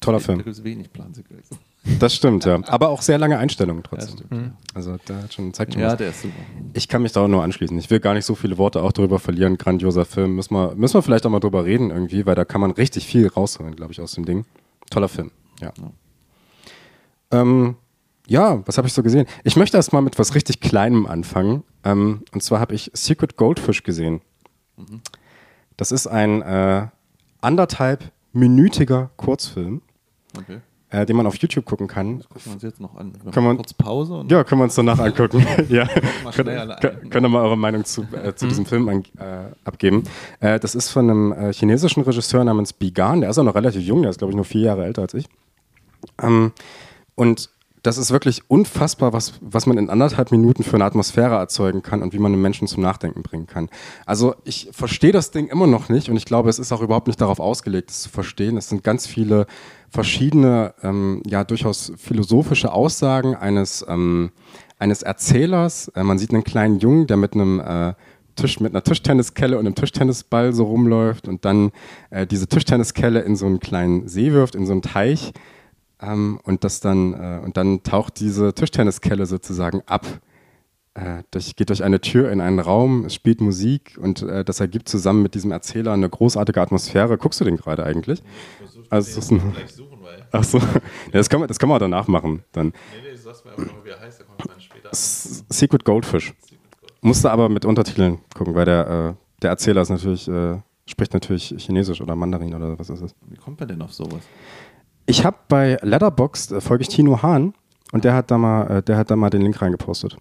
Toller 0.00 0.18
Da 0.18 0.24
Film. 0.24 0.38
gibt 0.38 0.48
es 0.50 0.64
wenig 0.64 0.92
Plansequenzen. 0.92 1.58
Das 1.98 2.14
stimmt, 2.14 2.44
ja. 2.44 2.60
Aber 2.66 2.88
auch 2.90 3.02
sehr 3.02 3.18
lange 3.18 3.38
Einstellungen 3.38 3.82
Ja, 3.84 3.88
trotzdem. 3.88 4.16
stimmt. 4.18 4.30
Hm. 4.30 4.52
Also 4.74 4.96
da 5.04 5.22
hat 5.22 5.32
schon, 5.34 5.52
zeigt 5.52 5.72
schon 5.74 5.82
Ja, 5.82 5.88
was. 5.88 5.96
der 5.96 6.10
ist 6.10 6.22
super. 6.22 6.34
Ich 6.74 6.88
kann 6.88 7.02
mich 7.02 7.12
da 7.12 7.20
auch 7.22 7.28
nur 7.28 7.42
anschließen. 7.42 7.76
Ich 7.78 7.90
will 7.90 8.00
gar 8.00 8.14
nicht 8.14 8.24
so 8.24 8.34
viele 8.34 8.58
Worte 8.58 8.82
auch 8.82 8.92
darüber 8.92 9.18
verlieren. 9.18 9.58
Grandioser 9.58 10.04
Film. 10.04 10.36
Müssen 10.36 10.54
wir, 10.54 10.74
müssen 10.74 10.94
wir 10.94 11.02
vielleicht 11.02 11.26
auch 11.26 11.30
mal 11.30 11.40
drüber 11.40 11.64
reden 11.64 11.90
irgendwie, 11.90 12.24
weil 12.26 12.34
da 12.34 12.44
kann 12.44 12.60
man 12.60 12.70
richtig 12.72 13.06
viel 13.06 13.26
rausholen, 13.28 13.74
glaube 13.76 13.92
ich, 13.92 14.00
aus 14.00 14.12
dem 14.12 14.24
Ding. 14.24 14.44
Toller 14.90 15.08
Film, 15.08 15.30
ja. 15.60 15.72
Ähm, 17.30 17.76
ja, 18.26 18.62
was 18.66 18.78
habe 18.78 18.86
ich 18.86 18.92
so 18.94 19.02
gesehen? 19.02 19.26
Ich 19.44 19.56
möchte 19.56 19.76
erst 19.76 19.92
mal 19.92 20.00
mit 20.02 20.18
was 20.18 20.34
richtig 20.34 20.60
Kleinem 20.60 21.06
anfangen. 21.06 21.64
Ähm, 21.84 22.22
und 22.32 22.42
zwar 22.42 22.60
habe 22.60 22.74
ich 22.74 22.90
Secret 22.94 23.36
Goldfish 23.36 23.82
gesehen. 23.82 24.20
Das 25.76 25.92
ist 25.92 26.06
ein 26.06 26.42
äh, 26.42 26.86
anderthalb-minütiger 28.34 29.10
Kurzfilm, 29.16 29.82
Okay. 30.36 30.60
äh, 30.90 31.06
den 31.06 31.16
man 31.16 31.26
auf 31.26 31.36
YouTube 31.36 31.64
gucken 31.64 31.86
kann. 31.86 32.18
Das 32.18 32.28
gucken 32.28 32.42
wir 32.46 32.52
uns 32.54 32.62
jetzt 32.62 32.80
noch 32.80 32.96
an. 32.96 33.12
Wir 33.24 33.42
man- 33.42 33.56
kurz 33.56 33.74
Pause 33.74 34.14
und 34.14 34.30
Ja, 34.30 34.44
können 34.44 34.60
wir 34.60 34.64
uns 34.64 34.74
danach 34.74 34.98
angucken. 34.98 35.44
ja. 35.68 35.86
Könnt, 36.34 37.10
könnt 37.10 37.26
ihr 37.26 37.28
mal 37.28 37.42
eure 37.42 37.56
Meinung 37.58 37.84
zu, 37.84 38.02
äh, 38.12 38.34
zu 38.34 38.46
diesem 38.48 38.66
Film 38.66 38.88
an, 38.88 39.02
äh, 39.18 39.52
abgeben. 39.64 40.04
Äh, 40.40 40.58
das 40.60 40.74
ist 40.74 40.90
von 40.90 41.08
einem 41.10 41.32
äh, 41.32 41.52
chinesischen 41.52 42.02
Regisseur 42.02 42.44
namens 42.44 42.72
Bigan. 42.72 43.20
Der 43.20 43.30
ist 43.30 43.38
auch 43.38 43.44
noch 43.44 43.54
relativ 43.54 43.82
jung, 43.82 44.02
der 44.02 44.10
ist, 44.10 44.18
glaube 44.18 44.32
ich, 44.32 44.36
nur 44.36 44.44
vier 44.44 44.62
Jahre 44.62 44.84
älter 44.84 45.02
als 45.02 45.14
ich. 45.14 45.28
Ähm, 46.20 46.52
und 47.14 47.50
das 47.82 47.98
ist 47.98 48.12
wirklich 48.12 48.42
unfassbar, 48.48 49.12
was, 49.12 49.34
was 49.40 49.66
man 49.66 49.76
in 49.76 49.90
anderthalb 49.90 50.30
Minuten 50.30 50.62
für 50.62 50.74
eine 50.74 50.84
Atmosphäre 50.84 51.34
erzeugen 51.34 51.82
kann 51.82 52.02
und 52.02 52.12
wie 52.12 52.18
man 52.18 52.32
einen 52.32 52.40
Menschen 52.40 52.68
zum 52.68 52.82
Nachdenken 52.82 53.22
bringen 53.22 53.46
kann. 53.46 53.68
Also 54.06 54.36
ich 54.44 54.68
verstehe 54.72 55.12
das 55.12 55.32
Ding 55.32 55.48
immer 55.48 55.66
noch 55.66 55.88
nicht 55.88 56.08
und 56.08 56.16
ich 56.16 56.24
glaube, 56.24 56.48
es 56.48 56.60
ist 56.60 56.70
auch 56.72 56.80
überhaupt 56.80 57.08
nicht 57.08 57.20
darauf 57.20 57.40
ausgelegt, 57.40 57.90
es 57.90 58.02
zu 58.02 58.08
verstehen. 58.08 58.56
Es 58.56 58.68
sind 58.68 58.84
ganz 58.84 59.06
viele 59.06 59.46
verschiedene, 59.90 60.74
ähm, 60.82 61.22
ja 61.26 61.42
durchaus 61.42 61.92
philosophische 61.96 62.72
Aussagen 62.72 63.34
eines, 63.34 63.84
ähm, 63.88 64.30
eines 64.78 65.02
Erzählers. 65.02 65.88
Äh, 65.88 66.04
man 66.04 66.18
sieht 66.18 66.32
einen 66.32 66.44
kleinen 66.44 66.78
Jungen, 66.78 67.08
der 67.08 67.16
mit 67.16 67.34
einem 67.34 67.60
äh, 67.60 67.94
Tisch 68.36 68.60
mit 68.60 68.72
einer 68.72 68.82
Tischtenniskelle 68.82 69.58
und 69.58 69.66
einem 69.66 69.74
Tischtennisball 69.74 70.54
so 70.54 70.64
rumläuft 70.64 71.28
und 71.28 71.44
dann 71.44 71.70
äh, 72.10 72.26
diese 72.26 72.46
Tischtenniskelle 72.46 73.20
in 73.20 73.36
so 73.36 73.44
einen 73.44 73.60
kleinen 73.60 74.08
See 74.08 74.32
wirft, 74.32 74.54
in 74.54 74.66
so 74.66 74.72
einen 74.72 74.82
Teich. 74.82 75.32
Ähm, 76.02 76.40
und 76.44 76.64
das 76.64 76.80
dann, 76.80 77.14
äh, 77.14 77.40
und 77.42 77.56
dann 77.56 77.82
taucht 77.82 78.20
diese 78.20 78.52
Tischtenniskelle 78.52 79.26
sozusagen 79.26 79.82
ab 79.86 80.06
äh, 80.94 81.22
durch, 81.30 81.56
geht 81.56 81.70
durch 81.70 81.82
eine 81.82 82.00
Tür 82.00 82.30
in 82.30 82.40
einen 82.40 82.58
Raum, 82.58 83.06
es 83.06 83.14
spielt 83.14 83.40
Musik 83.40 83.98
und 84.00 84.22
äh, 84.22 84.44
das 84.44 84.60
ergibt 84.60 84.88
zusammen 84.88 85.22
mit 85.22 85.34
diesem 85.34 85.50
Erzähler 85.50 85.92
eine 85.92 86.08
großartige 86.08 86.60
Atmosphäre. 86.60 87.16
Guckst 87.16 87.40
du 87.40 87.44
den 87.44 87.56
gerade 87.56 87.84
eigentlich? 87.84 88.22
Also, 88.90 89.14
das 89.14 89.24
ist 89.24 89.30
ein, 89.30 89.54
ach 90.32 90.44
so, 90.44 90.58
ja, 90.58 90.64
das, 91.12 91.30
kann 91.30 91.40
man, 91.40 91.48
das 91.48 91.58
kann 91.58 91.68
man 91.68 91.78
danach 91.78 92.08
machen. 92.08 92.44
Dann. 92.52 92.66
Nee, 92.66 92.72
nee, 93.04 93.10
du 93.12 93.16
sagst 93.16 93.44
mir 93.44 93.52
einfach 93.52 93.72
nur, 93.72 93.84
wie 93.84 93.90
er 93.90 94.00
heißt, 94.00 94.20
da 94.20 94.24
kommt 94.24 94.46
man 94.46 94.60
später. 94.60 94.90
Secret 94.92 95.84
Goldfish. 95.84 96.34
Musste 97.00 97.30
aber 97.30 97.48
mit 97.48 97.64
Untertiteln 97.64 98.18
gucken, 98.34 98.54
weil 98.54 98.64
der, 98.66 99.16
äh, 99.16 99.40
der 99.42 99.50
Erzähler 99.50 99.80
ist 99.80 99.88
natürlich, 99.88 100.28
äh, 100.28 100.58
spricht 100.86 101.14
natürlich 101.14 101.54
Chinesisch 101.58 102.00
oder 102.00 102.14
Mandarin 102.14 102.54
oder 102.54 102.78
was 102.78 102.90
ist 102.90 103.02
das? 103.02 103.14
Wie 103.28 103.36
kommt 103.36 103.58
man 103.58 103.68
denn 103.68 103.82
auf 103.82 103.92
sowas? 103.92 104.22
Ich 105.06 105.24
habe 105.24 105.36
bei 105.48 105.78
Letterboxd 105.82 106.52
äh, 106.52 106.60
folge 106.60 106.82
ich 106.82 106.88
Tino 106.88 107.22
Hahn 107.22 107.54
und 107.92 108.04
der 108.04 108.14
hat 108.14 108.30
da 108.30 108.38
mal, 108.38 108.78
äh, 108.78 108.82
der 108.82 108.96
hat 108.96 109.10
da 109.10 109.16
mal 109.16 109.30
den 109.30 109.42
Link 109.42 109.60
reingepostet. 109.60 110.16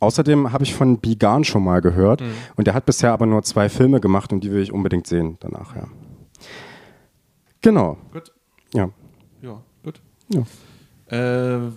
Außerdem 0.00 0.52
habe 0.52 0.64
ich 0.64 0.74
von 0.74 0.98
Bigan 0.98 1.44
schon 1.44 1.64
mal 1.64 1.80
gehört 1.80 2.20
mhm. 2.20 2.32
und 2.56 2.66
der 2.66 2.74
hat 2.74 2.84
bisher 2.84 3.12
aber 3.12 3.26
nur 3.26 3.42
zwei 3.42 3.68
Filme 3.68 4.00
gemacht 4.00 4.32
und 4.32 4.44
die 4.44 4.50
will 4.50 4.62
ich 4.62 4.72
unbedingt 4.72 5.06
sehen 5.06 5.38
danach, 5.40 5.74
ja. 5.74 5.88
Genau. 7.62 7.96
Gut. 8.12 8.32
Ja. 8.74 8.90
Ja, 9.40 9.62
gut. 9.82 10.00
Ja. 10.28 10.42
Äh, 11.10 11.70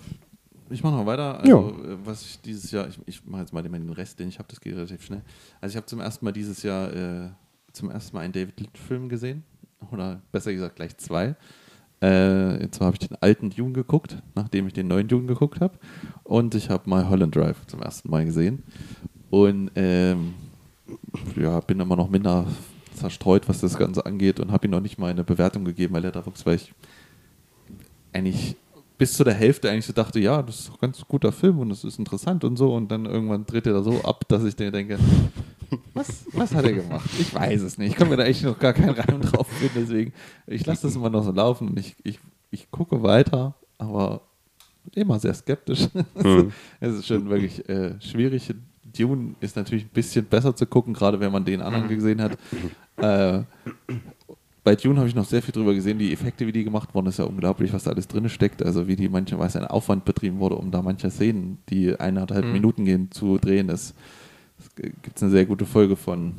ich 0.68 0.84
mache 0.84 0.94
noch 0.94 1.06
weiter. 1.06 1.40
Also, 1.40 1.50
ja. 1.50 1.92
Äh, 1.92 1.96
was 2.04 2.22
ich 2.22 2.40
dieses 2.42 2.70
Jahr, 2.70 2.86
ich, 2.86 3.00
ich 3.06 3.26
mache 3.26 3.40
jetzt 3.40 3.52
mal 3.52 3.62
den 3.62 3.90
Rest, 3.90 4.20
den 4.20 4.28
ich 4.28 4.38
habe, 4.38 4.48
das 4.48 4.60
geht 4.60 4.74
relativ 4.76 5.02
schnell. 5.02 5.22
Also 5.60 5.72
ich 5.72 5.76
habe 5.76 5.86
zum 5.86 6.00
ersten 6.00 6.24
Mal 6.24 6.32
dieses 6.32 6.62
Jahr 6.62 6.92
äh, 6.92 7.30
zum 7.72 7.90
ersten 7.90 8.14
Mal 8.14 8.22
einen 8.22 8.32
David 8.32 8.60
Litt-Film 8.60 9.08
gesehen. 9.08 9.44
Oder 9.90 10.20
besser 10.30 10.52
gesagt 10.52 10.76
gleich 10.76 10.96
zwei. 10.98 11.34
Äh, 12.02 12.62
jetzt 12.62 12.80
habe 12.80 12.96
ich 12.98 13.08
den 13.08 13.16
alten 13.20 13.50
Dune 13.50 13.72
geguckt, 13.72 14.16
nachdem 14.34 14.66
ich 14.66 14.72
den 14.72 14.88
neuen 14.88 15.08
Dune 15.08 15.26
geguckt 15.26 15.60
habe. 15.60 15.74
Und 16.24 16.54
ich 16.54 16.70
habe 16.70 16.88
mal 16.88 17.08
Holland 17.08 17.34
Drive 17.34 17.66
zum 17.66 17.82
ersten 17.82 18.10
Mal 18.10 18.24
gesehen. 18.24 18.62
Und 19.30 19.70
ähm, 19.76 20.34
ja, 21.36 21.60
bin 21.60 21.80
immer 21.80 21.96
noch 21.96 22.10
minder 22.10 22.46
zerstreut, 22.94 23.48
was 23.48 23.60
das 23.60 23.76
Ganze 23.76 24.04
angeht 24.04 24.40
und 24.40 24.50
habe 24.50 24.66
ihm 24.66 24.72
noch 24.72 24.80
nicht 24.80 24.98
mal 24.98 25.10
eine 25.10 25.24
Bewertung 25.24 25.64
gegeben 25.64 25.94
weil 25.94 26.04
er 26.04 26.10
da 26.10 26.24
weil 26.44 26.56
ich 26.56 26.72
eigentlich 28.12 28.56
bis 28.98 29.14
zu 29.14 29.24
der 29.24 29.32
Hälfte 29.32 29.70
eigentlich 29.70 29.86
so 29.86 29.94
dachte, 29.94 30.20
ja, 30.20 30.42
das 30.42 30.60
ist 30.60 30.70
ein 30.70 30.76
ganz 30.78 31.02
guter 31.08 31.32
Film 31.32 31.58
und 31.58 31.70
es 31.70 31.84
ist 31.84 31.98
interessant 31.98 32.44
und 32.44 32.58
so. 32.58 32.74
Und 32.74 32.90
dann 32.90 33.06
irgendwann 33.06 33.46
dreht 33.46 33.66
er 33.66 33.72
da 33.72 33.82
so 33.82 34.02
ab, 34.02 34.28
dass 34.28 34.44
ich 34.44 34.54
denke, 34.56 34.98
was, 35.94 36.24
was 36.32 36.54
hat 36.54 36.64
er 36.64 36.72
gemacht? 36.72 37.08
Ich 37.18 37.34
weiß 37.34 37.62
es 37.62 37.78
nicht. 37.78 37.90
Ich 37.90 37.96
kann 37.96 38.08
mir 38.08 38.16
da 38.16 38.24
echt 38.24 38.44
noch 38.44 38.58
gar 38.58 38.72
keinen 38.72 38.90
Reim 38.90 39.20
drauf 39.20 39.46
finden. 39.48 39.80
Deswegen, 39.80 40.12
ich 40.46 40.66
lasse 40.66 40.82
das 40.86 40.96
immer 40.96 41.10
noch 41.10 41.24
so 41.24 41.32
laufen 41.32 41.68
und 41.68 41.78
ich, 41.78 41.96
ich, 42.02 42.18
ich 42.50 42.70
gucke 42.70 43.02
weiter, 43.02 43.54
aber 43.78 44.22
immer 44.94 45.18
sehr 45.18 45.34
skeptisch. 45.34 45.88
Mhm. 46.14 46.52
es 46.80 46.94
ist 46.94 47.06
schon 47.06 47.28
wirklich 47.30 47.68
äh, 47.68 48.00
schwierig. 48.00 48.54
Dune 48.96 49.34
ist 49.40 49.56
natürlich 49.56 49.84
ein 49.84 49.90
bisschen 49.92 50.24
besser 50.24 50.54
zu 50.54 50.66
gucken, 50.66 50.92
gerade 50.92 51.20
wenn 51.20 51.32
man 51.32 51.44
den 51.44 51.60
anderen 51.62 51.88
gesehen 51.88 52.20
hat. 52.20 52.38
Äh, 52.96 53.44
bei 54.62 54.76
Dune 54.76 54.98
habe 54.98 55.08
ich 55.08 55.14
noch 55.14 55.24
sehr 55.24 55.40
viel 55.40 55.52
drüber 55.52 55.72
gesehen, 55.72 55.98
die 55.98 56.12
Effekte, 56.12 56.46
wie 56.46 56.52
die 56.52 56.64
gemacht 56.64 56.94
wurden, 56.94 57.06
ist 57.06 57.18
ja 57.18 57.24
unglaublich, 57.24 57.72
was 57.72 57.84
da 57.84 57.92
alles 57.92 58.08
drin 58.08 58.28
steckt. 58.28 58.62
Also 58.62 58.86
wie 58.86 58.96
die 58.96 59.08
mancherweise 59.08 59.58
ein 59.58 59.66
Aufwand 59.66 60.04
betrieben 60.04 60.38
wurde, 60.38 60.56
um 60.56 60.70
da 60.70 60.82
manche 60.82 61.10
Szenen, 61.10 61.56
die 61.70 61.98
eineinhalb 61.98 62.44
mhm. 62.44 62.52
Minuten 62.52 62.84
gehen, 62.84 63.10
zu 63.10 63.38
drehen. 63.38 63.68
Das 63.68 63.94
gibt 64.76 65.16
es 65.16 65.22
eine 65.22 65.30
sehr 65.30 65.46
gute 65.46 65.66
Folge 65.66 65.96
von 65.96 66.34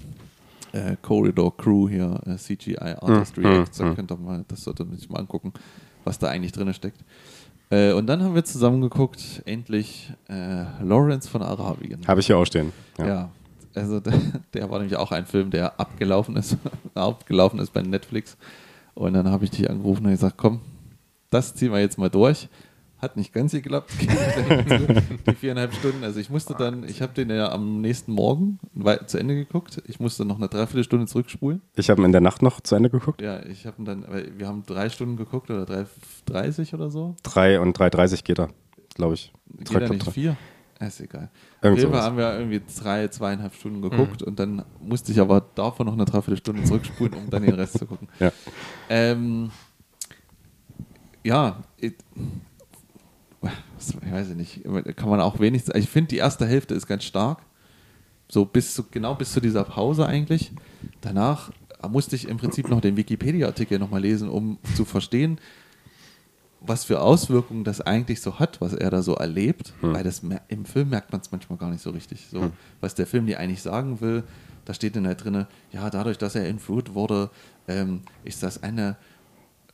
äh, 0.72 0.96
Corridor 1.02 1.56
Crew 1.56 1.90
hier, 1.90 2.20
äh, 2.26 2.36
CGI 2.36 2.78
Artist 2.78 3.38
mhm. 3.38 3.46
Reacts. 3.46 3.78
Da 3.78 3.86
mhm. 3.86 3.96
könnt 3.96 4.12
ihr 4.12 4.18
mal, 4.18 4.46
das 4.48 4.64
sollte 4.64 4.86
man 4.86 4.98
sich 4.98 5.10
mal 5.10 5.20
angucken, 5.20 5.54
was 6.04 6.20
da 6.20 6.28
eigentlich 6.28 6.52
drin 6.52 6.74
steckt. 6.74 7.04
Äh, 7.70 7.94
und 7.94 8.08
dann 8.08 8.22
haben 8.24 8.36
wir 8.36 8.44
zusammen 8.44 8.82
geguckt, 8.82 9.42
endlich 9.46 10.12
äh, 10.30 10.64
Lawrence 10.84 11.30
von 11.30 11.42
Arabien. 11.42 12.06
Habe 12.08 12.20
ich 12.20 12.28
hier 12.28 12.38
auch 12.38 12.46
stehen. 12.46 12.72
ja, 12.98 13.08
ja 13.08 13.30
also 13.76 14.00
der, 14.00 14.14
der, 14.54 14.70
war 14.70 14.80
nämlich 14.80 14.98
auch 14.98 15.12
ein 15.12 15.26
Film, 15.26 15.50
der 15.50 15.80
abgelaufen 15.80 16.36
ist, 16.36 16.58
abgelaufen 16.94 17.60
ist 17.60 17.72
bei 17.72 17.82
Netflix. 17.82 18.38
Und 18.94 19.14
dann 19.14 19.30
habe 19.30 19.46
ich 19.46 19.52
dich 19.52 19.70
angerufen 19.70 20.06
und 20.06 20.12
gesagt, 20.12 20.36
komm, 20.38 20.62
das 21.30 21.56
ziehen 21.56 21.72
wir 21.72 21.80
jetzt 21.80 21.98
mal 21.98 22.10
durch. 22.10 22.50
Hat 23.02 23.18
nicht 23.18 23.34
ganz 23.34 23.52
geklappt, 23.52 23.92
die 24.00 25.34
viereinhalb 25.34 25.74
Stunden. 25.74 26.04
Also 26.04 26.20
ich 26.20 26.30
musste 26.30 26.54
dann, 26.54 26.84
ich 26.84 27.02
habe 27.02 27.14
den 27.14 27.32
ja 27.32 27.52
am 27.52 27.82
nächsten 27.82 28.12
Morgen 28.12 28.60
zu 29.08 29.18
Ende 29.18 29.34
geguckt. 29.34 29.82
Ich 29.88 30.00
musste 30.00 30.24
noch 30.24 30.38
eine 30.38 30.48
Dreiviertelstunde 30.50 31.08
zurückspulen. 31.08 31.62
Ich 31.76 31.90
habe 31.90 32.02
ihn 32.02 32.06
in 32.06 32.12
der 32.12 32.22
Nacht 32.22 32.44
noch 32.44 32.62
zu 32.62 32.76
Ende 32.76 32.92
geguckt. 32.92 33.22
Ja, 33.22 33.44
ich 33.44 33.66
habe 33.66 33.84
dann, 33.84 34.06
wir 34.38 34.48
haben 34.48 34.64
drei 34.68 34.90
Stunden 34.90 35.18
geguckt 35.18 35.50
oder 35.50 35.64
3,30 35.64 36.76
oder 36.76 36.92
so. 36.92 37.16
Drei 37.24 37.60
und 37.60 37.76
3,30 37.76 38.24
geht 38.24 38.40
er, 38.40 38.50
glaube 38.94 39.16
ich. 39.16 39.34
Geht 39.58 39.72
er 39.72 39.90
nicht 39.90 40.12
vier? 40.12 40.38
Ist 40.80 41.00
egal. 41.00 41.30
Auf 41.62 41.80
Fall 41.80 42.02
haben 42.02 42.18
wir 42.18 42.34
irgendwie 42.34 42.62
drei, 42.80 43.08
zweieinhalb 43.08 43.54
Stunden 43.54 43.82
geguckt 43.82 44.22
mhm. 44.22 44.28
und 44.28 44.40
dann 44.40 44.66
musste 44.80 45.12
ich 45.12 45.20
aber 45.20 45.42
davon 45.54 45.86
noch 45.86 45.94
eine 45.94 46.06
Dreiviertelstunde 46.06 46.64
zurückspulen, 46.64 47.14
um 47.14 47.30
dann 47.30 47.44
den 47.44 47.54
Rest 47.54 47.78
zu 47.80 47.86
gucken. 47.86 48.08
Ja, 48.20 48.32
ähm, 48.90 49.52
ja 51.24 51.64
ich, 51.78 51.94
ich 53.42 54.12
weiß 54.12 54.30
nicht, 54.30 54.64
kann 54.96 55.10
man 55.10 55.22
auch 55.22 55.40
wenig 55.40 55.64
sagen. 55.64 55.80
Ich 55.80 55.90
finde, 55.90 56.10
die 56.10 56.18
erste 56.18 56.46
Hälfte 56.46 56.76
ist 56.76 56.88
ganz 56.88 57.04
stark. 57.04 57.40
So 58.30 58.46
bis 58.46 58.74
zu, 58.74 58.84
genau 58.90 59.16
bis 59.16 59.34
zu 59.34 59.42
dieser 59.42 59.64
Pause 59.64 60.06
eigentlich. 60.06 60.52
Danach 61.02 61.52
musste 61.90 62.16
ich 62.16 62.28
im 62.28 62.38
Prinzip 62.38 62.70
noch 62.70 62.82
den 62.82 62.96
Wikipedia-Artikel 62.96 63.80
nochmal 63.80 64.02
lesen, 64.02 64.30
um 64.30 64.58
zu 64.76 64.86
verstehen, 64.86 65.40
was 66.62 66.86
für 66.86 67.02
Auswirkungen 67.02 67.64
das 67.64 67.82
eigentlich 67.82 68.22
so 68.22 68.40
hat, 68.40 68.62
was 68.62 68.74
er 68.74 68.92
da 68.92 69.02
so 69.02 69.16
erlebt, 69.16 69.74
hm. 69.82 69.94
weil 69.94 70.04
das 70.04 70.22
im 70.48 70.66
Film 70.66 70.90
merkt 70.90 71.12
man 71.12 71.22
es 71.22 71.32
manchmal 71.32 71.58
gar 71.58 71.72
nicht 71.72 71.82
so 71.82 71.90
richtig. 71.90 72.28
So, 72.32 72.42
hm. 72.42 72.52
was 72.80 72.94
der 72.94 73.08
Film 73.08 73.26
dir 73.26 73.40
eigentlich 73.40 73.64
sagen 73.64 74.00
will, 74.00 74.24
da 74.66 74.74
steht 74.76 74.96
dann 74.96 75.08
halt 75.08 75.24
drin, 75.24 75.48
ja, 75.72 75.90
dadurch, 75.90 76.20
dass 76.20 76.36
er 76.36 76.48
entführt 76.48 76.94
wurde, 76.94 77.32
ähm, 77.68 78.02
ist 78.24 78.44
das 78.44 78.62
eine, 78.62 78.96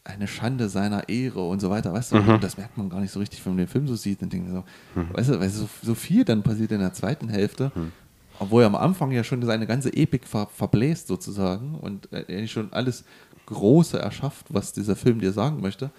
eine 0.08 0.28
Schande 0.28 0.70
seiner 0.70 1.10
Ehre 1.10 1.42
und 1.42 1.60
so 1.60 1.70
weiter, 1.70 1.94
weißt 1.94 2.14
du, 2.14 2.18
mhm. 2.18 2.30
und 2.30 2.44
das 2.44 2.58
merkt 2.58 2.78
man 2.78 2.90
gar 2.90 3.02
nicht 3.02 3.12
so 3.12 3.20
richtig, 3.20 3.46
wenn 3.46 3.54
man 3.54 3.58
den 3.58 3.68
Film 3.68 3.88
so 3.88 3.96
sieht 3.96 4.22
und 4.22 4.32
denkt 4.32 4.50
so, 4.50 4.64
mhm. 4.96 5.14
weißt 5.14 5.30
du, 5.30 5.40
weil 5.40 5.50
so, 5.50 5.68
so, 5.82 5.96
viel 5.96 6.24
dann 6.24 6.44
passiert 6.44 6.72
in 6.72 6.80
der 6.80 6.94
zweiten 6.94 7.30
Hälfte, 7.30 7.72
mhm. 7.76 7.92
obwohl 8.40 8.64
er 8.64 8.68
am 8.68 8.76
Anfang 8.76 9.12
ja 9.12 9.24
schon 9.24 9.44
seine 9.44 9.68
ganze 9.68 9.94
Epik 9.94 10.28
ver 10.28 10.48
verbläst 10.48 11.08
sozusagen 11.08 11.76
und 11.76 12.12
er 12.12 12.48
schon 12.48 12.72
alles 12.74 13.04
Große 13.46 14.00
erschafft, 14.00 14.48
was 14.50 14.74
dieser 14.74 14.96
Film 14.96 15.20
dir 15.20 15.32
sagen 15.32 15.62
möchte. 15.62 15.92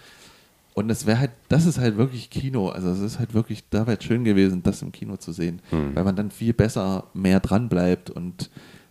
Und 0.74 0.90
es 0.90 1.06
wäre 1.06 1.18
halt, 1.18 1.32
das 1.48 1.66
ist 1.66 1.78
halt 1.78 1.96
wirklich 1.96 2.30
Kino. 2.30 2.68
Also 2.68 2.90
es 2.90 3.00
ist 3.00 3.18
halt 3.18 3.34
wirklich, 3.34 3.68
da 3.68 3.86
wäre 3.88 3.98
es 3.98 4.04
schön 4.04 4.22
gewesen, 4.22 4.62
das 4.62 4.80
im 4.82 4.92
Kino 4.92 5.16
zu 5.16 5.32
sehen. 5.32 5.60
Mhm. 5.72 5.96
Weil 5.96 6.04
man 6.04 6.14
dann 6.14 6.30
viel 6.30 6.52
besser 6.52 7.04
mehr 7.14 7.40
dran 7.40 7.68
bleibt 7.68 8.10
und 8.10 8.48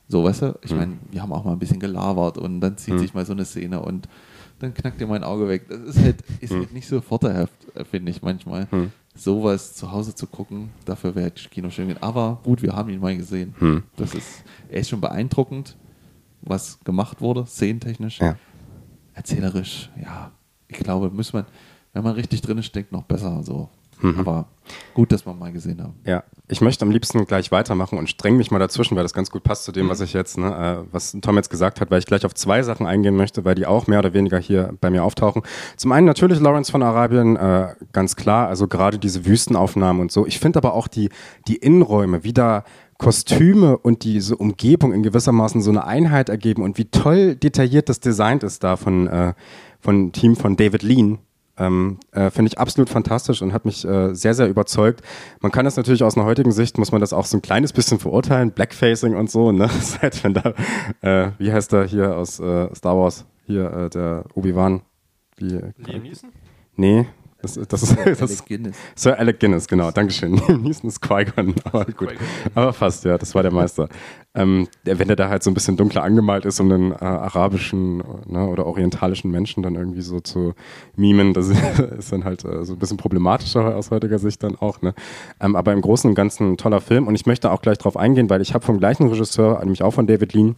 so, 0.10 0.24
weißt 0.24 0.42
du? 0.42 0.60
Ich 0.64 0.72
mhm. 0.72 0.78
meine, 0.78 0.94
wir 1.12 1.22
haben 1.22 1.32
auch 1.32 1.46
mal 1.46 1.54
ein 1.54 1.60
bisschen 1.60 1.80
gelabert 1.80 2.38
und 2.38 2.60
dann 2.60 2.78
zieht 2.78 2.96
mhm. 2.96 3.00
sich 3.00 3.14
mal 3.14 3.26
so 3.26 3.34
eine 3.34 3.46
Szene 3.46 3.82
und 3.82 4.10
dann 4.60 4.74
knackt 4.74 5.00
dir 5.00 5.08
mein 5.08 5.24
Auge 5.24 5.48
weg. 5.48 5.68
Das 5.70 5.80
ist 5.80 6.00
halt, 6.00 6.24
ist 6.40 6.52
hm. 6.52 6.60
halt 6.60 6.74
nicht 6.74 6.88
so 6.88 7.02
vorteilhaft, 7.02 7.54
äh, 7.76 7.84
finde 7.86 8.12
ich 8.12 8.22
manchmal. 8.22 8.68
Hm. 8.72 8.92
Sowas 9.16 9.74
zu 9.74 9.92
Hause 9.92 10.14
zu 10.14 10.28
gucken, 10.28 10.70
dafür 10.86 11.16
wäre 11.16 11.32
das 11.32 11.50
Kino 11.50 11.70
schön 11.70 11.88
gewesen. 11.88 12.04
Aber 12.04 12.40
gut, 12.44 12.62
wir 12.62 12.74
haben 12.74 12.90
ihn 12.90 13.00
mal 13.00 13.16
gesehen. 13.16 13.56
Hm. 13.60 13.84
Das 13.96 14.14
ist, 14.14 14.44
er 14.70 14.82
ist 14.82 14.90
schon 14.90 15.02
beeindruckend, 15.02 15.76
was 16.42 16.80
gemacht 16.84 17.22
wurde, 17.22 17.46
szenentechnisch. 17.46 18.20
Ja. 18.20 18.38
Erzählerisch, 19.14 19.90
ja, 20.02 20.32
ich 20.68 20.78
glaube, 20.78 21.10
muss 21.10 21.34
man, 21.34 21.46
wenn 21.94 22.04
man 22.04 22.14
richtig 22.14 22.42
drin 22.42 22.62
steckt, 22.62 22.92
noch 22.92 23.04
besser. 23.04 23.42
So. 23.44 23.70
Mhm. 24.02 24.20
Aber 24.20 24.48
gut, 24.94 25.12
dass 25.12 25.26
wir 25.26 25.34
mal 25.34 25.52
gesehen 25.52 25.82
haben. 25.82 25.96
Ja, 26.06 26.24
ich 26.48 26.62
möchte 26.62 26.86
am 26.86 26.92
liebsten 26.92 27.26
gleich 27.26 27.52
weitermachen 27.52 27.98
und 27.98 28.10
streng 28.10 28.38
mich 28.38 28.52
mal 28.52 28.60
dazwischen, 28.60 28.96
weil 28.96 29.04
das 29.04 29.14
ganz 29.14 29.32
gut 29.32 29.44
passt 29.44 29.64
zu 29.64 29.72
dem, 29.72 29.86
mhm. 29.86 29.90
was 29.90 30.02
ich 30.02 30.14
jetzt, 30.14 30.38
ne, 30.38 30.86
äh, 30.86 30.94
was 30.94 31.16
Tom 31.22 31.36
jetzt 31.36 31.50
gesagt 31.50 31.82
hat, 31.82 31.92
weil 31.92 32.00
ich 32.00 32.06
gleich 32.06 32.26
auf 32.26 32.34
zwei 32.34 32.64
Sachen 32.64 32.86
eingehen 32.86 33.16
möchte, 33.16 33.46
weil 33.46 33.56
die 33.56 33.66
auch 33.66 33.88
mehr 33.88 34.00
oder 34.00 34.14
weniger 34.14 34.40
hier 34.40 34.74
bei 34.80 34.90
mir 34.90 35.04
auftauchen. 35.04 35.42
Zum 35.76 35.92
einen 35.92 36.06
natürlich 36.06 36.40
Lawrence 36.40 36.72
von 36.72 36.84
Arabien, 36.84 37.36
äh, 37.36 37.76
ganz 37.94 38.16
klar, 38.16 38.48
also 38.48 38.68
gerade 38.68 39.00
diese 39.00 39.26
Wüstenaufnahmen 39.26 40.02
und 40.02 40.12
so. 40.12 40.26
Ich 40.26 40.40
finde 40.40 40.58
aber 40.58 40.74
auch 40.74 40.88
die, 40.88 41.10
die 41.48 41.58
Innenräume, 41.58 42.24
wie 42.24 42.34
da 42.34 42.64
Kostüme 42.98 43.78
und 43.78 44.04
diese 44.04 44.36
Umgebung 44.36 44.92
in 44.92 45.04
gewissermaßen 45.04 45.62
so 45.62 45.70
eine 45.70 45.86
Einheit 45.86 46.30
ergeben 46.30 46.64
und 46.64 46.78
wie 46.78 46.86
toll 46.86 47.36
detailliert 47.36 47.90
das 47.90 48.00
designt 48.00 48.44
ist 48.44 48.64
da 48.64 48.76
von, 48.76 49.08
äh, 49.08 49.34
von 49.80 50.12
Team 50.12 50.36
von 50.36 50.56
David 50.56 50.82
Lean, 50.82 51.20
ähm, 51.58 52.00
äh, 52.12 52.30
Finde 52.30 52.50
ich 52.50 52.60
absolut 52.60 52.90
fantastisch 52.90 53.42
und 53.42 53.54
hat 53.54 53.66
mich 53.66 53.86
äh, 53.86 54.14
sehr, 54.14 54.34
sehr 54.34 54.48
überzeugt. 54.48 55.02
Man 55.42 55.52
kann 55.52 55.66
das 55.66 55.76
natürlich 55.76 56.04
aus 56.04 56.16
einer 56.16 56.26
heutigen 56.26 56.52
Sicht, 56.52 56.78
muss 56.78 56.92
man 56.92 57.02
das 57.02 57.14
auch 57.14 57.26
so 57.26 57.38
ein 57.38 57.42
kleines 57.42 57.74
bisschen 57.74 58.00
verurteilen, 58.00 58.52
Blackfacing 58.52 59.16
und 59.16 59.30
so, 59.30 59.52
ne? 59.52 59.70
Seit 59.82 60.24
wenn 60.24 60.34
da, 60.34 60.54
äh, 61.02 61.32
wie 61.38 61.52
heißt 61.52 61.72
der 61.74 61.86
hier 61.86 62.16
aus 62.16 62.40
äh, 62.40 62.74
Star 62.76 62.98
Wars, 62.98 63.26
hier 63.46 63.72
äh, 63.72 63.90
der 63.90 64.26
Obi-Wan? 64.36 64.82
Liam 65.40 65.74
Neeson? 66.02 66.32
Nee, 66.76 67.08
Das, 67.42 67.54
das 67.54 67.84
ist, 67.84 67.98
das 67.98 68.22
Alec 68.22 68.46
Guinness. 68.48 68.78
Sir 68.96 69.20
Alec 69.20 69.40
Guinness, 69.40 69.68
genau, 69.68 69.92
Dankeschön. 69.92 70.34
Neeson 70.62 70.90
ist 70.90 71.02
Qui-Gon, 71.02 71.54
aber 71.66 71.86
gut. 71.86 72.16
Aber 72.56 72.74
fast, 72.74 73.06
ja, 73.06 73.18
das 73.18 73.36
war 73.36 73.44
der 73.44 73.52
Meister. 73.52 73.90
Ähm, 74.34 74.68
wenn 74.84 75.08
der 75.08 75.16
da 75.16 75.30
halt 75.30 75.44
so 75.44 75.52
ein 75.52 75.54
bisschen 75.54 75.78
dunkler 75.78 76.04
angemalt 76.04 76.46
ist, 76.46 76.60
um 76.60 76.70
den 76.70 76.92
äh, 76.92 76.96
arabischen 76.96 77.98
ne, 78.26 78.48
oder 78.48 78.66
orientalischen 78.66 79.30
Menschen 79.30 79.62
dann 79.62 79.76
irgendwie 79.76 80.02
so 80.02 80.20
zu 80.20 80.56
mimen, 80.96 81.34
das 81.34 81.50
ist 81.98 82.12
dann 82.12 82.24
halt 82.24 82.44
äh, 82.44 82.66
so 82.66 82.74
ein 82.74 82.80
bisschen 82.80 82.98
problematischer 82.98 83.76
aus 83.76 83.92
heutiger 83.92 84.18
Sicht 84.18 84.42
dann 84.42 84.56
auch. 84.56 84.82
Ne? 84.82 84.96
Ähm, 85.40 85.56
aber 85.56 85.74
im 85.74 85.82
Großen 85.82 86.10
und 86.10 86.16
Ganzen 86.16 86.54
ein 86.54 86.58
toller 86.58 86.82
Film 86.82 87.08
und 87.08 87.14
ich 87.14 87.28
möchte 87.28 87.52
auch 87.52 87.62
gleich 87.62 87.78
drauf 87.78 87.98
eingehen, 87.98 88.32
weil 88.32 88.42
ich 88.42 88.56
habe 88.56 88.66
vom 88.66 88.80
gleichen 88.80 89.08
Regisseur, 89.08 89.60
nämlich 89.60 89.84
auch 89.84 89.92
von 89.92 90.08
David 90.08 90.34
Lean, 90.34 90.56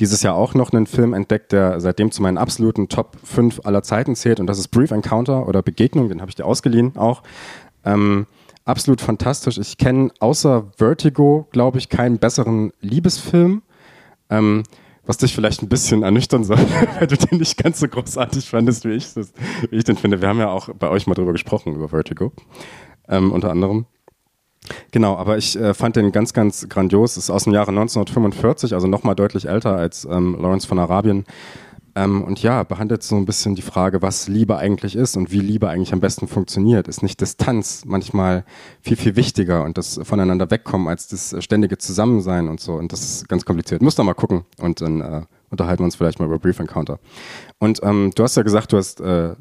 dieses 0.00 0.22
Jahr 0.22 0.34
auch 0.34 0.54
noch 0.54 0.72
einen 0.72 0.86
Film 0.86 1.12
entdeckt, 1.12 1.52
der 1.52 1.80
seitdem 1.80 2.10
zu 2.10 2.22
meinen 2.22 2.38
absoluten 2.38 2.88
Top 2.88 3.16
5 3.22 3.60
aller 3.64 3.82
Zeiten 3.82 4.16
zählt 4.16 4.40
und 4.40 4.46
das 4.46 4.58
ist 4.58 4.68
Brief 4.68 4.90
Encounter 4.90 5.46
oder 5.46 5.62
Begegnung, 5.62 6.08
den 6.08 6.20
habe 6.20 6.30
ich 6.30 6.36
dir 6.36 6.46
ausgeliehen 6.46 6.96
auch. 6.96 7.22
Ähm, 7.84 8.26
absolut 8.64 9.00
fantastisch. 9.00 9.58
Ich 9.58 9.78
kenne 9.78 10.10
außer 10.20 10.70
Vertigo, 10.76 11.48
glaube 11.52 11.78
ich, 11.78 11.88
keinen 11.88 12.18
besseren 12.18 12.72
Liebesfilm. 12.80 13.62
Ähm, 14.28 14.62
was 15.06 15.16
dich 15.16 15.34
vielleicht 15.34 15.62
ein 15.62 15.68
bisschen 15.68 16.04
ernüchtern 16.04 16.44
soll, 16.44 16.58
weil 16.98 17.06
du 17.06 17.16
den 17.16 17.38
nicht 17.38 17.56
ganz 17.56 17.80
so 17.80 17.88
großartig 17.88 18.48
fandest, 18.48 18.84
wie 18.84 18.92
ich, 18.92 19.12
das, 19.14 19.32
wie 19.68 19.76
ich 19.76 19.84
den 19.84 19.96
finde. 19.96 20.20
Wir 20.20 20.28
haben 20.28 20.38
ja 20.38 20.48
auch 20.48 20.68
bei 20.78 20.88
euch 20.88 21.06
mal 21.06 21.14
drüber 21.14 21.32
gesprochen, 21.32 21.74
über 21.74 21.88
Vertigo, 21.88 22.32
ähm, 23.08 23.32
unter 23.32 23.50
anderem. 23.50 23.86
Genau, 24.92 25.16
aber 25.16 25.38
ich 25.38 25.56
äh, 25.56 25.74
fand 25.74 25.96
den 25.96 26.12
ganz, 26.12 26.32
ganz 26.32 26.68
grandios. 26.68 27.16
Ist 27.16 27.30
aus 27.30 27.44
dem 27.44 27.52
Jahre 27.52 27.70
1945, 27.70 28.74
also 28.74 28.86
nochmal 28.86 29.14
deutlich 29.14 29.46
älter 29.46 29.76
als 29.76 30.04
ähm, 30.04 30.36
Lawrence 30.40 30.66
von 30.66 30.78
Arabien. 30.78 31.24
Ähm, 31.96 32.22
und 32.22 32.42
ja, 32.42 32.62
behandelt 32.62 33.02
so 33.02 33.16
ein 33.16 33.24
bisschen 33.24 33.54
die 33.54 33.62
Frage, 33.62 34.00
was 34.00 34.28
Liebe 34.28 34.56
eigentlich 34.56 34.94
ist 34.94 35.16
und 35.16 35.32
wie 35.32 35.40
Liebe 35.40 35.68
eigentlich 35.68 35.92
am 35.92 36.00
besten 36.00 36.28
funktioniert. 36.28 36.88
Ist 36.88 37.02
nicht 37.02 37.20
Distanz 37.20 37.84
manchmal 37.84 38.44
viel, 38.80 38.96
viel 38.96 39.16
wichtiger 39.16 39.64
und 39.64 39.76
das 39.76 40.00
voneinander 40.04 40.50
wegkommen 40.50 40.88
als 40.88 41.08
das 41.08 41.34
ständige 41.42 41.78
Zusammensein 41.78 42.48
und 42.48 42.60
so. 42.60 42.74
Und 42.74 42.92
das 42.92 43.02
ist 43.02 43.28
ganz 43.28 43.44
kompliziert. 43.44 43.82
Müsst 43.82 43.98
ihr 43.98 44.04
mal 44.04 44.14
gucken 44.14 44.44
und 44.58 44.80
dann 44.80 45.00
äh, 45.00 45.22
unterhalten 45.50 45.80
wir 45.80 45.86
uns 45.86 45.96
vielleicht 45.96 46.20
mal 46.20 46.26
über 46.26 46.38
Brief 46.38 46.60
Encounter. 46.60 47.00
Und 47.58 47.80
ähm, 47.82 48.12
du 48.14 48.22
hast 48.22 48.36
ja 48.36 48.42
gesagt, 48.42 48.72
du 48.72 48.76
hast 48.76 49.00
äh, 49.00 49.34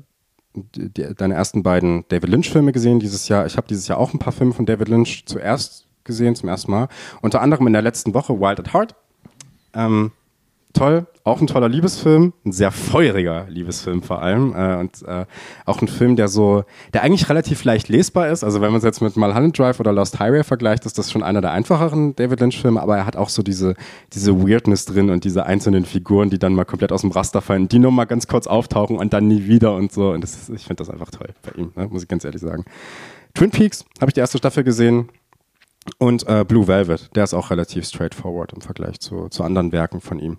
die, 0.53 1.13
deine 1.15 1.35
ersten 1.35 1.63
beiden 1.63 2.05
David 2.09 2.29
Lynch-Filme 2.29 2.71
gesehen 2.71 2.99
dieses 2.99 3.27
Jahr. 3.27 3.45
Ich 3.45 3.57
habe 3.57 3.67
dieses 3.67 3.87
Jahr 3.87 3.97
auch 3.97 4.13
ein 4.13 4.19
paar 4.19 4.33
Filme 4.33 4.53
von 4.53 4.65
David 4.65 4.89
Lynch 4.89 5.25
zuerst 5.25 5.87
gesehen, 6.03 6.35
zum 6.35 6.49
ersten 6.49 6.71
Mal. 6.71 6.87
Unter 7.21 7.41
anderem 7.41 7.67
in 7.67 7.73
der 7.73 7.81
letzten 7.81 8.13
Woche 8.13 8.39
Wild 8.39 8.59
at 8.59 8.73
Heart. 8.73 8.95
Ähm, 9.73 10.11
toll, 10.73 11.07
auch 11.23 11.41
ein 11.41 11.47
toller 11.47 11.67
Liebesfilm, 11.67 12.33
ein 12.45 12.51
sehr 12.51 12.71
feuriger 12.71 13.45
Liebesfilm 13.49 14.01
vor 14.01 14.21
allem 14.21 14.53
äh, 14.55 14.75
und 14.75 15.01
äh, 15.03 15.25
auch 15.65 15.81
ein 15.81 15.87
Film, 15.87 16.15
der 16.15 16.27
so, 16.27 16.63
der 16.93 17.03
eigentlich 17.03 17.27
relativ 17.29 17.63
leicht 17.63 17.89
lesbar 17.89 18.29
ist. 18.29 18.43
Also 18.43 18.61
wenn 18.61 18.71
man 18.71 18.77
es 18.77 18.83
jetzt 18.83 19.01
mit 19.01 19.17
Mulholland 19.17 19.57
Drive 19.57 19.79
oder 19.79 19.91
Lost 19.91 20.19
Highway 20.19 20.43
vergleicht, 20.43 20.85
ist 20.85 20.97
das 20.97 21.11
schon 21.11 21.23
einer 21.23 21.41
der 21.41 21.51
einfacheren 21.51 22.15
David 22.15 22.39
Lynch-Filme, 22.39 22.81
aber 22.81 22.97
er 22.97 23.05
hat 23.05 23.15
auch 23.15 23.29
so 23.29 23.41
diese, 23.41 23.75
diese 24.13 24.41
Weirdness 24.41 24.85
drin 24.85 25.09
und 25.09 25.23
diese 25.23 25.45
einzelnen 25.45 25.85
Figuren, 25.85 26.29
die 26.29 26.39
dann 26.39 26.53
mal 26.53 26.65
komplett 26.65 26.91
aus 26.91 27.01
dem 27.01 27.11
Raster 27.11 27.41
fallen, 27.41 27.67
die 27.67 27.79
nur 27.79 27.91
mal 27.91 28.05
ganz 28.05 28.27
kurz 28.27 28.47
auftauchen 28.47 28.97
und 28.97 29.13
dann 29.13 29.27
nie 29.27 29.47
wieder 29.47 29.75
und 29.75 29.91
so. 29.91 30.11
Und 30.11 30.21
das 30.21 30.35
ist, 30.35 30.49
ich 30.49 30.63
finde 30.63 30.83
das 30.83 30.89
einfach 30.89 31.09
toll 31.09 31.29
bei 31.43 31.59
ihm, 31.59 31.71
ne? 31.75 31.87
muss 31.87 32.03
ich 32.03 32.07
ganz 32.07 32.23
ehrlich 32.25 32.41
sagen. 32.41 32.65
Twin 33.33 33.51
Peaks 33.51 33.85
habe 34.01 34.09
ich 34.09 34.13
die 34.13 34.19
erste 34.19 34.37
Staffel 34.37 34.63
gesehen, 34.63 35.09
und 35.97 36.27
äh, 36.27 36.45
Blue 36.47 36.67
Velvet, 36.67 37.15
der 37.15 37.23
ist 37.23 37.33
auch 37.33 37.49
relativ 37.49 37.85
straightforward 37.85 38.53
im 38.53 38.61
Vergleich 38.61 38.99
zu, 38.99 39.29
zu 39.29 39.43
anderen 39.43 39.71
Werken 39.71 40.01
von 40.01 40.19
ihm. 40.19 40.37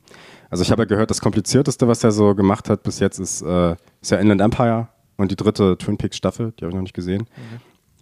Also 0.51 0.62
ich 0.62 0.70
habe 0.70 0.82
ja 0.82 0.86
gehört, 0.86 1.11
das 1.11 1.20
komplizierteste, 1.20 1.88
was 1.88 2.05
er 2.05 2.12
so 2.12 2.34
gemacht 2.34 2.68
hat 2.68 2.82
bis 2.82 2.98
jetzt, 2.98 3.18
ist, 3.18 3.42
äh, 3.42 3.76
ist 4.01 4.11
ja 4.11 4.18
Inland 4.18 4.40
Empire 4.40 4.88
und 5.16 5.30
die 5.30 5.36
dritte 5.36 5.76
Twin 5.78 5.96
Peaks 5.96 6.16
Staffel, 6.16 6.53
die 6.53 6.64
habe 6.64 6.70
ich 6.70 6.74
noch 6.74 6.82
nicht 6.82 6.94
gesehen. 6.94 7.22
Mhm. 7.22 7.61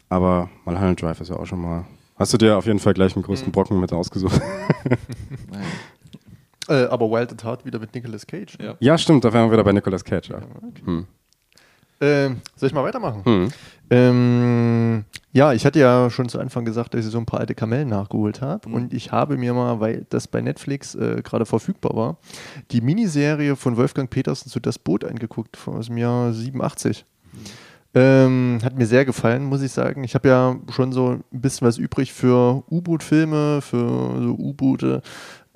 Aber 0.09 0.49
Mulholland 0.65 1.01
Drive 1.01 1.21
ist 1.21 1.29
ja 1.29 1.37
auch 1.37 1.47
schon 1.47 1.61
mal. 1.61 1.85
Hast 2.17 2.33
du 2.33 2.39
dir 2.39 2.57
auf 2.57 2.67
jeden 2.67 2.79
Fall 2.79 2.95
gleich 2.95 3.15
einen 3.15 3.23
größten 3.23 3.49
mhm. 3.49 3.53
Brocken 3.53 3.81
mit 3.81 3.93
ausgesucht? 3.93 4.41
äh, 6.69 6.85
aber 6.85 7.11
Wild 7.11 7.33
at 7.33 7.45
Heart 7.45 7.65
wieder 7.65 7.79
mit 7.79 7.95
Nicolas 7.95 8.27
Cage. 8.27 8.59
Ne? 8.59 8.65
Ja. 8.67 8.77
ja. 8.81 8.99
stimmt, 8.99 9.25
da 9.25 9.33
wären 9.33 9.47
wir 9.47 9.53
wieder 9.53 9.65
bei 9.65 9.73
Nicolas 9.73 10.05
Cage. 10.05 10.31
Ja. 10.31 10.39
Okay. 10.39 10.83
Hm. 10.85 11.07
Ähm, 12.01 12.41
soll 12.57 12.69
ich 12.69 12.75
mal 12.75 12.85
weitermachen? 12.85 13.25
Hm. 13.25 13.49
Ähm, 13.91 15.05
ja, 15.33 15.53
ich 15.53 15.65
hatte 15.65 15.79
ja 15.79 16.11
schon 16.11 16.29
zu 16.29 16.39
Anfang 16.39 16.65
gesagt, 16.65 16.95
dass 16.95 17.05
ich 17.05 17.11
so 17.11 17.19
ein 17.19 17.27
paar 17.27 17.41
alte 17.41 17.55
Kamellen 17.55 17.89
nachgeholt 17.89 18.41
habe. 18.41 18.69
Mhm. 18.69 18.75
Und 18.75 18.95
ich 18.95 19.13
habe 19.13 19.37
mir 19.37 19.55
mal, 19.55 19.81
weil 19.81 20.07
das 20.11 20.29
bei 20.29 20.41
Netflix 20.41 20.95
äh, 20.95 21.23
gerade 21.23 21.47
verfügbar 21.47 21.97
war, 21.97 22.19
die 22.71 22.81
Miniserie 22.81 23.57
von 23.57 23.77
Wolfgang 23.77 24.11
Petersen 24.11 24.51
zu 24.51 24.61
Das 24.61 24.79
Boot 24.79 25.05
angeguckt, 25.05 25.59
aus 25.67 25.87
dem 25.87 25.97
Jahr 25.97 26.33
87. 26.33 27.05
Mhm. 27.33 27.39
Ähm, 27.95 28.59
hat 28.63 28.77
mir 28.77 28.87
sehr 28.87 29.05
gefallen, 29.07 29.45
muss 29.45 29.63
ich 29.63 29.73
sagen. 29.73 30.05
Ich 30.05 30.15
habe 30.15 30.29
ja 30.29 30.57
schon 30.71 30.93
so 30.93 31.13
ein 31.33 31.41
bisschen 31.41 31.67
was 31.67 31.79
übrig 31.79 32.13
für 32.13 32.63
U-Boot-Filme, 32.71 33.61
für 33.63 33.89
so 34.23 34.35
U-Boote. 34.39 35.03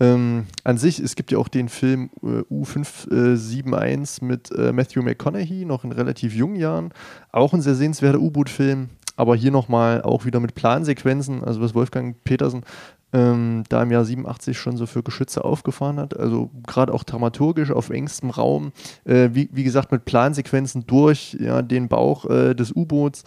Ähm, 0.03 0.47
an 0.65 0.79
sich, 0.79 0.99
es 0.99 1.15
gibt 1.15 1.31
ja 1.31 1.39
auch 1.39 1.47
den 1.47 1.69
Film 1.69 2.11
äh, 2.25 2.41
U571 2.53 4.25
mit 4.25 4.51
äh, 4.51 4.73
Matthew 4.73 5.01
McConaughey, 5.03 5.65
noch 5.65 5.85
in 5.85 5.93
relativ 5.93 6.35
jungen 6.35 6.57
Jahren. 6.57 6.93
Auch 7.31 7.55
ein 7.55 7.63
sehr 7.63 7.77
sehenswerter 7.77 8.19
U-Boot-Film, 8.19 8.89
aber 9.15 9.37
hier 9.37 9.53
nochmal 9.53 10.03
auch 10.03 10.25
wieder 10.25 10.41
mit 10.41 10.57
Plansequenzen, 10.57 11.45
also 11.45 11.61
was 11.61 11.77
Wolfgang 11.77 12.17
Petersen 12.25 12.65
ähm, 13.13 13.63
da 13.69 13.85
im 13.85 13.93
Jahr 13.93 14.05
87 14.05 14.59
schon 14.59 14.77
so 14.77 14.87
für 14.87 15.05
Geschütze 15.05 15.45
aufgefahren 15.45 16.01
hat. 16.01 16.19
Also 16.19 16.51
gerade 16.67 16.93
auch 16.93 17.05
dramaturgisch 17.05 17.71
auf 17.71 17.91
engstem 17.91 18.31
Raum, 18.31 18.73
äh, 19.05 19.29
wie, 19.35 19.51
wie 19.53 19.63
gesagt, 19.63 19.93
mit 19.93 20.05
Plansequenzen 20.05 20.85
durch 20.85 21.37
ja, 21.39 21.63
den 21.63 21.87
Bauch 21.87 22.29
äh, 22.29 22.55
des 22.55 22.73
U-Boots. 22.73 23.23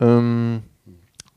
Ähm, 0.00 0.62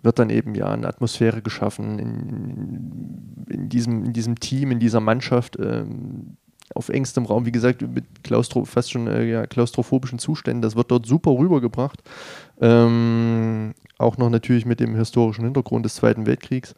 wird 0.01 0.19
dann 0.19 0.29
eben 0.29 0.55
ja 0.55 0.67
eine 0.67 0.87
Atmosphäre 0.87 1.41
geschaffen 1.41 1.99
in, 1.99 3.45
in, 3.49 3.69
diesem, 3.69 4.05
in 4.05 4.13
diesem 4.13 4.39
Team, 4.39 4.71
in 4.71 4.79
dieser 4.79 4.99
Mannschaft. 4.99 5.57
Ähm, 5.59 6.37
auf 6.75 6.89
engstem 6.89 7.25
Raum, 7.25 7.45
wie 7.45 7.51
gesagt, 7.51 7.81
mit 7.81 8.23
Klaustro 8.23 8.65
fast 8.65 8.91
schon 8.91 9.07
äh, 9.07 9.23
ja, 9.23 9.47
klaustrophobischen 9.47 10.19
Zuständen. 10.19 10.61
Das 10.61 10.75
wird 10.75 10.91
dort 10.91 11.05
super 11.05 11.31
rübergebracht. 11.31 12.03
Ähm, 12.59 13.73
auch 13.97 14.17
noch 14.17 14.29
natürlich 14.29 14.65
mit 14.65 14.79
dem 14.79 14.95
historischen 14.95 15.45
Hintergrund 15.45 15.85
des 15.85 15.95
Zweiten 15.95 16.25
Weltkriegs. 16.25 16.75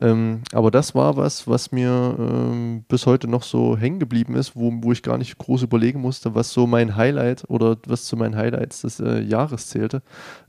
Ähm, 0.00 0.42
aber 0.52 0.70
das 0.70 0.94
war 0.94 1.16
was, 1.16 1.48
was 1.48 1.72
mir 1.72 2.16
ähm, 2.18 2.84
bis 2.88 3.06
heute 3.06 3.28
noch 3.28 3.42
so 3.42 3.76
hängen 3.76 3.98
geblieben 3.98 4.36
ist, 4.36 4.54
wo, 4.54 4.72
wo 4.80 4.92
ich 4.92 5.02
gar 5.02 5.18
nicht 5.18 5.36
groß 5.38 5.62
überlegen 5.62 6.00
musste, 6.00 6.34
was 6.34 6.52
so 6.52 6.66
mein 6.66 6.96
Highlight 6.96 7.44
oder 7.48 7.76
was 7.86 8.04
zu 8.04 8.16
meinen 8.16 8.36
Highlights 8.36 8.82
des 8.82 9.00
äh, 9.00 9.20
Jahres 9.20 9.68
zählte, 9.68 10.02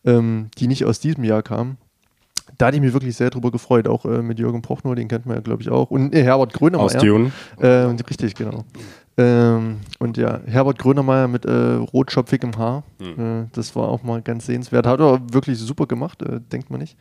ähm, 0.06 0.50
die 0.58 0.68
nicht 0.68 0.86
aus 0.86 1.00
diesem 1.00 1.24
Jahr 1.24 1.42
kamen 1.42 1.78
da 2.64 2.68
hatte 2.68 2.78
ich 2.78 2.82
mich 2.82 2.94
wirklich 2.94 3.18
sehr 3.18 3.30
drüber 3.30 3.52
gefreut, 3.52 3.90
auch 3.90 4.06
äh, 4.06 4.22
mit 4.22 4.40
Jürgen 4.40 4.62
Prochnow, 4.62 4.96
den 4.96 5.10
kennt 5.10 5.26
man 5.26 5.36
ja, 5.36 5.42
glaube 5.42 5.62
ich, 5.62 5.70
auch. 5.70 5.92
Und 5.92 6.16
äh, 6.16 6.24
Herbert 6.24 6.54
Grönemeyer. 6.54 6.86
Aus 6.86 6.94
Dune. 6.94 7.34
Äh, 7.60 7.68
richtig, 7.68 8.36
genau. 8.36 8.64
Ähm, 9.18 9.82
und 10.00 10.16
ja, 10.16 10.40
Herbert 10.46 10.80
Grönemeyer 10.80 11.28
mit 11.28 11.44
äh, 11.44 11.52
rotschopfigem 11.52 12.58
Haar. 12.58 12.84
Mhm. 13.00 13.50
das 13.52 13.76
war 13.76 13.90
auch 13.90 14.02
mal 14.04 14.22
ganz 14.22 14.46
sehenswert. 14.46 14.88
Hat 14.88 15.02
er 15.02 15.20
wirklich 15.34 15.60
super 15.60 15.88
gemacht, 15.88 16.22
äh, 16.22 16.40
denkt 16.40 16.70
man 16.70 16.80
nicht. 16.80 16.96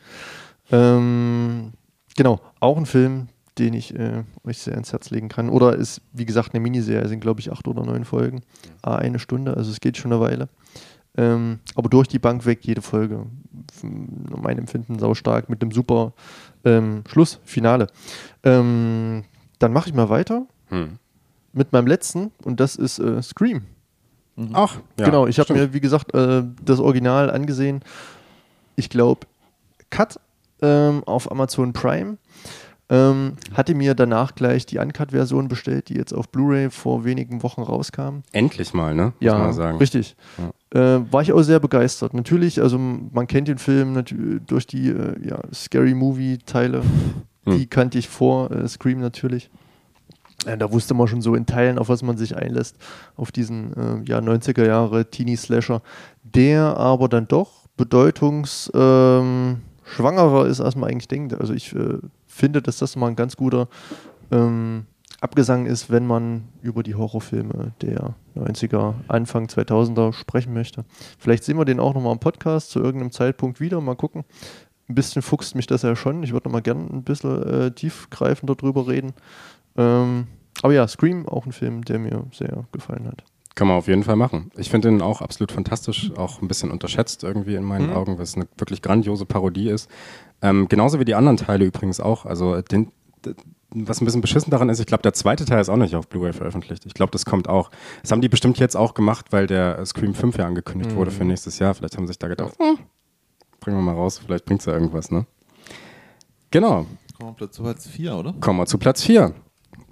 Ähm, 0.69 1.71
genau, 2.17 2.41
auch 2.59 2.75
ein 2.75 2.85
Film, 2.85 3.29
den 3.57 3.73
ich 3.73 3.97
äh, 3.97 4.23
euch 4.43 4.57
sehr 4.57 4.75
ins 4.75 4.91
Herz 4.91 5.11
legen 5.11 5.29
kann. 5.29 5.47
Oder 5.47 5.77
ist, 5.77 6.01
wie 6.11 6.25
gesagt, 6.25 6.53
eine 6.53 6.59
Miniserie, 6.59 7.07
sind 7.07 7.21
glaube 7.21 7.39
ich 7.39 7.53
acht 7.53 7.69
oder 7.69 7.85
neun 7.85 8.03
Folgen. 8.03 8.41
Ah, 8.81 8.97
eine 8.97 9.17
Stunde, 9.17 9.55
also 9.55 9.71
es 9.71 9.79
geht 9.79 9.95
schon 9.95 10.11
eine 10.11 10.19
Weile. 10.19 10.49
Ähm, 11.15 11.59
aber 11.75 11.89
durch 11.89 12.07
die 12.07 12.19
Bank 12.19 12.45
weg 12.45 12.59
jede 12.63 12.81
Folge. 12.81 13.25
Mein 13.83 14.57
Empfinden 14.57 14.97
sau 14.99 15.13
stark 15.13 15.49
mit 15.49 15.61
dem 15.61 15.71
super 15.71 16.13
ähm, 16.65 17.03
Schluss, 17.07 17.39
Finale. 17.43 17.87
Ähm, 18.43 19.23
dann 19.59 19.73
mache 19.73 19.89
ich 19.89 19.95
mal 19.95 20.09
weiter 20.09 20.47
hm. 20.69 20.97
mit 21.53 21.71
meinem 21.71 21.87
letzten 21.87 22.31
und 22.43 22.59
das 22.59 22.75
ist 22.75 22.99
äh, 22.99 23.21
Scream. 23.21 23.63
Mhm. 24.35 24.49
Ach, 24.53 24.77
ja, 24.97 25.05
genau. 25.05 25.27
Ich 25.27 25.39
habe 25.39 25.53
mir, 25.53 25.73
wie 25.73 25.79
gesagt, 25.79 26.13
äh, 26.15 26.43
das 26.63 26.79
Original 26.79 27.29
angesehen. 27.29 27.81
Ich 28.75 28.89
glaube, 28.89 29.27
Cut 29.91 30.19
ähm, 30.61 31.03
auf 31.05 31.31
Amazon 31.31 31.73
Prime. 31.73 32.17
Ähm, 32.89 33.33
hatte 33.53 33.75
mir 33.75 33.95
danach 33.95 34.35
gleich 34.35 34.65
die 34.65 34.77
Uncut-Version 34.77 35.47
bestellt, 35.47 35.89
die 35.89 35.95
jetzt 35.95 36.13
auf 36.13 36.29
Blu-ray 36.29 36.69
vor 36.69 37.05
wenigen 37.05 37.41
Wochen 37.41 37.61
rauskam. 37.61 38.19
Endlich 38.33 38.73
mal, 38.73 38.93
ne? 38.93 39.13
Muss 39.19 39.57
ja, 39.57 39.71
richtig. 39.71 40.15
Ja. 40.73 40.97
Äh, 40.97 41.11
war 41.11 41.21
ich 41.21 41.31
auch 41.31 41.41
sehr 41.41 41.59
begeistert. 41.59 42.13
Natürlich, 42.13 42.61
also 42.61 42.77
man 42.77 43.27
kennt 43.27 43.47
den 43.47 43.57
Film 43.57 44.03
durch 44.45 44.67
die 44.67 44.89
äh, 44.89 45.27
ja, 45.27 45.39
Scary 45.53 45.93
Movie-Teile. 45.93 46.83
Hm. 47.45 47.57
Die 47.57 47.67
kannte 47.67 47.97
ich 47.97 48.09
vor 48.09 48.51
äh, 48.51 48.67
Scream 48.67 48.99
natürlich. 48.99 49.49
Ja, 50.45 50.57
da 50.57 50.71
wusste 50.71 50.93
man 50.93 51.07
schon 51.07 51.21
so 51.21 51.35
in 51.35 51.45
Teilen, 51.45 51.79
auf 51.79 51.89
was 51.89 52.03
man 52.03 52.17
sich 52.17 52.35
einlässt, 52.35 52.77
auf 53.15 53.31
diesen 53.31 53.73
äh, 53.73 54.09
ja, 54.09 54.19
90er 54.19 54.65
Jahre 54.65 55.09
Teenie-Slasher, 55.09 55.81
der 56.23 56.77
aber 56.77 57.07
dann 57.07 57.27
doch 57.27 57.67
bedeutungsschwangerer 57.77 60.45
ähm, 60.45 60.51
ist, 60.51 60.61
als 60.61 60.75
man 60.75 60.89
eigentlich 60.89 61.07
denkt. 61.07 61.33
Also 61.33 61.53
ich 61.53 61.75
äh, 61.75 61.97
finde, 62.33 62.61
dass 62.61 62.77
das 62.77 62.95
mal 62.95 63.07
ein 63.07 63.15
ganz 63.15 63.35
guter 63.35 63.67
ähm, 64.31 64.85
Abgesang 65.23 65.67
ist, 65.67 65.89
wenn 65.89 66.05
man 66.05 66.49
über 66.61 66.83
die 66.83 66.95
Horrorfilme 66.95 67.71
der 67.81 68.13
90er, 68.35 68.95
Anfang 69.07 69.45
2000er 69.45 70.11
sprechen 70.11 70.53
möchte. 70.53 70.83
Vielleicht 71.17 71.45
sehen 71.45 71.57
wir 71.57 71.63
den 71.63 71.79
auch 71.79 71.93
nochmal 71.93 72.11
im 72.11 72.19
Podcast 72.19 72.71
zu 72.71 72.79
irgendeinem 72.81 73.11
Zeitpunkt 73.11 73.61
wieder. 73.61 73.79
Mal 73.79 73.95
gucken. 73.95 74.25
Ein 74.89 74.95
bisschen 74.95 75.21
fuchst 75.21 75.55
mich 75.55 75.65
das 75.65 75.83
ja 75.83 75.95
schon. 75.95 76.23
Ich 76.23 76.33
würde 76.33 76.49
nochmal 76.49 76.61
gerne 76.61 76.89
ein 76.91 77.03
bisschen 77.03 77.41
äh, 77.43 77.71
tiefgreifender 77.71 78.55
drüber 78.55 78.85
reden. 78.85 79.13
Ähm, 79.77 80.27
aber 80.61 80.73
ja, 80.73 80.85
Scream, 80.89 81.25
auch 81.25 81.45
ein 81.45 81.53
Film, 81.53 81.85
der 81.85 81.99
mir 81.99 82.25
sehr 82.33 82.65
gefallen 82.73 83.07
hat. 83.07 83.23
Kann 83.55 83.67
man 83.67 83.77
auf 83.77 83.87
jeden 83.87 84.03
Fall 84.03 84.15
machen. 84.15 84.49
Ich 84.57 84.69
finde 84.71 84.89
ihn 84.89 85.01
auch 85.01 85.21
absolut 85.21 85.51
fantastisch, 85.51 86.11
auch 86.17 86.41
ein 86.41 86.47
bisschen 86.47 86.71
unterschätzt 86.71 87.23
irgendwie 87.23 87.53
in 87.55 87.63
meinen 87.63 87.87
Mhm. 87.91 87.95
Augen, 87.95 88.17
was 88.17 88.35
eine 88.35 88.47
wirklich 88.57 88.81
grandiose 88.81 89.25
Parodie 89.27 89.69
ist. 89.69 89.89
Ähm, 90.41 90.67
genauso 90.69 90.99
wie 90.99 91.05
die 91.05 91.13
anderen 91.15 91.37
Teile 91.37 91.63
übrigens 91.65 91.99
auch. 91.99 92.25
Also 92.25 92.61
den, 92.61 92.91
d- 93.23 93.35
was 93.75 94.01
ein 94.01 94.05
bisschen 94.05 94.21
beschissen 94.21 94.49
daran 94.51 94.69
ist, 94.69 94.79
ich 94.79 94.85
glaube, 94.87 95.03
der 95.03 95.13
zweite 95.13 95.45
Teil 95.45 95.61
ist 95.61 95.69
auch 95.69 95.77
nicht 95.77 95.95
auf 95.95 96.07
Blu-ray 96.07 96.33
veröffentlicht. 96.33 96.85
Ich 96.87 96.93
glaube, 96.95 97.11
das 97.11 97.25
kommt 97.25 97.47
auch. 97.47 97.69
Das 98.01 98.11
haben 98.11 98.21
die 98.21 98.29
bestimmt 98.29 98.57
jetzt 98.59 98.75
auch 98.75 98.95
gemacht, 98.95 99.27
weil 99.31 99.45
der 99.47 99.77
äh, 99.79 99.85
Scream 99.85 100.15
5 100.15 100.37
ja 100.37 100.45
angekündigt 100.47 100.91
Mhm. 100.91 100.95
wurde 100.95 101.11
für 101.11 101.23
nächstes 101.23 101.59
Jahr. 101.59 101.73
Vielleicht 101.75 101.95
haben 101.95 102.05
sie 102.07 102.11
sich 102.13 102.19
da 102.19 102.27
gedacht, 102.27 102.55
hm, 102.59 102.79
bringen 103.59 103.77
wir 103.77 103.83
mal 103.83 103.93
raus, 103.95 104.17
vielleicht 104.17 104.45
bringt 104.45 104.61
es 104.61 104.65
ja 104.65 104.73
irgendwas, 104.73 105.11
ne? 105.11 105.25
Genau. 106.51 106.85
Kommen 107.19 107.35
wir 107.39 107.51
zu 107.51 107.61
Platz 107.63 107.87
4, 107.87 108.15
oder? 108.15 108.33
Kommen 108.39 108.59
wir 108.59 108.65
zu 108.65 108.77
Platz 108.77 109.03
4. 109.03 109.33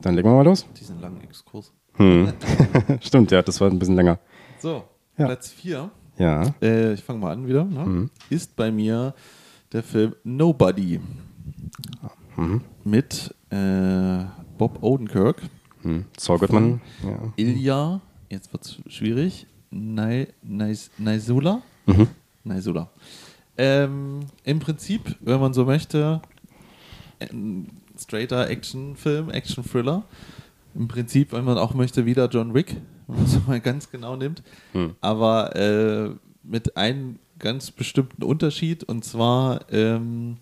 Dann 0.02 0.16
legen 0.16 0.30
wir 0.30 0.36
mal 0.36 0.46
los. 0.46 0.66
Diesen 0.80 1.00
langen 1.00 1.22
Exkurs. 1.22 1.72
Hm. 2.02 2.34
Stimmt, 3.02 3.32
ja, 3.32 3.42
das 3.42 3.62
war 3.62 3.70
ein 3.70 3.78
bisschen 3.78 3.96
länger. 3.96 4.18
So, 4.60 4.84
Ja. 5.18 5.26
Platz 5.26 5.50
4. 5.52 5.90
Ja. 6.18 6.44
Äh, 6.62 6.94
ich 6.94 7.04
fange 7.04 7.20
mal 7.20 7.32
an 7.34 7.48
wieder. 7.48 7.64
Ne? 7.64 7.86
Mhm. 7.86 8.10
Ist 8.30 8.56
bei 8.56 8.72
mir 8.72 9.14
der 9.72 9.84
Film 9.84 10.16
Nobody 10.24 11.00
Mhm. 12.38 12.62
mit 12.84 13.34
äh, 13.50 14.26
Bob 14.58 14.82
Odenkirk, 14.82 15.42
Hm. 15.84 16.06
Saul 16.18 16.38
Goodman. 16.40 16.82
Ja. 17.04 17.34
Ilya, 17.36 18.02
jetzt 18.30 18.52
wird 18.54 18.64
es 18.66 18.78
schwierig, 18.94 19.48
Nai- 19.72 20.28
Nais- 20.44 20.90
Naisula. 20.98 21.62
Mhm. 21.86 22.08
Naisula. 22.44 22.90
Ähm, 23.58 24.22
Im 24.44 24.60
Prinzip, 24.60 25.16
wenn 25.22 25.40
man 25.40 25.54
so 25.54 25.66
möchte, 25.66 26.22
ein 27.20 27.70
straighter 28.00 28.50
Actionfilm, 28.50 29.30
Action-Thriller. 29.30 30.04
Im 30.76 30.88
Prinzip, 30.88 31.34
wenn 31.34 31.44
man 31.44 31.58
auch 31.58 31.74
möchte, 31.74 32.06
wieder 32.06 32.28
John 32.30 32.54
Wick, 32.54 32.78
wenn 33.08 33.18
man 33.18 33.26
es 33.26 33.40
mal 33.48 33.60
ganz 33.60 33.90
genau 33.90 34.16
nimmt. 34.16 34.44
Hm. 34.74 34.96
Aber 35.02 35.56
äh, 35.56 36.12
mit 36.44 36.78
einem 36.78 37.20
ganz 37.40 37.72
bestimmten 37.72 38.24
Unterschied 38.24 38.84
und 38.84 39.04
zwar 39.04 39.72
ähm, 39.72 40.38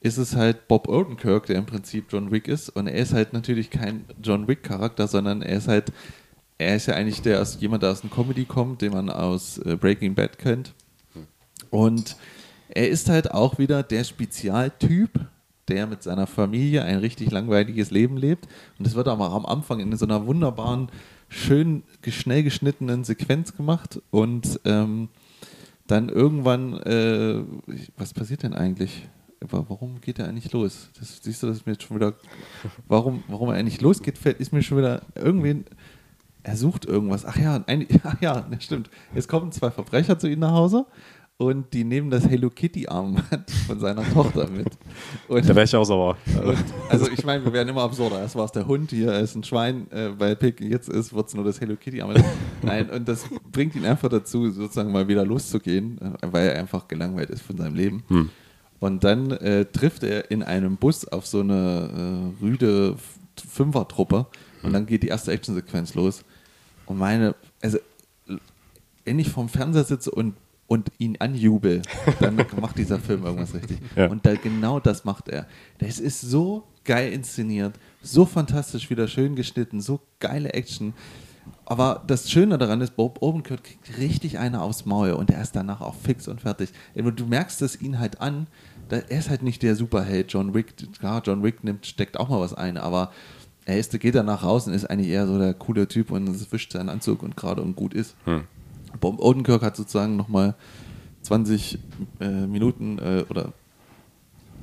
ist 0.00 0.18
es 0.18 0.36
halt 0.36 0.68
Bob 0.68 0.88
Odenkirk, 0.88 1.46
der 1.46 1.56
im 1.56 1.66
Prinzip 1.66 2.06
John 2.10 2.30
Wick 2.30 2.48
ist 2.48 2.68
und 2.68 2.86
er 2.86 2.94
ist 2.94 3.12
halt 3.14 3.32
natürlich 3.32 3.70
kein 3.70 4.04
John 4.22 4.46
Wick 4.46 4.62
Charakter, 4.62 5.08
sondern 5.08 5.42
er 5.42 5.56
ist 5.56 5.68
halt 5.68 5.92
er 6.58 6.74
ist 6.74 6.86
ja 6.86 6.94
eigentlich 6.94 7.22
der 7.22 7.40
aus 7.40 7.58
jemand, 7.60 7.84
der 7.84 7.90
aus 7.90 8.02
einer 8.02 8.12
Comedy 8.12 8.44
kommt, 8.44 8.82
den 8.82 8.92
man 8.92 9.10
aus 9.10 9.58
äh, 9.58 9.76
Breaking 9.76 10.14
Bad 10.14 10.38
kennt. 10.38 10.74
Und 11.70 12.16
er 12.68 12.88
ist 12.88 13.08
halt 13.08 13.30
auch 13.30 13.58
wieder 13.58 13.82
der 13.82 14.04
Spezialtyp, 14.04 15.10
der 15.68 15.86
mit 15.86 16.02
seiner 16.02 16.26
Familie 16.26 16.82
ein 16.82 16.98
richtig 16.98 17.30
langweiliges 17.30 17.90
Leben 17.90 18.16
lebt. 18.16 18.46
Und 18.78 18.86
das 18.86 18.94
wird 18.94 19.08
aber 19.08 19.30
am 19.30 19.46
Anfang 19.46 19.80
in 19.80 19.96
so 19.96 20.06
einer 20.06 20.26
wunderbaren, 20.26 20.88
schön 21.28 21.82
schnell 22.06 22.42
geschnittenen 22.42 23.04
Sequenz 23.04 23.56
gemacht. 23.56 24.00
Und 24.10 24.60
ähm, 24.64 25.08
dann 25.86 26.08
irgendwann, 26.08 26.74
äh, 26.80 27.42
was 27.96 28.14
passiert 28.14 28.42
denn 28.42 28.54
eigentlich? 28.54 29.08
Warum 29.40 30.00
geht 30.00 30.18
er 30.18 30.28
eigentlich 30.28 30.52
los? 30.52 30.90
Das 30.98 31.20
siehst 31.22 31.42
du, 31.42 31.46
das 31.46 31.58
ist 31.58 31.66
mir 31.66 31.72
jetzt 31.72 31.84
schon 31.84 31.96
wieder. 31.96 32.14
Warum, 32.88 33.22
warum 33.28 33.50
er 33.50 33.54
eigentlich 33.54 33.80
losgeht, 33.80 34.18
fällt, 34.18 34.40
ist 34.40 34.52
mir 34.52 34.62
schon 34.62 34.78
wieder 34.78 35.02
irgendwie. 35.14 35.64
Er 36.42 36.56
sucht 36.56 36.86
irgendwas. 36.86 37.24
Ach 37.24 37.36
ja, 37.36 37.62
ein, 37.66 37.86
ach 38.02 38.20
ja, 38.20 38.46
stimmt. 38.58 38.90
Jetzt 39.14 39.28
kommen 39.28 39.52
zwei 39.52 39.70
Verbrecher 39.70 40.18
zu 40.18 40.28
ihm 40.28 40.40
nach 40.40 40.52
Hause 40.52 40.86
und 41.40 41.72
die 41.72 41.84
nehmen 41.84 42.10
das 42.10 42.28
Hello 42.28 42.50
Kitty 42.50 42.88
Armband 42.88 43.48
von 43.66 43.78
seiner 43.78 44.02
Tochter 44.12 44.50
mit. 44.50 44.66
Und 45.28 45.48
Da 45.48 45.54
wäre 45.54 45.64
ich 45.64 45.76
auch 45.76 45.84
sauer. 45.84 46.16
und, 46.44 46.64
also 46.88 47.08
ich 47.08 47.24
meine, 47.24 47.44
wir 47.44 47.52
werden 47.52 47.68
immer 47.68 47.82
absurder. 47.82 48.20
Erst 48.20 48.34
war 48.34 48.44
es 48.44 48.52
der 48.52 48.66
Hund, 48.66 48.90
hier 48.90 49.12
ist 49.14 49.36
ein 49.36 49.44
Schwein 49.44 49.86
äh, 49.92 50.08
bei 50.08 50.34
Pick, 50.34 50.60
jetzt 50.60 50.88
ist 50.88 51.14
wird 51.14 51.28
es 51.28 51.34
nur 51.34 51.44
das 51.44 51.60
Hello 51.60 51.76
Kitty. 51.76 52.02
Aber 52.02 52.14
nein, 52.62 52.90
und 52.90 53.08
das 53.08 53.24
bringt 53.52 53.76
ihn 53.76 53.84
einfach 53.84 54.08
dazu, 54.08 54.50
sozusagen 54.50 54.90
mal 54.90 55.06
wieder 55.06 55.24
loszugehen, 55.24 56.00
äh, 56.00 56.26
weil 56.32 56.48
er 56.48 56.58
einfach 56.58 56.88
gelangweilt 56.88 57.30
ist 57.30 57.42
von 57.42 57.56
seinem 57.56 57.76
Leben. 57.76 58.02
Hm. 58.08 58.30
Und 58.80 59.04
dann 59.04 59.30
äh, 59.30 59.64
trifft 59.64 60.02
er 60.02 60.32
in 60.32 60.42
einem 60.42 60.76
Bus 60.76 61.06
auf 61.06 61.24
so 61.26 61.40
eine 61.40 62.32
äh, 62.40 62.44
rüde 62.44 62.96
Fünfertruppe 63.36 64.26
und 64.64 64.72
dann 64.72 64.86
geht 64.86 65.04
die 65.04 65.08
erste 65.08 65.30
Actionsequenz 65.30 65.94
los. 65.94 66.24
Und 66.86 66.98
meine, 66.98 67.36
also 67.62 67.78
wenn 69.04 69.18
ich 69.20 69.30
vorm 69.30 69.48
Fernseher 69.48 69.84
sitze 69.84 70.10
und, 70.10 70.34
und 70.68 70.92
ihn 70.98 71.16
anjubel, 71.18 71.82
dann 72.20 72.36
macht 72.60 72.78
dieser 72.78 73.00
Film 73.00 73.24
irgendwas 73.24 73.54
richtig. 73.54 73.78
Ja. 73.96 74.08
Und 74.08 74.24
da, 74.24 74.34
genau 74.36 74.78
das 74.78 75.04
macht 75.04 75.28
er. 75.28 75.46
Das 75.78 75.98
ist 75.98 76.20
so 76.20 76.68
geil 76.84 77.12
inszeniert, 77.12 77.74
so 78.02 78.24
fantastisch 78.24 78.88
wieder 78.88 79.08
schön 79.08 79.34
geschnitten, 79.34 79.80
so 79.80 80.00
geile 80.20 80.52
Action. 80.52 80.92
Aber 81.64 82.04
das 82.06 82.30
Schöne 82.30 82.58
daran 82.58 82.82
ist, 82.82 82.96
Bob 82.96 83.22
Odenkirk 83.22 83.64
kriegt 83.64 83.98
richtig 83.98 84.38
eine 84.38 84.60
aufs 84.60 84.84
Maul 84.84 85.12
und 85.12 85.30
er 85.30 85.40
ist 85.40 85.56
danach 85.56 85.80
auch 85.80 85.94
fix 85.94 86.28
und 86.28 86.42
fertig. 86.42 86.70
Du 86.94 87.26
merkst 87.26 87.62
es 87.62 87.80
ihn 87.80 87.98
halt 87.98 88.20
an, 88.20 88.46
er 88.90 89.10
ist 89.10 89.30
halt 89.30 89.42
nicht 89.42 89.62
der 89.62 89.74
Superheld 89.74 90.32
John 90.32 90.54
Wick. 90.54 90.74
Klar, 90.98 91.22
John 91.24 91.42
Wick 91.42 91.64
nimmt, 91.64 91.86
steckt 91.86 92.18
auch 92.18 92.28
mal 92.28 92.40
was 92.40 92.54
ein, 92.54 92.76
aber 92.76 93.10
er 93.64 93.78
ist, 93.78 93.98
geht 94.00 94.14
danach 94.14 94.44
raus 94.44 94.66
und 94.66 94.74
ist 94.74 94.88
eigentlich 94.88 95.10
eher 95.10 95.26
so 95.26 95.38
der 95.38 95.54
coole 95.54 95.88
Typ 95.88 96.10
und 96.10 96.52
wischt 96.52 96.72
seinen 96.72 96.88
Anzug 96.88 97.22
und 97.22 97.36
gerade 97.36 97.62
und 97.62 97.76
gut 97.76 97.92
ist. 97.92 98.16
Hm. 98.24 98.44
Bob 99.00 99.20
Odenkirk 99.20 99.62
hat 99.62 99.76
sozusagen 99.76 100.16
nochmal 100.16 100.54
20 101.22 101.78
äh, 102.20 102.46
Minuten 102.46 102.98
äh, 102.98 103.24
oder 103.28 103.52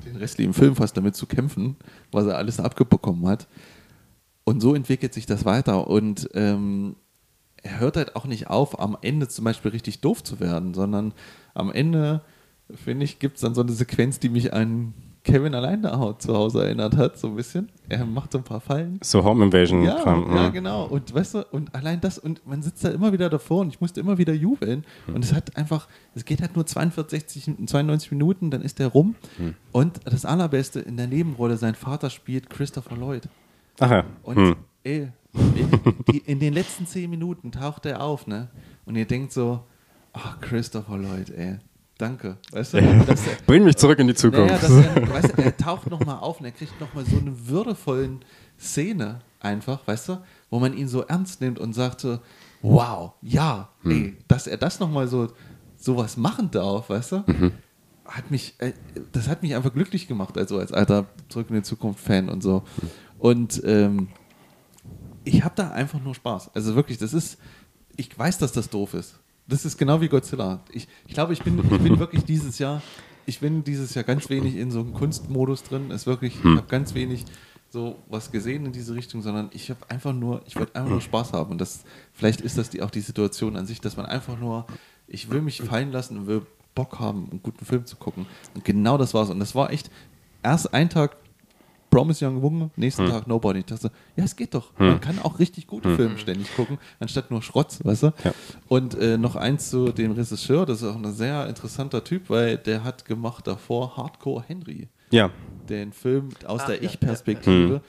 den 0.04 0.16
restlichen 0.16 0.54
Film 0.54 0.76
fast 0.76 0.96
damit 0.96 1.16
zu 1.16 1.26
kämpfen, 1.26 1.76
was 2.12 2.26
er 2.26 2.36
alles 2.36 2.60
abbekommen 2.60 3.26
hat. 3.26 3.46
Und 4.44 4.60
so 4.60 4.74
entwickelt 4.74 5.12
sich 5.12 5.26
das 5.26 5.44
weiter. 5.44 5.88
Und 5.88 6.30
ähm, 6.34 6.96
er 7.62 7.80
hört 7.80 7.96
halt 7.96 8.16
auch 8.16 8.26
nicht 8.26 8.48
auf, 8.48 8.78
am 8.78 8.96
Ende 9.02 9.28
zum 9.28 9.44
Beispiel 9.44 9.72
richtig 9.72 10.00
doof 10.00 10.22
zu 10.22 10.38
werden, 10.40 10.74
sondern 10.74 11.12
am 11.54 11.72
Ende, 11.72 12.22
finde 12.72 13.04
ich, 13.04 13.18
gibt 13.18 13.36
es 13.36 13.40
dann 13.40 13.54
so 13.54 13.62
eine 13.62 13.72
Sequenz, 13.72 14.20
die 14.20 14.28
mich 14.28 14.52
an 14.52 14.94
Kevin 15.26 15.54
allein 15.54 15.82
da 15.82 16.16
zu 16.18 16.34
Hause 16.34 16.64
erinnert 16.64 16.96
hat, 16.96 17.18
so 17.18 17.26
ein 17.26 17.34
bisschen. 17.36 17.68
Er 17.88 18.06
macht 18.06 18.32
so 18.32 18.38
ein 18.38 18.44
paar 18.44 18.60
Fallen. 18.60 19.00
So 19.02 19.24
Home 19.24 19.44
Invasion 19.44 19.82
Ja, 19.82 19.96
Kram. 20.00 20.34
ja, 20.34 20.46
hm. 20.46 20.52
genau. 20.52 20.84
Und 20.86 21.12
weißt 21.12 21.34
du, 21.34 21.44
und 21.50 21.74
allein 21.74 22.00
das, 22.00 22.18
und 22.18 22.46
man 22.46 22.62
sitzt 22.62 22.84
da 22.84 22.90
immer 22.90 23.12
wieder 23.12 23.28
davor 23.28 23.60
und 23.62 23.68
ich 23.68 23.80
musste 23.80 23.98
immer 24.00 24.18
wieder 24.18 24.32
jubeln. 24.32 24.84
Und 25.08 25.24
es 25.24 25.32
hat 25.34 25.56
einfach, 25.56 25.88
es 26.14 26.24
geht 26.24 26.40
halt 26.40 26.54
nur 26.54 26.64
42, 26.64 27.20
60, 27.44 27.66
92 27.66 28.12
Minuten, 28.12 28.50
dann 28.50 28.62
ist 28.62 28.78
der 28.78 28.86
rum. 28.88 29.16
Und 29.72 30.00
das 30.04 30.24
Allerbeste, 30.24 30.80
in 30.80 30.96
der 30.96 31.08
Nebenrolle, 31.08 31.56
sein 31.56 31.74
Vater 31.74 32.08
spielt 32.08 32.48
Christopher 32.48 32.96
Lloyd. 32.96 33.28
Ach 33.80 33.90
ja. 33.90 34.04
Und 34.22 34.36
Hm. 34.36 34.56
ey, 34.84 35.08
in, 35.34 36.18
in 36.24 36.40
den 36.40 36.54
letzten 36.54 36.86
10 36.86 37.10
Minuten 37.10 37.50
taucht 37.52 37.84
er 37.84 38.00
auf, 38.02 38.26
ne? 38.26 38.48
Und 38.84 38.94
ihr 38.96 39.06
denkt 39.06 39.32
so, 39.32 39.64
ach, 40.12 40.40
Christopher 40.40 40.96
Lloyd, 40.96 41.30
ey. 41.30 41.58
Danke. 41.98 42.36
Weißt 42.52 42.74
du, 42.74 42.78
er, 42.80 43.06
Bring 43.46 43.64
mich 43.64 43.76
zurück 43.76 43.98
in 43.98 44.06
die 44.06 44.14
Zukunft. 44.14 44.62
naja, 44.68 44.92
er, 44.94 45.08
weißt 45.08 45.38
du, 45.38 45.42
er 45.42 45.56
taucht 45.56 45.88
nochmal 45.90 46.18
auf 46.18 46.40
und 46.40 46.46
er 46.46 46.52
kriegt 46.52 46.78
nochmal 46.80 47.04
so 47.04 47.16
eine 47.18 47.48
würdevollen 47.48 48.24
Szene 48.58 49.20
einfach, 49.40 49.86
weißt 49.86 50.10
du, 50.10 50.18
wo 50.50 50.58
man 50.58 50.76
ihn 50.76 50.88
so 50.88 51.02
ernst 51.02 51.40
nimmt 51.40 51.58
und 51.58 51.72
sagt 51.74 52.00
so, 52.00 52.18
wow, 52.62 53.12
ja, 53.22 53.68
ey, 53.84 54.16
dass 54.28 54.46
er 54.46 54.56
das 54.56 54.80
nochmal 54.80 55.08
so 55.08 55.28
sowas 55.76 56.16
machen 56.16 56.50
darf, 56.50 56.90
weißt 56.90 57.12
du, 57.12 57.24
hat 58.04 58.30
mich, 58.30 58.54
äh, 58.58 58.72
das 59.12 59.28
hat 59.28 59.42
mich 59.42 59.54
einfach 59.54 59.72
glücklich 59.72 60.08
gemacht, 60.08 60.36
also 60.38 60.58
als 60.58 60.72
alter 60.72 61.06
Zurück 61.28 61.48
in 61.50 61.56
die 61.56 61.62
Zukunft 61.62 62.00
Fan 62.00 62.28
und 62.28 62.42
so. 62.42 62.62
Und 63.18 63.62
ähm, 63.64 64.08
ich 65.24 65.44
habe 65.44 65.54
da 65.56 65.70
einfach 65.70 66.00
nur 66.00 66.14
Spaß. 66.14 66.54
Also 66.54 66.74
wirklich, 66.76 66.98
das 66.98 67.12
ist, 67.12 67.38
ich 67.96 68.16
weiß, 68.16 68.38
dass 68.38 68.52
das 68.52 68.70
doof 68.70 68.94
ist. 68.94 69.18
Das 69.48 69.64
ist 69.64 69.78
genau 69.78 70.00
wie 70.00 70.08
Godzilla. 70.08 70.60
Ich, 70.72 70.88
ich 71.06 71.14
glaube, 71.14 71.32
ich 71.32 71.42
bin, 71.42 71.58
ich 71.58 71.78
bin 71.78 71.98
wirklich 71.98 72.24
dieses 72.24 72.58
Jahr, 72.58 72.82
ich 73.26 73.40
bin 73.40 73.62
dieses 73.62 73.94
Jahr 73.94 74.04
ganz 74.04 74.28
wenig 74.28 74.56
in 74.56 74.70
so 74.70 74.80
einem 74.80 74.92
Kunstmodus 74.92 75.62
drin. 75.62 75.90
Es 75.90 76.06
wirklich, 76.06 76.36
ich 76.38 76.44
habe 76.44 76.66
ganz 76.68 76.94
wenig 76.94 77.24
so 77.70 77.98
was 78.08 78.30
gesehen 78.30 78.66
in 78.66 78.72
diese 78.72 78.94
Richtung, 78.94 79.22
sondern 79.22 79.50
ich 79.52 79.70
habe 79.70 79.80
einfach 79.88 80.12
nur, 80.12 80.42
ich 80.46 80.56
wollte 80.56 80.74
einfach 80.74 80.90
nur 80.90 81.00
Spaß 81.00 81.32
haben. 81.32 81.52
Und 81.52 81.60
das, 81.60 81.84
vielleicht 82.12 82.40
ist 82.40 82.58
das 82.58 82.70
die, 82.70 82.82
auch 82.82 82.90
die 82.90 83.00
Situation 83.00 83.56
an 83.56 83.66
sich, 83.66 83.80
dass 83.80 83.96
man 83.96 84.06
einfach 84.06 84.38
nur, 84.38 84.66
ich 85.06 85.30
will 85.30 85.42
mich 85.42 85.62
fallen 85.62 85.92
lassen 85.92 86.18
und 86.18 86.26
will 86.26 86.42
Bock 86.74 86.98
haben, 86.98 87.28
einen 87.30 87.42
guten 87.42 87.64
Film 87.64 87.86
zu 87.86 87.96
gucken. 87.96 88.26
Und 88.54 88.64
genau 88.64 88.98
das 88.98 89.14
war's. 89.14 89.30
Und 89.30 89.40
das 89.40 89.54
war 89.54 89.70
echt 89.70 89.90
erst 90.42 90.74
ein 90.74 90.90
Tag 90.90 91.16
Promise 91.96 92.26
Young 92.26 92.42
Woman, 92.42 92.70
nächsten 92.76 93.06
Tag 93.08 93.26
Nobody. 93.26 93.60
Ich 93.60 93.64
dachte, 93.64 93.90
ja, 94.16 94.24
es 94.24 94.36
geht 94.36 94.52
doch. 94.52 94.70
Man 94.78 95.00
kann 95.00 95.18
auch 95.20 95.38
richtig 95.38 95.66
gute 95.66 95.96
Filme 95.96 96.18
ständig 96.18 96.54
gucken, 96.54 96.76
anstatt 97.00 97.30
nur 97.30 97.40
Schrott, 97.40 97.78
weißt 97.82 98.02
du? 98.02 98.06
Ja. 98.22 98.32
Und 98.68 98.94
äh, 98.98 99.16
noch 99.16 99.34
eins 99.34 99.70
zu 99.70 99.92
dem 99.92 100.12
Regisseur, 100.12 100.66
das 100.66 100.82
ist 100.82 100.88
auch 100.88 100.96
ein 100.96 101.10
sehr 101.14 101.46
interessanter 101.48 102.04
Typ, 102.04 102.28
weil 102.28 102.58
der 102.58 102.84
hat 102.84 103.06
gemacht 103.06 103.46
davor 103.46 103.96
Hardcore 103.96 104.44
Henry, 104.46 104.88
Ja. 105.10 105.30
den 105.70 105.92
Film 105.94 106.28
aus 106.46 106.60
Ah, 106.62 106.66
der 106.66 106.76
ja, 106.82 106.90
Ich-Perspektive. 106.90 107.80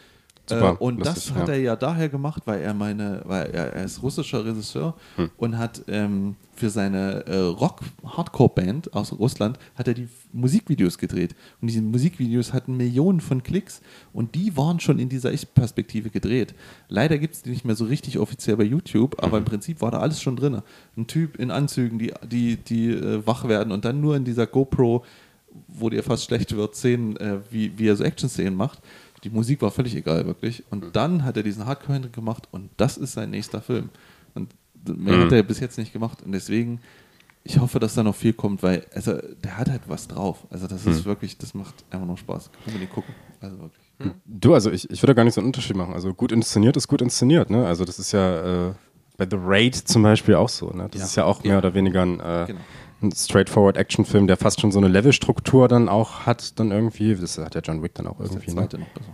Super, 0.50 0.72
Äh, 0.80 0.84
und 0.84 0.98
lustig, 1.00 1.16
das 1.16 1.34
hat 1.36 1.48
ja. 1.50 1.54
er 1.56 1.60
ja 1.62 1.76
daher 1.76 2.10
gemacht, 2.10 2.44
weil 2.46 2.62
er 2.62 2.74
meine, 2.74 3.22
weil 3.26 3.48
er, 3.52 3.74
er 3.74 3.84
ist 3.84 4.02
russischer 4.02 4.46
Regisseur 4.46 4.96
Hm. 5.18 5.30
und 5.38 5.58
hat 5.58 5.84
ähm, 5.88 6.36
für 6.56 6.70
seine 6.70 7.26
äh, 7.28 7.38
Rock-Hardcore-Band 7.38 8.94
aus 8.94 9.14
Russland 9.14 9.60
hat 9.76 9.88
er 9.88 9.94
die 9.94 10.08
Musikvideos 10.34 10.98
gedreht. 10.98 11.36
Und 11.62 11.68
diese 11.70 11.82
Musikvideos 11.82 12.54
hatten 12.54 12.78
Millionen 12.78 13.20
von 13.22 13.44
Klicks 13.44 13.82
und 14.14 14.36
die 14.36 14.56
waren 14.58 14.80
schon 14.80 15.00
in 15.00 15.10
dieser 15.10 15.32
Ich-Perspektive 15.32 16.10
gedreht. 16.10 16.56
Leider 16.90 17.18
gibt 17.18 17.36
es 17.36 17.42
die 17.44 17.50
nicht 17.52 17.66
mehr 17.66 17.76
so 17.76 17.86
richtig 17.86 18.18
offiziell 18.18 18.58
bei 18.58 18.64
YouTube, 18.64 19.22
aber 19.24 19.38
im 19.38 19.44
Mhm. 19.44 19.48
Prinzip 19.50 19.82
war 19.82 19.92
da 19.92 20.00
alles 20.00 20.22
schon 20.22 20.36
drin. 20.36 20.62
Ein 20.96 21.08
Typ 21.08 21.38
in 21.38 21.52
Anzügen, 21.52 22.00
die, 22.00 22.14
die, 22.30 22.58
die 22.58 22.90
äh, 22.92 23.26
wach 23.26 23.48
werden 23.48 23.72
und 23.72 23.86
dann 23.86 24.02
nur 24.02 24.16
in 24.16 24.24
dieser 24.26 24.48
GoPro, 24.48 25.04
wo 25.68 25.90
dir 25.90 26.04
fast 26.04 26.26
schlecht 26.26 26.56
wird, 26.56 26.76
Szenen, 26.76 27.18
äh, 27.18 27.40
wie, 27.50 27.78
wie 27.78 27.88
er 27.88 27.96
so 27.96 28.04
Action-Szenen 28.04 28.56
macht. 28.56 28.80
Die 29.28 29.34
Musik 29.36 29.62
war 29.62 29.72
völlig 29.72 29.94
egal, 29.94 30.26
wirklich. 30.26 30.64
Und 30.70 30.96
dann 30.96 31.26
hat 31.26 31.36
er 31.36 31.44
diesen 31.44 31.66
Hardcore 31.66 32.00
gemacht 32.00 32.48
und 32.52 32.70
das 32.78 32.96
ist 32.98 33.12
sein 33.12 33.30
nächster 33.32 33.60
Film. 33.62 33.90
Und 34.36 34.54
mehr 34.88 35.18
Mhm. 35.18 35.22
hat 35.24 35.32
er 35.34 35.44
bis 35.44 35.60
jetzt 35.60 35.78
nicht 35.78 35.92
gemacht. 35.92 36.22
Und 36.24 36.32
deswegen, 36.32 36.80
ich 37.44 37.60
hoffe, 37.60 37.78
dass 37.80 37.94
da 37.96 38.04
noch 38.04 38.16
viel 38.16 38.32
kommt, 38.32 38.64
weil 38.64 38.86
also, 38.96 39.18
der 39.44 39.58
hat 39.58 39.70
halt 39.70 39.82
was 39.88 40.08
drauf. 40.08 40.48
Also 40.50 40.66
das 40.68 40.86
ist 40.86 41.04
wirklich, 41.04 41.38
das 41.38 41.54
macht 41.54 41.76
einfach 41.90 42.08
nur 42.08 42.18
Spaß. 42.18 42.50
Unbedingt 42.68 42.92
gucken. 42.94 43.14
Also 43.42 43.58
wirklich. 43.60 44.14
Du, 44.26 44.54
also 44.54 44.72
ich, 44.72 44.90
ich 44.90 45.04
würde 45.04 45.14
gar 45.14 45.26
nicht 45.26 45.34
so 45.34 45.42
einen 45.42 45.48
Unterschied 45.48 45.76
machen. 45.76 45.94
Also 45.94 46.14
gut 46.14 46.32
inszeniert 46.32 46.78
ist 46.78 46.88
gut 46.88 47.02
inszeniert, 47.02 47.50
ne? 47.50 47.66
Also 47.68 47.84
das 47.84 48.00
ist 48.00 48.14
ja 48.14 48.70
äh, 48.70 48.74
bei 49.18 49.28
The 49.30 49.38
Raid 49.42 49.76
zum 49.76 50.04
Beispiel 50.04 50.36
auch 50.36 50.48
so, 50.50 50.70
ne? 50.70 50.88
Das 50.90 51.02
Ja. 51.02 51.06
ist 51.06 51.16
ja 51.18 51.26
auch 51.26 51.44
mehr 51.44 51.52
Ja. 51.54 51.58
oder 51.58 51.74
weniger 51.74 52.04
ein, 52.04 52.20
äh, 52.22 52.46
Genau. 52.48 52.60
Ein 53.02 53.12
straightforward 53.12 53.78
Actionfilm, 53.78 54.28
der 54.28 54.38
fast 54.38 54.60
schon 54.62 54.72
so 54.72 54.80
eine 54.80 54.88
Levelstruktur 54.88 55.68
dann 55.68 55.88
auch 55.90 56.26
hat, 56.26 56.60
dann 56.60 56.72
irgendwie. 56.72 57.16
Das 57.16 57.38
hat 57.38 57.54
ja 57.56 57.62
John 57.62 57.84
Wick 57.84 57.94
dann 57.96 58.08
auch 58.08 58.18
Das 58.18 58.30
irgendwie. 58.32 58.46
der 58.48 58.56
Ne? 58.56 58.62
zweite 58.62 58.80
noch 58.80 58.88
besser. 58.90 59.12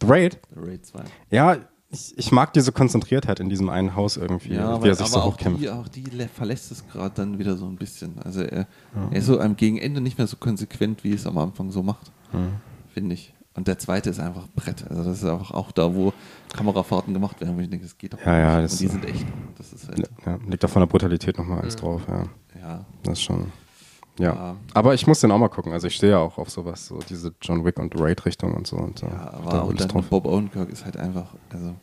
The 0.00 0.06
Raid? 0.06 0.38
The 0.54 0.60
Raid 0.60 0.86
2. 0.86 1.00
Ja, 1.30 1.56
ich, 1.90 2.16
ich 2.16 2.32
mag 2.32 2.52
diese 2.52 2.70
Konzentriertheit 2.72 3.40
in 3.40 3.48
diesem 3.48 3.68
einen 3.68 3.96
Haus 3.96 4.16
irgendwie, 4.16 4.54
Ja, 4.54 4.82
wie 4.82 4.88
er 4.88 4.94
sich 4.94 5.06
so 5.08 5.16
aber 5.16 5.24
auch, 5.26 5.32
hochkämpft. 5.32 5.60
die, 5.62 5.70
auch 5.70 5.88
die 5.88 6.04
verlässt 6.32 6.70
es 6.70 6.86
gerade 6.88 7.14
dann 7.14 7.38
wieder 7.38 7.56
so 7.56 7.66
ein 7.66 7.76
bisschen. 7.76 8.18
Also 8.22 8.42
er, 8.42 8.66
er 9.10 9.16
ist 9.18 9.26
so 9.26 9.40
am 9.40 9.56
Gegenende 9.56 10.00
nicht 10.00 10.16
mehr 10.18 10.26
so 10.26 10.36
konsequent, 10.36 11.02
wie 11.04 11.12
es 11.12 11.26
am 11.26 11.36
Anfang 11.38 11.70
so 11.70 11.82
macht. 11.82 12.12
Finde 12.94 13.14
ich. 13.14 13.34
Und 13.54 13.66
der 13.66 13.78
zweite 13.78 14.08
ist 14.10 14.20
einfach 14.20 14.46
Brett. 14.54 14.84
Also 14.88 15.02
das 15.02 15.18
ist 15.18 15.24
einfach 15.24 15.50
auch 15.50 15.72
da, 15.72 15.92
wo 15.92 16.12
Kamerafahrten 16.54 17.12
gemacht 17.12 17.40
werden, 17.40 17.56
wo 17.56 17.60
ich 17.60 17.68
denke, 17.68 17.84
das 17.84 17.98
geht 17.98 18.12
doch 18.14 18.20
Ja, 18.24 18.38
ja, 18.38 18.60
nicht. 18.60 18.64
das- 18.66 18.72
Und 18.74 18.80
die 18.80 18.86
sind 18.86 19.04
echt. 19.06 19.26
Das 19.58 19.72
ist 19.72 19.88
halt, 19.88 20.08
Ja, 20.24 20.38
liegt 20.48 20.62
da 20.62 20.68
von 20.68 20.80
der 20.80 20.86
Brutalität 20.86 21.36
nochmal 21.36 21.62
eins 21.62 21.74
drauf, 21.74 22.02
ja. 22.08 22.24
Ja. 22.60 22.84
Das 23.02 23.14
ist 23.18 23.22
schon. 23.22 23.52
Ja. 24.18 24.34
Ja. 24.34 24.56
Aber 24.74 24.94
ich 24.94 25.06
muss 25.06 25.20
den 25.20 25.30
auch 25.30 25.38
mal 25.38 25.48
gucken. 25.48 25.72
Also 25.72 25.86
ich 25.86 25.94
stehe 25.96 26.12
ja 26.12 26.18
auch 26.18 26.36
auf 26.38 26.50
sowas, 26.50 26.86
so 26.86 26.98
diese 27.08 27.32
John 27.40 27.64
Wick 27.64 27.78
und 27.78 27.98
Raid-Richtung 27.98 28.52
und 28.54 28.66
so. 28.66 28.76
Und, 28.76 29.02
äh, 29.02 29.06
Ja, 29.06 29.12
da 29.16 29.30
aber 29.30 29.64
und 29.64 29.80
dann 29.80 29.88
drauf. 29.88 30.06
Bob 30.08 30.26
Odenkirk 30.26 30.68
ist 30.70 30.84
halt 30.84 30.96
einfach, 30.96 31.34
also 31.50 31.74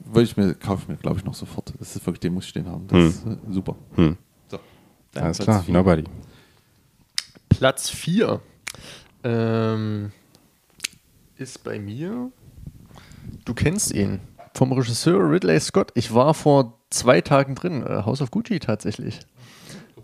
würde 0.00 0.22
ich 0.22 0.36
mir, 0.36 0.54
kaufe 0.54 0.82
ich 0.82 0.88
mir, 0.88 0.96
glaube 0.96 1.18
ich, 1.18 1.24
noch 1.24 1.34
sofort. 1.34 1.72
Das 1.78 1.96
ist 1.96 2.06
wirklich, 2.06 2.20
den 2.20 2.34
muss 2.34 2.44
ich 2.44 2.50
stehen 2.50 2.66
haben. 2.68 2.86
Das 2.88 2.98
Hm. 2.98 3.08
ist 3.08 3.26
äh, 3.26 3.36
super. 3.52 3.76
Hm. 3.94 4.16
So. 4.48 4.58
Alles 5.14 5.38
Platz 5.38 5.44
klar, 5.46 5.62
vier. 5.62 5.74
Nobody. 5.74 6.04
Platz 7.48 7.88
4 7.88 8.40
ähm, 9.24 10.12
ist 11.36 11.64
bei 11.64 11.78
mir. 11.78 12.30
Du 13.44 13.54
kennst 13.54 13.92
ihn. 13.94 14.20
Vom 14.56 14.72
Regisseur 14.72 15.30
Ridley 15.30 15.60
Scott. 15.60 15.90
Ich 15.94 16.14
war 16.14 16.32
vor 16.32 16.78
zwei 16.88 17.20
Tagen 17.20 17.54
drin. 17.54 17.82
Äh, 17.82 18.04
House 18.06 18.22
of 18.22 18.30
Gucci 18.30 18.58
tatsächlich. 18.58 19.20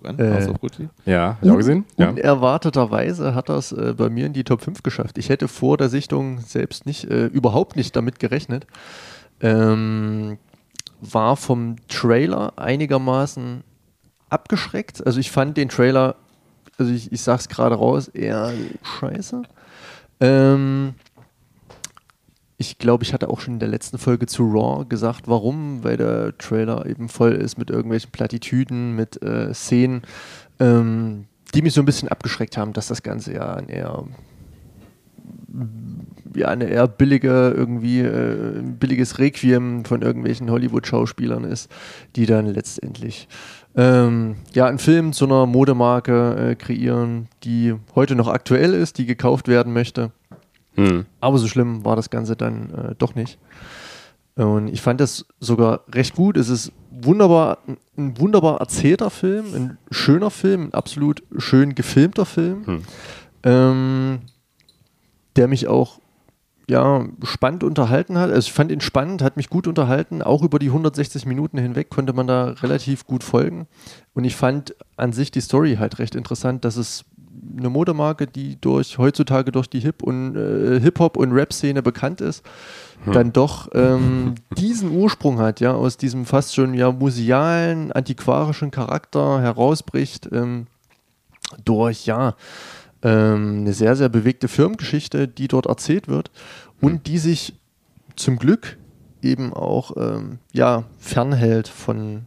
An, 0.05 0.18
Äh, 0.18 0.34
House 0.34 0.48
of 0.48 0.61
Gucci. 0.61 0.90
Ja, 1.07 1.38
hast 1.40 1.48
du 1.48 1.55
auch 1.55 1.57
gesehen? 1.57 1.86
Ja. 1.96 2.11
Unerwarteterweise 2.11 3.34
hat 3.34 3.48
es 3.48 3.72
äh, 3.72 3.94
bei 3.96 4.11
mir 4.11 4.26
in 4.26 4.34
die 4.34 4.44
Top 4.44 4.61
5 4.61 4.82
geschafft. 4.82 5.16
Ich 5.16 5.30
hätte 5.30 5.48
vor 5.48 5.78
der 5.78 5.88
Sichtung 5.88 6.40
selbst 6.40 6.84
nicht, 6.84 7.05
äh, 7.05 7.26
überhaupt 7.26 7.76
nicht 7.76 7.96
damit 7.96 8.18
gerechnet. 8.18 8.66
Ähm, 9.40 10.38
war 11.00 11.36
vom 11.36 11.76
Trailer 11.88 12.53
einigermaßen 12.57 13.64
abgeschreckt. 14.28 15.07
Also 15.07 15.18
ich 15.18 15.30
fand 15.30 15.57
den 15.57 15.70
Trailer, 15.70 16.16
also 16.78 16.92
ich, 16.92 17.11
ich 17.11 17.22
sag's 17.22 17.48
gerade 17.48 17.76
raus, 17.76 18.09
eher 18.09 18.53
scheiße. 18.82 19.42
Ähm, 20.20 20.94
ich 22.62 22.78
glaube, 22.78 23.02
ich 23.02 23.12
hatte 23.12 23.28
auch 23.28 23.40
schon 23.40 23.54
in 23.54 23.60
der 23.60 23.68
letzten 23.68 23.98
Folge 23.98 24.26
zu 24.26 24.44
Raw 24.44 24.84
gesagt, 24.88 25.26
warum, 25.26 25.82
weil 25.82 25.96
der 25.96 26.38
Trailer 26.38 26.86
eben 26.86 27.08
voll 27.08 27.32
ist 27.32 27.58
mit 27.58 27.70
irgendwelchen 27.70 28.12
Plattitüden, 28.12 28.94
mit 28.94 29.20
äh, 29.20 29.52
Szenen, 29.52 30.02
ähm, 30.60 31.26
die 31.54 31.62
mich 31.62 31.74
so 31.74 31.82
ein 31.82 31.86
bisschen 31.86 32.08
abgeschreckt 32.08 32.56
haben, 32.56 32.72
dass 32.72 32.86
das 32.86 33.02
Ganze 33.02 33.34
ja 33.34 33.54
ein 33.54 33.68
eher 33.68 34.04
ja, 36.34 36.48
eine 36.48 36.64
eher 36.64 36.86
billige, 36.86 37.52
irgendwie 37.54 38.00
äh, 38.00 38.58
ein 38.58 38.76
billiges 38.78 39.18
Requiem 39.18 39.84
von 39.84 40.00
irgendwelchen 40.00 40.50
Hollywood-Schauspielern 40.50 41.44
ist, 41.44 41.70
die 42.16 42.26
dann 42.26 42.46
letztendlich 42.46 43.28
ähm, 43.76 44.36
ja, 44.54 44.66
einen 44.66 44.78
Film 44.78 45.12
zu 45.12 45.26
einer 45.26 45.46
Modemarke 45.46 46.50
äh, 46.50 46.54
kreieren, 46.54 47.28
die 47.42 47.74
heute 47.94 48.14
noch 48.14 48.28
aktuell 48.28 48.72
ist, 48.72 48.98
die 48.98 49.06
gekauft 49.06 49.48
werden 49.48 49.72
möchte. 49.72 50.12
Hm. 50.74 51.06
Aber 51.20 51.38
so 51.38 51.46
schlimm 51.48 51.84
war 51.84 51.96
das 51.96 52.10
Ganze 52.10 52.36
dann 52.36 52.70
äh, 52.70 52.94
doch 52.96 53.14
nicht. 53.14 53.38
Und 54.34 54.68
ich 54.68 54.80
fand 54.80 55.00
das 55.00 55.26
sogar 55.40 55.84
recht 55.92 56.14
gut. 56.14 56.36
Es 56.38 56.48
ist 56.48 56.72
wunderbar, 56.90 57.58
ein 57.98 58.18
wunderbar 58.18 58.60
erzählter 58.60 59.10
Film, 59.10 59.54
ein 59.54 59.78
schöner 59.90 60.30
Film, 60.30 60.64
ein 60.68 60.74
absolut 60.74 61.22
schön 61.36 61.74
gefilmter 61.74 62.24
Film, 62.24 62.66
Hm. 62.66 62.82
ähm, 63.42 64.18
der 65.36 65.48
mich 65.48 65.68
auch 65.68 65.98
ja, 66.68 67.04
spannend 67.24 67.64
unterhalten 67.64 68.16
hat. 68.16 68.30
Also 68.30 68.46
ich 68.46 68.52
fand 68.52 68.70
ihn 68.72 68.80
spannend, 68.80 69.20
hat 69.20 69.36
mich 69.36 69.50
gut 69.50 69.66
unterhalten. 69.66 70.22
Auch 70.22 70.42
über 70.42 70.58
die 70.58 70.68
160 70.68 71.26
Minuten 71.26 71.58
hinweg 71.58 71.90
konnte 71.90 72.12
man 72.12 72.26
da 72.26 72.46
relativ 72.62 73.06
gut 73.06 73.24
folgen. 73.24 73.66
Und 74.14 74.24
ich 74.24 74.36
fand 74.36 74.74
an 74.96 75.12
sich 75.12 75.30
die 75.30 75.40
Story 75.40 75.76
halt 75.78 75.98
recht 75.98 76.14
interessant, 76.14 76.64
dass 76.64 76.76
es 76.76 77.04
eine 77.57 77.70
Modemarke, 77.70 78.26
die 78.26 78.61
durch 78.61 78.99
heutzutage 78.99 79.53
durch 79.53 79.68
die 79.68 79.80
Hip- 79.80 80.03
und 80.03 80.37
äh, 80.37 80.80
Hip-Hop 80.80 81.16
und 81.16 81.33
Rap-Szene 81.33 81.83
bekannt 81.83 82.20
ist, 82.20 82.45
dann 83.07 83.33
doch 83.33 83.68
ähm, 83.74 84.37
diesen 84.57 84.91
Ursprung 84.91 85.39
hat, 85.39 85.61
ja, 85.61 85.72
aus 85.72 85.97
diesem 85.97 86.24
fast 86.24 86.55
schon 86.55 86.74
ja 86.74 86.93
musealen, 86.93 87.91
antiquarischen 87.91 88.70
Charakter 88.70 89.41
herausbricht, 89.41 90.28
ähm, 90.30 90.66
durch 91.64 92.07
ja 92.07 92.37
ähm, 93.03 93.61
eine 93.61 93.72
sehr, 93.72 93.97
sehr 93.97 94.09
bewegte 94.09 94.49
Firmengeschichte, 94.49 95.26
die 95.26 95.49
dort 95.49 95.66
erzählt 95.66 96.09
wird 96.09 96.30
und 96.80 97.07
die 97.07 97.18
sich 97.18 97.55
zum 98.16 98.39
Glück 98.39 98.78
eben 99.22 99.53
auch 99.53 99.97
ähm, 99.97 100.39
ja, 100.53 100.85
fernhält 100.99 101.68
von 101.68 102.22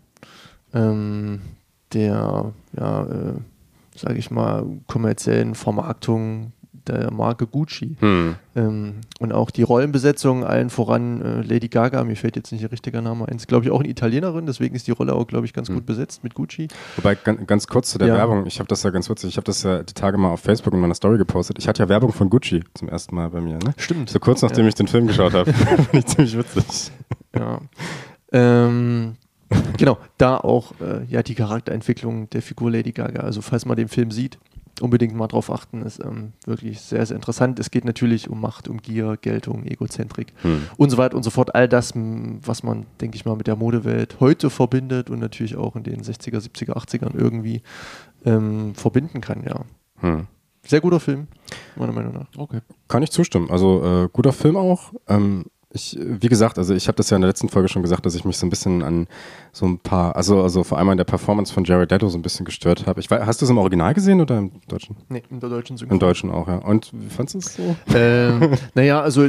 ähm, 0.74 1.42
der, 1.94 2.54
ja, 2.78 3.04
äh, 3.04 3.34
sage 3.98 4.18
ich 4.20 4.32
mal, 4.32 4.66
kommerziellen 4.88 5.56
Vermarktung 5.56 6.52
der 6.88 7.12
Marke 7.12 7.48
Gucci. 7.48 7.98
Hm. 8.00 8.36
Ähm, 8.56 8.94
und 9.20 9.34
auch 9.34 9.50
die 9.50 9.64
Rollenbesetzung, 9.64 10.44
allen 10.44 10.70
voran 10.70 11.20
äh, 11.20 11.42
Lady 11.42 11.68
Gaga, 11.68 12.04
mir 12.04 12.16
fällt 12.16 12.36
jetzt 12.36 12.52
nicht 12.52 12.62
ihr 12.62 12.72
richtiger 12.72 13.02
Name 13.02 13.28
ein, 13.28 13.38
ist 13.38 13.48
glaube 13.48 13.66
ich 13.66 13.72
auch 13.72 13.80
eine 13.80 13.90
Italienerin, 13.90 14.46
deswegen 14.46 14.76
ist 14.76 14.86
die 14.86 14.92
Rolle 14.92 15.14
auch, 15.16 15.26
glaube 15.26 15.48
ich, 15.48 15.54
ganz 15.54 15.70
gut 15.70 15.88
besetzt 15.88 16.24
mit 16.24 16.36
Gucci. 16.36 16.68
Wobei, 16.98 17.16
ganz, 17.16 17.48
ganz 17.48 17.66
kurz 17.68 17.90
zu 17.90 17.98
der 17.98 18.10
Ja. 18.10 18.14
Werbung, 18.18 18.46
ich 18.46 18.60
habe 18.60 18.68
das 18.68 18.84
ja 18.84 18.92
ganz 18.92 19.10
witzig, 19.10 19.30
ich 19.30 19.38
habe 19.38 19.46
das 19.46 19.64
ja 19.64 19.82
die 19.82 19.96
Tage 19.96 20.18
mal 20.20 20.30
auf 20.30 20.42
Facebook 20.42 20.76
in 20.76 20.80
meiner 20.80 20.94
Story 20.94 21.18
gepostet. 21.18 21.58
Ich 21.58 21.68
hatte 21.68 21.82
ja 21.82 21.90
Werbung 21.90 22.12
von 22.14 22.30
Gucci 22.30 22.64
zum 22.76 22.88
ersten 22.88 23.16
Mal 23.16 23.32
bei 23.32 23.42
mir, 23.42 23.56
ne? 23.58 23.74
Stimmt. 23.78 24.12
So 24.12 24.20
kurz 24.20 24.44
nachdem 24.44 24.66
Ja. 24.66 24.70
ich 24.70 24.76
den 24.76 24.88
Film 24.88 25.08
geschaut 25.08 25.34
habe. 25.34 25.52
Fand 25.54 25.92
ich 25.94 26.06
ziemlich 26.06 26.38
witzig. 26.38 26.92
Ja. 27.36 27.62
Ähm, 28.32 29.16
genau, 29.78 29.98
da 30.18 30.38
auch 30.38 30.74
äh, 30.82 31.06
ja, 31.08 31.24
die 31.24 31.36
Charakterentwicklung 31.36 32.30
der 32.30 32.42
Figur 32.42 32.72
Lady 32.72 32.92
Gaga. 32.92 33.22
Also 33.22 33.42
falls 33.42 33.66
man 33.66 33.78
den 33.78 33.88
Film 33.88 34.12
sieht, 34.12 34.40
unbedingt 34.82 35.16
mal 35.16 35.28
drauf 35.28 35.52
achten, 35.52 35.82
ist 35.84 36.04
ähm, 36.04 36.34
wirklich 36.46 36.82
sehr, 36.82 37.06
sehr 37.06 37.16
interessant. 37.16 37.60
Es 37.60 37.72
geht 37.72 37.86
natürlich 37.86 38.30
um 38.30 38.42
Macht, 38.42 38.68
um 38.68 38.82
Gier, 38.82 39.18
Geltung, 39.18 39.66
Egozentrik 39.66 40.34
Hm. 40.42 40.64
und 40.78 40.90
so 40.90 40.98
weiter 40.98 41.16
und 41.16 41.24
so 41.24 41.30
fort. 41.30 41.56
All 41.56 41.70
das, 41.70 41.94
was 41.96 42.64
man, 42.64 42.86
denke 43.00 43.16
ich 43.16 43.26
mal, 43.26 43.36
mit 43.36 43.48
der 43.48 43.56
Modewelt 43.56 44.18
heute 44.20 44.50
verbindet 44.50 45.10
und 45.10 45.20
natürlich 45.20 45.56
auch 45.56 45.76
in 45.76 45.84
den 45.84 46.02
60er, 46.02 46.40
70er, 46.40 46.74
80ern 46.74 47.16
irgendwie 47.16 47.62
ähm, 48.26 48.76
verbinden 48.76 49.22
kann, 49.22 49.44
ja. 49.44 49.62
Hm. 50.02 50.28
Sehr 50.68 50.82
guter 50.82 51.00
Film, 51.00 51.28
meiner 51.76 51.94
Meinung 51.94 52.14
nach. 52.14 52.28
Okay. 52.36 52.60
Kann 52.88 53.04
ich 53.04 53.12
zustimmen. 53.12 53.52
Also 53.52 53.84
äh, 53.84 54.10
guter 54.12 54.34
Film 54.34 54.58
auch. 54.58 54.94
Ähm, 55.08 55.46
ich, 55.76 55.98
wie 56.00 56.30
gesagt, 56.30 56.58
also 56.58 56.74
ich 56.74 56.88
habe 56.88 56.96
das 56.96 57.10
ja 57.10 57.18
in 57.18 57.22
der 57.22 57.30
letzten 57.30 57.50
Folge 57.50 57.68
schon 57.68 57.82
gesagt, 57.82 58.06
dass 58.06 58.16
ich 58.16 58.26
mich 58.26 58.38
so 58.38 58.46
ein 58.46 58.50
bisschen 58.50 58.82
an 58.82 59.08
so 59.52 59.66
ein 59.66 59.78
paar, 59.80 60.16
also, 60.16 60.42
also 60.42 60.64
vor 60.64 60.78
allem 60.78 60.90
an 60.90 60.98
der 60.98 61.04
Performance 61.04 61.54
von 61.54 61.66
Jared 61.66 61.92
Leto 61.92 62.08
so 62.08 62.18
ein 62.18 62.22
bisschen 62.22 62.46
gestört 62.46 62.88
habe. 62.88 63.00
Ich 63.00 63.12
weiß, 63.12 63.26
hast 63.26 63.42
du 63.42 63.46
es 63.46 63.52
im 63.52 63.58
Original 63.58 63.94
gesehen 63.94 64.22
oder 64.22 64.38
im 64.38 64.52
Deutschen? 64.68 64.96
Nee, 65.10 65.24
in 65.30 65.40
der 65.40 65.50
deutschen 65.50 65.74
Im 65.74 65.78
Synchron. 65.78 66.00
Deutschen 66.00 66.32
auch, 66.32 66.48
ja. 66.48 66.58
Und 66.58 66.92
wie 66.94 67.10
fandest 67.10 67.36
du 67.36 67.40
es 67.40 67.56
so? 67.56 67.76
ähm, 67.94 68.58
naja, 68.74 69.02
also 69.02 69.28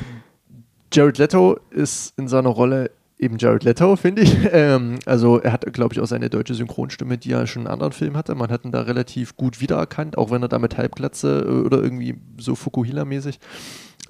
Jared 0.92 1.18
Leto 1.18 1.58
ist 1.70 2.16
in 2.16 2.28
seiner 2.28 2.50
Rolle 2.50 2.90
eben 3.18 3.38
Jared 3.38 3.64
Leto, 3.64 3.96
finde 3.96 4.22
ich. 4.22 4.36
Ähm, 4.52 4.98
also 5.06 5.38
er 5.38 5.52
hat, 5.52 5.70
glaube 5.72 5.92
ich, 5.92 6.00
auch 6.00 6.06
seine 6.06 6.30
deutsche 6.30 6.54
Synchronstimme, 6.54 7.18
die 7.18 7.32
er 7.32 7.46
schon 7.46 7.62
in 7.62 7.68
anderen 7.68 7.92
Filmen 7.92 8.16
hatte. 8.16 8.34
Man 8.34 8.50
hat 8.50 8.64
ihn 8.64 8.72
da 8.72 8.82
relativ 8.82 9.36
gut 9.36 9.60
wiedererkannt, 9.60 10.16
auch 10.16 10.30
wenn 10.30 10.42
er 10.42 10.48
da 10.48 10.58
mit 10.58 10.78
Halbglatze 10.78 11.44
äh, 11.46 11.66
oder 11.66 11.82
irgendwie 11.82 12.16
so 12.38 12.54
Fukuhila-mäßig 12.54 13.38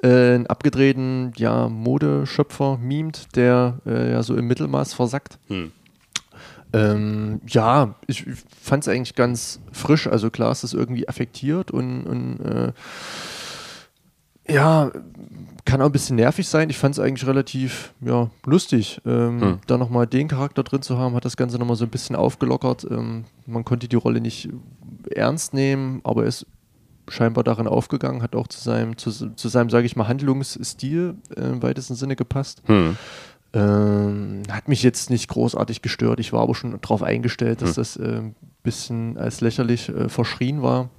äh, 0.02 0.34
einen 0.34 0.46
abgedrehten 0.46 1.32
ja, 1.36 1.68
Modeschöpfer 1.68 2.78
mimt, 2.78 3.34
der 3.34 3.78
äh, 3.86 4.12
ja 4.12 4.22
so 4.22 4.36
im 4.36 4.46
Mittelmaß 4.46 4.94
versackt. 4.94 5.38
Hm. 5.48 5.72
Ähm, 6.72 7.40
ja, 7.48 7.94
ich, 8.06 8.24
fand 8.60 8.84
es 8.84 8.88
eigentlich 8.88 9.14
ganz 9.14 9.60
frisch. 9.72 10.06
Also 10.06 10.30
klar 10.30 10.52
ist 10.52 10.64
es 10.64 10.74
irgendwie 10.74 11.08
affektiert 11.08 11.70
und, 11.70 12.04
und 12.04 12.40
äh, 12.40 12.72
ja, 14.48 14.90
kann 15.64 15.80
auch 15.82 15.86
ein 15.86 15.92
bisschen 15.92 16.16
nervig 16.16 16.46
sein. 16.48 16.70
Ich 16.70 16.78
fand 16.78 16.94
es 16.94 17.00
eigentlich 17.00 17.26
relativ 17.26 17.92
ja, 18.00 18.30
lustig. 18.44 19.00
Ähm, 19.04 19.40
Hm. 19.40 19.58
Da 19.66 19.78
nochmal 19.78 20.06
den 20.06 20.28
Charakter 20.28 20.62
drin 20.62 20.82
zu 20.82 20.96
haben, 20.98 21.14
hat 21.16 21.24
das 21.24 21.36
Ganze 21.36 21.58
nochmal 21.58 21.76
so 21.76 21.84
ein 21.84 21.90
bisschen 21.90 22.14
aufgelockert. 22.16 22.86
Ähm, 22.90 23.24
man 23.46 23.64
konnte 23.64 23.88
die 23.88 23.96
Rolle 23.96 24.20
nicht 24.20 24.48
ernst 25.10 25.54
nehmen, 25.54 26.00
aber 26.04 26.22
er 26.22 26.28
ist 26.28 26.46
scheinbar 27.08 27.44
darin 27.44 27.66
aufgegangen, 27.68 28.22
hat 28.22 28.34
auch 28.36 28.48
zu 28.48 28.60
seinem, 28.60 28.96
zu, 28.96 29.10
zu 29.10 29.48
seinem 29.48 29.70
sage 29.70 29.86
ich 29.86 29.96
mal, 29.96 30.08
Handlungsstil 30.08 31.14
äh, 31.36 31.40
im 31.40 31.62
weitesten 31.62 31.94
Sinne 31.94 32.14
gepasst. 32.16 32.62
Hm. 32.66 32.96
Ähm, 33.52 34.42
hat 34.50 34.68
mich 34.68 34.82
jetzt 34.82 35.08
nicht 35.10 35.28
großartig 35.28 35.82
gestört. 35.82 36.20
Ich 36.20 36.32
war 36.32 36.42
aber 36.42 36.54
schon 36.54 36.78
darauf 36.80 37.02
eingestellt, 37.02 37.62
dass 37.62 37.70
Hm. 37.70 37.74
das 37.76 37.96
ein 37.96 38.28
äh, 38.30 38.32
bisschen 38.62 39.18
als 39.18 39.40
lächerlich 39.40 39.88
äh, 39.88 40.08
verschrien 40.08 40.62
war 40.62 40.90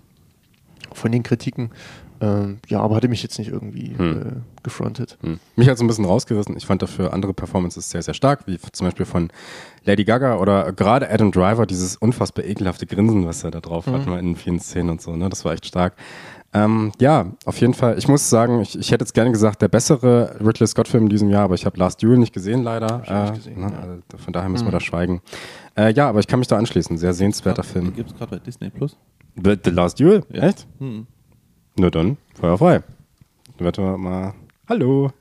von 0.93 1.11
den 1.11 1.23
Kritiken. 1.23 1.71
Ähm, 2.19 2.59
ja, 2.67 2.79
aber 2.81 2.95
hatte 2.95 3.07
mich 3.07 3.21
jetzt 3.23 3.37
nicht 3.37 3.49
irgendwie 3.49 3.93
Hm. 3.97 4.21
äh, 4.21 4.61
gefrontet. 4.63 5.17
Hm. 5.21 5.39
Mich 5.55 5.69
hat 5.69 5.77
so 5.77 5.83
ein 5.83 5.87
bisschen 5.87 6.05
rausgerissen. 6.05 6.57
Ich 6.57 6.65
fand 6.65 6.81
dafür 6.81 7.13
andere 7.13 7.33
Performances 7.33 7.89
sehr, 7.89 8.01
sehr 8.01 8.13
stark, 8.13 8.47
wie 8.47 8.57
zum 8.71 8.87
Beispiel 8.87 9.05
von 9.05 9.29
Lady 9.85 10.03
Gaga 10.03 10.37
oder 10.37 10.71
gerade 10.73 11.09
Adam 11.11 11.31
Driver, 11.31 11.65
dieses 11.65 11.95
unfassbar 11.95 12.45
ekelhafte 12.45 12.85
Grinsen, 12.87 13.25
was 13.25 13.43
er 13.43 13.51
da 13.51 13.59
drauf 13.61 13.87
hat, 13.87 14.05
Mhm. 14.05 14.09
mal 14.11 14.19
in 14.19 14.35
vielen 14.35 14.59
Szenen 14.59 14.89
und 14.89 15.01
so, 15.01 15.15
ne? 15.15 15.29
Das 15.29 15.45
war 15.45 15.53
echt 15.53 15.65
stark. 15.65 15.93
Ähm, 16.53 16.91
ja, 16.99 17.33
auf 17.45 17.59
jeden 17.59 17.73
Fall. 17.73 17.97
Ich 17.97 18.07
muss 18.07 18.29
sagen, 18.29 18.61
ich, 18.61 18.79
ich 18.79 18.91
hätte 18.91 19.03
jetzt 19.03 19.13
gerne 19.13 19.31
gesagt, 19.31 19.61
der 19.61 19.67
bessere 19.67 20.37
Ridley 20.39 20.65
Scott-Film 20.65 21.03
in 21.03 21.09
diesem 21.09 21.29
Jahr, 21.29 21.43
aber 21.43 21.55
ich 21.55 21.65
habe 21.65 21.77
Last 21.77 22.01
Duel 22.01 22.17
nicht 22.17 22.33
gesehen, 22.33 22.63
leider. 22.63 22.95
auch 22.95 22.99
nicht 23.01 23.11
Äh, 23.11 23.35
gesehen, 23.35 23.59
ne? 23.61 23.71
ja. 23.73 23.79
also 23.79 24.01
von 24.17 24.33
daher 24.33 24.49
müssen 24.49 24.63
wir 24.65 24.69
Mhm. 24.69 24.73
da 24.73 24.79
schweigen. 24.79 25.21
Äh, 25.77 25.93
ja, 25.93 26.07
aber 26.09 26.19
ich 26.19 26.27
kann 26.27 26.39
mich 26.39 26.47
da 26.47 26.57
anschließen. 26.57 26.97
Sehr 26.97 27.13
sehenswerter 27.13 27.61
Den 27.63 27.69
Film. 27.69 27.93
gibt 27.95 28.11
es 28.11 28.17
gerade 28.17 28.31
bei 28.37 28.39
Disney 28.39 28.69
Plus. 28.69 28.95
The, 29.35 29.55
The 29.63 29.69
Last 29.71 29.99
Duel? 29.99 30.23
Ja. 30.31 30.43
Echt? 30.47 30.65
Hm. 30.79 31.05
Na 31.79 31.89
dann, 31.89 32.17
Feuer 32.39 32.57
frei. 32.57 32.81
Dann 33.57 33.65
werden 33.65 33.85
wir 33.85 33.97
mal. 33.97 34.33
Hallo. 34.67 35.11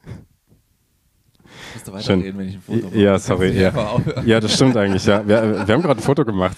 Musst 1.74 1.88
du 1.88 1.92
weiterreden, 1.92 2.38
wenn 2.38 2.48
ich 2.48 2.54
ein 2.56 2.60
Foto 2.62 2.86
mache. 2.86 2.98
Ja, 2.98 3.18
sorry. 3.18 3.50
Ja. 3.60 4.00
ja, 4.24 4.40
das 4.40 4.54
stimmt 4.54 4.76
eigentlich, 4.76 5.04
ja. 5.06 5.26
Wir, 5.26 5.66
wir 5.66 5.74
haben 5.74 5.82
gerade 5.82 6.00
ein 6.00 6.02
Foto 6.02 6.24
gemacht. 6.24 6.56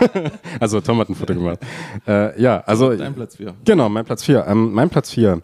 also 0.60 0.80
Tom 0.80 0.98
hat 0.98 1.08
ein 1.08 1.14
Foto 1.14 1.34
gemacht. 1.34 1.58
Äh, 2.06 2.40
ja, 2.40 2.60
also. 2.60 2.94
Dein 2.94 3.14
Platz 3.14 3.36
4. 3.36 3.54
Genau, 3.64 3.88
mein 3.88 4.04
Platz 4.04 4.24
4. 4.24 4.46
Ähm, 4.46 4.72
mein 4.72 4.90
Platz 4.90 5.10
4. 5.10 5.40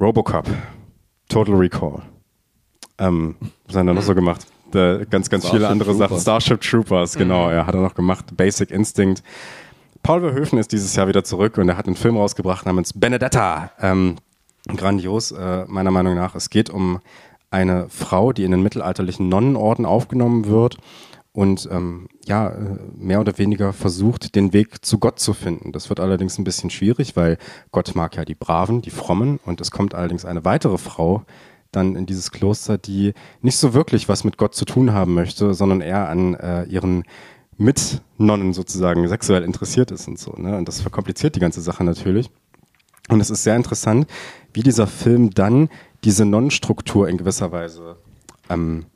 Robocop. 0.00 0.46
Total 1.28 1.54
Recall. 1.54 2.02
Ähm, 2.98 3.36
was 3.66 3.76
hat 3.76 3.86
er 3.86 3.94
noch 3.94 4.02
so 4.02 4.14
gemacht? 4.14 4.46
Äh, 4.74 5.06
ganz, 5.06 5.28
ganz 5.28 5.44
viele 5.48 5.60
Starship 5.60 5.70
andere 5.70 5.94
Sachen. 5.94 6.08
Troopers. 6.08 6.22
Starship 6.22 6.60
Troopers, 6.60 7.14
genau, 7.16 7.46
Mhm. 7.46 7.52
er 7.52 7.66
hat 7.66 7.74
er 7.74 7.80
noch 7.80 7.94
gemacht. 7.94 8.36
Basic 8.36 8.70
Instinct. 8.70 9.22
Paul 10.02 10.20
Verhoeven 10.20 10.58
ist 10.58 10.72
dieses 10.72 10.96
Jahr 10.96 11.06
wieder 11.06 11.22
zurück 11.22 11.58
und 11.58 11.68
er 11.68 11.76
hat 11.76 11.86
einen 11.86 11.94
Film 11.94 12.16
rausgebracht 12.16 12.66
namens 12.66 12.92
Benedetta. 12.92 13.70
Ähm, 13.80 14.16
grandios, 14.66 15.30
äh, 15.30 15.64
meiner 15.68 15.92
Meinung 15.92 16.16
nach. 16.16 16.34
Es 16.34 16.50
geht 16.50 16.70
um 16.70 16.98
eine 17.50 17.88
Frau, 17.88 18.32
die 18.32 18.44
in 18.44 18.50
den 18.50 18.62
mittelalterlichen 18.62 19.28
Nonnenorden 19.28 19.86
aufgenommen 19.86 20.46
wird 20.46 20.78
und 21.32 21.68
ähm, 21.70 22.08
ja, 22.24 22.48
äh, 22.48 22.78
mehr 22.96 23.20
oder 23.20 23.38
weniger 23.38 23.72
versucht, 23.72 24.34
den 24.34 24.52
Weg 24.52 24.84
zu 24.84 24.98
Gott 24.98 25.20
zu 25.20 25.34
finden. 25.34 25.70
Das 25.70 25.88
wird 25.88 26.00
allerdings 26.00 26.36
ein 26.36 26.44
bisschen 26.44 26.70
schwierig, 26.70 27.14
weil 27.16 27.38
Gott 27.70 27.94
mag 27.94 28.16
ja 28.16 28.24
die 28.24 28.34
Braven, 28.34 28.82
die 28.82 28.90
Frommen 28.90 29.38
und 29.44 29.60
es 29.60 29.70
kommt 29.70 29.94
allerdings 29.94 30.24
eine 30.24 30.44
weitere 30.44 30.78
Frau 30.78 31.22
dann 31.70 31.96
in 31.96 32.06
dieses 32.06 32.30
Kloster, 32.30 32.76
die 32.76 33.14
nicht 33.40 33.56
so 33.56 33.72
wirklich 33.72 34.08
was 34.08 34.24
mit 34.24 34.36
Gott 34.36 34.54
zu 34.54 34.64
tun 34.64 34.92
haben 34.92 35.14
möchte, 35.14 35.54
sondern 35.54 35.80
eher 35.80 36.08
an 36.08 36.34
äh, 36.34 36.64
ihren 36.64 37.04
Mitnonnen 37.62 38.52
sozusagen 38.52 39.06
sexuell 39.08 39.42
interessiert 39.42 39.90
ist 39.90 40.08
und 40.08 40.18
so. 40.18 40.32
Ne? 40.36 40.56
Und 40.56 40.68
das 40.68 40.80
verkompliziert 40.80 41.36
die 41.36 41.40
ganze 41.40 41.60
Sache 41.60 41.84
natürlich. 41.84 42.30
Und 43.08 43.20
es 43.20 43.30
ist 43.30 43.42
sehr 43.42 43.56
interessant, 43.56 44.06
wie 44.52 44.62
dieser 44.62 44.86
Film 44.86 45.30
dann 45.30 45.68
diese 46.04 46.24
Nonnenstruktur 46.24 47.08
in 47.08 47.16
gewisser 47.16 47.52
Weise 47.52 47.96
ähm, 48.48 48.86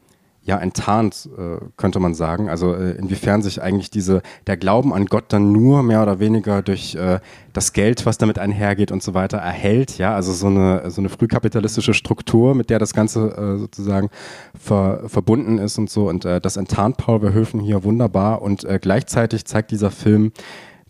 ja, 0.47 0.59
enttarnt, 0.59 1.29
äh, 1.37 1.59
könnte 1.77 1.99
man 1.99 2.15
sagen. 2.15 2.49
Also 2.49 2.73
äh, 2.73 2.93
inwiefern 2.93 3.43
sich 3.43 3.61
eigentlich 3.61 3.91
diese, 3.91 4.23
der 4.47 4.57
Glauben 4.57 4.95
an 4.95 5.07
Gott 5.07 5.25
dann 5.29 5.51
nur 5.51 5.83
mehr 5.83 6.03
oder 6.03 6.21
weniger 6.21 6.63
durch 6.63 6.95
äh, 6.95 7.19
das 7.53 7.73
Geld, 7.73 8.07
was 8.07 8.17
damit 8.17 8.39
einhergeht 8.39 8.93
und 8.93 9.03
so 9.03 9.13
weiter, 9.13 9.39
erhält. 9.39 9.99
Ja, 9.99 10.15
also 10.15 10.33
so 10.33 10.47
eine, 10.47 10.89
so 10.91 11.01
eine 11.01 11.09
frühkapitalistische 11.09 11.95
Struktur, 11.95 12.55
mit 12.55 12.71
der 12.71 12.79
das 12.79 12.95
Ganze 12.95 13.29
äh, 13.37 13.59
sozusagen 13.59 14.09
ver, 14.57 15.03
verbunden 15.09 15.59
ist 15.59 15.79
und 15.79 15.91
so. 15.91 16.09
Und 16.09 16.25
äh, 16.25 16.41
das 16.41 16.57
enttarnt 16.57 16.97
Paul 16.97 17.21
Verhoeven 17.21 17.59
hier 17.59 17.83
wunderbar. 17.83 18.41
Und 18.41 18.63
äh, 18.65 18.79
gleichzeitig 18.81 19.47
zeigt 19.47 19.73
dieser 19.73 19.91
Film, 19.91 20.31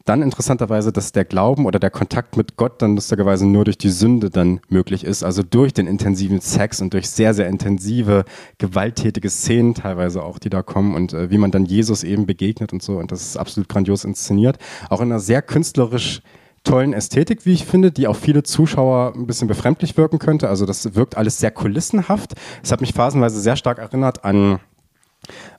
dann 0.07 0.23
interessanterweise, 0.23 0.93
dass 0.93 1.13
der 1.13 1.25
Glauben 1.25 1.67
oder 1.67 1.79
der 1.79 1.91
Kontakt 1.91 2.37
mit 2.37 2.57
Gott 2.57 2.81
dann 2.81 2.95
lustigerweise 2.95 3.47
nur 3.47 3.65
durch 3.65 3.77
die 3.77 3.91
Sünde 3.91 4.31
dann 4.31 4.61
möglich 4.69 5.05
ist, 5.05 5.23
also 5.23 5.43
durch 5.43 5.75
den 5.75 5.87
intensiven 5.87 6.41
Sex 6.41 6.81
und 6.81 6.95
durch 6.95 7.11
sehr, 7.11 7.35
sehr 7.35 7.49
intensive, 7.49 8.25
gewalttätige 8.59 9.29
Szenen 9.29 9.75
teilweise 9.75 10.23
auch, 10.23 10.39
die 10.39 10.49
da 10.49 10.63
kommen 10.63 10.95
und 10.95 11.13
äh, 11.13 11.31
wie 11.31 11.39
man 11.39 11.51
dann 11.51 11.67
Jesus 11.67 12.05
eben 12.05 12.27
begegnet 12.27 12.73
und 12.73 12.83
so. 12.83 12.97
Und 12.97 13.13
das 13.13 13.23
ist 13.23 13.37
absolut 13.37 13.69
grandios 13.69 14.05
inszeniert. 14.05 14.59
Auch 14.89 15.01
in 15.01 15.11
einer 15.11 15.21
sehr 15.21 15.43
künstlerisch 15.43 16.23
tollen 16.63 16.93
Ästhetik, 16.93 17.45
wie 17.45 17.53
ich 17.53 17.65
finde, 17.65 17.93
die 17.93 18.07
auf 18.07 18.19
viele 18.19 18.43
Zuschauer 18.43 19.13
ein 19.15 19.27
bisschen 19.27 19.49
befremdlich 19.49 19.97
wirken 19.97 20.19
könnte. 20.19 20.49
Also 20.49 20.67
das 20.67 20.95
wirkt 20.95 21.17
alles 21.17 21.39
sehr 21.39 21.51
kulissenhaft. 21.51 22.35
Es 22.63 22.73
hat 22.73 22.81
mich 22.81 22.93
phasenweise 22.93 23.41
sehr 23.41 23.57
stark 23.57 23.79
erinnert 23.79 24.25
an 24.25 24.61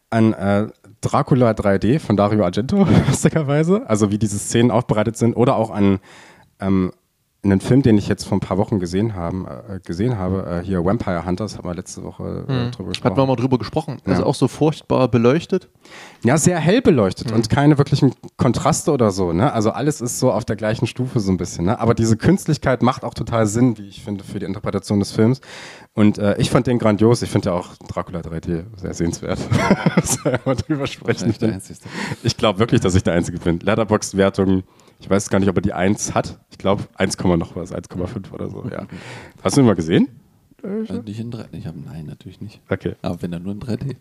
an 0.09 0.33
äh, 0.33 0.67
Dracula 1.01 1.51
3D 1.51 1.99
von 1.99 2.17
Dario 2.17 2.43
Argento, 2.43 2.87
lustigerweise. 3.07 3.87
Also 3.87 4.11
wie 4.11 4.17
diese 4.17 4.37
Szenen 4.37 4.71
aufbereitet 4.71 5.17
sind. 5.17 5.35
Oder 5.35 5.55
auch 5.55 5.69
an 5.69 5.99
ähm, 6.59 6.91
einen 7.43 7.61
Film, 7.61 7.81
den 7.81 7.97
ich 7.97 8.07
jetzt 8.09 8.25
vor 8.25 8.35
ein 8.37 8.41
paar 8.41 8.57
Wochen 8.57 8.79
gesehen, 8.79 9.13
haben, 9.15 9.45
äh, 9.45 9.79
gesehen 9.85 10.17
habe. 10.17 10.61
Äh, 10.61 10.65
hier 10.65 10.83
Vampire 10.83 11.25
Hunters, 11.25 11.57
haben 11.57 11.69
wir 11.69 11.75
letzte 11.75 12.03
Woche 12.03 12.45
äh, 12.47 12.51
Mhm. 12.51 12.71
drüber 12.71 12.89
gesprochen. 12.89 13.05
Hatten 13.11 13.17
wir 13.21 13.25
mal 13.25 13.35
drüber 13.35 13.57
gesprochen. 13.57 13.97
Also 14.05 14.23
Ja. 14.23 14.27
auch 14.27 14.35
so 14.35 14.47
furchtbar 14.47 15.07
beleuchtet. 15.07 15.69
Ja, 16.23 16.37
sehr 16.37 16.57
hell 16.59 16.81
beleuchtet 16.81 17.31
und 17.31 17.49
keine 17.49 17.77
wirklichen 17.77 18.13
Kontraste 18.37 18.91
oder 18.91 19.11
so. 19.11 19.31
Ne? 19.33 19.53
Also 19.53 19.69
alles 19.71 20.01
ist 20.01 20.19
so 20.19 20.31
auf 20.31 20.43
der 20.45 20.55
gleichen 20.55 20.87
Stufe 20.87 21.19
so 21.19 21.31
ein 21.31 21.37
bisschen. 21.37 21.65
Ne? 21.65 21.79
Aber 21.79 21.93
diese 21.93 22.17
Künstlichkeit 22.17 22.81
macht 22.81 23.03
auch 23.05 23.13
total 23.13 23.45
Sinn, 23.47 23.77
wie 23.77 23.87
ich 23.87 24.03
finde, 24.03 24.23
für 24.23 24.39
die 24.39 24.45
Interpretation 24.45 24.99
des 24.99 25.11
Films. 25.11 25.39
Und 25.93 26.17
äh, 26.17 26.35
ich 26.39 26.49
fand 26.49 26.67
den 26.67 26.79
grandios. 26.79 27.21
Ich 27.21 27.29
finde 27.29 27.49
ja 27.49 27.55
auch 27.55 27.69
Dracula 27.87 28.19
3D 28.21 28.65
sehr 28.75 28.93
sehenswert. 28.93 29.39
Soll 30.03 30.33
ja 30.33 30.39
mal 30.43 30.55
drüber 30.55 30.87
sprechen. 30.87 31.25
Einzige. 31.25 31.59
Ich 32.23 32.35
glaube 32.35 32.59
wirklich, 32.59 32.81
dass 32.81 32.95
ich 32.95 33.03
der 33.03 33.13
Einzige 33.13 33.39
bin. 33.39 33.59
Letterboxd-Wertung, 33.59 34.63
ich 34.99 35.09
weiß 35.09 35.29
gar 35.29 35.39
nicht, 35.39 35.49
ob 35.49 35.55
er 35.57 35.61
die 35.61 35.73
1 35.73 36.13
hat. 36.13 36.39
Ich 36.51 36.57
glaube 36.57 36.83
1, 36.95 37.17
noch 37.17 37.55
was, 37.55 37.73
1,5 37.73 38.31
oder 38.31 38.49
so. 38.49 38.67
Ja. 38.69 38.87
Hast 39.43 39.57
du 39.57 39.61
ihn 39.61 39.67
mal 39.67 39.75
gesehen? 39.75 40.09
Also 40.63 41.01
nicht 41.01 41.19
in 41.19 41.31
3D. 41.31 41.47
Ich 41.51 41.67
habe 41.67 41.79
nein, 41.79 42.05
natürlich 42.07 42.41
nicht. 42.41 42.61
Okay. 42.69 42.95
Aber 43.01 43.21
wenn 43.21 43.31
dann 43.31 43.43
nur 43.43 43.53
in 43.53 43.59
3D. 43.59 43.95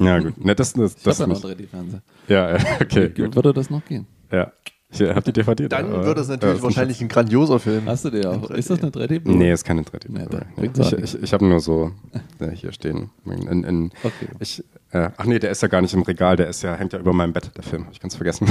Ja, 0.00 0.18
gut. 0.18 0.42
Ne, 0.42 0.54
das, 0.54 0.72
das, 0.72 0.96
Ich 0.96 1.02
das 1.02 1.18
ja 1.18 1.26
noch 1.26 1.42
nicht. 1.42 1.60
3D-Fernseher. 1.60 2.02
Ja, 2.28 2.56
ja, 2.56 2.64
okay. 2.80 3.10
Gut. 3.10 3.36
Würde 3.36 3.52
das 3.52 3.70
noch 3.70 3.84
gehen? 3.84 4.06
Ja. 4.30 4.52
Ich 4.94 5.08
habe 5.08 5.22
die 5.22 5.32
DVD. 5.32 5.68
da, 5.68 5.82
Dann 5.82 5.92
aber- 5.92 6.06
wird 6.06 6.18
es 6.18 6.28
natürlich 6.28 6.56
Ja, 6.58 6.62
wahrscheinlich 6.62 7.00
ein 7.00 7.08
grandioser 7.08 7.58
Film. 7.58 7.86
Hast 7.86 8.04
du 8.04 8.10
dir 8.10 8.30
auch? 8.30 8.50
Ist 8.50 8.70
das 8.70 8.78
3D. 8.80 8.82
eine 8.82 8.90
3D? 9.20 9.20
Nee, 9.24 9.52
ist 9.52 9.64
keine 9.64 9.82
3D. 9.82 10.06
Nee, 10.08 10.26
Nee, 10.56 10.70
nee. 10.74 10.82
Ich, 10.82 10.92
ich, 11.14 11.22
ich 11.22 11.32
habe 11.32 11.44
nur 11.44 11.60
so 11.60 11.92
äh, 12.40 12.50
hier 12.50 12.72
stehen. 12.72 13.10
In, 13.26 13.64
in, 13.64 13.90
Okay. 14.02 14.28
ich, 14.38 14.62
äh, 14.92 15.10
ach 15.16 15.24
nee, 15.24 15.38
der 15.38 15.50
ist 15.50 15.62
ja 15.62 15.68
gar 15.68 15.80
nicht 15.82 15.94
im 15.94 16.02
Regal, 16.02 16.36
der 16.36 16.48
ist 16.48 16.62
ja, 16.62 16.74
hängt 16.76 16.92
ja 16.92 16.98
über 17.00 17.12
meinem 17.12 17.32
Bett, 17.32 17.50
der 17.56 17.64
Film. 17.64 17.86
Hab 17.86 17.92
ich 17.92 18.00
ganz 18.00 18.14
vergessen. 18.14 18.46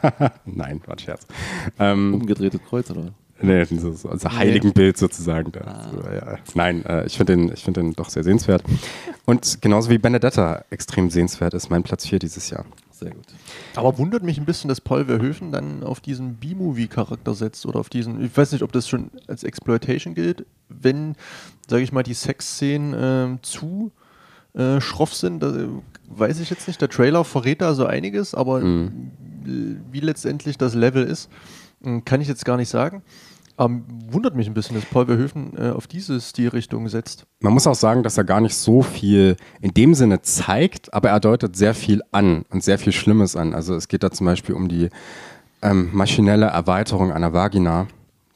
Nein, 0.46 0.80
war 0.86 0.94
ein 0.94 0.98
Scherz. 0.98 1.26
Ähm, 1.78 2.14
Umgedrehtes 2.14 2.60
Kreuz 2.68 2.90
oder? 2.90 3.04
was? 3.04 3.10
nee, 3.44 3.64
dieses 3.64 4.04
unser 4.04 4.36
Heiligenbild 4.36 4.96
sozusagen. 4.96 5.50
Da. 5.52 5.60
Ah. 5.62 5.90
So, 5.92 6.00
ja. 6.08 6.38
Nein, 6.54 6.84
äh, 6.86 7.06
ich 7.06 7.16
finde 7.16 7.36
den, 7.36 7.52
ich 7.52 7.64
find 7.64 7.76
den 7.76 7.92
doch 7.94 8.08
sehr 8.08 8.22
sehenswert. 8.22 8.62
Und 9.24 9.60
genauso 9.60 9.90
wie 9.90 9.98
Benedetta 9.98 10.64
extrem 10.70 11.10
sehenswert 11.10 11.52
ist 11.54 11.68
mein 11.68 11.82
Platz 11.82 12.06
4 12.06 12.18
dieses 12.20 12.50
Jahr. 12.50 12.64
Sehr 13.02 13.12
gut. 13.12 13.26
Aber 13.76 13.98
wundert 13.98 14.22
mich 14.22 14.38
ein 14.38 14.44
bisschen, 14.44 14.68
dass 14.68 14.80
Paul 14.80 15.04
Verhoeven 15.06 15.52
dann 15.52 15.82
auf 15.82 16.00
diesen 16.00 16.34
B-Movie-Charakter 16.36 17.34
setzt 17.34 17.66
oder 17.66 17.80
auf 17.80 17.88
diesen, 17.88 18.24
ich 18.24 18.36
weiß 18.36 18.52
nicht, 18.52 18.62
ob 18.62 18.72
das 18.72 18.88
schon 18.88 19.10
als 19.26 19.44
Exploitation 19.44 20.14
gilt, 20.14 20.46
wenn, 20.68 21.16
sage 21.68 21.82
ich 21.82 21.92
mal, 21.92 22.02
die 22.02 22.14
Sexszenen 22.14 22.94
ähm, 22.98 23.38
zu 23.42 23.92
äh, 24.54 24.80
schroff 24.80 25.14
sind, 25.14 25.42
da, 25.42 25.48
äh, 25.54 25.68
weiß 26.08 26.40
ich 26.40 26.50
jetzt 26.50 26.68
nicht. 26.68 26.80
Der 26.80 26.88
Trailer 26.88 27.24
verrät 27.24 27.60
da 27.60 27.74
so 27.74 27.86
einiges, 27.86 28.34
aber 28.34 28.60
Mhm. 28.60 29.10
wie 29.90 30.00
letztendlich 30.00 30.56
das 30.58 30.74
Level 30.74 31.02
ist, 31.04 31.28
äh, 31.84 32.00
kann 32.02 32.20
ich 32.20 32.28
jetzt 32.28 32.44
gar 32.44 32.56
nicht 32.56 32.68
sagen. 32.68 33.02
Ähm, 33.58 33.84
wundert 34.10 34.34
mich 34.34 34.46
ein 34.46 34.54
bisschen, 34.54 34.76
dass 34.76 34.84
Paul 34.86 35.06
Verhoeven 35.06 35.52
äh, 35.56 35.70
auf 35.70 35.86
diese 35.86 36.20
Stilrichtung 36.20 36.88
setzt. 36.88 37.26
Man 37.40 37.52
muss 37.52 37.66
auch 37.66 37.74
sagen, 37.74 38.02
dass 38.02 38.16
er 38.16 38.24
gar 38.24 38.40
nicht 38.40 38.56
so 38.56 38.82
viel 38.82 39.36
in 39.60 39.74
dem 39.74 39.94
Sinne 39.94 40.22
zeigt, 40.22 40.92
aber 40.94 41.10
er 41.10 41.20
deutet 41.20 41.56
sehr 41.56 41.74
viel 41.74 42.02
an 42.12 42.44
und 42.50 42.64
sehr 42.64 42.78
viel 42.78 42.92
Schlimmes 42.92 43.36
an. 43.36 43.54
Also 43.54 43.74
es 43.74 43.88
geht 43.88 44.02
da 44.02 44.10
zum 44.10 44.26
Beispiel 44.26 44.54
um 44.54 44.68
die 44.68 44.88
ähm, 45.60 45.90
maschinelle 45.92 46.46
Erweiterung 46.46 47.12
einer 47.12 47.32
Vagina 47.32 47.88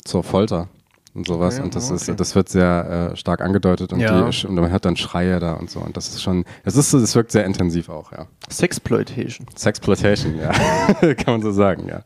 zur 0.05 0.23
Folter 0.23 0.69
und 1.17 1.27
sowas. 1.27 1.55
Okay, 1.55 1.65
und 1.65 1.75
das 1.75 1.91
oh, 1.91 1.95
ist, 1.95 2.09
okay. 2.09 2.17
das 2.17 2.35
wird 2.35 2.49
sehr 2.49 3.11
äh, 3.13 3.17
stark 3.17 3.41
angedeutet 3.41 3.93
und, 3.93 4.01
Ja. 4.01 4.29
die, 4.31 4.47
und 4.47 4.55
man 4.55 4.71
hört 4.71 4.85
dann 4.85 4.97
Schreie 4.97 5.41
da 5.41 5.55
und 5.55 5.71
so. 5.71 5.81
Und 5.81 5.97
das 5.97 6.09
ist 6.09 6.23
schon, 6.23 6.45
das 6.65 6.77
ist, 6.77 6.93
das 6.93 7.15
wirkt 7.15 7.33
sehr 7.33 7.45
intensiv 7.45 7.89
auch, 7.89 8.13
ja. 8.13 8.27
Sexploitation. 8.51 9.47
Sexploitation, 9.57 10.39
ja. 10.39 10.53
Kann 11.15 11.35
man 11.35 11.43
so 11.43 11.53
sagen, 11.53 11.89
ja. 11.89 12.03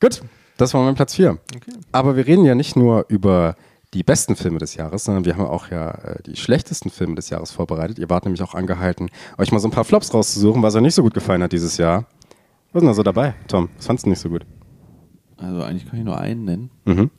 Gut, 0.00 0.22
das 0.56 0.74
war 0.74 0.84
mein 0.84 0.94
Platz 0.94 1.14
4. 1.14 1.30
Okay. 1.30 1.72
Aber 1.92 2.16
wir 2.16 2.26
reden 2.26 2.44
ja 2.44 2.54
nicht 2.54 2.76
nur 2.76 3.06
über 3.08 3.56
die 3.94 4.02
besten 4.02 4.36
Filme 4.36 4.58
des 4.58 4.74
Jahres, 4.74 5.04
sondern 5.04 5.24
wir 5.24 5.36
haben 5.36 5.46
auch 5.46 5.70
ja 5.70 5.90
äh, 5.90 6.22
die 6.24 6.36
schlechtesten 6.36 6.90
Filme 6.90 7.14
des 7.14 7.30
Jahres 7.30 7.50
vorbereitet. 7.50 7.98
Ihr 7.98 8.10
wart 8.10 8.24
nämlich 8.24 8.42
auch 8.42 8.54
angehalten, 8.54 9.10
euch 9.38 9.52
mal 9.52 9.58
so 9.58 9.68
ein 9.68 9.72
paar 9.72 9.84
Flops 9.84 10.12
rauszusuchen, 10.12 10.62
was 10.62 10.74
euch 10.74 10.82
nicht 10.82 10.94
so 10.94 11.02
gut 11.02 11.14
gefallen 11.14 11.42
hat 11.42 11.52
dieses 11.52 11.76
Jahr. 11.76 12.06
Was 12.72 12.80
ist 12.80 12.82
denn 12.82 12.88
da 12.88 12.94
so 12.94 13.02
dabei, 13.02 13.34
Tom? 13.48 13.70
Was 13.76 13.86
fandst 13.86 14.04
du 14.04 14.10
nicht 14.10 14.18
so 14.18 14.28
gut? 14.28 14.44
Also 15.38 15.62
eigentlich 15.62 15.88
kann 15.88 15.98
ich 15.98 16.04
nur 16.04 16.18
einen 16.18 16.44
nennen. 16.44 16.70
Mhm. 16.84 17.10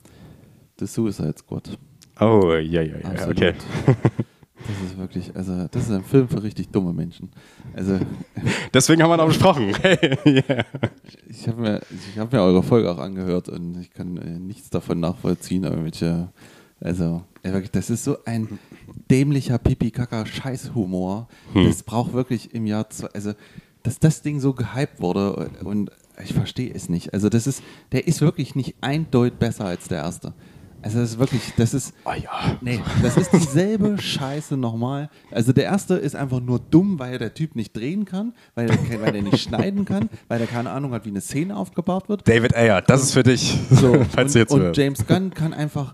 The 0.80 0.86
Suicide 0.86 1.36
Squad. 1.38 1.78
Oh, 2.20 2.54
ja, 2.54 2.82
ja, 2.82 2.98
ja, 2.98 3.28
okay. 3.28 3.54
Das 4.60 4.92
ist 4.92 4.98
wirklich, 4.98 5.36
also 5.36 5.68
das 5.70 5.84
ist 5.84 5.92
ein 5.92 6.04
Film 6.04 6.28
für 6.28 6.42
richtig 6.42 6.70
dumme 6.70 6.94
Menschen. 6.94 7.30
Also 7.74 8.00
Deswegen 8.74 9.02
haben 9.04 9.10
wir 9.10 9.18
noch 9.18 9.28
besprochen. 9.28 9.74
Yeah. 10.26 10.66
ich 11.28 11.48
habe 11.48 11.62
mir, 11.62 11.82
ich 11.90 12.18
habe 12.18 12.36
mir 12.36 12.44
eure 12.44 12.64
Folge 12.64 12.92
auch 12.92 12.98
angehört 12.98 13.50
und 13.50 13.80
ich 13.80 13.92
kann 13.92 14.18
äh, 14.18 14.40
nichts 14.40 14.70
davon 14.70 15.00
nachvollziehen, 15.00 15.64
irgendwelche, 15.64 16.30
also 16.80 17.24
ja, 17.44 17.54
wirklich, 17.54 17.72
das 17.72 17.90
ist 17.90 18.04
so 18.04 18.18
ein 18.26 18.60
dämlicher 19.10 19.58
Pipi-Kaka-Scheiß-Humor. 19.58 21.28
Das 21.54 21.84
braucht 21.84 22.14
wirklich 22.14 22.54
im 22.54 22.66
Jahr, 22.66 22.90
zwei, 22.90 23.08
also 23.08 23.34
dass 23.84 24.00
das 24.00 24.22
Ding 24.22 24.40
so 24.40 24.54
gehypt 24.54 25.00
wurde 25.00 25.50
und 25.64 25.92
ich 26.22 26.34
verstehe 26.34 26.74
es 26.74 26.90
nicht. 26.90 27.14
Also 27.14 27.30
das 27.30 27.48
ist, 27.48 27.64
der 27.92 28.08
ist 28.08 28.22
wirklich 28.22 28.56
nicht 28.56 28.76
eindeutig 28.82 29.40
besser 29.40 29.66
als 29.66 29.88
der 29.88 30.00
erste. 30.00 30.34
Also 30.88 31.00
das 31.00 31.10
ist 31.12 31.20
wirklich, 31.20 31.42
das 31.58 31.74
ist, 31.74 31.94
Oh 32.06 32.14
ja. 32.14 32.58
Nee, 32.62 32.80
das 33.04 33.18
ist 33.18 33.34
dieselbe 33.34 33.98
Scheiße 33.98 34.56
nochmal. 34.56 35.10
Also 35.32 35.52
der 35.52 35.66
erste 35.66 35.96
ist 35.96 36.16
einfach 36.16 36.40
nur 36.40 36.60
dumm, 36.60 36.98
weil 36.98 37.18
der 37.18 37.34
Typ 37.34 37.58
nicht 37.58 37.76
drehen 37.76 38.06
kann, 38.06 38.34
weil 38.56 38.70
er, 38.70 39.02
weil 39.02 39.14
er 39.14 39.22
nicht 39.22 39.40
schneiden 39.40 39.84
kann, 39.84 40.10
weil 40.30 40.40
er 40.40 40.48
keine 40.48 40.70
Ahnung 40.70 40.94
hat, 40.94 41.04
wie 41.04 41.10
eine 41.10 41.20
Szene 41.20 41.58
aufgebaut 41.58 42.08
wird. 42.08 42.26
David 42.26 42.56
Ayer, 42.56 42.82
das 42.82 43.04
ist 43.04 43.14
für 43.16 43.24
dich. 43.24 43.60
So, 43.70 44.06
falls 44.10 44.32
du 44.32 44.40
und, 44.40 44.44
jetzt 44.44 44.52
und 44.54 44.62
hörst. 44.62 44.78
James 44.78 45.06
Gunn 45.06 45.34
kann 45.34 45.54
einfach 45.54 45.94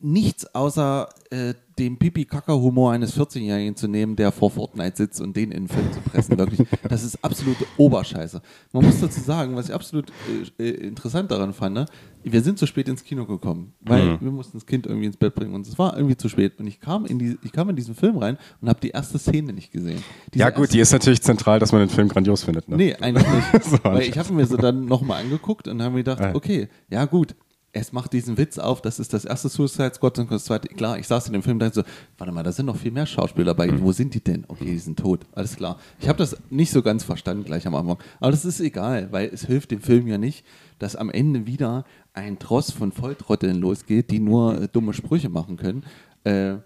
nichts 0.00 0.54
außer 0.54 1.08
äh, 1.30 1.54
dem 1.80 1.96
Pipi-Kaka-Humor 1.96 2.92
eines 2.92 3.16
14-Jährigen 3.18 3.74
zu 3.74 3.88
nehmen, 3.88 4.14
der 4.14 4.30
vor 4.32 4.50
Fortnite 4.50 4.96
sitzt 4.96 5.20
und 5.20 5.34
den 5.36 5.50
in 5.50 5.64
den 5.64 5.68
Film 5.68 5.92
zu 5.92 6.00
pressen. 6.00 6.38
Wirklich, 6.38 6.66
das 6.88 7.02
ist 7.02 7.22
absolute 7.24 7.64
Oberscheiße. 7.78 8.40
Man 8.72 8.84
muss 8.84 9.00
dazu 9.00 9.20
sagen, 9.20 9.56
was 9.56 9.68
ich 9.68 9.74
absolut 9.74 10.10
äh, 10.58 10.62
äh, 10.68 10.86
interessant 10.86 11.30
daran 11.30 11.52
fand, 11.54 11.74
ne? 11.74 11.86
wir 12.22 12.42
sind 12.42 12.58
zu 12.58 12.66
spät 12.66 12.86
ins 12.88 13.02
Kino 13.02 13.24
gekommen, 13.24 13.72
weil 13.80 14.04
Mhm. 14.04 14.18
wir 14.20 14.30
mussten 14.30 14.58
das 14.58 14.66
Kind 14.66 14.86
irgendwie 14.86 15.06
ins 15.06 15.16
Bett 15.16 15.34
bringen 15.34 15.54
und 15.54 15.66
es 15.66 15.78
war 15.78 15.96
irgendwie 15.96 16.16
zu 16.16 16.28
spät. 16.28 16.60
Und 16.60 16.66
ich 16.66 16.78
kam 16.80 17.06
in, 17.06 17.18
die, 17.18 17.38
ich 17.42 17.50
kam 17.52 17.70
in 17.70 17.76
diesen 17.76 17.94
Film 17.94 18.18
rein 18.18 18.36
und 18.60 18.68
habe 18.68 18.78
die 18.80 18.90
erste 18.90 19.18
Szene 19.18 19.52
nicht 19.54 19.72
gesehen. 19.72 20.02
Diese 20.34 20.40
Ja 20.44 20.50
gut, 20.50 20.72
die 20.72 20.80
ist 20.80 20.92
natürlich 20.92 21.22
zentral, 21.22 21.58
dass 21.58 21.72
man 21.72 21.80
den 21.80 21.88
Film 21.88 22.08
grandios 22.08 22.44
findet. 22.44 22.68
Ne? 22.68 22.76
Nee, 22.76 22.94
eigentlich 22.96 23.26
nicht. 23.26 23.64
So, 23.70 23.78
Weil 23.82 24.02
ich 24.02 24.18
habe 24.18 24.32
mir 24.34 24.44
so 24.46 24.56
dann 24.58 24.84
nochmal 24.84 25.22
angeguckt 25.22 25.66
und 25.68 25.80
habe 25.80 25.92
mir 25.94 26.00
gedacht, 26.04 26.20
Ja. 26.20 26.34
okay, 26.34 26.68
ja 26.90 27.04
gut, 27.06 27.34
es 27.72 27.92
macht 27.92 28.12
diesen 28.12 28.36
Witz 28.36 28.58
auf, 28.58 28.82
das 28.82 28.98
ist 28.98 29.12
das 29.12 29.24
erste 29.24 29.48
Suicide 29.48 29.92
Squad 29.94 30.18
und 30.18 30.30
das 30.30 30.44
zweite. 30.44 30.68
Klar, 30.68 30.98
ich 30.98 31.06
saß 31.06 31.28
in 31.28 31.34
dem 31.34 31.42
Film 31.42 31.56
und 31.56 31.60
dachte 31.60 31.74
so, 31.74 31.82
warte 32.18 32.32
mal, 32.32 32.42
da 32.42 32.50
sind 32.50 32.66
noch 32.66 32.76
viel 32.76 32.90
mehr 32.90 33.06
Schauspieler 33.06 33.46
dabei. 33.46 33.68
Mhm. 33.68 33.82
Wo 33.82 33.92
sind 33.92 34.14
die 34.14 34.22
denn? 34.22 34.44
Okay, 34.48 34.64
die 34.64 34.78
sind 34.78 34.98
tot. 34.98 35.20
Alles 35.32 35.56
klar. 35.56 35.78
Ich 36.00 36.08
habe 36.08 36.18
das 36.18 36.36
nicht 36.50 36.72
so 36.72 36.82
ganz 36.82 37.04
verstanden 37.04 37.44
gleich 37.44 37.66
am 37.66 37.74
Anfang. 37.74 37.98
Aber 38.18 38.30
das 38.32 38.44
ist 38.44 38.60
egal, 38.60 39.08
weil 39.12 39.30
es 39.32 39.46
hilft 39.46 39.70
dem 39.70 39.80
Film 39.80 40.08
ja 40.08 40.18
nicht, 40.18 40.44
dass 40.78 40.96
am 40.96 41.10
Ende 41.10 41.46
wieder 41.46 41.84
ein 42.12 42.38
Tross 42.40 42.72
von 42.72 42.90
Volltrotteln 42.90 43.60
losgeht, 43.60 44.10
die 44.10 44.18
nur 44.18 44.62
äh, 44.62 44.68
dumme 44.68 44.92
Sprüche 44.92 45.28
machen 45.28 45.56
können. 45.56 45.84
Äh, 46.24 46.56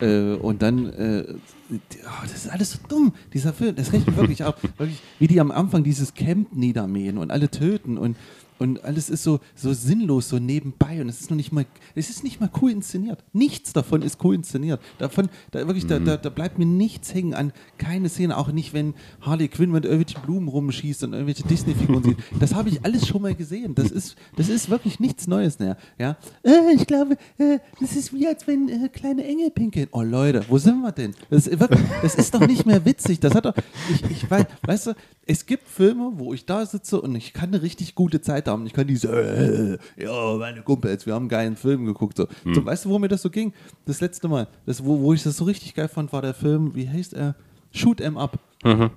äh, 0.00 0.34
und 0.34 0.62
dann, 0.62 0.86
äh, 0.90 1.24
oh, 1.70 2.22
das 2.22 2.32
ist 2.32 2.50
alles 2.50 2.72
so 2.72 2.78
dumm, 2.88 3.12
dieser 3.32 3.52
Film, 3.52 3.76
das 3.76 3.92
rechnet 3.92 4.16
wirklich 4.16 4.44
ab, 4.44 4.60
wirklich, 4.78 5.00
wie 5.18 5.26
die 5.26 5.40
am 5.40 5.50
Anfang 5.50 5.84
dieses 5.84 6.14
Camp 6.14 6.54
niedermähen 6.54 7.18
und 7.18 7.30
alle 7.30 7.50
töten 7.50 7.98
und, 7.98 8.16
und 8.60 8.84
alles 8.84 9.08
ist 9.08 9.22
so, 9.22 9.40
so 9.54 9.72
sinnlos, 9.72 10.28
so 10.28 10.38
nebenbei 10.38 11.00
und 11.00 11.08
es 11.08 11.20
ist 11.22 11.30
noch 11.30 11.36
nicht 11.36 11.50
mal, 11.50 11.64
es 11.94 12.10
ist 12.10 12.22
nicht 12.22 12.40
mal 12.40 12.50
cool 12.60 12.70
inszeniert. 12.70 13.24
Nichts 13.32 13.72
davon 13.72 14.02
ist 14.02 14.22
cool 14.22 14.34
inszeniert. 14.34 14.82
Davon, 14.98 15.30
da 15.50 15.66
wirklich, 15.66 15.86
da, 15.86 15.98
da, 15.98 16.18
da 16.18 16.28
bleibt 16.28 16.58
mir 16.58 16.66
nichts 16.66 17.14
hängen 17.14 17.32
an 17.32 17.54
keine 17.78 18.10
Szene, 18.10 18.36
auch 18.36 18.52
nicht, 18.52 18.74
wenn 18.74 18.92
Harley 19.22 19.48
Quinn 19.48 19.70
mit 19.70 19.86
irgendwelchen 19.86 20.22
Blumen 20.22 20.48
rumschießt 20.48 21.04
und 21.04 21.14
irgendwelche 21.14 21.42
Disney-Figuren 21.44 22.02
sieht. 22.04 22.18
Das 22.38 22.54
habe 22.54 22.68
ich 22.68 22.84
alles 22.84 23.08
schon 23.08 23.22
mal 23.22 23.34
gesehen. 23.34 23.74
Das 23.74 23.90
ist, 23.90 24.16
das 24.36 24.50
ist 24.50 24.68
wirklich 24.68 25.00
nichts 25.00 25.26
Neues 25.26 25.58
mehr. 25.58 25.78
Ja? 25.98 26.18
Äh, 26.42 26.74
ich 26.74 26.86
glaube, 26.86 27.16
äh, 27.38 27.60
das 27.80 27.96
ist 27.96 28.12
wie 28.12 28.28
als 28.28 28.46
wenn 28.46 28.68
äh, 28.68 28.88
kleine 28.90 29.24
Engel 29.24 29.50
pinkeln. 29.50 29.88
Oh 29.92 30.02
Leute, 30.02 30.44
wo 30.48 30.58
sind 30.58 30.82
wir 30.82 30.92
denn? 30.92 31.14
Das 31.30 31.46
ist, 31.46 31.58
wirklich, 31.58 31.80
das 32.02 32.14
ist 32.14 32.34
doch 32.34 32.46
nicht 32.46 32.66
mehr 32.66 32.84
witzig. 32.84 33.20
Das 33.20 33.34
hat 33.34 33.46
doch, 33.46 33.54
ich, 33.90 34.10
ich 34.10 34.30
weiß, 34.30 34.44
weißt 34.66 34.86
du, 34.88 34.94
es 35.26 35.46
gibt 35.46 35.66
Filme, 35.66 36.12
wo 36.16 36.34
ich 36.34 36.44
da 36.44 36.66
sitze 36.66 37.00
und 37.00 37.14
ich 37.14 37.32
kann 37.32 37.48
eine 37.48 37.62
richtig 37.62 37.94
gute 37.94 38.20
Zeit 38.20 38.49
haben. 38.50 38.66
Ich 38.66 38.72
kann 38.72 38.86
diese, 38.86 39.08
äh, 39.08 40.02
ja, 40.02 40.36
meine 40.36 40.62
Kumpels, 40.62 41.06
wir 41.06 41.14
haben 41.14 41.22
einen 41.22 41.28
geilen 41.28 41.56
Film 41.56 41.86
geguckt. 41.86 42.16
So. 42.16 42.26
so 42.52 42.64
weißt 42.64 42.84
du, 42.84 42.90
wo 42.90 42.98
mir 42.98 43.08
das 43.08 43.22
so 43.22 43.30
ging? 43.30 43.52
Das 43.86 44.00
letzte 44.00 44.28
Mal, 44.28 44.48
das, 44.66 44.84
wo, 44.84 45.00
wo 45.00 45.12
ich 45.12 45.22
das 45.22 45.36
so 45.36 45.44
richtig 45.44 45.74
geil 45.74 45.88
fand, 45.88 46.12
war 46.12 46.22
der 46.22 46.34
Film, 46.34 46.74
wie 46.74 46.88
heißt 46.88 47.14
er? 47.14 47.34
Shoot 47.72 48.00
'em 48.00 48.16
Up. 48.18 48.38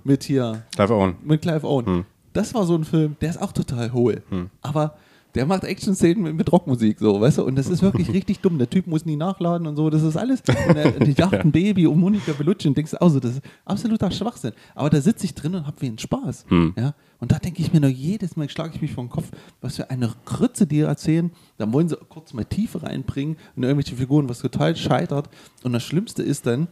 Mit 0.04 0.24
hier, 0.24 0.64
Clive 0.74 0.94
Owen. 0.94 1.16
mit 1.24 1.40
Clive 1.42 1.64
Owen. 1.66 2.04
Das 2.32 2.52
war 2.52 2.64
so 2.66 2.74
ein 2.74 2.84
Film, 2.84 3.16
der 3.20 3.30
ist 3.30 3.40
auch 3.40 3.52
total 3.52 3.92
hohl. 3.92 4.22
Aber 4.60 4.96
der 5.34 5.46
macht 5.46 5.64
Action-Szenen 5.64 6.22
mit, 6.22 6.36
mit 6.36 6.52
Rockmusik, 6.52 6.98
so, 7.00 7.20
weißt 7.20 7.38
du? 7.38 7.44
Und 7.44 7.56
das 7.56 7.68
ist 7.68 7.82
wirklich 7.82 8.08
richtig 8.12 8.40
dumm. 8.40 8.58
Der 8.58 8.70
Typ 8.70 8.86
muss 8.86 9.04
nie 9.04 9.16
nachladen 9.16 9.66
und 9.66 9.76
so. 9.76 9.90
Das 9.90 10.02
ist 10.02 10.16
alles. 10.16 10.42
Und 10.68 10.76
er, 10.76 10.92
die 10.92 11.12
jagt 11.18 11.44
ein 11.44 11.52
Baby 11.52 11.86
um 11.86 11.98
Monika 11.98 12.32
Bellucci 12.32 12.68
und 12.68 12.76
denkst 12.76 12.92
du 12.92 13.00
auch 13.00 13.08
so, 13.08 13.20
das 13.20 13.32
ist 13.32 13.42
absoluter 13.64 14.10
Schwachsinn. 14.10 14.52
Aber 14.74 14.90
da 14.90 15.00
sitze 15.00 15.24
ich 15.24 15.34
drin 15.34 15.54
und 15.54 15.66
habe 15.66 15.80
wie 15.80 15.86
einen 15.86 15.98
Spaß. 15.98 16.46
Ja? 16.76 16.94
Und 17.18 17.32
da 17.32 17.38
denke 17.38 17.62
ich 17.62 17.72
mir 17.72 17.80
noch 17.80 17.88
jedes 17.88 18.36
Mal, 18.36 18.48
schlage 18.48 18.72
ich 18.74 18.82
mich 18.82 18.92
vor 18.92 19.04
den 19.04 19.10
Kopf, 19.10 19.30
was 19.60 19.76
für 19.76 19.90
eine 19.90 20.12
Krütze 20.24 20.66
die 20.66 20.80
erzählen. 20.80 21.32
Dann 21.56 21.72
wollen 21.72 21.88
sie 21.88 21.96
kurz 22.08 22.32
mal 22.32 22.44
Tiefe 22.44 22.82
reinbringen 22.82 23.36
in 23.56 23.62
irgendwelche 23.62 23.96
Figuren, 23.96 24.28
was 24.28 24.40
total 24.40 24.76
scheitert. 24.76 25.28
Und 25.62 25.72
das 25.72 25.82
Schlimmste 25.82 26.22
ist 26.22 26.46
dann, 26.46 26.68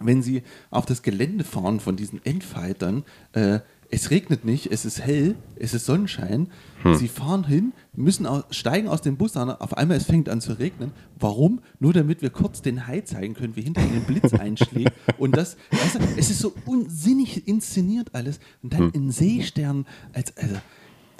wenn 0.00 0.22
sie 0.22 0.42
auf 0.70 0.86
das 0.86 1.02
Gelände 1.02 1.44
fahren 1.44 1.80
von 1.80 1.96
diesen 1.96 2.24
Endfightern, 2.24 3.04
äh, 3.32 3.60
es 3.90 4.10
regnet 4.10 4.44
nicht, 4.44 4.70
es 4.70 4.84
ist 4.84 5.00
hell, 5.00 5.34
es 5.56 5.72
ist 5.72 5.86
Sonnenschein. 5.86 6.48
Sie 6.94 7.08
fahren 7.08 7.44
hin, 7.46 7.72
müssen 7.94 8.26
aus, 8.26 8.44
steigen 8.50 8.86
aus 8.86 9.00
dem 9.00 9.16
Bus 9.16 9.36
an, 9.36 9.50
auf 9.50 9.76
einmal 9.76 9.96
es 9.96 10.04
fängt 10.04 10.28
an 10.28 10.40
zu 10.40 10.52
regnen. 10.52 10.92
Warum? 11.18 11.60
Nur 11.80 11.92
damit 11.92 12.22
wir 12.22 12.30
kurz 12.30 12.62
den 12.62 12.86
Hai 12.86 13.00
zeigen 13.00 13.34
können, 13.34 13.56
wie 13.56 13.62
hinter 13.62 13.82
ihnen 13.82 14.04
Blitz 14.04 14.32
einschlägt. 14.38 14.92
Und 15.16 15.36
das, 15.36 15.56
weißt 15.70 15.96
du, 15.96 15.98
es 16.16 16.30
ist 16.30 16.40
so 16.40 16.54
unsinnig 16.66 17.48
inszeniert 17.48 18.14
alles. 18.14 18.40
Und 18.62 18.74
dann 18.74 18.90
in 18.90 19.10
Seesternen, 19.10 19.86
als, 20.12 20.36
also, 20.36 20.56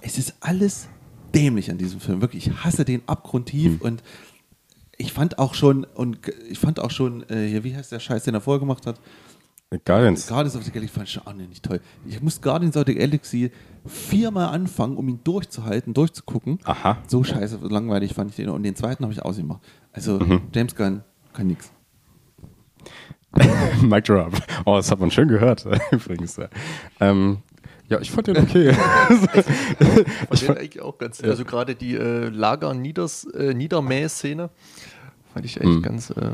es 0.02 0.18
ist 0.18 0.34
alles 0.40 0.88
dämlich 1.34 1.70
an 1.70 1.78
diesem 1.78 2.00
Film. 2.00 2.20
Wirklich, 2.20 2.46
ich 2.46 2.64
hasse 2.64 2.84
den 2.84 3.02
abgrundtief 3.06 3.80
und 3.80 4.02
ich 4.98 5.12
fand 5.12 5.38
auch 5.38 5.54
schon, 5.54 5.84
und 5.84 6.18
ich 6.50 6.58
fand 6.58 6.80
auch 6.80 6.90
schon, 6.90 7.28
äh, 7.30 7.48
hier, 7.48 7.64
wie 7.64 7.74
heißt 7.74 7.92
der 7.92 8.00
Scheiß, 8.00 8.24
den 8.24 8.34
er 8.34 8.40
vorher 8.40 8.60
gemacht 8.60 8.84
hat? 8.86 9.00
Guardians. 9.84 10.26
Guardians 10.28 10.56
of 10.56 10.64
the 10.64 10.70
Galaxy 10.70 10.94
fand 10.94 11.08
ich 11.08 11.12
schon 11.14 11.26
auch 11.26 11.34
nicht 11.34 11.62
toll. 11.62 11.80
Ich 12.06 12.22
muss 12.22 12.40
Guardians 12.40 12.74
of 12.76 12.84
the 12.86 12.94
Galaxy 12.94 13.50
viermal 13.84 14.48
anfangen, 14.48 14.96
um 14.96 15.06
ihn 15.08 15.20
durchzuhalten, 15.24 15.92
durchzugucken. 15.92 16.58
Aha. 16.64 16.96
So 17.06 17.22
scheiße 17.22 17.58
langweilig 17.68 18.14
fand 18.14 18.30
ich 18.30 18.36
den. 18.36 18.48
Und 18.48 18.62
den 18.62 18.76
zweiten 18.76 19.02
habe 19.04 19.12
ich 19.12 19.20
ausgemacht. 19.22 19.60
Also 19.92 20.18
Mhm. 20.20 20.40
James 20.54 20.74
Gunn 20.74 21.02
kann 21.34 21.48
nix. 21.48 21.70
Mic 23.82 24.04
drop. 24.06 24.32
Oh, 24.64 24.76
das 24.76 24.90
hat 24.90 25.00
man 25.00 25.10
schön 25.10 25.28
gehört, 25.28 25.66
übrigens. 25.90 26.36
ja. 26.36 26.48
Ähm, 27.00 27.38
ja, 27.90 28.00
ich 28.00 28.10
fand 28.10 28.26
den 28.26 28.38
okay. 28.38 28.70
Ich 30.32 30.44
fand 30.44 30.58
eigentlich 30.58 30.80
auch 30.80 30.96
ganz, 30.98 31.22
also 31.22 31.44
gerade 31.44 31.74
die 31.74 31.94
äh, 31.94 32.28
Lager-Niedermäh-Szene 32.30 34.48
fand 35.32 35.44
ich 35.44 35.60
eigentlich 35.60 35.82
ganz 35.82 36.08
äh, 36.10 36.30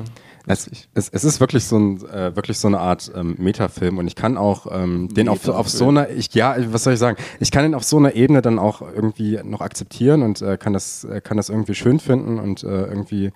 Es, 0.47 0.71
es, 0.93 1.09
es 1.09 1.25
ist 1.25 1.41
wirklich 1.41 1.65
so, 1.65 1.79
ein, 1.79 2.05
äh, 2.07 2.37
wirklich 2.37 2.59
so 2.59 2.69
eine 2.69 2.79
Art 2.79 3.11
ähm, 3.15 3.35
Metafilm 3.39 3.97
und 3.97 4.07
ich 4.07 4.15
kann 4.15 4.37
auch 4.37 4.67
ähm, 4.71 5.09
den 5.09 5.29
auf, 5.29 5.49
auf 5.49 5.71
so 5.71 5.89
einer, 5.89 6.11
ich, 6.11 6.35
ja, 6.35 6.55
was 6.71 6.85
soll 6.85 6.93
ich 6.93 6.99
sagen, 6.99 7.17
ich 7.41 7.51
kann 7.51 7.63
den 7.63 7.75
auf 7.75 7.85
so 7.85 7.97
einer 7.97 8.15
Ebene 8.15 8.43
dann 8.43 8.59
auch 8.59 8.83
irgendwie 8.83 9.41
noch 9.43 9.63
akzeptieren 9.63 10.23
und 10.23 10.43
äh, 10.43 10.59
kann, 10.59 10.75
das, 10.75 11.05
äh, 11.05 11.23
kann 11.23 11.39
das 11.39 11.49
irgendwie 11.49 11.75
schön 11.75 11.99
finden 11.99 12.39
und 12.39 12.63
äh, 12.63 12.67
irgendwie, 12.67 13.33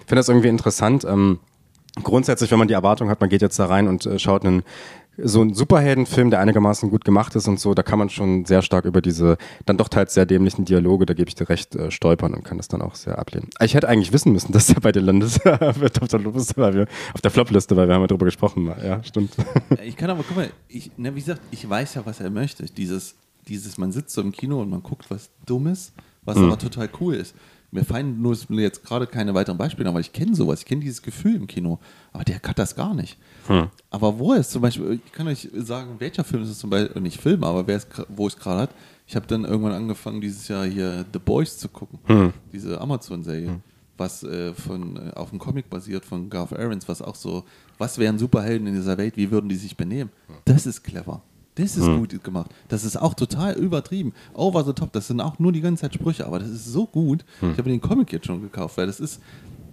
finde 0.00 0.16
das 0.16 0.28
irgendwie 0.28 0.48
interessant. 0.48 1.04
Ähm, 1.04 1.38
grundsätzlich, 2.02 2.50
wenn 2.50 2.58
man 2.58 2.68
die 2.68 2.74
Erwartung 2.74 3.08
hat, 3.08 3.20
man 3.20 3.30
geht 3.30 3.42
jetzt 3.42 3.58
da 3.58 3.66
rein 3.66 3.88
und 3.88 4.04
äh, 4.04 4.18
schaut 4.18 4.44
einen 4.44 4.62
so 5.18 5.42
ein 5.42 5.52
Superheldenfilm, 5.52 6.30
der 6.30 6.40
einigermaßen 6.40 6.88
gut 6.90 7.04
gemacht 7.04 7.34
ist 7.36 7.46
und 7.46 7.60
so, 7.60 7.74
da 7.74 7.82
kann 7.82 7.98
man 7.98 8.08
schon 8.08 8.44
sehr 8.46 8.62
stark 8.62 8.86
über 8.86 9.02
diese 9.02 9.36
dann 9.66 9.76
doch 9.76 9.88
teils 9.88 10.14
sehr 10.14 10.24
dämlichen 10.24 10.64
Dialoge, 10.64 11.04
da 11.04 11.12
gebe 11.14 11.28
ich 11.28 11.34
dir 11.34 11.48
recht, 11.50 11.74
äh, 11.74 11.90
stolpern 11.90 12.32
und 12.34 12.44
kann 12.44 12.56
das 12.56 12.68
dann 12.68 12.80
auch 12.80 12.94
sehr 12.94 13.18
ablehnen. 13.18 13.50
Ich 13.60 13.74
hätte 13.74 13.88
eigentlich 13.88 14.12
wissen 14.12 14.32
müssen, 14.32 14.52
dass 14.52 14.68
der 14.68 14.80
bei 14.80 14.90
dir 14.92 15.00
landet 15.02 15.46
auf 15.46 15.78
der 16.08 16.18
Liste, 16.20 16.54
weil 16.56 16.74
wir 16.74 16.86
auf 17.12 17.20
der 17.20 17.30
Flop-Liste, 17.30 17.76
weil 17.76 17.88
wir 17.88 17.94
haben 17.94 18.00
ja 18.02 18.06
drüber 18.06 18.24
gesprochen. 18.24 18.72
Ja, 18.82 19.02
stimmt. 19.04 19.34
Ich 19.84 19.96
kann 19.96 20.08
aber, 20.10 20.24
guck 20.26 20.36
mal, 20.36 20.50
ich, 20.68 20.90
na, 20.96 21.14
wie 21.14 21.20
gesagt, 21.20 21.42
ich 21.50 21.68
weiß 21.68 21.94
ja, 21.94 22.06
was 22.06 22.20
er 22.20 22.30
möchte. 22.30 22.64
Dieses, 22.64 23.14
dieses, 23.48 23.76
man 23.76 23.92
sitzt 23.92 24.14
so 24.14 24.22
im 24.22 24.32
Kino 24.32 24.62
und 24.62 24.70
man 24.70 24.82
guckt 24.82 25.10
was 25.10 25.28
Dummes, 25.44 25.92
was 26.24 26.36
Mhm. 26.38 26.44
aber 26.44 26.58
total 26.58 26.88
cool 27.00 27.14
ist. 27.14 27.34
Mir 27.70 27.84
fallen 27.84 28.20
nur 28.20 28.36
jetzt 28.60 28.84
gerade 28.84 29.06
keine 29.06 29.32
weiteren 29.34 29.56
Beispiele, 29.56 29.88
aber 29.88 30.00
ich 30.00 30.12
kenne 30.12 30.34
sowas, 30.34 30.60
ich 30.60 30.66
kenne 30.66 30.82
dieses 30.82 31.00
Gefühl 31.00 31.36
im 31.36 31.46
Kino. 31.46 31.78
Aber 32.12 32.22
der 32.24 32.36
hat 32.36 32.58
das 32.58 32.76
gar 32.76 32.92
nicht. 32.94 33.16
Hm. 33.46 33.68
Aber 33.90 34.18
wo 34.18 34.32
er 34.32 34.40
es 34.40 34.50
zum 34.50 34.62
Beispiel, 34.62 35.00
ich 35.04 35.12
kann 35.12 35.26
euch 35.28 35.48
sagen, 35.54 35.96
welcher 35.98 36.24
Film 36.24 36.42
ist 36.42 36.50
es 36.50 36.58
zum 36.58 36.70
Beispiel, 36.70 37.00
nicht 37.02 37.20
Film, 37.20 37.44
aber 37.44 37.66
wer 37.66 37.76
es, 37.76 37.90
gra- 37.90 38.06
wo 38.08 38.26
es 38.26 38.36
gerade 38.36 38.62
hat. 38.62 38.70
Ich 39.06 39.16
habe 39.16 39.26
dann 39.26 39.44
irgendwann 39.44 39.72
angefangen, 39.72 40.20
dieses 40.20 40.48
Jahr 40.48 40.64
hier 40.64 41.04
The 41.12 41.18
Boys 41.18 41.58
zu 41.58 41.68
gucken, 41.68 41.98
Hm. 42.06 42.32
diese 42.52 42.80
Amazon-Serie, 42.80 43.60
was 43.98 44.22
äh, 44.22 44.54
von, 44.54 44.96
äh, 44.96 45.10
auf 45.14 45.30
einem 45.30 45.38
Comic 45.38 45.68
basiert 45.68 46.04
von 46.04 46.30
Garth 46.30 46.52
Aarons, 46.58 46.88
was 46.88 47.02
auch 47.02 47.14
so, 47.16 47.44
was 47.78 47.98
wären 47.98 48.18
Superhelden 48.18 48.66
in 48.68 48.74
dieser 48.74 48.96
Welt, 48.96 49.16
wie 49.16 49.30
würden 49.30 49.48
die 49.48 49.56
sich 49.56 49.76
benehmen? 49.76 50.10
Das 50.44 50.66
ist 50.66 50.82
clever. 50.82 51.20
Das 51.54 51.76
ist 51.76 51.84
gut 51.84 52.24
gemacht. 52.24 52.50
Das 52.68 52.82
ist 52.82 52.96
auch 52.96 53.12
total 53.12 53.52
übertrieben. 53.56 54.14
Over 54.32 54.64
the 54.64 54.72
top. 54.72 54.90
Das 54.92 55.08
sind 55.08 55.20
auch 55.20 55.38
nur 55.38 55.52
die 55.52 55.60
ganze 55.60 55.82
Zeit 55.82 55.92
Sprüche, 55.92 56.26
aber 56.26 56.38
das 56.38 56.48
ist 56.48 56.64
so 56.64 56.86
gut. 56.86 57.26
Ich 57.42 57.58
habe 57.58 57.68
den 57.68 57.78
Comic 57.82 58.10
jetzt 58.10 58.24
schon 58.26 58.40
gekauft, 58.40 58.78
weil 58.78 58.86
das 58.86 59.00
ist, 59.00 59.20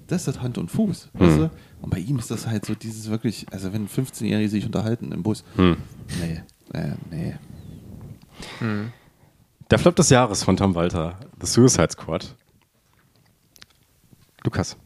das 0.10 0.28
hat 0.28 0.42
Hand 0.42 0.58
und 0.58 0.70
Fuß. 0.72 1.10
Weißt 1.14 1.38
du? 1.38 1.50
Und 1.82 1.90
bei 1.90 2.00
ihm 2.00 2.20
ist 2.20 2.30
das 2.32 2.46
halt 2.48 2.66
so 2.66 2.76
dieses 2.76 3.10
wirklich, 3.10 3.46
also 3.52 3.72
wenn 3.74 3.88
15-Jährige 3.88 4.50
sich 4.50 4.66
unterhalten 4.66 5.12
im 5.12 5.24
Bus. 5.24 5.44
Nee, 5.58 6.42
äh, 6.74 6.90
nee. 7.10 7.36
Der 9.70 9.80
Flop 9.80 9.96
des 9.96 10.10
Jahres 10.10 10.44
von 10.44 10.58
Tom 10.58 10.76
Walter, 10.76 11.18
The 11.40 11.48
Suicide 11.48 11.92
Squad. 11.92 12.36
Lukas. 14.44 14.78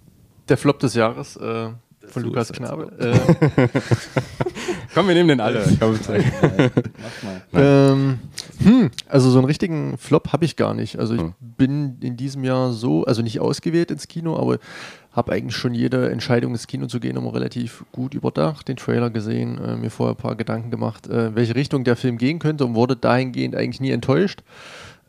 Der 0.49 0.57
Flop 0.57 0.79
des 0.79 0.93
Jahres 0.95 1.35
äh, 1.37 1.69
von 2.07 2.21
so 2.23 2.27
Lukas 2.27 2.51
Knabe. 2.51 2.91
Äh, 2.99 3.67
Komm, 4.93 5.07
wir 5.07 5.13
nehmen 5.15 5.29
den 5.29 5.39
alle. 5.39 5.63
Komm, 5.79 5.99
zeig. 6.01 6.23
Mach 6.41 7.23
mal. 7.23 7.41
ähm, 7.53 8.19
hm, 8.61 8.91
also 9.07 9.29
so 9.31 9.37
einen 9.39 9.45
richtigen 9.45 9.97
Flop 9.97 10.33
habe 10.33 10.43
ich 10.45 10.55
gar 10.55 10.73
nicht. 10.73 10.99
Also 10.99 11.15
ich 11.15 11.21
Hm. 11.21 11.33
bin 11.39 11.97
in 12.01 12.17
diesem 12.17 12.43
Jahr 12.43 12.71
so, 12.73 13.05
also 13.05 13.21
nicht 13.21 13.39
ausgewählt 13.39 13.89
ins 13.91 14.07
Kino, 14.07 14.37
aber 14.37 14.57
habe 15.13 15.31
eigentlich 15.31 15.55
schon 15.55 15.73
jede 15.73 16.09
Entscheidung 16.09 16.51
ins 16.51 16.67
Kino 16.67 16.87
zu 16.87 16.99
gehen 16.99 17.15
immer 17.15 17.33
relativ 17.33 17.85
gut 17.91 18.13
überdacht, 18.13 18.67
den 18.67 18.77
Trailer 18.77 19.09
gesehen, 19.09 19.57
äh, 19.63 19.75
mir 19.77 19.89
vorher 19.89 20.15
ein 20.15 20.21
paar 20.21 20.35
Gedanken 20.35 20.71
gemacht, 20.71 21.07
äh, 21.07 21.35
welche 21.35 21.55
Richtung 21.55 21.83
der 21.83 21.95
Film 21.95 22.17
gehen 22.17 22.39
könnte 22.39 22.65
und 22.65 22.75
wurde 22.75 22.95
dahingehend 22.95 23.55
eigentlich 23.55 23.81
nie 23.81 23.91
enttäuscht. 23.91 24.43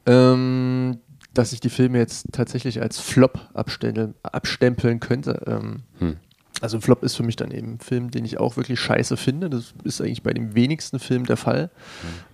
Ähm, 0.06 0.98
dass 1.32 1.52
ich 1.52 1.60
die 1.60 1.70
Filme 1.70 1.98
jetzt 1.98 2.26
tatsächlich 2.32 2.80
als 2.80 3.00
Flop 3.00 3.40
abstempeln, 3.54 4.14
abstempeln 4.22 5.00
könnte. 5.00 5.42
Ähm, 5.46 5.82
Hm. 5.98 6.16
Also 6.60 6.78
ein 6.78 6.82
Flop 6.82 7.02
ist 7.02 7.16
für 7.16 7.24
mich 7.24 7.36
dann 7.36 7.50
eben 7.50 7.74
ein 7.74 7.78
Film, 7.80 8.10
den 8.10 8.24
ich 8.24 8.38
auch 8.38 8.56
wirklich 8.56 8.78
scheiße 8.78 9.16
finde. 9.16 9.50
Das 9.50 9.74
ist 9.82 10.00
eigentlich 10.00 10.22
bei 10.22 10.32
den 10.32 10.54
wenigsten 10.54 10.98
Filmen 10.98 11.26
der 11.26 11.36
Fall. 11.36 11.68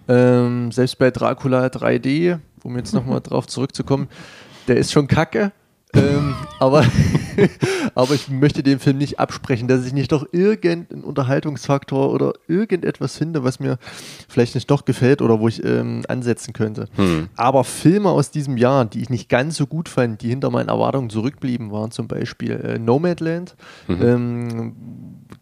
Ähm, 0.08 0.70
selbst 0.72 0.98
bei 0.98 1.10
Dracula 1.10 1.66
3D, 1.66 2.38
um 2.62 2.76
jetzt 2.76 2.92
nochmal 2.92 3.20
drauf 3.24 3.46
zurückzukommen, 3.46 4.08
der 4.68 4.76
ist 4.76 4.92
schon 4.92 5.06
kacke. 5.06 5.52
ähm, 5.94 6.34
aber, 6.58 6.84
aber 7.94 8.14
ich 8.14 8.28
möchte 8.28 8.62
dem 8.62 8.78
Film 8.80 8.98
nicht 8.98 9.18
absprechen, 9.18 9.68
dass 9.68 9.86
ich 9.86 9.92
nicht 9.92 10.12
doch 10.12 10.26
irgendeinen 10.32 11.04
Unterhaltungsfaktor 11.04 12.12
oder 12.12 12.32
irgendetwas 12.48 13.16
finde, 13.16 13.44
was 13.44 13.60
mir 13.60 13.78
vielleicht 14.28 14.54
nicht 14.54 14.70
doch 14.70 14.84
gefällt 14.84 15.22
oder 15.22 15.40
wo 15.40 15.48
ich 15.48 15.64
ähm, 15.64 16.02
ansetzen 16.08 16.52
könnte. 16.52 16.88
Aber 17.36 17.64
Filme 17.64 18.10
aus 18.10 18.30
diesem 18.30 18.56
Jahr, 18.56 18.84
die 18.84 19.00
ich 19.00 19.10
nicht 19.10 19.28
ganz 19.28 19.56
so 19.56 19.66
gut 19.66 19.88
fand, 19.88 20.22
die 20.22 20.28
hinter 20.28 20.50
meinen 20.50 20.68
Erwartungen 20.68 21.10
zurückblieben, 21.10 21.70
waren 21.70 21.90
zum 21.90 22.08
Beispiel 22.08 22.52
äh, 22.52 22.78
Nomadland. 22.78 23.56
Ähm, 23.88 24.74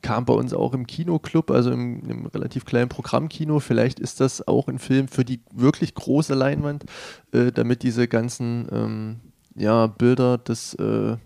kam 0.03 0.25
bei 0.25 0.35
uns 0.35 0.53
auch 0.53 0.75
im 0.75 0.87
Kinoclub, 0.87 1.51
also 1.51 1.71
im, 1.71 2.03
im 2.09 2.27
relativ 2.27 2.65
kleinen 2.65 2.89
Programmkino. 2.89 3.61
Vielleicht 3.61 4.01
ist 4.01 4.21
das 4.21 4.47
auch 4.47 4.69
ein 4.69 4.79
Film 4.79 5.09
für 5.09 5.25
die 5.25 5.41
wirklich 5.53 5.95
große 5.95 6.35
Leinwand, 6.35 6.85
äh, 7.33 7.53
damit 7.53 7.83
diese 7.83 8.09
ganzen 8.09 8.69
ähm, 8.73 9.17
ja, 9.55 9.87
Bilder 9.87 10.39
des 10.39 10.75
äh, 10.75 11.17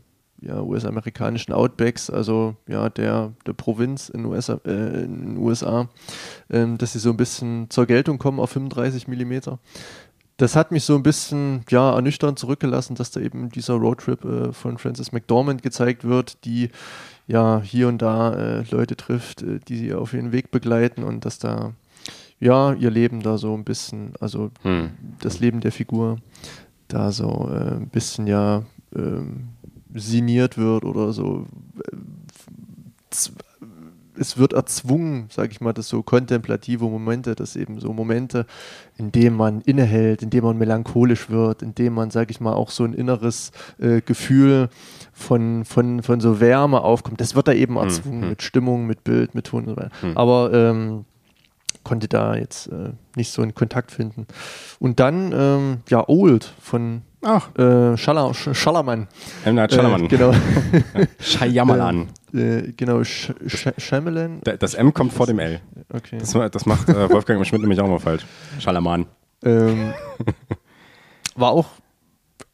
ja, 0.42 0.60
US-amerikanischen 0.60 1.52
Outbacks, 1.52 2.10
also 2.10 2.56
ja, 2.66 2.88
der, 2.88 3.32
der 3.46 3.52
Provinz 3.52 4.08
in, 4.08 4.24
US, 4.26 4.48
äh, 4.48 4.58
in 4.64 5.34
den 5.34 5.36
USA, 5.38 5.88
ähm, 6.50 6.78
dass 6.78 6.92
sie 6.92 6.98
so 6.98 7.10
ein 7.10 7.16
bisschen 7.16 7.70
zur 7.70 7.86
Geltung 7.86 8.18
kommen 8.18 8.40
auf 8.40 8.50
35 8.50 9.08
Millimeter. 9.08 9.58
Das 10.36 10.56
hat 10.56 10.72
mich 10.72 10.84
so 10.84 10.96
ein 10.96 11.02
bisschen 11.02 11.64
ja, 11.70 11.94
ernüchternd 11.94 12.38
zurückgelassen, 12.38 12.96
dass 12.96 13.10
da 13.10 13.20
eben 13.20 13.50
dieser 13.50 13.74
Roadtrip 13.74 14.24
äh, 14.24 14.52
von 14.52 14.78
Frances 14.78 15.12
McDormand 15.12 15.62
gezeigt 15.62 16.04
wird, 16.04 16.44
die 16.44 16.70
ja 17.26 17.60
hier 17.62 17.88
und 17.88 18.02
da 18.02 18.34
äh, 18.34 18.64
Leute 18.70 18.96
trifft, 18.96 19.42
äh, 19.42 19.60
die 19.60 19.76
sie 19.76 19.94
auf 19.94 20.12
ihren 20.14 20.32
Weg 20.32 20.50
begleiten 20.50 21.04
und 21.04 21.24
dass 21.24 21.38
da 21.38 21.74
ja 22.40 22.72
ihr 22.72 22.90
Leben 22.90 23.22
da 23.22 23.38
so 23.38 23.54
ein 23.54 23.62
bisschen, 23.62 24.14
also 24.20 24.50
Hm. 24.62 24.90
das 25.20 25.38
Leben 25.38 25.60
der 25.60 25.70
Figur 25.70 26.18
da 26.88 27.12
so 27.12 27.48
äh, 27.50 27.76
ein 27.76 27.88
bisschen 27.88 28.26
ja 28.26 28.64
ähm, 28.96 29.48
sinniert 29.94 30.58
wird 30.58 30.84
oder 30.84 31.12
so. 31.12 31.46
Es 34.18 34.36
wird 34.36 34.52
erzwungen, 34.52 35.28
sage 35.30 35.52
ich 35.52 35.60
mal, 35.60 35.72
dass 35.72 35.88
so 35.88 36.02
kontemplative 36.02 36.84
Momente, 36.84 37.34
dass 37.34 37.56
eben 37.56 37.80
so 37.80 37.92
Momente, 37.92 38.46
in 38.98 39.10
denen 39.10 39.36
man 39.36 39.62
innehält, 39.62 40.22
in 40.22 40.30
denen 40.30 40.44
man 40.44 40.58
melancholisch 40.58 41.30
wird, 41.30 41.62
in 41.62 41.74
denen 41.74 41.94
man, 41.94 42.10
sage 42.10 42.30
ich 42.30 42.40
mal, 42.40 42.52
auch 42.52 42.70
so 42.70 42.84
ein 42.84 42.92
inneres 42.92 43.52
äh, 43.78 44.00
Gefühl 44.02 44.68
von, 45.12 45.64
von, 45.64 46.02
von 46.02 46.20
so 46.20 46.40
Wärme 46.40 46.82
aufkommt. 46.82 47.20
Das 47.20 47.34
wird 47.34 47.48
da 47.48 47.52
eben 47.52 47.76
erzwungen 47.76 48.28
mit 48.28 48.42
Stimmung, 48.42 48.86
mit 48.86 49.02
Bild, 49.02 49.34
mit 49.34 49.46
Ton 49.46 49.64
und 49.64 49.70
so 49.70 49.76
weiter. 49.76 49.90
Aber 50.14 50.52
ähm, 50.52 51.04
konnte 51.84 52.06
da 52.06 52.36
jetzt 52.36 52.68
äh, 52.68 52.90
nicht 53.16 53.32
so 53.32 53.42
einen 53.42 53.54
Kontakt 53.54 53.90
finden. 53.90 54.26
Und 54.78 55.00
dann, 55.00 55.32
ähm, 55.34 55.78
ja, 55.88 56.06
Old 56.08 56.52
von 56.60 57.02
Ach, 57.22 57.54
äh, 57.56 57.96
Schala, 57.96 58.34
Sch 58.34 58.48
Schallermann. 58.52 59.06
M. 59.44 59.54
Night 59.54 59.72
Shyamalan. 59.72 60.04
Äh, 60.04 60.08
genau. 60.08 60.32
Shyamalan. 61.20 62.08
äh, 62.34 62.72
genau, 62.76 63.04
Sch 63.04 63.32
Sch 63.46 63.68
Shyamalan. 63.78 64.40
Da- 64.42 64.56
Das 64.56 64.74
M 64.74 64.92
kommt 64.92 65.12
vor 65.12 65.26
dem 65.26 65.38
L. 65.38 65.60
Okay. 65.92 66.18
Das, 66.18 66.32
das 66.50 66.66
macht 66.66 66.88
äh, 66.88 67.08
Wolfgang 67.10 67.44
Schmidt 67.46 67.60
nämlich 67.60 67.80
auch 67.80 67.88
mal 67.88 68.00
falsch. 68.00 68.26
Schalaman. 68.58 69.06
Ähm, 69.44 69.92
war 71.36 71.50
auch 71.52 71.66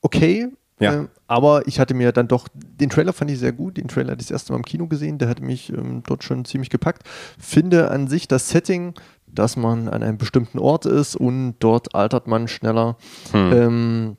okay. 0.03 0.49
Ja. 0.81 0.93
ähm, 0.95 1.09
aber 1.27 1.67
ich 1.67 1.81
hatte 1.81 1.93
mir 1.95 2.13
dann 2.13 2.29
doch, 2.29 2.47
den 2.55 2.89
Trailer 2.89 3.13
fand 3.13 3.31
ich 3.31 3.39
sehr 3.41 3.53
gut. 3.53 3.77
Den 3.79 3.89
Trailer 3.89 4.13
hatte 4.13 4.21
ich 4.21 4.29
das 4.29 4.33
erste 4.33 4.53
Mal 4.53 4.59
im 4.59 4.65
Kino 4.65 4.87
gesehen. 4.87 5.19
Der 5.19 5.29
hat 5.29 5.41
mich 5.41 5.71
ähm, 5.73 6.03
dort 6.07 6.23
schon 6.25 6.45
ziemlich 6.45 6.71
gepackt. 6.71 7.03
Finde 7.39 7.91
an 7.91 8.07
sich 8.07 8.29
das 8.29 8.49
Setting, 8.51 8.95
dass 9.27 9.57
man 9.57 9.89
an 9.89 10.03
einem 10.03 10.19
bestimmten 10.19 10.59
Ort 10.59 10.87
ist 10.87 11.17
und 11.17 11.57
dort 11.59 11.95
altert 11.95 12.27
man 12.29 12.47
schneller 12.49 12.97
ähm, 13.35 14.17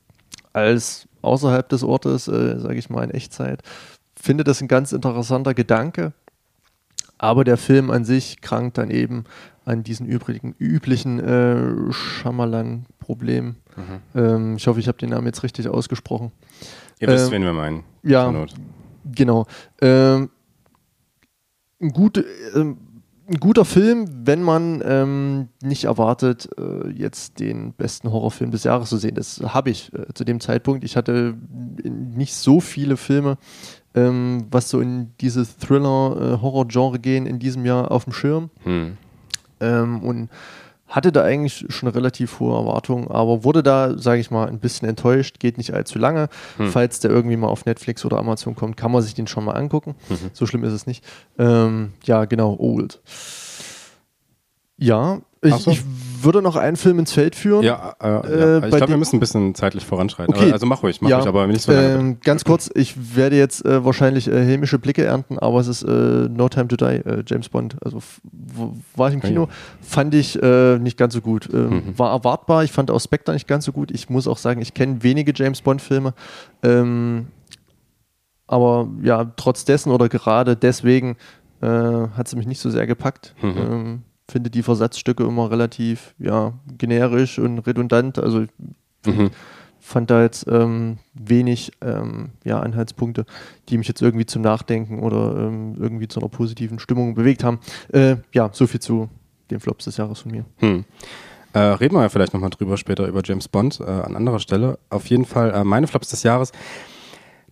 als 0.53 1.07
außerhalb 1.21 1.67
des 1.69 1.83
Ortes, 1.83 2.27
äh, 2.27 2.59
sage 2.59 2.75
ich 2.75 2.89
mal 2.89 3.03
in 3.03 3.11
Echtzeit. 3.11 3.61
Finde 4.15 4.43
das 4.43 4.61
ein 4.61 4.67
ganz 4.67 4.91
interessanter 4.91 5.53
Gedanke. 5.53 6.13
Aber 7.17 7.43
der 7.43 7.57
Film 7.57 7.91
an 7.91 8.05
sich 8.05 8.39
krankt 8.41 8.77
dann 8.77 8.89
eben 8.91 9.25
an 9.65 9.83
diesen 9.83 10.05
übrigen, 10.07 10.55
üblichen 10.57 11.19
äh, 11.19 11.91
Schamalan-Problem. 11.91 13.55
Ähm, 14.15 14.55
ich 14.55 14.67
hoffe, 14.67 14.79
ich 14.79 14.87
habe 14.87 14.97
den 14.97 15.09
Namen 15.09 15.27
jetzt 15.27 15.43
richtig 15.43 15.67
ausgesprochen. 15.67 16.31
Ihr 16.99 17.07
wisst, 17.09 17.27
Ähm, 17.27 17.31
wen 17.31 17.43
wir 17.43 17.53
meinen. 17.53 17.83
ja. 18.03 18.29
Genau. 19.15 19.45
Ähm, 19.81 20.29
ein, 21.81 21.89
gut, 21.91 22.23
ähm, 22.55 22.77
ein 23.29 23.39
guter 23.39 23.65
Film, 23.65 24.07
wenn 24.25 24.41
man 24.41 24.81
ähm, 24.83 25.49
nicht 25.61 25.85
erwartet, 25.85 26.49
äh, 26.57 26.89
jetzt 26.89 27.39
den 27.39 27.73
besten 27.73 28.11
Horrorfilm 28.11 28.51
des 28.51 28.63
Jahres 28.63 28.89
zu 28.89 28.97
sehen. 28.97 29.15
Das 29.15 29.41
habe 29.41 29.69
ich 29.69 29.93
äh, 29.93 30.13
zu 30.13 30.23
dem 30.23 30.39
Zeitpunkt. 30.39 30.83
Ich 30.83 30.95
hatte 30.95 31.35
nicht 31.83 32.33
so 32.33 32.59
viele 32.59 32.97
Filme, 32.97 33.37
ähm, 33.93 34.47
was 34.49 34.69
so 34.69 34.79
in 34.79 35.11
dieses 35.21 35.57
Thriller-Horror-Genre 35.57 36.99
gehen 36.99 37.25
in 37.25 37.39
diesem 37.39 37.65
Jahr 37.65 37.91
auf 37.91 38.05
dem 38.05 38.13
Schirm. 38.13 38.49
Hm. 38.63 38.97
Ähm, 39.59 40.01
und 40.03 40.29
hatte 40.89 41.11
da 41.11 41.23
eigentlich 41.23 41.65
schon 41.69 41.87
relativ 41.87 42.39
hohe 42.39 42.57
Erwartungen, 42.57 43.07
aber 43.09 43.43
wurde 43.43 43.63
da, 43.63 43.97
sage 43.97 44.19
ich 44.19 44.31
mal, 44.31 44.47
ein 44.47 44.59
bisschen 44.59 44.89
enttäuscht. 44.89 45.39
Geht 45.39 45.57
nicht 45.57 45.73
allzu 45.73 45.99
lange. 45.99 46.29
Falls 46.71 46.99
der 46.99 47.11
irgendwie 47.11 47.37
mal 47.37 47.47
auf 47.47 47.65
Netflix 47.65 48.03
oder 48.05 48.17
Amazon 48.17 48.55
kommt, 48.55 48.75
kann 48.75 48.91
man 48.91 49.01
sich 49.01 49.13
den 49.13 49.27
schon 49.27 49.45
mal 49.45 49.53
angucken. 49.53 49.95
So 50.33 50.45
schlimm 50.45 50.63
ist 50.63 50.73
es 50.73 50.87
nicht. 50.87 51.05
Ähm, 51.37 51.93
ja, 52.03 52.25
genau, 52.25 52.57
Old. 52.59 53.01
Ja, 54.77 55.21
ich, 55.41 55.55
so. 55.55 55.71
ich 55.71 55.83
würde 56.23 56.41
noch 56.41 56.55
einen 56.55 56.75
Film 56.77 56.99
ins 56.99 57.11
Feld 57.11 57.35
führen. 57.35 57.63
Ja, 57.63 57.95
äh, 58.01 58.07
ja. 58.07 58.19
Äh, 58.21 58.55
ich 58.57 58.61
bei 58.71 58.77
glaube, 58.77 58.89
wir 58.93 58.97
müssen 58.97 59.17
ein 59.17 59.19
bisschen 59.19 59.55
zeitlich 59.55 59.85
voranschreiten. 59.85 60.33
Okay. 60.33 60.45
Aber, 60.45 60.53
also 60.53 60.65
mach 60.65 60.83
ruhig, 60.83 61.01
mach 61.01 61.09
Ja, 61.09 61.17
ruhig, 61.17 61.27
aber 61.27 61.47
nicht 61.47 61.61
so 61.61 61.71
lange. 61.71 61.93
Ähm, 61.95 62.17
ganz 62.21 62.43
kurz, 62.45 62.69
ich 62.73 63.15
werde 63.15 63.37
jetzt 63.37 63.65
äh, 63.65 63.83
wahrscheinlich 63.85 64.27
äh, 64.27 64.45
hämische 64.45 64.79
Blicke 64.79 65.03
ernten, 65.03 65.39
aber 65.39 65.59
es 65.59 65.67
ist 65.67 65.83
äh, 65.83 65.87
No 66.29 66.49
Time 66.49 66.67
to 66.67 66.75
Die, 66.75 66.85
äh, 66.85 67.23
James 67.25 67.49
Bond. 67.49 67.75
Also 67.83 67.99
war 68.95 69.07
ich 69.09 69.13
im 69.15 69.21
Ah, 69.23 69.27
Kino, 69.27 69.41
ja. 69.43 69.49
fand 69.81 70.13
ich 70.13 70.39
nicht 70.79 70.97
ganz 70.97 71.13
so 71.13 71.21
gut. 71.21 71.49
Ähm, 71.53 71.69
Mhm. 71.69 71.99
War 71.99 72.11
erwartbar, 72.11 72.63
ich 72.63 72.71
fand 72.71 72.91
auch 72.91 72.99
Spectre 72.99 73.33
nicht 73.33 73.47
ganz 73.47 73.65
so 73.65 73.71
gut. 73.71 73.91
Ich 73.91 74.09
muss 74.09 74.27
auch 74.27 74.37
sagen, 74.37 74.61
ich 74.61 74.73
kenne 74.73 75.03
wenige 75.03 75.33
James 75.35 75.61
Bond-Filme. 75.61 76.13
Ähm, 76.63 77.27
aber 78.47 78.87
ja, 79.03 79.25
trotz 79.35 79.65
dessen 79.65 79.91
oder 79.91 80.09
gerade 80.09 80.55
deswegen 80.55 81.15
hat 81.61 82.27
sie 82.29 82.37
mich 82.37 82.47
nicht 82.47 82.61
so 82.61 82.69
sehr 82.69 82.87
gepackt. 82.87 83.35
Mhm. 83.41 84.03
Finde 84.29 84.49
die 84.49 84.63
Versatzstücke 84.63 85.23
immer 85.23 85.49
relativ 85.51 86.13
ja, 86.19 86.53
generisch 86.77 87.39
und 87.39 87.59
redundant. 87.59 88.19
Also 88.19 88.45
Mhm. 89.05 89.31
fand 89.79 90.09
da 90.09 90.21
jetzt 90.21 90.45
ähm, 90.49 90.97
wenig 91.13 91.71
ähm, 91.81 92.31
ja, 92.43 92.59
Anhaltspunkte, 92.59 93.25
die 93.69 93.77
mich 93.77 93.87
jetzt 93.87 94.01
irgendwie 94.01 94.25
zum 94.25 94.41
Nachdenken 94.41 94.99
oder 94.99 95.37
ähm, 95.37 95.75
irgendwie 95.79 96.07
zu 96.07 96.19
einer 96.19 96.29
positiven 96.29 96.79
Stimmung 96.79 97.15
bewegt 97.15 97.43
haben. 97.43 97.59
Äh, 97.93 98.17
ja, 98.33 98.49
so 98.51 98.67
viel 98.67 98.81
zu 98.81 99.09
den 99.49 99.59
Flops 99.59 99.85
des 99.85 99.97
Jahres 99.97 100.19
von 100.19 100.31
mir. 100.31 100.45
Hm. 100.57 100.83
Äh, 101.53 101.59
reden 101.59 101.95
wir 101.95 102.01
ja 102.01 102.09
vielleicht 102.09 102.33
nochmal 102.33 102.51
drüber 102.51 102.77
später 102.77 103.07
über 103.07 103.21
James 103.23 103.47
Bond 103.47 103.79
äh, 103.79 103.83
an 103.85 104.15
anderer 104.15 104.39
Stelle. 104.39 104.77
Auf 104.89 105.07
jeden 105.07 105.25
Fall 105.25 105.51
äh, 105.51 105.63
meine 105.63 105.87
Flops 105.87 106.09
des 106.09 106.23
Jahres. 106.23 106.51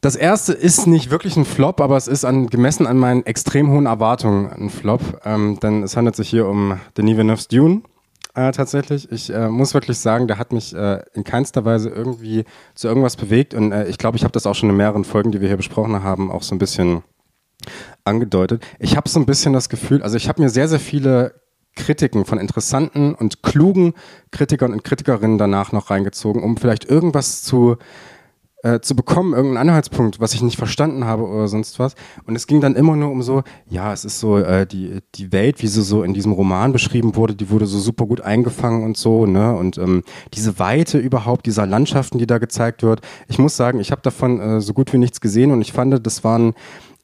Das 0.07 0.15
erste 0.15 0.53
ist 0.53 0.87
nicht 0.87 1.11
wirklich 1.11 1.35
ein 1.35 1.43
Flop, 1.43 1.81
aber 1.81 1.97
es 1.97 2.07
ist 2.07 2.23
an, 2.23 2.47
gemessen 2.47 2.87
an 2.87 2.97
meinen 2.97 3.25
extrem 3.25 3.69
hohen 3.71 3.87
Erwartungen 3.87 4.49
ein 4.49 4.69
Flop. 4.69 5.01
Ähm, 5.25 5.59
denn 5.59 5.83
es 5.83 5.97
handelt 5.97 6.15
sich 6.15 6.29
hier 6.29 6.47
um 6.47 6.79
Denis 6.95 7.17
Villeneuve's 7.17 7.49
Dune. 7.49 7.81
Äh, 8.33 8.53
tatsächlich. 8.53 9.11
Ich 9.11 9.29
äh, 9.33 9.49
muss 9.49 9.73
wirklich 9.73 9.97
sagen, 9.97 10.29
der 10.29 10.37
hat 10.37 10.53
mich 10.53 10.73
äh, 10.73 11.01
in 11.13 11.25
keinster 11.25 11.65
Weise 11.65 11.89
irgendwie 11.89 12.45
zu 12.73 12.87
irgendwas 12.87 13.17
bewegt. 13.17 13.53
Und 13.53 13.73
äh, 13.73 13.89
ich 13.89 13.97
glaube, 13.97 14.15
ich 14.15 14.23
habe 14.23 14.31
das 14.31 14.45
auch 14.45 14.55
schon 14.55 14.69
in 14.69 14.77
mehreren 14.77 15.03
Folgen, 15.03 15.33
die 15.33 15.41
wir 15.41 15.49
hier 15.49 15.57
besprochen 15.57 16.01
haben, 16.01 16.31
auch 16.31 16.41
so 16.41 16.55
ein 16.55 16.59
bisschen 16.59 17.03
angedeutet. 18.05 18.65
Ich 18.79 18.95
habe 18.95 19.09
so 19.09 19.19
ein 19.19 19.25
bisschen 19.25 19.51
das 19.51 19.67
Gefühl, 19.67 20.03
also 20.03 20.15
ich 20.15 20.29
habe 20.29 20.41
mir 20.41 20.47
sehr, 20.47 20.69
sehr 20.69 20.79
viele 20.79 21.33
Kritiken 21.75 22.23
von 22.23 22.39
interessanten 22.39 23.13
und 23.13 23.43
klugen 23.43 23.93
Kritikern 24.31 24.71
und 24.71 24.85
Kritikerinnen 24.85 25.37
danach 25.37 25.73
noch 25.73 25.89
reingezogen, 25.89 26.43
um 26.43 26.55
vielleicht 26.55 26.85
irgendwas 26.85 27.43
zu, 27.43 27.75
äh, 28.67 28.81
zu 28.81 28.95
bekommen, 28.95 29.33
irgendeinen 29.33 29.69
Anhaltspunkt, 29.69 30.19
was 30.19 30.33
ich 30.33 30.41
nicht 30.41 30.57
verstanden 30.57 31.05
habe 31.05 31.23
oder 31.23 31.47
sonst 31.47 31.79
was. 31.79 31.95
Und 32.25 32.35
es 32.35 32.47
ging 32.47 32.61
dann 32.61 32.75
immer 32.75 32.95
nur 32.95 33.11
um 33.11 33.21
so, 33.21 33.43
ja, 33.69 33.93
es 33.93 34.05
ist 34.05 34.19
so, 34.19 34.37
äh, 34.37 34.65
die, 34.65 34.99
die 35.15 35.31
Welt, 35.31 35.61
wie 35.61 35.67
sie 35.67 35.81
so 35.81 36.03
in 36.03 36.13
diesem 36.13 36.31
Roman 36.31 36.73
beschrieben 36.73 37.15
wurde, 37.15 37.35
die 37.35 37.49
wurde 37.49 37.65
so 37.65 37.79
super 37.79 38.05
gut 38.05 38.21
eingefangen 38.21 38.83
und 38.83 38.97
so, 38.97 39.25
ne? 39.25 39.55
Und 39.55 39.77
ähm, 39.77 40.03
diese 40.33 40.59
Weite 40.59 40.97
überhaupt, 40.97 41.45
dieser 41.45 41.65
Landschaften, 41.65 42.17
die 42.17 42.27
da 42.27 42.37
gezeigt 42.37 42.83
wird. 42.83 43.01
Ich 43.27 43.39
muss 43.39 43.55
sagen, 43.55 43.79
ich 43.79 43.91
habe 43.91 44.01
davon 44.01 44.39
äh, 44.39 44.61
so 44.61 44.73
gut 44.73 44.91
wie 44.93 44.97
nichts 44.97 45.21
gesehen 45.21 45.51
und 45.51 45.61
ich 45.61 45.71
fand, 45.71 46.05
das 46.05 46.23
waren 46.23 46.53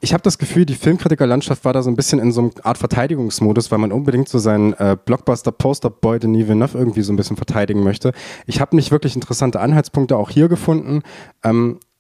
ich 0.04 0.14
habe 0.14 0.22
das 0.22 0.38
Gefühl, 0.38 0.66
die 0.66 0.76
Filmkritikerlandschaft 0.76 1.64
war 1.64 1.72
da 1.72 1.82
so 1.82 1.90
ein 1.90 1.96
bisschen 1.96 2.20
in 2.20 2.34
so 2.34 2.42
einer 2.42 2.52
Art 2.66 2.78
Verteidigungsmodus, 2.78 3.72
weil 3.72 3.80
man 3.80 3.94
unbedingt 3.94 4.28
so 4.28 4.38
seinen 4.38 4.74
äh, 4.74 4.98
Blockbuster-Poster-Boy 5.04 6.20
Denis 6.20 6.50
Villeneuve 6.50 6.78
irgendwie 6.78 7.04
so 7.04 7.14
ein 7.14 7.16
bisschen 7.16 7.38
verteidigen 7.38 7.84
möchte. 7.84 8.12
Ich 8.46 8.60
habe 8.60 8.76
nicht 8.76 8.92
wirklich 8.92 9.16
interessante 9.16 9.62
Anhaltspunkte 9.62 10.18
auch 10.18 10.30
hier 10.30 10.50
gefunden. 10.50 11.04
Ähm, 11.42 11.80
äh, 11.80 11.93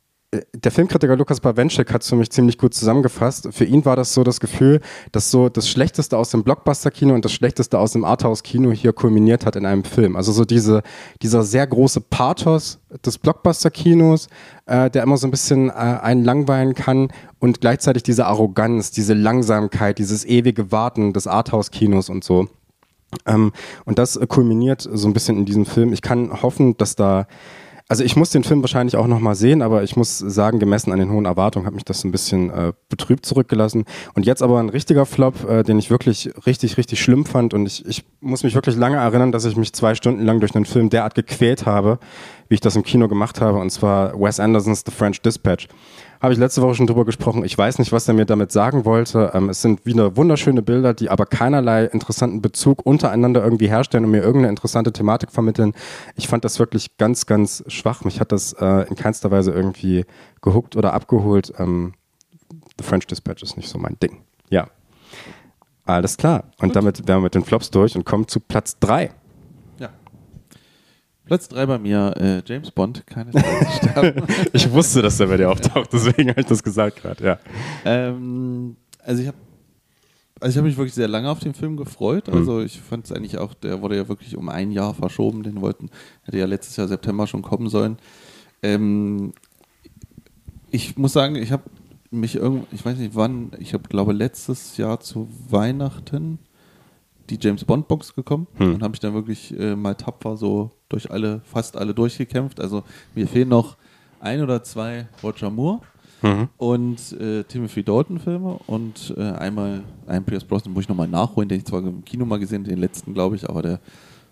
der 0.53 0.71
Filmkritiker 0.71 1.15
Lukas 1.15 1.39
Bawenschek 1.39 1.93
hat 1.93 2.01
es 2.01 2.09
für 2.09 2.15
mich 2.15 2.31
ziemlich 2.31 2.57
gut 2.57 2.73
zusammengefasst. 2.73 3.49
Für 3.51 3.65
ihn 3.65 3.85
war 3.85 3.95
das 3.95 4.13
so 4.13 4.23
das 4.23 4.39
Gefühl, 4.39 4.79
dass 5.11 5.29
so 5.29 5.49
das 5.49 5.69
Schlechteste 5.69 6.17
aus 6.17 6.31
dem 6.31 6.43
Blockbuster-Kino 6.43 7.13
und 7.13 7.23
das 7.25 7.33
Schlechteste 7.33 7.77
aus 7.77 7.91
dem 7.93 8.03
Arthouse-Kino 8.03 8.71
hier 8.71 8.93
kulminiert 8.93 9.45
hat 9.45 9.55
in 9.55 9.65
einem 9.65 9.83
Film. 9.83 10.15
Also 10.15 10.31
so 10.31 10.45
diese, 10.45 10.81
dieser 11.21 11.43
sehr 11.43 11.67
große 11.67 12.01
Pathos 12.01 12.79
des 13.05 13.17
Blockbuster-Kinos, 13.17 14.27
äh, 14.65 14.89
der 14.89 15.03
immer 15.03 15.17
so 15.17 15.27
ein 15.27 15.31
bisschen 15.31 15.69
äh, 15.69 15.73
einen 15.73 16.23
langweilen 16.23 16.73
kann 16.73 17.09
und 17.39 17.61
gleichzeitig 17.61 18.03
diese 18.03 18.25
Arroganz, 18.25 18.91
diese 18.91 19.13
Langsamkeit, 19.13 19.99
dieses 19.99 20.25
ewige 20.25 20.71
Warten 20.71 21.13
des 21.13 21.27
Arthouse-Kinos 21.27 22.09
und 22.09 22.23
so. 22.23 22.47
Ähm, 23.25 23.51
und 23.85 23.99
das 23.99 24.19
kulminiert 24.27 24.87
so 24.91 25.07
ein 25.07 25.13
bisschen 25.13 25.37
in 25.37 25.45
diesem 25.45 25.65
Film. 25.65 25.93
Ich 25.93 26.01
kann 26.01 26.41
hoffen, 26.41 26.77
dass 26.77 26.95
da 26.95 27.27
also 27.89 28.03
ich 28.03 28.15
muss 28.15 28.29
den 28.29 28.43
Film 28.43 28.61
wahrscheinlich 28.61 28.95
auch 28.95 29.07
nochmal 29.07 29.35
sehen, 29.35 29.61
aber 29.61 29.83
ich 29.83 29.95
muss 29.95 30.17
sagen, 30.17 30.59
gemessen 30.59 30.91
an 30.91 30.99
den 30.99 31.11
hohen 31.11 31.25
Erwartungen 31.25 31.65
hat 31.65 31.73
mich 31.73 31.83
das 31.83 32.03
ein 32.03 32.11
bisschen 32.11 32.49
äh, 32.49 32.73
betrübt 32.89 33.25
zurückgelassen. 33.25 33.85
Und 34.13 34.25
jetzt 34.25 34.41
aber 34.41 34.59
ein 34.59 34.69
richtiger 34.69 35.05
Flop, 35.05 35.47
äh, 35.49 35.63
den 35.63 35.79
ich 35.79 35.89
wirklich 35.89 36.31
richtig, 36.45 36.77
richtig 36.77 37.01
schlimm 37.01 37.25
fand. 37.25 37.53
Und 37.53 37.65
ich, 37.65 37.85
ich 37.85 38.05
muss 38.21 38.43
mich 38.43 38.55
wirklich 38.55 38.75
lange 38.77 38.97
erinnern, 38.97 39.31
dass 39.31 39.45
ich 39.45 39.57
mich 39.57 39.73
zwei 39.73 39.95
Stunden 39.95 40.25
lang 40.25 40.39
durch 40.39 40.55
einen 40.55 40.65
Film 40.65 40.89
derart 40.89 41.15
gequält 41.15 41.65
habe, 41.65 41.99
wie 42.47 42.55
ich 42.55 42.61
das 42.61 42.75
im 42.75 42.83
Kino 42.83 43.07
gemacht 43.07 43.41
habe. 43.41 43.59
Und 43.59 43.69
zwar 43.69 44.19
Wes 44.19 44.39
Andersons 44.39 44.83
The 44.85 44.91
French 44.91 45.21
Dispatch. 45.21 45.67
Habe 46.23 46.31
ich 46.31 46.39
letzte 46.39 46.61
Woche 46.61 46.75
schon 46.75 46.87
drüber 46.87 47.03
gesprochen. 47.03 47.43
Ich 47.43 47.57
weiß 47.57 47.79
nicht, 47.79 47.91
was 47.91 48.07
er 48.07 48.13
mir 48.13 48.25
damit 48.25 48.49
sagen 48.53 48.85
wollte. 48.85 49.31
Ähm, 49.33 49.49
es 49.49 49.61
sind 49.61 49.85
wieder 49.85 50.15
wunderschöne 50.15 50.61
Bilder, 50.61 50.93
die 50.93 51.09
aber 51.09 51.25
keinerlei 51.25 51.83
interessanten 51.83 52.41
Bezug 52.41 52.85
untereinander 52.85 53.43
irgendwie 53.43 53.67
herstellen 53.67 54.05
und 54.05 54.11
mir 54.11 54.21
irgendeine 54.21 54.47
interessante 54.47 54.93
Thematik 54.93 55.33
vermitteln. 55.33 55.73
Ich 56.15 56.29
fand 56.29 56.45
das 56.45 56.59
wirklich 56.59 56.95
ganz, 56.95 57.25
ganz 57.25 57.65
schwach. 57.67 58.05
Mich 58.05 58.21
hat 58.21 58.31
das 58.31 58.53
äh, 58.53 58.87
in 58.87 58.95
keinster 58.95 59.31
Weise 59.31 59.51
irgendwie 59.51 60.05
gehuckt 60.41 60.77
oder 60.77 60.93
abgeholt. 60.93 61.51
Ähm, 61.57 61.91
The 62.79 62.85
French 62.85 63.05
Dispatch 63.05 63.43
ist 63.43 63.57
nicht 63.57 63.67
so 63.67 63.77
mein 63.77 63.97
Ding. 64.01 64.21
Ja. 64.49 64.69
Alles 65.83 66.15
klar. 66.15 66.45
Und 66.59 66.77
damit 66.77 67.05
wären 67.05 67.17
wir 67.17 67.23
mit 67.23 67.35
den 67.35 67.43
Flops 67.43 67.69
durch 67.69 67.97
und 67.97 68.05
kommen 68.05 68.29
zu 68.29 68.39
Platz 68.39 68.79
3. 68.79 69.11
Platz 71.33 71.49
3 71.49 71.65
bei 71.65 71.79
mir, 71.79 72.13
äh, 72.19 72.43
James 72.45 72.69
Bond, 72.69 73.07
keine 73.07 73.31
Zeit 73.31 73.43
zu 73.43 73.77
sterben. 73.77 74.27
Ich 74.53 74.71
wusste, 74.71 75.01
dass 75.01 75.17
der 75.17 75.25
bei 75.25 75.37
dir 75.37 75.49
auftaucht, 75.49 75.89
deswegen 75.91 76.29
habe 76.29 76.41
ich 76.41 76.45
das 76.45 76.61
gesagt 76.61 77.01
gerade, 77.01 77.25
ja. 77.25 77.39
ähm, 77.85 78.75
also 78.99 79.23
ich 79.23 79.27
habe 79.29 79.37
also 80.39 80.51
ich 80.51 80.57
habe 80.57 80.67
mich 80.67 80.77
wirklich 80.77 80.93
sehr 80.93 81.07
lange 81.07 81.31
auf 81.31 81.39
den 81.39 81.55
Film 81.55 81.75
gefreut. 81.75 82.29
Also 82.29 82.61
ich 82.61 82.79
fand 82.81 83.05
es 83.05 83.11
eigentlich 83.11 83.39
auch, 83.39 83.55
der 83.55 83.81
wurde 83.81 83.95
ja 83.95 84.07
wirklich 84.09 84.37
um 84.37 84.47
ein 84.47 84.71
Jahr 84.71 84.93
verschoben. 84.93 85.41
Den 85.41 85.59
wollten, 85.61 85.89
hätte 86.21 86.37
ja 86.37 86.45
letztes 86.45 86.75
Jahr 86.75 86.87
September 86.87 87.25
schon 87.25 87.41
kommen 87.41 87.67
sollen. 87.67 87.97
Ähm, 88.61 89.33
ich 90.69 90.97
muss 90.97 91.13
sagen, 91.13 91.35
ich 91.35 91.51
habe 91.51 91.63
mich 92.11 92.35
irgend, 92.35 92.67
ich 92.71 92.85
weiß 92.85 92.97
nicht 92.97 93.15
wann, 93.15 93.53
ich 93.57 93.73
habe 93.73 93.87
glaube 93.89 94.13
letztes 94.13 94.77
Jahr 94.77 94.99
zu 94.99 95.27
Weihnachten 95.49 96.37
die 97.29 97.37
James 97.41 97.63
Bond 97.65 97.87
Box 97.87 98.13
gekommen 98.15 98.47
Hm. 98.57 98.75
und 98.75 98.83
habe 98.83 98.93
ich 98.95 98.99
dann 98.99 99.13
wirklich 99.13 99.57
äh, 99.57 99.75
mal 99.75 99.95
tapfer 99.95 100.35
so 100.37 100.71
durch 100.89 101.09
alle, 101.11 101.41
fast 101.45 101.77
alle 101.77 101.93
durchgekämpft. 101.93 102.59
Also 102.59 102.83
mir 103.15 103.27
fehlen 103.27 103.49
noch 103.49 103.77
ein 104.19 104.41
oder 104.41 104.63
zwei 104.63 105.07
Roger 105.23 105.49
Moore 105.49 105.79
Mhm. 106.21 106.47
und 106.55 107.11
äh, 107.19 107.43
Timothy 107.43 107.83
Dalton 107.83 108.17
Filme 108.17 108.57
und 108.67 109.13
äh, 109.17 109.21
einmal 109.21 109.83
einen 110.07 110.23
Pierce 110.23 110.45
Brosnan 110.45 110.73
muss 110.73 110.83
ich 110.83 110.87
nochmal 110.89 111.09
nachholen, 111.09 111.49
den 111.49 111.57
ich 111.57 111.65
zwar 111.65 111.81
im 111.81 112.05
Kino 112.05 112.25
mal 112.25 112.39
gesehen, 112.39 112.63
den 112.63 112.77
letzten 112.79 113.13
glaube 113.13 113.35
ich, 113.35 113.49
aber 113.49 113.61
der 113.61 113.79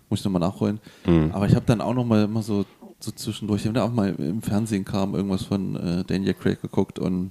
muss 0.08 0.20
ich 0.20 0.24
nochmal 0.24 0.40
nachholen. 0.40 0.80
Mhm. 1.06 1.30
Aber 1.34 1.46
ich 1.46 1.54
habe 1.54 1.66
dann 1.66 1.82
auch 1.82 1.92
nochmal 1.92 2.24
immer 2.24 2.40
so, 2.42 2.64
so 2.98 3.10
zwischendurch, 3.10 3.60
ich 3.60 3.66
habe 3.66 3.74
dann 3.78 3.90
auch 3.90 3.92
mal 3.94 4.14
im 4.14 4.40
Fernsehen 4.40 4.86
kam 4.86 5.14
irgendwas 5.14 5.42
von 5.42 5.76
äh, 5.76 6.02
Daniel 6.06 6.32
Craig 6.32 6.62
geguckt 6.62 6.98
und 6.98 7.30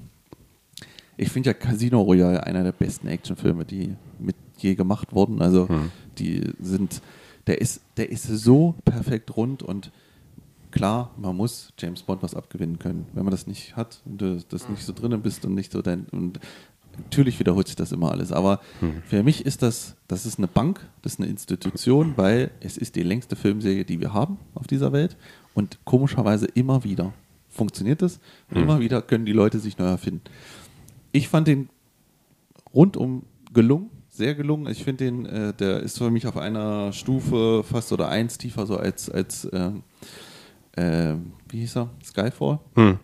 ich 1.18 1.30
finde 1.30 1.50
ja 1.50 1.54
Casino 1.56 2.00
Royale 2.02 2.44
einer 2.46 2.64
der 2.64 2.72
besten 2.72 3.08
Actionfilme, 3.08 3.66
die 3.66 3.96
mit 4.20 4.36
je 4.62 4.76
gemacht 4.76 5.14
wurden. 5.14 5.42
Also 5.42 5.68
Hm. 5.70 5.92
die 6.18 6.52
sind, 6.60 7.02
der 7.48 7.62
ist, 7.62 7.82
der 7.98 8.10
ist 8.12 8.24
so 8.24 8.76
perfekt 8.86 9.36
rund 9.36 9.64
und 9.64 9.92
klar, 10.72 11.12
man 11.18 11.36
muss 11.36 11.74
James 11.78 12.04
Bond 12.04 12.24
was 12.24 12.36
abgewinnen 12.36 12.80
können. 12.80 13.06
Wenn 13.14 13.24
man 13.24 13.32
das 13.32 13.48
nicht 13.48 13.76
hat 13.76 14.02
und 14.06 14.22
du 14.22 14.42
das 14.50 14.70
nicht 14.70 14.84
so 14.84 14.94
drinnen 14.94 15.22
bist 15.22 15.46
und 15.46 15.54
nicht 15.54 15.72
so 15.72 15.82
dein 15.82 16.06
und 16.12 16.40
natürlich 16.98 17.40
wiederholt 17.40 17.68
sich 17.68 17.76
das 17.76 17.92
immer 17.92 18.12
alles, 18.12 18.32
aber 18.32 18.60
für 19.08 19.24
mich 19.24 19.46
ist 19.46 19.62
das, 19.62 19.96
das 20.08 20.26
ist 20.26 20.38
eine 20.38 20.48
Bank, 20.48 20.86
das 21.02 21.14
ist 21.14 21.20
eine 21.20 21.30
Institution, 21.30 22.14
weil 22.18 22.52
es 22.60 22.78
ist 22.78 22.96
die 22.96 23.04
längste 23.04 23.36
Filmserie, 23.38 23.86
die 23.86 24.00
wir 24.02 24.14
haben 24.14 24.38
auf 24.56 24.68
dieser 24.68 24.92
Welt 24.92 25.16
und 25.54 25.80
komischerweise 25.86 26.48
immer 26.48 26.84
wieder 26.84 27.14
funktioniert 27.50 28.02
es 28.02 28.20
und 28.50 28.58
immer 28.58 28.80
wieder 28.80 29.02
können 29.02 29.26
die 29.26 29.34
Leute 29.34 29.60
sich 29.60 29.78
neu 29.78 29.86
erfinden. 29.86 30.22
Ich 31.12 31.28
fand 31.30 31.48
den 31.48 31.70
rundum 32.74 33.24
gelungen, 33.54 33.90
sehr 34.14 34.36
gelungen. 34.36 34.68
Ich 34.70 34.84
finde 34.84 35.06
den, 35.06 35.26
äh, 35.26 35.54
der 35.54 35.80
ist 35.80 35.98
für 35.98 36.12
mich 36.12 36.28
auf 36.28 36.38
einer 36.38 36.92
Stufe 36.94 37.64
fast 37.64 37.92
oder 37.94 38.10
eins 38.10 38.38
tiefer 38.38 38.66
so 38.68 38.76
als, 38.78 39.10
als 39.10 39.48
ähm, 40.78 41.32
wie 41.50 41.60
hieß 41.60 41.78
er? 41.78 41.90
Skyfall. 42.04 42.60
Hm. 42.76 43.00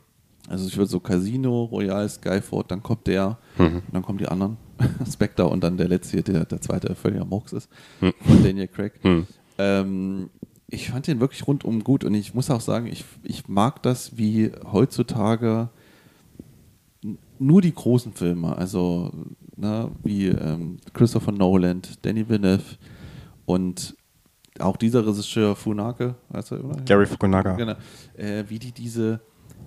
Also 0.50 0.68
ich 0.68 0.78
würde 0.78 0.90
so 0.90 1.00
Casino, 1.00 1.64
Royal, 1.66 2.08
Skyfall, 2.08 2.64
dann 2.68 2.82
kommt 2.84 3.08
der, 3.08 3.38
Mhm. 3.58 3.66
und 3.88 3.94
dann 3.94 4.02
kommen 4.04 4.18
die 4.18 4.28
anderen, 4.28 4.58
Spectre 5.12 5.48
und 5.48 5.62
dann 5.64 5.76
der 5.78 5.88
letzte, 5.90 6.14
hier, 6.18 6.24
der, 6.24 6.46
der 6.46 6.62
zweite, 6.62 6.88
der 6.88 6.96
völliger 6.96 7.26
Murks 7.26 7.52
ist, 7.54 7.70
Mhm. 8.00 8.14
von 8.26 8.44
Daniel 8.44 8.68
Craig. 8.68 8.94
Hm. 9.02 9.28
Ähm, 9.58 10.30
ich 10.70 10.90
fand 10.92 11.08
den 11.08 11.20
wirklich 11.20 11.46
rundum 11.48 11.84
gut 11.84 12.04
und 12.04 12.14
ich 12.14 12.34
muss 12.34 12.50
auch 12.50 12.62
sagen, 12.62 12.88
ich, 12.88 13.04
ich 13.24 13.48
mag 13.48 13.82
das, 13.84 14.18
wie 14.18 14.52
heutzutage 14.72 15.70
nur 17.40 17.62
die 17.62 17.74
großen 17.74 18.14
Filme, 18.14 18.56
also 18.58 19.12
ne, 19.58 19.92
wie 20.04 20.28
ähm, 20.28 20.78
Christopher 20.94 21.32
Nolan, 21.32 21.82
Danny 22.02 22.28
Villeneuve 22.28 22.64
und 23.46 23.96
auch 24.60 24.78
dieser 24.78 25.06
Regisseur 25.06 25.56
Funake, 25.56 26.16
weißt 26.30 26.52
du, 26.52 26.56
oder? 26.58 26.82
Gary 26.82 27.06
Fukunaga. 27.06 27.56
Genau. 27.56 27.76
Äh, 28.16 28.44
wie 28.48 28.58
die 28.60 28.72
diese, 28.72 29.20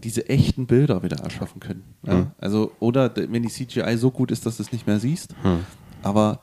diese 0.02 0.28
echten 0.28 0.66
Bilder 0.66 1.02
wieder 1.02 1.18
erschaffen 1.18 1.60
können. 1.60 1.84
Ja? 2.04 2.12
Hm. 2.14 2.30
Also, 2.38 2.72
oder 2.80 3.14
wenn 3.14 3.42
die 3.42 3.48
CGI 3.48 3.96
so 3.96 4.10
gut 4.10 4.30
ist, 4.30 4.46
dass 4.46 4.56
du 4.56 4.62
es 4.62 4.72
nicht 4.72 4.86
mehr 4.86 4.98
siehst, 4.98 5.34
Hm. 5.42 5.60
aber 6.02 6.40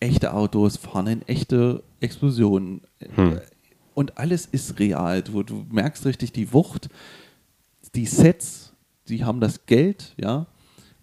echte 0.00 0.34
Autos 0.34 0.76
fahren 0.76 1.06
in 1.06 1.22
echte 1.22 1.82
Explosionen. 2.00 2.82
Hm. 3.14 3.40
Und 3.94 4.18
alles 4.18 4.44
ist 4.44 4.78
real. 4.78 5.22
Du, 5.22 5.42
du 5.42 5.64
merkst 5.70 6.04
richtig 6.04 6.32
die 6.32 6.52
Wucht, 6.52 6.90
die 7.94 8.04
Sets, 8.04 8.74
die 9.08 9.24
haben 9.24 9.40
das 9.40 9.64
Geld, 9.64 10.12
ja. 10.18 10.46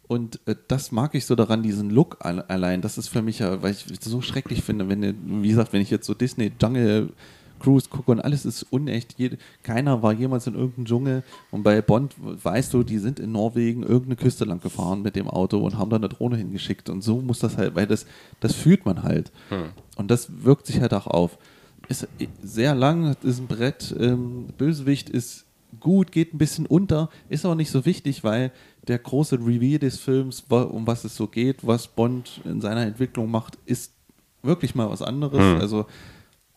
Und 0.08 0.40
äh, 0.46 0.56
das 0.68 0.92
mag 0.92 1.16
ich 1.16 1.26
so 1.26 1.36
daran, 1.36 1.64
diesen 1.64 1.90
Look 1.90 2.18
al- 2.20 2.42
allein. 2.44 2.82
Das 2.82 2.98
ist 2.98 3.08
für 3.08 3.22
mich 3.22 3.40
ja, 3.40 3.62
weil 3.62 3.72
ich 3.72 3.86
es 3.90 4.04
so 4.06 4.22
schrecklich 4.22 4.62
finde, 4.62 4.90
wenn, 4.90 5.42
wie 5.44 5.48
gesagt, 5.50 5.74
wenn 5.74 5.82
ich 5.82 5.90
jetzt 5.90 6.06
so 6.06 6.14
Disney 6.14 6.52
Jungle 6.62 7.10
Cruise 7.60 7.88
gucke 7.90 8.12
und 8.12 8.20
alles 8.20 8.44
ist 8.46 8.64
unecht. 8.72 9.16
Jede, 9.18 9.38
keiner 9.64 10.04
war 10.04 10.12
jemals 10.12 10.48
in 10.48 10.56
irgendeinem 10.56 10.86
Dschungel. 10.86 11.24
Und 11.50 11.64
bei 11.64 11.82
Bond 11.82 12.14
weißt 12.20 12.74
du, 12.74 12.84
die 12.84 12.98
sind 12.98 13.22
in 13.22 13.32
Norwegen 13.32 13.84
irgendeine 13.84 14.18
Küste 14.18 14.44
lang 14.44 14.60
gefahren 14.60 15.02
mit 15.02 15.16
dem 15.16 15.30
Auto 15.30 15.60
und 15.60 15.78
haben 15.78 15.90
da 15.90 15.96
eine 15.96 16.10
Drohne 16.10 16.36
hingeschickt. 16.36 16.90
Und 16.90 17.02
so 17.02 17.22
muss 17.22 17.40
das 17.40 17.56
halt, 17.58 17.74
weil 17.74 17.88
das, 17.88 18.06
das 18.42 18.54
fühlt 18.54 18.86
man 18.86 19.04
halt. 19.04 19.32
Und 19.96 20.12
das 20.12 20.44
wirkt 20.44 20.68
sich 20.68 20.82
halt 20.82 20.94
auch 20.94 21.08
auf. 21.08 21.38
Ist 21.88 22.08
sehr 22.42 22.76
lang, 22.76 23.16
ist 23.24 23.40
ein 23.40 23.48
Brett. 23.48 23.96
Ähm, 23.98 24.48
Bösewicht 24.58 25.10
ist 25.10 25.46
gut, 25.80 26.12
geht 26.12 26.34
ein 26.34 26.38
bisschen 26.38 26.66
unter, 26.66 27.10
ist 27.30 27.46
aber 27.46 27.56
nicht 27.56 27.72
so 27.72 27.86
wichtig, 27.86 28.24
weil 28.26 28.52
der 28.88 29.00
große 29.00 29.36
Reveal 29.40 29.80
des 29.80 30.00
Films, 30.00 30.44
um 30.50 30.86
was 30.88 31.04
es 31.04 31.16
so 31.16 31.28
geht, 31.28 31.66
was 31.66 31.88
Bond 31.88 32.42
in 32.44 32.60
seiner 32.62 32.82
Entwicklung 32.86 33.32
macht, 33.32 33.58
ist 33.66 33.94
wirklich 34.42 34.76
mal 34.76 34.90
was 34.90 35.02
anderes. 35.02 35.40
Hm. 35.40 35.62
Also 35.62 35.86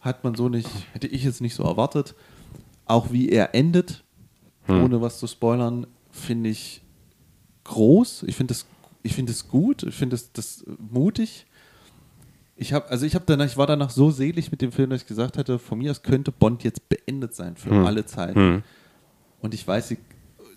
hat 0.00 0.24
man 0.24 0.34
so 0.34 0.48
nicht, 0.48 0.68
hätte 0.92 1.06
ich 1.06 1.24
jetzt 1.24 1.40
nicht 1.40 1.54
so 1.54 1.62
erwartet. 1.62 2.14
Auch 2.84 3.10
wie 3.12 3.28
er 3.28 3.54
endet, 3.54 4.02
Hm. 4.64 4.82
ohne 4.82 5.00
was 5.00 5.18
zu 5.20 5.26
spoilern, 5.28 5.86
finde 6.10 6.50
ich 6.50 6.82
groß. 7.64 8.24
Ich 8.24 8.34
finde 8.36 8.54
es 8.54 8.66
ich 9.02 9.14
finde 9.14 9.30
es 9.30 9.46
gut, 9.48 9.84
ich 9.84 9.94
finde 9.94 10.16
es 10.16 10.32
das 10.32 10.64
mutig. 10.90 11.46
Ich 12.56 12.72
habe 12.72 12.88
also 12.88 13.06
ich 13.06 13.14
habe 13.14 13.24
danach 13.26 13.46
ich 13.46 13.56
war 13.56 13.68
danach 13.68 13.90
so 13.90 14.10
selig 14.10 14.50
mit 14.50 14.62
dem 14.62 14.72
Film, 14.72 14.90
dass 14.90 15.02
ich 15.02 15.06
gesagt 15.06 15.38
hatte, 15.38 15.60
von 15.60 15.78
mir 15.78 15.92
aus 15.92 16.02
könnte 16.02 16.32
Bond 16.32 16.64
jetzt 16.64 16.88
beendet 16.88 17.34
sein 17.36 17.56
für 17.56 17.70
Hm. 17.70 17.86
alle 17.86 18.04
Zeiten. 18.06 18.38
Hm. 18.40 18.62
Und 19.40 19.54
ich 19.54 19.66
weiß, 19.66 19.94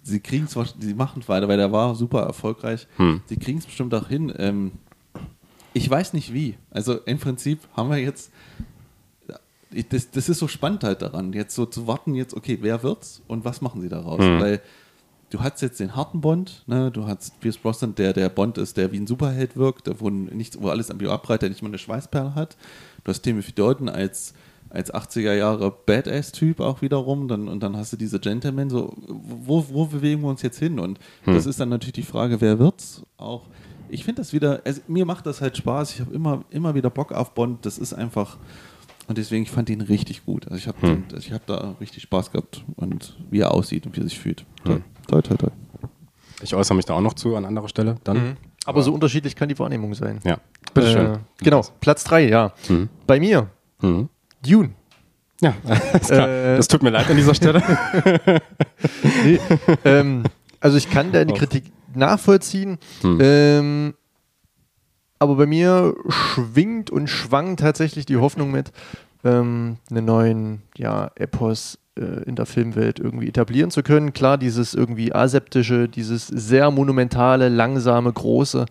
sie, 0.10 0.20
kriegen 0.20 0.46
es, 0.46 0.56
sie 0.80 0.94
machen 0.94 1.22
es 1.22 1.30
weiter, 1.30 1.48
weil 1.48 1.58
der 1.58 1.72
war 1.72 1.96
super 1.96 2.22
erfolgreich. 2.22 2.88
Hm. 2.98 3.22
Sie 3.26 3.38
kriegen 3.38 3.60
es 3.60 3.66
bestimmt 3.66 3.94
auch 3.94 4.08
hin. 4.08 4.34
Ähm, 4.38 4.72
ich 5.74 5.90
weiß 5.90 6.14
nicht 6.14 6.34
wie. 6.34 6.58
Also 6.72 6.98
im 7.06 7.20
Prinzip 7.20 7.60
haben 7.76 7.90
wir 7.90 7.98
jetzt, 7.98 8.32
das, 9.90 10.12
das 10.12 10.30
ist 10.30 10.40
so 10.40 10.48
spannend 10.48 10.84
halt 10.84 11.02
daran, 11.02 11.34
jetzt 11.34 11.56
so 11.56 11.66
zu 11.66 11.88
warten, 11.88 12.16
jetzt, 12.16 12.34
okay, 12.34 12.58
wer 12.62 12.84
wird's 12.84 13.22
und 13.28 13.46
was 13.46 13.62
machen 13.62 13.82
sie 13.82 13.90
daraus? 13.90 14.20
Hm. 14.20 14.40
Weil 14.40 14.62
du 15.30 15.40
hast 15.42 15.62
jetzt 15.62 15.80
den 15.80 15.96
harten 15.96 16.22
Bond, 16.22 16.64
ne? 16.68 16.92
du 16.92 17.06
hast 17.06 17.40
Pierce 17.40 17.58
Brosnan, 17.58 17.96
der 17.96 18.14
der 18.14 18.30
Bond 18.30 18.58
ist, 18.58 18.78
der 18.78 18.92
wie 18.92 19.00
ein 19.00 19.08
Superheld 19.08 19.56
wirkt, 19.56 19.88
der 19.88 20.00
wo, 20.02 20.10
nichts, 20.10 20.60
wo 20.60 20.70
alles 20.70 20.90
am 20.90 20.98
Bio 20.98 21.12
abreitet, 21.12 21.44
der 21.44 21.50
nicht 21.50 21.62
mal 21.62 21.70
eine 21.70 21.78
Schweißperle 21.78 22.36
hat. 22.36 22.58
Du 23.04 23.10
hast 23.10 23.22
Timothy 23.22 23.54
Dalton 23.54 23.90
als 23.90 24.34
als 24.70 24.94
80er 24.94 25.34
Jahre 25.34 25.72
Badass-Typ 25.86 26.60
auch 26.60 26.82
wiederum, 26.82 27.28
dann, 27.28 27.48
und 27.48 27.62
dann 27.62 27.76
hast 27.78 27.92
du 27.94 27.98
diese 27.98 28.20
Gentlemen, 28.20 28.70
so, 28.70 28.94
wo, 29.08 29.66
wo 29.70 29.86
bewegen 29.86 30.22
wir 30.22 30.30
uns 30.30 30.42
jetzt 30.42 30.60
hin? 30.60 30.80
Und 30.80 31.00
das 31.26 31.46
ist 31.46 31.60
dann 31.60 31.70
natürlich 31.70 31.94
die 31.94 32.04
Frage, 32.04 32.40
wer 32.42 32.60
wird's? 32.60 33.02
Auch, 33.18 33.48
ich 33.90 34.04
finde 34.04 34.22
das 34.22 34.34
wieder, 34.34 34.62
also 34.66 34.82
mir 34.88 35.06
macht 35.06 35.26
das 35.26 35.42
halt 35.42 35.58
Spaß, 35.58 35.94
ich 35.96 36.02
habe 36.02 36.14
immer, 36.14 36.44
immer 36.52 36.76
wieder 36.76 36.90
Bock 36.90 37.12
auf 37.12 37.34
Bond, 37.34 37.66
das 37.66 37.78
ist 37.80 37.94
einfach, 37.94 38.38
und 39.08 39.18
deswegen, 39.18 39.42
ich 39.44 39.50
fand 39.52 39.70
ihn 39.72 39.82
richtig 39.82 40.24
gut. 40.24 40.46
Also 40.46 40.58
ich 40.58 40.68
habe 40.68 40.82
Hm. 40.82 41.04
ich 41.18 41.32
hab 41.32 41.44
da 41.48 41.76
richtig 41.82 42.04
Spaß 42.04 42.32
gehabt 42.32 42.64
und 42.76 43.18
wie 43.32 43.40
er 43.40 43.52
aussieht 43.52 43.88
und 43.88 43.96
wie 43.96 44.02
er 44.02 44.04
sich 44.04 44.20
fühlt. 44.20 44.46
Toll, 44.64 44.76
Hm. 44.76 44.84
toll, 45.08 45.22
toll. 45.24 45.38
toll. 45.38 45.52
Ich 46.44 46.54
äußere 46.54 46.76
mich 46.76 46.86
da 46.86 46.94
auch 46.94 47.02
noch 47.02 47.16
zu 47.16 47.36
an 47.36 47.44
anderer 47.44 47.68
Stelle. 47.68 47.96
Dann. 48.04 48.18
Mhm. 48.18 48.38
Aber 48.66 48.82
so 48.84 48.94
unterschiedlich 48.94 49.36
kann 49.36 49.50
die 49.50 49.58
Wahrnehmung 49.60 49.94
sein. 49.96 50.20
Ja. 50.24 50.38
Bitteschön. 50.74 51.16
Äh, 51.16 51.18
genau, 51.40 51.64
Platz 51.82 52.04
3, 52.06 52.30
ja. 52.30 52.54
Mhm. 52.70 52.88
Bei 53.08 53.20
mir, 53.20 53.50
Mhm. 53.82 54.10
Dune. 54.46 54.72
Ja. 55.42 55.54
Äh, 56.10 56.58
das 56.58 56.68
tut 56.68 56.84
mir 56.84 56.90
leid 56.90 57.10
an 57.10 57.16
dieser 57.18 57.36
Stelle. 57.36 57.62
Nee, 59.24 59.40
ähm, 59.86 60.24
also 60.60 60.78
ich 60.78 60.90
kann 60.90 61.12
deine 61.12 61.34
Auch. 61.34 61.38
Kritik 61.38 61.66
nachvollziehen. 61.94 62.78
Hm. 63.02 63.20
Ähm, 63.22 63.94
aber 65.20 65.36
bei 65.36 65.46
mir 65.46 65.96
schwingt 66.08 66.90
und 66.90 67.10
schwang 67.10 67.58
tatsächlich 67.58 68.06
die 68.06 68.18
Hoffnung 68.18 68.52
mit, 68.52 68.72
ähm, 69.24 69.78
einen 69.90 70.06
neuen 70.06 70.62
ja, 70.78 71.12
Epos 71.16 71.78
äh, 71.98 72.24
in 72.24 72.36
der 72.36 72.46
Filmwelt 72.46 73.00
irgendwie 73.00 73.28
etablieren 73.28 73.72
zu 73.72 73.84
können. 73.84 74.14
Klar, 74.14 74.38
dieses 74.38 74.74
irgendwie 74.74 75.14
aseptische, 75.14 75.90
dieses 75.90 76.28
sehr 76.28 76.72
monumentale, 76.72 77.50
langsame, 77.50 78.14
große, 78.14 78.66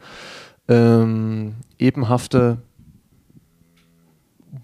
ähm, 0.68 1.56
ebenhafte 1.78 2.58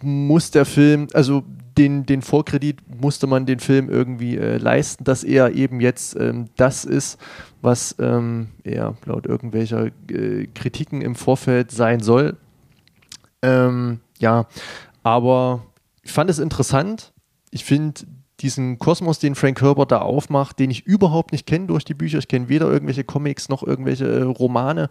muss 0.02 0.51
der 0.51 0.65
Film, 0.65 1.09
also 1.12 1.44
den, 1.77 2.06
den 2.06 2.23
Vorkredit 2.23 2.78
musste 3.01 3.27
man 3.27 3.47
den 3.47 3.59
Film 3.59 3.90
irgendwie 3.90 4.36
äh, 4.36 4.59
leisten, 4.59 5.05
dass 5.05 5.24
er 5.24 5.52
eben 5.52 5.81
jetzt 5.81 6.16
ähm, 6.16 6.47
das 6.56 6.85
ist, 6.85 7.19
was 7.62 7.97
ähm, 7.98 8.48
er 8.62 8.97
laut 9.05 9.27
irgendwelcher 9.27 9.90
äh, 10.11 10.47
Kritiken 10.55 11.02
im 11.02 11.15
Vorfeld 11.15 11.70
sein 11.70 12.01
soll. 12.01 12.36
Ähm, 13.43 14.01
ja, 14.19 14.47
aber 15.02 15.66
ich 16.02 16.12
fand 16.12 16.31
es 16.31 16.39
interessant. 16.39 17.12
Ich 17.51 17.65
finde 17.65 18.02
diesen 18.40 18.78
Kosmos, 18.78 19.19
den 19.19 19.35
Frank 19.35 19.61
Herbert 19.62 19.93
da 19.93 19.98
aufmacht, 19.98 20.59
den 20.59 20.70
ich 20.70 20.86
überhaupt 20.86 21.32
nicht 21.32 21.47
kenne 21.47 21.66
durch 21.66 21.85
die 21.85 21.94
Bücher. 21.94 22.19
Ich 22.19 22.28
kenne 22.28 22.48
weder 22.48 22.70
irgendwelche 22.70 23.05
Comics 23.05 23.48
noch 23.48 23.62
irgendwelche 23.62 24.06
äh, 24.06 24.23
Romane. 24.23 24.89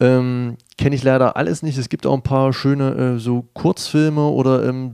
Ähm, 0.00 0.56
kenne 0.78 0.94
ich 0.94 1.02
leider 1.02 1.36
alles 1.36 1.62
nicht. 1.62 1.78
Es 1.78 1.88
gibt 1.88 2.06
auch 2.06 2.14
ein 2.14 2.22
paar 2.22 2.52
schöne 2.52 3.16
äh, 3.16 3.18
so 3.18 3.42
Kurzfilme 3.54 4.28
oder, 4.28 4.68
ähm, 4.68 4.92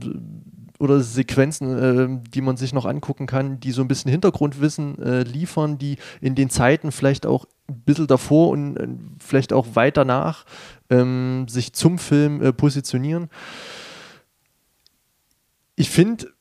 oder 0.79 1.01
Sequenzen, 1.01 1.69
ähm, 1.69 2.21
die 2.33 2.41
man 2.41 2.57
sich 2.57 2.73
noch 2.73 2.85
angucken 2.85 3.27
kann, 3.27 3.59
die 3.59 3.71
so 3.71 3.81
ein 3.83 3.87
bisschen 3.87 4.09
Hintergrundwissen 4.09 4.99
äh, 5.01 5.23
liefern, 5.23 5.77
die 5.77 5.97
in 6.19 6.33
den 6.33 6.49
Zeiten 6.49 6.91
vielleicht 6.91 7.27
auch 7.27 7.45
ein 7.69 7.81
bisschen 7.81 8.07
davor 8.07 8.49
und 8.49 8.77
äh, 8.77 8.87
vielleicht 9.19 9.53
auch 9.53 9.75
weiter 9.75 10.03
nach 10.03 10.45
ähm, 10.89 11.45
sich 11.47 11.73
zum 11.73 11.99
Film 11.99 12.41
äh, 12.41 12.51
positionieren. 12.53 13.29
Ich 15.75 15.89
finde 15.89 16.32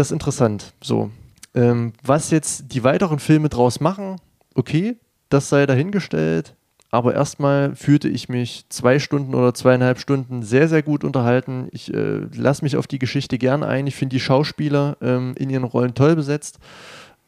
das 0.00 0.10
interessant. 0.10 0.72
So, 0.82 1.10
ähm, 1.54 1.92
was 2.02 2.30
jetzt 2.30 2.72
die 2.72 2.82
weiteren 2.82 3.18
Filme 3.18 3.48
draus 3.48 3.80
machen, 3.80 4.16
okay, 4.54 4.96
das 5.28 5.48
sei 5.48 5.66
dahingestellt. 5.66 6.54
Aber 6.92 7.14
erstmal 7.14 7.76
fühlte 7.76 8.08
ich 8.08 8.28
mich 8.28 8.64
zwei 8.68 8.98
Stunden 8.98 9.34
oder 9.36 9.54
zweieinhalb 9.54 10.00
Stunden 10.00 10.42
sehr, 10.42 10.68
sehr 10.68 10.82
gut 10.82 11.04
unterhalten. 11.04 11.68
Ich 11.70 11.94
äh, 11.94 12.26
lasse 12.34 12.64
mich 12.64 12.76
auf 12.76 12.88
die 12.88 12.98
Geschichte 12.98 13.38
gern 13.38 13.62
ein. 13.62 13.86
Ich 13.86 13.94
finde 13.94 14.16
die 14.16 14.20
Schauspieler 14.20 14.96
ähm, 15.00 15.34
in 15.36 15.50
ihren 15.50 15.62
Rollen 15.62 15.94
toll 15.94 16.16
besetzt 16.16 16.58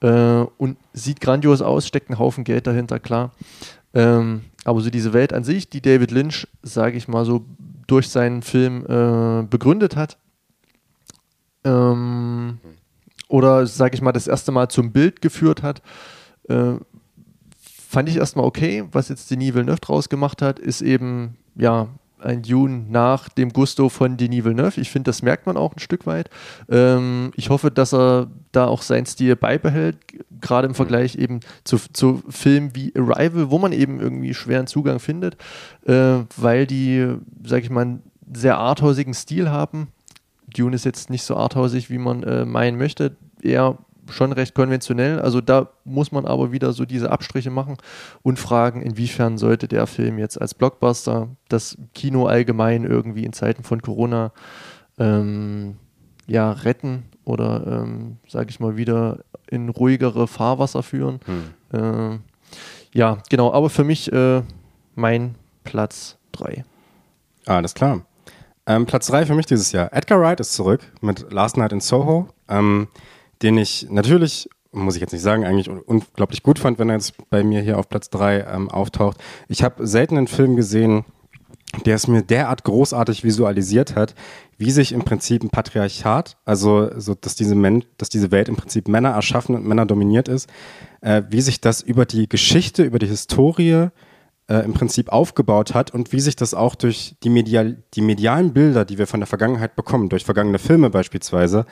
äh, 0.01 0.45
und 0.59 0.79
sieht 0.95 1.21
grandios 1.21 1.63
aus, 1.63 1.87
steckt 1.87 2.11
ein 2.11 2.19
Haufen 2.19 2.43
Geld 2.43 2.67
dahinter, 2.67 2.99
klar. 2.99 3.31
Ähm, 3.95 4.43
aber 4.65 4.81
so 4.81 4.91
diese 4.91 5.13
Welt 5.13 5.33
an 5.33 5.45
sich, 5.45 5.69
die 5.69 5.81
David 5.81 6.11
Lynch, 6.11 6.49
sage 6.63 6.97
ich 6.97 7.07
mal 7.07 7.25
so, 7.25 7.45
durch 7.87 8.09
seinen 8.09 8.43
Film 8.43 8.85
äh, 8.87 9.47
begründet 9.47 9.95
hat, 9.95 10.17
ähm, 11.65 12.59
oder 13.29 13.67
sage 13.67 13.95
ich 13.95 14.03
mal, 14.03 14.13
das 14.13 14.27
erste 14.27 14.53
Mal 14.53 14.69
zum 14.69 14.93
Bild 14.93 15.23
geführt 15.23 15.63
hat, 15.63 15.83
äh, 16.49 16.75
fand 17.59 18.09
ich 18.09 18.17
erstmal 18.17 18.45
okay. 18.45 18.85
Was 18.93 19.09
jetzt 19.09 19.31
Denis 19.31 19.55
Villeneuve 19.55 19.81
draus 19.81 20.09
gemacht 20.09 20.43
hat, 20.43 20.59
ist 20.59 20.83
eben, 20.83 21.37
ja, 21.55 21.89
ein 22.25 22.43
Dune 22.43 22.87
nach 22.89 23.29
dem 23.29 23.53
Gusto 23.53 23.89
von 23.89 24.17
Denis 24.17 24.45
Villeneuve. 24.45 24.81
Ich 24.81 24.91
finde, 24.91 25.09
das 25.09 25.23
merkt 25.23 25.47
man 25.47 25.57
auch 25.57 25.75
ein 25.75 25.81
Stück 25.81 26.07
weit. 26.07 26.31
Ähm, 26.71 27.33
ich 27.37 27.51
hoffe, 27.51 27.71
dass 27.71 27.93
er 27.93 28.29
da 28.53 28.67
auch 28.67 28.83
seinen 28.83 29.07
Stil 29.07 29.37
beibehält, 29.37 29.97
gerade 30.41 30.69
im 30.69 30.75
Vergleich 30.75 31.17
eben 31.17 31.41
zu, 31.65 31.79
zu 31.93 32.23
Filmen 32.29 32.75
wie 32.75 32.93
Arrival, 32.97 33.51
wo 33.51 33.59
man 33.59 33.73
eben 33.73 34.01
irgendwie 34.01 34.35
schweren 34.35 34.67
Zugang 34.67 34.99
findet, 34.99 35.37
äh, 35.87 36.19
weil 36.37 36.67
die, 36.67 37.17
sag 37.45 37.63
ich 37.63 37.71
mal, 37.71 37.83
einen 37.83 38.03
sehr 38.33 38.59
arthausigen 38.59 39.15
Stil 39.15 39.51
haben. 39.51 39.89
Dune 40.53 40.75
ist 40.75 40.85
jetzt 40.85 41.11
nicht 41.11 41.23
so 41.23 41.37
arthausig, 41.37 41.91
wie 41.91 41.99
man 41.99 42.23
äh, 42.23 42.45
meinen 42.45 42.79
möchte. 42.79 43.17
Eher 43.41 43.79
schon 44.11 44.33
recht 44.33 44.55
konventionell. 44.55 45.21
Also 45.21 45.41
da 45.41 45.69
muss 45.85 46.13
man 46.13 46.27
aber 46.27 46.53
wieder 46.53 46.73
so 46.73 46.85
diese 46.85 47.11
Abstriche 47.11 47.51
machen 47.51 47.77
und 48.23 48.39
fragen, 48.39 48.83
inwiefern 48.83 49.39
sollte 49.39 49.69
der 49.69 49.87
Film 49.87 50.19
jetzt 50.19 50.41
als 50.41 50.55
Blockbuster 50.55 51.29
das 51.49 51.79
Kino 51.95 52.27
allgemein 52.27 52.85
irgendwie 52.85 53.25
in 53.25 53.33
Zeiten 53.33 53.63
von 53.63 53.81
Corona 53.81 54.33
ähm, 54.99 55.77
ja, 56.27 56.53
retten 56.53 57.05
oder, 57.25 57.67
ähm, 57.67 58.19
sage 58.27 58.51
ich 58.51 58.61
mal, 58.61 58.77
wieder 58.77 59.21
in 59.49 59.69
ruhigere 59.69 60.27
Fahrwasser 60.27 60.83
führen. 60.83 61.21
Hm. 61.71 62.13
Äh, 62.13 62.99
ja, 62.99 63.19
genau. 63.29 63.53
Aber 63.53 63.71
für 63.71 63.85
mich 63.85 64.13
äh, 64.13 64.43
mein 64.95 65.35
Platz 65.65 66.17
3. 66.33 66.65
Alles 67.47 67.75
klar. 67.75 68.03
Ähm, 68.67 68.87
Platz 68.87 69.09
3 69.09 69.27
für 69.27 69.35
mich 69.35 69.47
dieses 69.47 69.73
Jahr. 69.73 69.93
Edgar 69.93 70.21
Wright 70.21 70.41
ist 70.41 70.55
zurück 70.55 70.81
mit 71.01 71.33
Last 71.33 71.57
Night 71.57 71.73
in 71.73 71.81
Soho, 71.81 72.29
ähm, 72.49 72.89
den 73.43 73.59
ich 73.59 73.89
natürlich, 73.91 74.49
muss 74.71 74.95
ich 74.95 75.01
jetzt 75.01 75.13
nicht 75.13 75.23
sagen, 75.23 75.45
eigentlich 75.45 75.69
un 75.69 75.81
unglaublich 75.81 76.43
gut 76.43 76.59
fand, 76.59 76.79
wenn 76.79 76.89
er 76.89 76.97
jetzt 76.97 77.15
bei 77.29 77.43
mir 77.43 77.61
hier 77.61 77.79
auf 77.79 77.89
Platz 77.89 78.09
3 78.11 78.41
ähm, 78.41 78.71
auftaucht. 78.71 79.19
Ich 79.49 79.65
habe 79.65 79.87
selten 79.87 80.17
einen 80.17 80.29
Film 80.29 80.55
gesehen, 80.55 81.05
der 81.87 81.97
es 81.97 82.07
mir 82.07 82.23
derart 82.23 82.65
großartig 82.65 83.25
visualisiert 83.25 83.97
hat, 83.97 84.15
wie 84.59 84.71
sich 84.71 84.93
im 84.93 85.03
Prinzip 85.03 85.43
ein 85.43 85.51
Patriarchat, 85.51 86.37
also 86.45 86.91
so, 87.01 87.15
dass 87.15 87.35
diese, 87.35 87.55
Men 87.55 87.85
dass 87.97 88.11
diese 88.11 88.31
Welt 88.31 88.49
im 88.49 88.57
Prinzip 88.57 88.89
Männer 88.89 89.11
erschaffen 89.11 89.57
und 89.57 89.67
Männer 89.67 89.87
dominiert 89.87 90.29
ist, 90.29 90.49
äh, 91.01 91.23
wie 91.31 91.41
sich 91.41 91.61
das 91.61 91.81
über 91.81 92.05
die 92.05 92.29
Geschichte, 92.29 92.85
über 92.85 92.99
die 92.99 93.07
Historie 93.07 93.89
äh, 94.53 94.65
im 94.65 94.75
Prinzip 94.75 95.11
aufgebaut 95.11 95.73
hat 95.73 95.93
und 95.93 96.13
wie 96.13 96.21
sich 96.21 96.37
das 96.37 96.53
auch 96.53 96.75
durch 96.75 97.17
die, 97.23 97.31
medial, 97.31 97.79
die 97.95 98.03
medialen 98.03 98.53
Bilder, 98.53 98.85
die 98.85 98.99
wir 98.99 99.07
von 99.07 99.21
der 99.21 99.27
Vergangenheit 99.27 99.77
bekommen, 99.77 100.11
durch 100.11 100.25
vergangene 100.25 100.59
Filme 100.59 100.91
beispielsweise, 100.91 101.65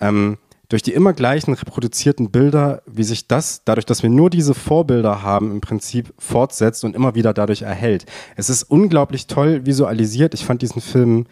ähm, 0.00 0.38
durch 0.68 0.82
die 0.82 0.92
immer 0.92 1.14
gleichen 1.14 1.52
reproduzierten 1.52 2.30
Bilder, 2.30 2.82
wie 2.86 3.02
sich 3.02 3.26
das, 3.26 3.62
dadurch, 3.64 3.86
dass 3.86 4.04
wir 4.04 4.08
nur 4.08 4.30
diese 4.30 4.54
Vorbilder 4.54 5.22
haben, 5.22 5.50
im 5.50 5.60
Prinzip 5.60 6.14
fortsetzt 6.16 6.84
und 6.84 6.94
immer 6.94 7.16
wieder 7.16 7.34
dadurch 7.34 7.62
erhält. 7.62 8.06
Es 8.36 8.48
ist 8.48 8.62
unglaublich 8.62 9.26
toll 9.26 9.66
visualisiert. 9.66 10.32
Ich 10.32 10.44
fand 10.44 10.62
diesen 10.62 10.80
Film 10.80 11.26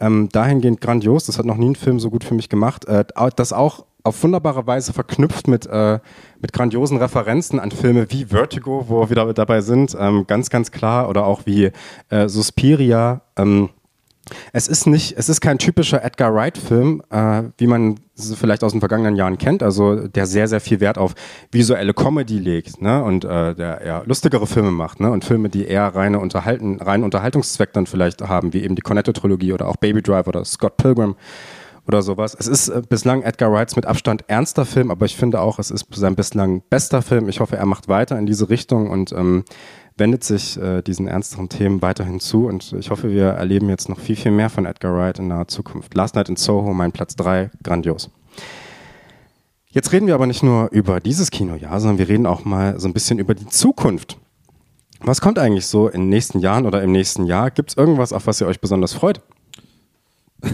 ähm, 0.00 0.30
dahingehend 0.32 0.80
grandios. 0.80 1.26
Das 1.26 1.38
hat 1.38 1.44
noch 1.44 1.58
nie 1.58 1.68
ein 1.68 1.76
Film 1.76 2.00
so 2.00 2.08
gut 2.08 2.24
für 2.24 2.34
mich 2.34 2.48
gemacht. 2.48 2.86
Äh, 2.86 3.04
das 3.36 3.52
auch 3.52 3.84
auf 4.02 4.22
wunderbare 4.22 4.66
Weise 4.66 4.94
verknüpft 4.94 5.46
mit, 5.48 5.66
äh, 5.66 5.98
mit 6.40 6.52
grandiosen 6.52 6.98
Referenzen 6.98 7.60
an 7.60 7.70
Filme 7.70 8.06
wie 8.10 8.26
Vertigo, 8.26 8.86
wo 8.88 9.00
wir 9.00 9.10
wieder 9.10 9.32
dabei 9.34 9.60
sind, 9.60 9.96
ähm, 9.98 10.26
ganz, 10.26 10.50
ganz 10.50 10.70
klar, 10.70 11.08
oder 11.08 11.26
auch 11.26 11.42
wie 11.46 11.70
äh, 12.08 12.28
Suspiria. 12.28 13.22
Ähm, 13.36 13.70
es 14.52 14.68
ist 14.68 14.86
nicht, 14.86 15.16
es 15.16 15.28
ist 15.28 15.40
kein 15.40 15.58
typischer 15.58 16.04
Edgar 16.04 16.34
Wright-Film, 16.34 17.02
äh, 17.10 17.42
wie 17.58 17.66
man 17.66 18.00
vielleicht 18.16 18.62
aus 18.62 18.72
den 18.72 18.80
vergangenen 18.80 19.16
Jahren 19.16 19.38
kennt, 19.38 19.62
also 19.62 20.06
der 20.06 20.26
sehr, 20.26 20.46
sehr 20.46 20.60
viel 20.60 20.80
Wert 20.80 20.98
auf 20.98 21.14
visuelle 21.50 21.94
Comedy 21.94 22.38
legt, 22.38 22.82
ne? 22.82 23.02
Und 23.02 23.24
äh, 23.24 23.54
der 23.54 23.80
eher 23.80 24.02
lustigere 24.06 24.46
Filme 24.46 24.70
macht, 24.70 25.00
ne? 25.00 25.10
Und 25.10 25.24
Filme, 25.24 25.48
die 25.48 25.66
eher 25.66 25.94
reine 25.94 26.20
Unterhalten, 26.20 26.80
reinen 26.80 27.04
Unterhaltungszweck 27.04 27.72
dann 27.72 27.86
vielleicht 27.86 28.22
haben, 28.22 28.52
wie 28.52 28.62
eben 28.62 28.76
die 28.76 28.82
Cornetto-Trilogie 28.82 29.52
oder 29.52 29.68
auch 29.68 29.76
Baby 29.76 30.02
Drive 30.02 30.26
oder 30.26 30.44
Scott 30.44 30.76
Pilgrim 30.76 31.16
oder 31.86 32.02
sowas. 32.02 32.36
Es 32.38 32.46
ist 32.46 32.68
äh, 32.68 32.82
bislang 32.88 33.22
Edgar 33.22 33.52
Wrights 33.52 33.76
mit 33.76 33.86
Abstand 33.86 34.24
ernster 34.28 34.64
Film, 34.64 34.90
aber 34.90 35.06
ich 35.06 35.16
finde 35.16 35.40
auch, 35.40 35.58
es 35.58 35.70
ist 35.70 35.86
sein 35.94 36.14
bislang 36.14 36.62
bester 36.70 37.02
Film. 37.02 37.28
Ich 37.28 37.40
hoffe, 37.40 37.56
er 37.56 37.66
macht 37.66 37.88
weiter 37.88 38.18
in 38.18 38.26
diese 38.26 38.48
Richtung 38.48 38.90
und 38.90 39.12
ähm, 39.12 39.44
wendet 39.96 40.24
sich 40.24 40.56
äh, 40.60 40.82
diesen 40.82 41.08
ernsteren 41.08 41.48
Themen 41.48 41.82
weiterhin 41.82 42.20
zu 42.20 42.46
und 42.46 42.72
ich 42.78 42.90
hoffe, 42.90 43.10
wir 43.10 43.26
erleben 43.26 43.68
jetzt 43.68 43.88
noch 43.88 43.98
viel, 43.98 44.16
viel 44.16 44.32
mehr 44.32 44.50
von 44.50 44.66
Edgar 44.66 44.94
Wright 44.94 45.18
in 45.18 45.28
naher 45.28 45.48
Zukunft. 45.48 45.94
Last 45.94 46.14
Night 46.16 46.28
in 46.28 46.36
Soho, 46.36 46.72
mein 46.72 46.92
Platz 46.92 47.16
3, 47.16 47.50
grandios. 47.62 48.10
Jetzt 49.68 49.92
reden 49.92 50.08
wir 50.08 50.14
aber 50.14 50.26
nicht 50.26 50.42
nur 50.42 50.68
über 50.72 50.98
dieses 50.98 51.30
Kinojahr, 51.30 51.78
sondern 51.78 51.98
wir 51.98 52.08
reden 52.08 52.26
auch 52.26 52.44
mal 52.44 52.80
so 52.80 52.88
ein 52.88 52.92
bisschen 52.92 53.20
über 53.20 53.34
die 53.34 53.46
Zukunft. 53.46 54.18
Was 55.00 55.20
kommt 55.20 55.38
eigentlich 55.38 55.66
so 55.66 55.88
in 55.88 56.02
den 56.02 56.08
nächsten 56.08 56.40
Jahren 56.40 56.66
oder 56.66 56.82
im 56.82 56.92
nächsten 56.92 57.24
Jahr? 57.24 57.50
Gibt 57.50 57.70
es 57.70 57.76
irgendwas, 57.76 58.12
auf 58.12 58.26
was 58.26 58.40
ihr 58.40 58.48
euch 58.48 58.60
besonders 58.60 58.92
freut? 58.92 59.20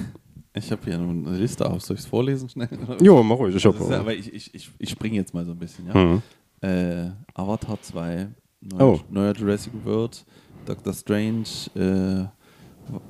Ich 0.56 0.72
habe 0.72 0.82
hier 0.84 0.94
eine 0.98 1.36
Liste 1.36 1.68
auf. 1.68 1.82
Soll 1.82 1.96
ich 1.96 2.02
es 2.02 2.06
vorlesen 2.08 2.48
schnell? 2.48 2.68
Jo, 3.00 3.22
mach 3.22 3.36
ruhig. 3.36 3.54
Ich, 3.54 3.66
hab, 3.66 3.78
aber 3.80 4.14
ich, 4.14 4.32
ich, 4.32 4.54
ich, 4.54 4.70
ich 4.78 4.90
springe 4.90 5.16
jetzt 5.16 5.34
mal 5.34 5.44
so 5.44 5.52
ein 5.52 5.58
bisschen. 5.58 5.86
Ja? 5.86 5.94
Hm. 5.94 6.22
Äh, 6.62 7.10
Avatar 7.34 7.80
2, 7.80 8.28
neuer, 8.62 8.80
Oh. 8.80 9.00
neuer 9.10 9.34
Jurassic 9.34 9.72
World, 9.84 10.24
Doctor 10.64 10.92
Strange, 10.94 11.44
äh, 11.74 12.24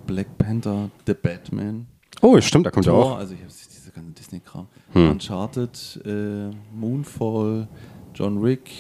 Black 0.07 0.37
Panther, 0.39 0.91
The 1.07 1.15
Batman, 1.15 1.87
Oh, 2.23 2.41
stimmt, 2.41 2.67
da 2.67 2.71
kommt 2.71 2.87
ja 2.87 2.93
auch. 2.93 3.19
also 3.19 3.35
ich 3.35 3.41
habe 3.41 3.51
diese 3.53 3.91
ganze 3.93 4.13
Disney-Kram, 4.13 4.67
Hm. 4.95 5.11
Uncharted, 5.11 6.01
äh, 6.05 6.51
Moonfall, 6.75 7.69
John 8.15 8.43
Wick, 8.43 8.71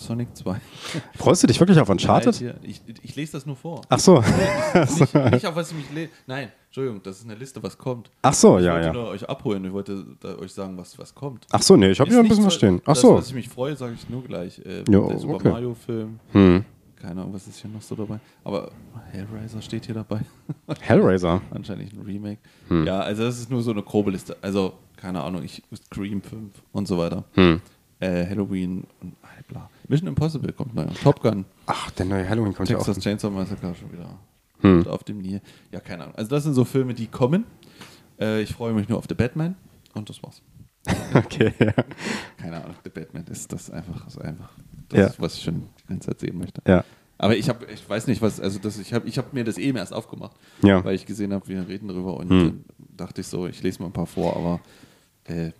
Sonic 0.00 0.34
2. 0.34 0.56
Freust 1.16 1.42
du 1.42 1.46
dich 1.46 1.60
wirklich 1.60 1.78
auf 1.78 1.88
Uncharted? 1.88 2.34
Hier, 2.34 2.54
ich, 2.62 2.80
ich 3.02 3.16
lese 3.16 3.32
das 3.32 3.44
nur 3.44 3.56
vor. 3.56 3.82
Ach 3.88 3.98
so. 3.98 4.20
nicht, 4.20 5.14
nicht 5.32 5.46
auf 5.46 5.54
was 5.54 5.70
ich 5.70 5.76
mich 5.76 5.90
lese. 5.92 6.10
Nein, 6.26 6.50
Entschuldigung, 6.66 7.02
das 7.02 7.18
ist 7.18 7.24
eine 7.26 7.34
Liste, 7.34 7.62
was 7.62 7.76
kommt. 7.76 8.10
Ach 8.22 8.32
so, 8.32 8.58
Ich 8.58 8.64
ja, 8.64 8.72
wollte 8.72 8.86
ja. 8.86 8.92
nur 8.92 9.08
euch 9.08 9.28
abholen, 9.28 9.64
ich 9.64 9.72
wollte 9.72 10.04
euch 10.40 10.52
sagen, 10.52 10.76
was, 10.78 10.98
was 10.98 11.14
kommt. 11.14 11.46
Ach 11.50 11.60
so, 11.60 11.76
nee, 11.76 11.90
ich 11.90 12.00
habe 12.00 12.10
hier 12.10 12.20
ein 12.20 12.28
bisschen 12.28 12.46
was 12.46 12.54
stehen. 12.54 12.80
Ach 12.84 12.94
das, 12.94 13.00
so. 13.02 13.14
was 13.14 13.28
ich 13.28 13.34
mich 13.34 13.48
freue, 13.48 13.76
sage 13.76 13.94
ich 13.94 14.08
nur 14.08 14.24
gleich. 14.24 14.58
Äh, 14.60 14.84
Jo, 14.90 15.08
der 15.08 15.18
Super 15.18 15.34
okay. 15.34 15.48
Mario-Film. 15.50 16.18
Hm. 16.32 16.64
Keine 16.96 17.20
Ahnung, 17.20 17.34
was 17.34 17.46
ist 17.46 17.60
hier 17.60 17.70
noch 17.70 17.82
so 17.82 17.94
dabei. 17.94 18.20
Aber 18.44 18.70
Hellraiser 19.10 19.60
steht 19.62 19.86
hier 19.86 19.94
dabei. 19.94 20.20
Hellraiser. 20.80 21.40
Wahrscheinlich 21.50 21.92
ein 21.92 22.02
Remake. 22.02 22.40
Hm. 22.68 22.86
Ja, 22.86 23.00
also 23.00 23.22
das 23.24 23.38
ist 23.38 23.50
nur 23.50 23.62
so 23.62 23.70
eine 23.70 23.82
grobe 23.82 24.10
Liste. 24.10 24.36
Also, 24.40 24.74
keine 24.96 25.22
Ahnung, 25.22 25.42
ich 25.42 25.62
Scream 25.86 26.22
5 26.22 26.52
und 26.72 26.88
so 26.88 26.96
weiter. 26.98 27.24
Hm. 27.34 27.60
Äh, 28.00 28.26
Halloween 28.26 28.84
und 29.02 29.14
bla. 29.50 29.68
Mission 29.90 30.08
Impossible 30.08 30.52
kommt 30.52 30.74
neu. 30.74 30.86
Top 31.02 31.20
Gun. 31.20 31.44
Ach, 31.66 31.90
der 31.90 32.06
neue 32.06 32.26
Halloween 32.28 32.54
kommt 32.54 32.68
ja 32.68 32.76
auch. 32.78 32.84
Texas 32.84 33.02
Chainsaw 33.02 33.30
Massacre 33.30 33.74
schon 33.74 33.92
wieder. 33.92 34.18
Hm. 34.60 34.86
Auf 34.86 35.02
dem 35.04 35.18
Nil. 35.18 35.40
Ja, 35.72 35.80
keine 35.80 36.04
Ahnung. 36.04 36.14
Also 36.16 36.30
das 36.30 36.44
sind 36.44 36.54
so 36.54 36.64
Filme, 36.64 36.94
die 36.94 37.06
kommen. 37.08 37.44
Äh, 38.20 38.42
ich 38.42 38.52
freue 38.54 38.72
mich 38.72 38.88
nur 38.88 38.98
auf 38.98 39.06
The 39.08 39.14
Batman 39.14 39.56
und 39.94 40.08
das 40.08 40.22
war's. 40.22 40.40
Okay, 41.14 41.52
ja. 41.58 41.72
Keine 42.38 42.62
Ahnung, 42.62 42.76
The 42.84 42.90
Batman 42.90 43.24
ist 43.30 43.52
das 43.52 43.68
einfach, 43.70 44.06
ist 44.06 44.18
einfach 44.20 44.50
das, 44.88 44.98
Ja. 45.16 45.22
was 45.22 45.34
ich 45.34 45.42
schon 45.42 45.62
die 45.82 45.86
ganze 45.88 46.08
Zeit 46.10 46.20
sehen 46.20 46.38
möchte. 46.38 46.62
ja. 46.66 46.84
Aber 47.18 47.36
ich 47.36 47.50
habe, 47.50 47.66
ich 47.66 47.86
weiß 47.86 48.06
nicht, 48.06 48.22
was, 48.22 48.40
also 48.40 48.58
das, 48.58 48.78
ich 48.78 48.94
habe 48.94 49.06
ich 49.06 49.18
hab 49.18 49.34
mir 49.34 49.44
das 49.44 49.58
eben 49.58 49.76
erst 49.76 49.92
aufgemacht, 49.92 50.34
Ja. 50.62 50.82
weil 50.82 50.94
ich 50.94 51.04
gesehen 51.04 51.34
habe, 51.34 51.46
wir 51.48 51.68
reden 51.68 51.88
drüber 51.88 52.16
und 52.16 52.30
Hm. 52.30 52.64
dachte 52.96 53.20
ich 53.20 53.26
so, 53.26 53.46
ich 53.46 53.62
lese 53.62 53.80
mal 53.82 53.86
ein 53.88 53.92
paar 53.92 54.06
vor, 54.06 54.34
aber 54.36 54.60
äh, 55.24 55.50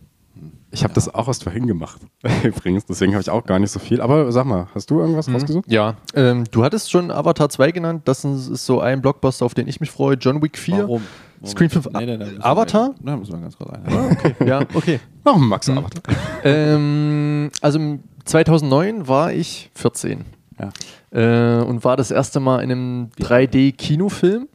Ich 0.72 0.84
habe 0.84 0.94
das 0.94 1.12
auch 1.12 1.26
erst 1.28 1.42
vorhin 1.42 1.66
gemacht, 1.66 2.00
übrigens. 2.44 2.84
Deswegen 2.86 3.12
habe 3.12 3.22
ich 3.22 3.30
auch 3.30 3.44
gar 3.44 3.58
nicht 3.58 3.70
so 3.72 3.78
viel. 3.80 4.00
Aber 4.00 4.30
sag 4.32 4.46
mal, 4.46 4.68
hast 4.74 4.90
du 4.90 5.00
irgendwas 5.00 5.28
rausgesucht? 5.32 5.64
Ja, 5.70 5.94
ähm, 6.14 6.44
du 6.50 6.62
hattest 6.64 6.90
schon 6.90 7.10
Avatar 7.10 7.48
2 7.48 7.72
genannt. 7.72 8.02
Das 8.04 8.24
ist 8.24 8.66
so 8.66 8.80
ein 8.80 9.02
Blockbuster, 9.02 9.44
auf 9.44 9.54
den 9.54 9.66
ich 9.68 9.80
mich 9.80 9.90
freue. 9.90 10.14
John 10.16 10.40
Wick 10.42 10.56
4. 10.56 10.78
warum? 10.78 11.02
Screen 11.44 11.70
5. 11.70 11.88
Nee, 11.94 12.04
nee, 12.06 12.16
nee, 12.18 12.24
Avatar? 12.40 12.94
Da 13.02 13.16
müssen 13.16 13.32
wir 13.32 13.40
ganz 13.40 13.56
kurz 13.56 13.70
ein. 13.70 14.46
Ja, 14.46 14.60
okay. 14.74 15.00
Warum 15.24 15.48
Max 15.48 15.68
Avatar? 15.70 16.02
ähm, 16.44 17.50
also 17.62 17.78
im 17.78 18.00
2009 18.26 19.08
war 19.08 19.32
ich 19.32 19.70
14 19.74 20.24
Ja. 20.60 20.70
äh, 21.18 21.62
und 21.64 21.82
war 21.82 21.96
das 21.96 22.10
erste 22.10 22.40
Mal 22.40 22.60
in 22.62 22.70
einem 22.70 23.08
3D-Kinofilm. 23.18 24.48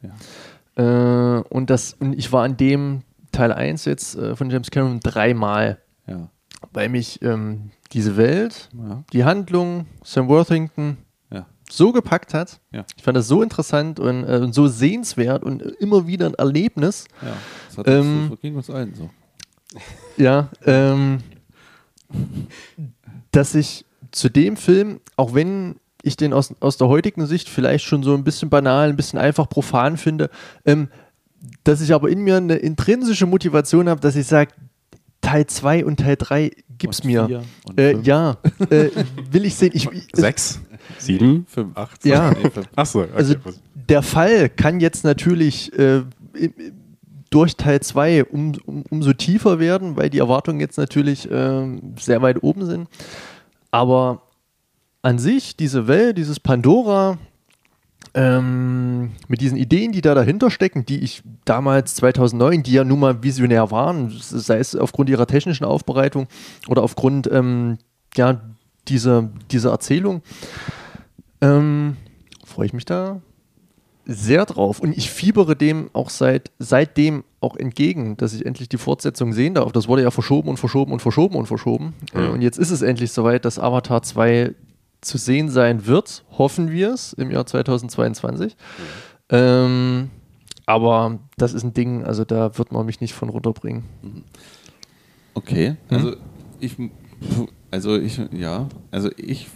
Äh, 0.75 0.83
und, 1.49 1.69
das, 1.69 1.95
und 1.99 2.13
ich 2.17 2.31
war 2.31 2.43
an 2.43 2.55
dem 2.57 3.01
Teil 3.35 3.51
1 3.51 3.85
jetzt 3.85 4.15
äh, 4.15 4.35
von 4.35 4.49
James 4.49 4.71
Cameron 4.71 4.99
dreimal, 5.01 5.79
Ja. 6.07 6.29
weil 6.73 6.89
mich 6.89 7.21
ähm, 7.21 7.71
diese 7.91 8.17
Welt, 8.17 8.69
Ja. 8.73 9.03
die 9.13 9.23
Handlung, 9.23 9.85
Sam 10.03 10.27
Worthington 10.27 10.97
Ja. 11.31 11.45
so 11.69 11.91
gepackt 11.91 12.33
hat. 12.33 12.59
Ich 12.97 13.03
fand 13.03 13.17
das 13.17 13.27
so 13.27 13.41
interessant 13.43 13.99
und, 13.99 14.23
äh, 14.23 14.37
und 14.37 14.53
so 14.53 14.67
sehenswert 14.67 15.43
und 15.43 15.61
immer 15.61 16.07
wieder 16.07 16.25
ein 16.27 16.33
Erlebnis. 16.35 17.05
ja. 17.21 17.27
Das, 17.67 17.77
hat 17.77 17.87
Ähm, 17.87 18.27
das 18.31 18.39
ging 18.41 18.55
uns 18.55 18.69
allen 18.69 18.93
so. 18.95 19.09
Ja, 20.17 20.49
ähm, 20.65 21.19
dass 23.31 23.55
ich 23.55 23.85
zu 24.11 24.29
dem 24.29 24.55
Film, 24.57 25.01
auch 25.17 25.33
wenn 25.33 25.75
ich 26.03 26.15
den 26.15 26.33
aus, 26.33 26.53
aus 26.59 26.77
der 26.77 26.87
heutigen 26.87 27.25
Sicht 27.25 27.49
vielleicht 27.49 27.83
schon 27.85 28.03
so 28.03 28.13
ein 28.13 28.23
bisschen 28.23 28.49
banal, 28.49 28.89
ein 28.89 28.95
bisschen 28.95 29.19
einfach 29.19 29.49
profan 29.49 29.97
finde, 29.97 30.29
ähm, 30.63 30.87
dass 31.65 31.81
ich 31.81 31.93
aber 31.93 32.09
in 32.09 32.21
mir 32.21 32.37
eine 32.37 32.55
intrinsische 32.55 33.25
Motivation 33.25 33.89
habe, 33.89 33.99
dass 33.99 34.15
ich 34.15 34.27
sage, 34.27 34.51
Teil 35.19 35.47
2 35.47 35.85
und 35.85 35.99
Teil 35.99 36.15
3 36.15 36.51
gib's 36.77 36.99
Und 36.99 37.07
mir. 37.07 37.43
Äh, 37.75 37.97
ja, 38.01 38.37
äh, 38.69 38.89
will 39.31 39.45
ich 39.45 39.55
sehen. 39.55 39.71
Ich, 39.73 39.89
ich, 39.91 40.07
Sechs? 40.13 40.61
Sieben? 40.99 41.45
Fünf. 41.49 41.75
Acht? 41.75 42.05
Ja. 42.05 42.31
Nee, 42.31 42.49
fünf. 42.51 42.69
Ach 42.75 42.85
so, 42.85 43.01
okay. 43.01 43.11
Also 43.15 43.35
der 43.73 44.03
Fall 44.03 44.49
kann 44.49 44.79
jetzt 44.79 45.03
natürlich 45.03 45.77
äh, 45.77 46.03
durch 47.31 47.57
Teil 47.57 47.81
2 47.81 48.25
um, 48.25 48.53
um, 48.65 48.83
umso 48.89 49.13
tiefer 49.13 49.59
werden, 49.59 49.97
weil 49.97 50.11
die 50.11 50.19
Erwartungen 50.19 50.59
jetzt 50.59 50.77
natürlich 50.77 51.27
ähm, 51.31 51.95
sehr 51.99 52.21
weit 52.21 52.43
oben 52.43 52.65
sind. 52.65 52.87
Aber 53.71 54.21
an 55.01 55.17
sich, 55.17 55.57
diese 55.57 55.87
Welt, 55.87 56.17
dieses 56.19 56.39
Pandora, 56.39 57.17
ähm, 58.15 59.11
mit 59.27 59.41
diesen 59.41 59.57
Ideen, 59.57 59.91
die 59.91 60.01
da 60.01 60.15
dahinter 60.15 60.49
stecken, 60.49 60.85
die 60.85 60.99
ich 60.99 61.21
damals 61.43 61.95
2009, 61.95 62.63
die 62.63 62.71
ja 62.71 62.85
nun 62.85 63.01
mal 63.01 63.21
visionär 63.21 63.71
waren, 63.71 64.09
sei 64.17 64.57
es 64.57 64.73
aufgrund 64.75 65.09
ihrer 65.09 65.27
technischen 65.27 65.65
Aufbereitung 65.65 66.27
oder 66.69 66.81
aufgrund 66.81 67.29
ähm, 67.31 67.77
ja, 68.15 68.41
dieser, 68.87 69.29
dieser 69.51 69.71
Erzählung, 69.71 70.21
ähm, 71.41 71.97
freue 72.45 72.67
ich 72.67 72.73
mich 72.73 72.85
da 72.85 73.21
sehr 74.05 74.45
drauf. 74.45 74.79
Und 74.79 74.95
ich 74.97 75.09
fiebere 75.09 75.55
dem 75.55 75.89
auch 75.91 76.09
seit, 76.09 76.51
seitdem 76.57 77.23
auch 77.41 77.57
entgegen, 77.57 78.15
dass 78.17 78.33
ich 78.33 78.45
endlich 78.45 78.69
die 78.69 78.77
Fortsetzung 78.77 79.33
sehen 79.33 79.55
darf. 79.55 79.71
Das 79.73 79.87
wurde 79.87 80.03
ja 80.03 80.11
verschoben 80.11 80.47
und 80.47 80.57
verschoben 80.57 80.93
und 80.93 81.01
verschoben 81.01 81.35
und 81.35 81.47
verschoben. 81.47 81.93
Äh, 82.13 82.27
Und 82.29 82.41
jetzt 82.41 82.59
ist 82.59 82.71
es 82.71 82.81
endlich 82.81 83.11
soweit, 83.11 83.43
dass 83.43 83.59
Avatar 83.59 84.03
2 84.03 84.53
zu 85.05 85.17
sehen 85.17 85.49
sein 85.49 85.85
wird. 85.85 86.25
Hoffen 86.37 86.71
wir 86.71 86.93
es 86.93 87.13
im 87.13 87.31
Jahr 87.31 87.45
2022. 87.45 88.55
Ähm, 89.29 90.09
aber 90.65 91.19
das 91.37 91.53
ist 91.53 91.63
ein 91.63 91.73
Ding, 91.73 92.03
also 92.03 92.25
da 92.25 92.57
wird 92.57 92.71
man 92.71 92.85
mich 92.85 93.01
nicht 93.01 93.13
von 93.13 93.29
runterbringen. 93.29 93.83
Okay, 95.33 95.75
also 95.89 96.15
ich, 96.59 96.75
also 97.71 97.97
ich, 97.97 98.19
ja, 98.31 98.67
also 98.91 99.11
ich 99.17 99.47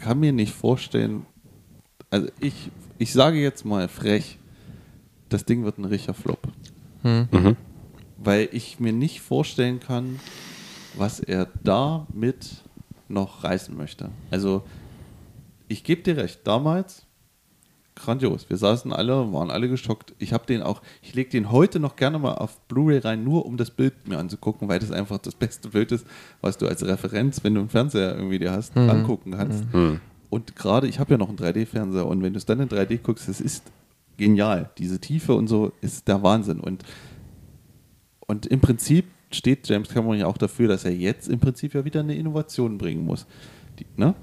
kann 0.00 0.20
mir 0.20 0.32
nicht 0.32 0.54
vorstellen, 0.54 1.26
also 2.08 2.28
ich, 2.40 2.70
ich 2.98 3.12
sage 3.12 3.38
jetzt 3.38 3.64
mal 3.64 3.88
frech, 3.88 4.38
das 5.28 5.44
Ding 5.44 5.64
wird 5.64 5.78
ein 5.78 5.84
richtiger 5.84 6.14
Flop. 6.14 6.40
Mhm. 7.02 7.56
Weil 8.16 8.48
ich 8.52 8.80
mir 8.80 8.92
nicht 8.92 9.20
vorstellen 9.20 9.80
kann, 9.80 10.18
was 10.96 11.20
er 11.20 11.48
damit 11.62 12.62
noch 13.10 13.44
reißen 13.44 13.76
möchte. 13.76 14.10
Also, 14.30 14.62
ich 15.68 15.84
gebe 15.84 16.02
dir 16.02 16.16
recht, 16.16 16.40
damals 16.44 17.06
grandios. 17.94 18.48
Wir 18.48 18.56
saßen 18.56 18.92
alle, 18.92 19.32
waren 19.32 19.50
alle 19.50 19.68
geschockt. 19.68 20.14
Ich 20.18 20.32
habe 20.32 20.46
den 20.46 20.62
auch, 20.62 20.82
ich 21.02 21.14
lege 21.14 21.30
den 21.30 21.52
heute 21.52 21.80
noch 21.80 21.96
gerne 21.96 22.18
mal 22.18 22.34
auf 22.34 22.58
Blu-ray 22.62 22.98
rein, 22.98 23.24
nur 23.24 23.46
um 23.46 23.56
das 23.56 23.70
Bild 23.70 24.08
mir 24.08 24.18
anzugucken, 24.18 24.68
weil 24.68 24.78
das 24.78 24.90
einfach 24.90 25.18
das 25.18 25.34
beste 25.34 25.68
Bild 25.68 25.92
ist, 25.92 26.06
was 26.40 26.58
du 26.58 26.66
als 26.66 26.84
Referenz, 26.84 27.44
wenn 27.44 27.54
du 27.54 27.60
einen 27.60 27.68
Fernseher 27.68 28.14
irgendwie 28.14 28.38
dir 28.38 28.52
hast, 28.52 28.76
angucken 28.76 29.32
kannst. 29.32 29.72
Mhm. 29.72 30.00
Und 30.30 30.56
gerade, 30.56 30.86
ich 30.86 30.98
habe 30.98 31.12
ja 31.12 31.18
noch 31.18 31.28
einen 31.28 31.38
3D-Fernseher 31.38 32.06
und 32.06 32.22
wenn 32.22 32.32
du 32.32 32.38
es 32.38 32.46
dann 32.46 32.60
in 32.60 32.68
3D 32.68 32.98
guckst, 32.98 33.28
es 33.28 33.40
ist 33.40 33.64
genial. 34.16 34.70
Diese 34.78 35.00
Tiefe 35.00 35.34
und 35.34 35.48
so 35.48 35.72
ist 35.80 36.06
der 36.06 36.22
Wahnsinn. 36.22 36.60
Und, 36.60 36.84
und 38.26 38.46
im 38.46 38.60
Prinzip 38.60 39.06
steht 39.30 39.68
James 39.68 39.88
Cameron 39.88 40.18
ja 40.18 40.26
auch 40.26 40.38
dafür, 40.38 40.68
dass 40.68 40.84
er 40.84 40.92
jetzt 40.94 41.28
im 41.28 41.38
Prinzip 41.40 41.74
ja 41.74 41.84
wieder 41.84 42.00
eine 42.00 42.14
Innovation 42.14 42.78
bringen 42.78 43.04
muss. 43.04 43.26
Die, 43.78 43.86
ne? 43.96 44.14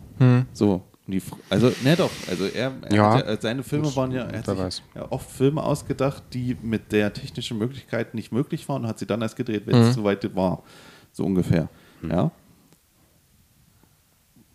So. 0.53 0.73
und 1.05 1.11
Die, 1.13 1.21
also, 1.49 1.71
ne 1.83 1.95
doch, 1.95 2.11
also 2.29 2.45
er, 2.45 2.73
er 2.83 2.95
Ja. 2.95 3.13
hat 3.15 3.27
ja, 3.27 3.41
seine 3.41 3.63
Filme 3.63 3.95
waren 3.95 4.11
ja, 4.11 4.23
er 4.25 4.39
hat 4.39 4.45
sich 4.45 4.57
weiß. 4.57 4.81
ja 4.95 5.11
oft 5.11 5.29
Filme 5.31 5.63
ausgedacht, 5.63 6.23
die 6.33 6.57
mit 6.61 6.91
der 6.91 7.13
technischen 7.13 7.57
Möglichkeit 7.57 8.13
nicht 8.13 8.31
möglich 8.31 8.67
waren 8.67 8.83
und 8.83 8.87
hat 8.87 8.99
sie 8.99 9.05
dann 9.05 9.21
erst 9.21 9.35
gedreht, 9.35 9.63
wenn 9.65 9.75
es 9.75 9.95
soweit 9.95 10.35
war. 10.35 10.63
So 11.13 11.23
ungefähr. 11.23 11.69
Ja. 12.07 12.31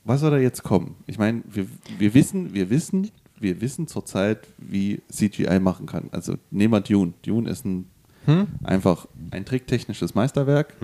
Was 0.04 0.20
soll 0.20 0.32
da 0.32 0.38
jetzt 0.38 0.62
kommen? 0.64 0.96
Ich 1.06 1.18
meine, 1.18 1.42
wir, 1.48 1.66
wir 1.98 2.12
wissen, 2.14 2.52
wir 2.54 2.70
wissen, 2.70 3.10
wir 3.38 3.60
wissen 3.60 3.86
zurzeit, 3.86 4.46
wie 4.58 5.00
CGI 5.10 5.60
machen 5.60 5.86
kann. 5.86 6.08
Also 6.12 6.36
nehmen 6.50 6.72
wir 6.74 6.80
Dune. 6.80 7.12
Dune 7.24 7.48
ist 7.48 7.64
ein 7.64 7.88
einfach 8.62 9.06
ein 9.30 9.44
tricktechnisches 9.44 10.14
Meisterwerk. 10.14 10.74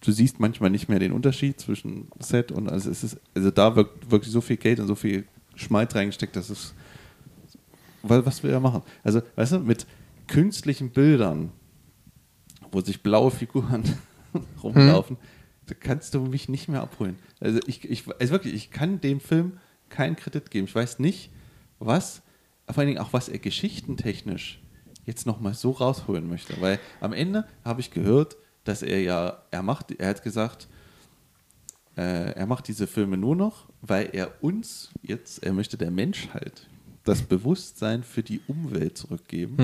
Du 0.00 0.10
siehst 0.10 0.40
manchmal 0.40 0.70
nicht 0.70 0.88
mehr 0.88 0.98
den 0.98 1.12
Unterschied 1.12 1.60
zwischen 1.60 2.08
Set 2.18 2.50
und 2.50 2.68
also 2.68 2.90
es 2.90 3.04
ist, 3.04 3.20
also 3.34 3.50
da 3.50 3.76
wirkt 3.76 4.10
wirklich 4.10 4.32
so 4.32 4.40
viel 4.40 4.56
Geld 4.56 4.80
und 4.80 4.88
so 4.88 4.96
viel 4.96 5.24
Schmalz 5.54 5.94
reingesteckt, 5.94 6.34
dass 6.34 6.50
es 6.50 6.74
weil 8.02 8.26
was 8.26 8.42
will 8.42 8.50
er 8.50 8.60
machen? 8.60 8.82
Also, 9.02 9.22
weißt 9.36 9.52
du, 9.52 9.58
mit 9.60 9.86
künstlichen 10.26 10.90
Bildern, 10.90 11.52
wo 12.70 12.80
sich 12.80 13.02
blaue 13.02 13.30
Figuren 13.30 13.84
rumlaufen, 14.62 15.16
da 15.66 15.74
kannst 15.78 16.14
du 16.14 16.20
mich 16.20 16.48
nicht 16.48 16.68
mehr 16.68 16.82
abholen. 16.82 17.16
Also 17.40 17.60
ich, 17.66 17.88
ich 17.88 18.04
also 18.18 18.32
wirklich, 18.32 18.54
ich 18.54 18.70
kann 18.70 19.00
dem 19.00 19.20
Film 19.20 19.58
keinen 19.88 20.16
Kredit 20.16 20.50
geben. 20.50 20.66
Ich 20.66 20.74
weiß 20.74 20.98
nicht, 20.98 21.30
was, 21.78 22.22
vor 22.66 22.78
allen 22.78 22.88
Dingen 22.88 22.98
auch 22.98 23.12
was 23.12 23.28
er 23.28 23.38
geschichtentechnisch 23.38 24.60
jetzt 25.04 25.26
nochmal 25.26 25.54
so 25.54 25.70
rausholen 25.72 26.28
möchte. 26.28 26.60
Weil 26.60 26.78
am 27.00 27.12
Ende 27.12 27.44
habe 27.64 27.80
ich 27.80 27.90
gehört, 27.90 28.36
dass 28.64 28.82
er 28.82 29.00
ja, 29.02 29.38
er 29.50 29.62
macht, 29.62 29.90
er 29.90 30.08
hat 30.08 30.22
gesagt, 30.22 30.68
äh, 31.96 32.32
er 32.32 32.46
macht 32.46 32.68
diese 32.68 32.86
Filme 32.86 33.16
nur 33.16 33.36
noch, 33.36 33.66
weil 33.80 34.10
er 34.12 34.30
uns 34.42 34.90
jetzt, 35.02 35.42
er 35.42 35.52
möchte 35.52 35.76
der 35.76 35.90
Menschheit 35.90 36.66
das 37.04 37.22
Bewusstsein 37.22 38.04
für 38.04 38.22
die 38.22 38.40
Umwelt 38.46 38.96
zurückgeben. 38.96 39.56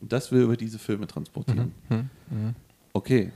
Und 0.00 0.12
das 0.12 0.32
will 0.32 0.40
er 0.40 0.44
über 0.44 0.56
diese 0.56 0.78
Filme 0.78 1.06
transportieren. 1.06 1.72
Okay, 2.94 3.32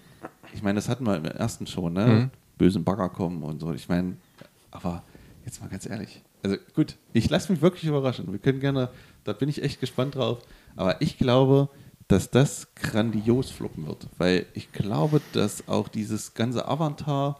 ich 0.54 0.62
meine, 0.62 0.76
das 0.76 0.88
hatten 0.88 1.04
wir 1.04 1.16
im 1.16 1.24
ersten 1.26 1.66
schon, 1.66 1.92
ne? 1.92 2.30
Bösen 2.58 2.84
Bagger 2.84 3.08
kommen 3.10 3.42
und 3.42 3.60
so. 3.60 3.72
Ich 3.72 3.88
meine, 3.88 4.16
aber 4.70 5.02
jetzt 5.44 5.60
mal 5.60 5.68
ganz 5.68 5.86
ehrlich. 5.88 6.22
Also 6.42 6.56
gut, 6.74 6.96
ich 7.12 7.28
lasse 7.28 7.52
mich 7.52 7.60
wirklich 7.60 7.84
überraschen. 7.84 8.32
Wir 8.32 8.38
können 8.38 8.60
gerne, 8.60 8.88
da 9.24 9.34
bin 9.34 9.48
ich 9.50 9.62
echt 9.62 9.78
gespannt 9.80 10.14
drauf. 10.14 10.38
Aber 10.76 11.00
ich 11.02 11.18
glaube, 11.18 11.68
dass 12.08 12.30
das 12.30 12.74
grandios 12.74 13.50
fluppen 13.50 13.86
wird. 13.86 14.06
Weil 14.18 14.46
ich 14.54 14.72
glaube, 14.72 15.20
dass 15.32 15.68
auch 15.68 15.88
dieses 15.88 16.34
ganze 16.34 16.66
Avatar, 16.66 17.38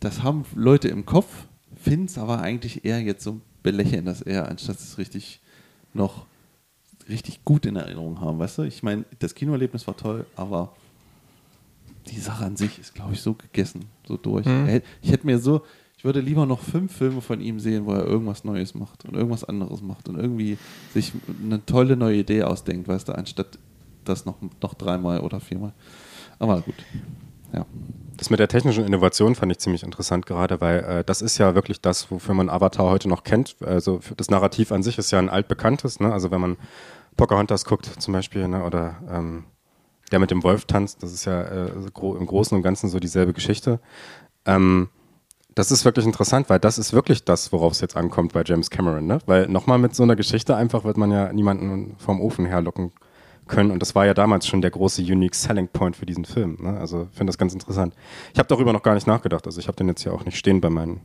das 0.00 0.22
haben 0.22 0.44
Leute 0.54 0.88
im 0.88 1.04
Kopf, 1.06 1.46
finden 1.76 2.06
es 2.06 2.18
aber 2.18 2.40
eigentlich 2.40 2.84
eher 2.84 3.00
jetzt 3.00 3.24
so 3.24 3.40
belächeln 3.62 4.04
das 4.06 4.22
eher, 4.22 4.48
anstatt 4.48 4.78
es 4.78 4.98
richtig 4.98 5.40
noch 5.94 6.26
richtig 7.08 7.44
gut 7.44 7.66
in 7.66 7.76
Erinnerung 7.76 8.20
haben, 8.20 8.38
weißt 8.38 8.58
du? 8.58 8.62
Ich 8.62 8.82
meine, 8.82 9.04
das 9.18 9.34
Kinoerlebnis 9.34 9.86
war 9.86 9.96
toll, 9.96 10.26
aber 10.36 10.74
die 12.10 12.18
Sache 12.20 12.44
an 12.44 12.56
sich 12.56 12.78
ist, 12.78 12.94
glaube 12.94 13.14
ich, 13.14 13.20
so 13.20 13.34
gegessen, 13.34 13.86
so 14.06 14.16
durch. 14.16 14.46
Er 14.46 14.66
hätt- 14.66 14.84
Ich 15.02 15.10
hätte 15.10 15.26
mir 15.26 15.38
so, 15.38 15.62
ich 15.98 16.04
würde 16.04 16.20
lieber 16.20 16.46
noch 16.46 16.60
fünf 16.60 16.96
Filme 16.96 17.20
von 17.20 17.40
ihm 17.40 17.58
sehen, 17.58 17.84
wo 17.84 17.92
er 17.92 18.04
irgendwas 18.04 18.44
Neues 18.44 18.72
macht 18.72 19.04
und 19.04 19.16
irgendwas 19.16 19.42
anderes 19.42 19.82
macht 19.82 20.08
und 20.08 20.16
irgendwie 20.16 20.56
sich 20.94 21.12
eine 21.44 21.64
tolle 21.66 21.96
neue 21.96 22.18
Idee 22.18 22.44
ausdenkt, 22.44 22.86
weißt 22.86 23.08
du, 23.08 23.12
anstatt 23.12 23.58
das 24.04 24.24
noch, 24.24 24.36
noch 24.62 24.74
dreimal 24.74 25.20
oder 25.20 25.40
viermal. 25.40 25.72
Aber 26.38 26.60
gut. 26.60 26.76
Ja. 27.52 27.66
Das 28.16 28.30
mit 28.30 28.38
der 28.38 28.46
technischen 28.46 28.84
Innovation 28.84 29.34
fand 29.34 29.50
ich 29.50 29.58
ziemlich 29.58 29.82
interessant 29.82 30.24
gerade, 30.24 30.60
weil 30.60 30.78
äh, 30.84 31.04
das 31.04 31.20
ist 31.20 31.36
ja 31.38 31.56
wirklich 31.56 31.80
das, 31.80 32.08
wofür 32.12 32.34
man 32.34 32.48
Avatar 32.48 32.86
heute 32.86 33.08
noch 33.08 33.24
kennt. 33.24 33.56
Also 33.60 33.98
das 34.16 34.30
Narrativ 34.30 34.70
an 34.70 34.84
sich 34.84 34.98
ist 34.98 35.10
ja 35.10 35.18
ein 35.18 35.28
altbekanntes. 35.28 35.98
Ne? 35.98 36.12
Also 36.12 36.30
wenn 36.30 36.40
man 36.40 36.56
Pocahontas 37.16 37.64
guckt 37.64 37.86
zum 37.98 38.12
Beispiel 38.12 38.46
ne? 38.46 38.62
oder 38.62 38.98
ähm, 39.10 39.46
der 40.12 40.20
mit 40.20 40.30
dem 40.30 40.44
Wolf 40.44 40.64
tanzt, 40.64 41.02
das 41.02 41.12
ist 41.12 41.24
ja 41.24 41.42
äh, 41.42 41.70
im 41.70 42.26
Großen 42.26 42.56
und 42.56 42.62
Ganzen 42.62 42.88
so 42.88 43.00
dieselbe 43.00 43.32
Geschichte. 43.32 43.80
Ähm, 44.46 44.90
das 45.58 45.72
ist 45.72 45.84
wirklich 45.84 46.06
interessant, 46.06 46.48
weil 46.48 46.58
das 46.60 46.78
ist 46.78 46.92
wirklich 46.92 47.24
das, 47.24 47.52
worauf 47.52 47.72
es 47.72 47.80
jetzt 47.80 47.96
ankommt 47.96 48.32
bei 48.32 48.42
James 48.44 48.70
Cameron. 48.70 49.06
Ne? 49.06 49.18
Weil 49.26 49.48
nochmal 49.48 49.78
mit 49.78 49.94
so 49.94 50.02
einer 50.04 50.14
Geschichte 50.16 50.54
einfach 50.56 50.84
wird 50.84 50.96
man 50.96 51.10
ja 51.10 51.32
niemanden 51.32 51.96
vom 51.98 52.20
Ofen 52.20 52.46
herlocken 52.46 52.92
können. 53.48 53.70
Und 53.70 53.80
das 53.80 53.94
war 53.94 54.06
ja 54.06 54.14
damals 54.14 54.46
schon 54.46 54.60
der 54.60 54.70
große 54.70 55.02
Unique 55.02 55.34
Selling 55.34 55.68
Point 55.68 55.96
für 55.96 56.06
diesen 56.06 56.24
Film. 56.24 56.58
Ne? 56.60 56.78
Also 56.78 57.08
ich 57.10 57.16
finde 57.16 57.30
das 57.30 57.38
ganz 57.38 57.52
interessant. 57.54 57.94
Ich 58.32 58.38
habe 58.38 58.48
darüber 58.48 58.72
noch 58.72 58.82
gar 58.82 58.94
nicht 58.94 59.06
nachgedacht. 59.06 59.46
Also 59.46 59.58
ich 59.58 59.66
habe 59.68 59.76
den 59.76 59.88
jetzt 59.88 60.02
hier 60.02 60.12
auch 60.12 60.24
nicht 60.24 60.36
stehen 60.36 60.60
bei 60.60 60.70
meinen 60.70 61.00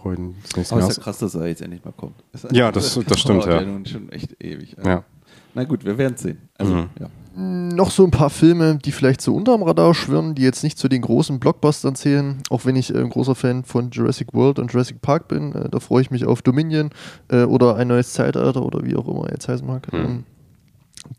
Freuden 0.00 0.36
des 0.42 0.56
nächsten 0.56 0.74
Aber 0.74 0.84
es 0.84 0.90
ist 0.90 0.96
ja 0.98 1.02
krass, 1.04 1.18
dass 1.18 1.34
er 1.34 1.46
jetzt 1.46 1.62
endlich 1.62 1.84
mal 1.84 1.92
kommt. 1.92 2.14
Ja, 2.52 2.72
das- 2.72 2.98
das 3.06 3.20
stimmt, 3.20 3.44
dauert 3.44 3.60
ja. 3.60 3.66
nun 3.66 3.84
schon 3.86 4.08
echt 4.10 4.42
ewig. 4.42 4.76
Ja. 4.84 5.04
Na 5.54 5.64
gut, 5.64 5.84
wir 5.84 5.98
werden 5.98 6.14
es 6.14 6.22
sehen. 6.22 6.48
Also, 6.56 6.74
Mhm. 6.74 6.88
ja. 6.98 7.08
Noch 7.34 7.90
so 7.90 8.04
ein 8.04 8.10
paar 8.10 8.28
Filme, 8.28 8.76
die 8.76 8.92
vielleicht 8.92 9.22
so 9.22 9.34
unterm 9.34 9.62
Radar 9.62 9.94
schwirren, 9.94 10.34
die 10.34 10.42
jetzt 10.42 10.62
nicht 10.62 10.78
zu 10.78 10.88
den 10.88 11.00
großen 11.00 11.40
Blockbustern 11.40 11.94
zählen, 11.94 12.42
auch 12.50 12.66
wenn 12.66 12.76
ich 12.76 12.94
äh, 12.94 12.98
ein 12.98 13.08
großer 13.08 13.34
Fan 13.34 13.64
von 13.64 13.90
Jurassic 13.90 14.34
World 14.34 14.58
und 14.58 14.72
Jurassic 14.72 15.00
Park 15.00 15.28
bin. 15.28 15.54
Äh, 15.54 15.70
da 15.70 15.80
freue 15.80 16.02
ich 16.02 16.10
mich 16.10 16.26
auf 16.26 16.42
Dominion 16.42 16.90
äh, 17.28 17.44
oder 17.44 17.76
ein 17.76 17.88
neues 17.88 18.12
Zeitalter 18.12 18.62
oder 18.62 18.84
wie 18.84 18.96
auch 18.96 19.08
immer 19.08 19.24
er 19.26 19.32
jetzt 19.32 19.48
heißen 19.48 19.66
mag. 19.66 19.88
Ähm, 19.92 20.24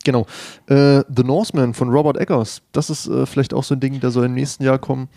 genau. 0.03 0.27
Äh, 0.68 1.03
The 1.10 1.23
Northman 1.23 1.73
von 1.73 1.90
Robert 1.90 2.18
Eggers, 2.18 2.61
das 2.73 2.91
ist 2.91 3.07
äh, 3.07 3.26
vielleicht 3.26 3.53
auch 3.53 3.64
so 3.64 3.73
ein 3.73 3.80
Ding, 3.80 3.99
der 3.99 4.11
soll 4.11 4.26
im 4.26 4.35
nächsten 4.35 4.64
Jahr 4.64 4.77
kommen. 4.77 5.10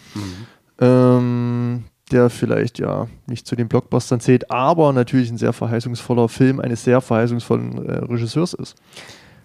Ähm, 0.78 1.85
der 2.12 2.31
vielleicht 2.31 2.78
ja 2.78 3.09
nicht 3.27 3.47
zu 3.47 3.56
den 3.56 3.68
Blockbustern 3.68 4.20
zählt, 4.20 4.51
aber 4.51 4.93
natürlich 4.93 5.31
ein 5.31 5.39
sehr 5.39 5.52
verheißungsvoller 5.52 6.28
Film 6.28 6.60
eines 6.60 6.85
sehr 6.85 7.01
verheißungsvollen 7.01 7.85
äh, 7.85 7.98
Regisseurs 8.05 8.55
ist. 8.55 8.77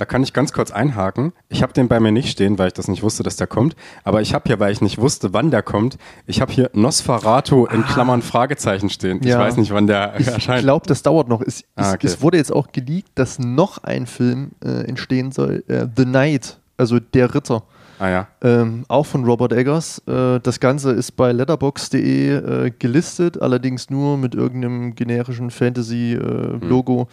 Da 0.02 0.06
kann 0.06 0.24
ich 0.24 0.34
ganz 0.34 0.52
kurz 0.52 0.72
einhaken. 0.72 1.32
Ich 1.48 1.62
habe 1.62 1.74
den 1.74 1.88
bei 1.88 2.00
mir 2.00 2.12
nicht 2.12 2.32
stehen, 2.32 2.58
weil 2.58 2.70
ich 2.70 2.74
das 2.74 2.88
nicht 2.88 3.04
wusste, 3.04 3.22
dass 3.22 3.36
der 3.36 3.46
kommt. 3.46 3.76
Aber 4.04 4.20
ich 4.24 4.34
habe 4.34 4.46
hier, 4.48 4.60
weil 4.60 4.72
ich 4.72 4.82
nicht 4.82 4.98
wusste, 4.98 5.32
wann 5.32 5.52
der 5.52 5.62
kommt, 5.62 6.00
ich 6.26 6.42
habe 6.42 6.52
hier 6.52 6.72
Nosferatu 6.74 7.68
in 7.68 7.86
Klammern 7.86 8.24
Fragezeichen 8.24 8.90
stehen. 8.90 9.20
Ich 9.22 9.28
Ja. 9.28 9.38
weiß 9.38 9.58
nicht, 9.58 9.72
wann 9.72 9.86
der 9.86 10.16
Ich 10.20 10.26
erscheint. 10.28 10.64
glaube, 10.64 10.88
das 10.88 11.04
dauert 11.04 11.28
noch. 11.30 11.42
Es, 11.42 11.64
Ah, 11.76 11.92
okay. 11.94 12.08
es 12.08 12.20
wurde 12.20 12.38
jetzt 12.38 12.52
auch 12.52 12.72
geleakt, 12.72 13.10
dass 13.14 13.38
noch 13.38 13.84
ein 13.84 14.08
Film 14.08 14.54
äh, 14.66 14.86
entstehen 14.88 15.32
soll, 15.32 15.64
äh, 15.68 15.86
The 15.96 16.06
Knight, 16.06 16.58
also 16.78 17.00
der 17.00 17.36
Ritter, 17.36 17.62
ah 18.00 18.10
ja. 18.10 18.28
ähm, 18.42 18.86
auch 18.88 19.06
von 19.06 19.24
Robert 19.24 19.54
Eggers. 19.54 20.02
Äh, 20.08 20.40
das 20.40 20.60
Ganze 20.60 20.94
ist 20.94 21.12
bei 21.12 21.32
letterbox.de 21.32 22.66
äh, 22.66 22.72
gelistet, 22.80 23.40
allerdings 23.40 23.92
nur 23.92 24.18
mit 24.18 24.34
irgendeinem 24.34 24.96
generischen 24.96 25.52
Fantasy-Logo. 25.52 27.08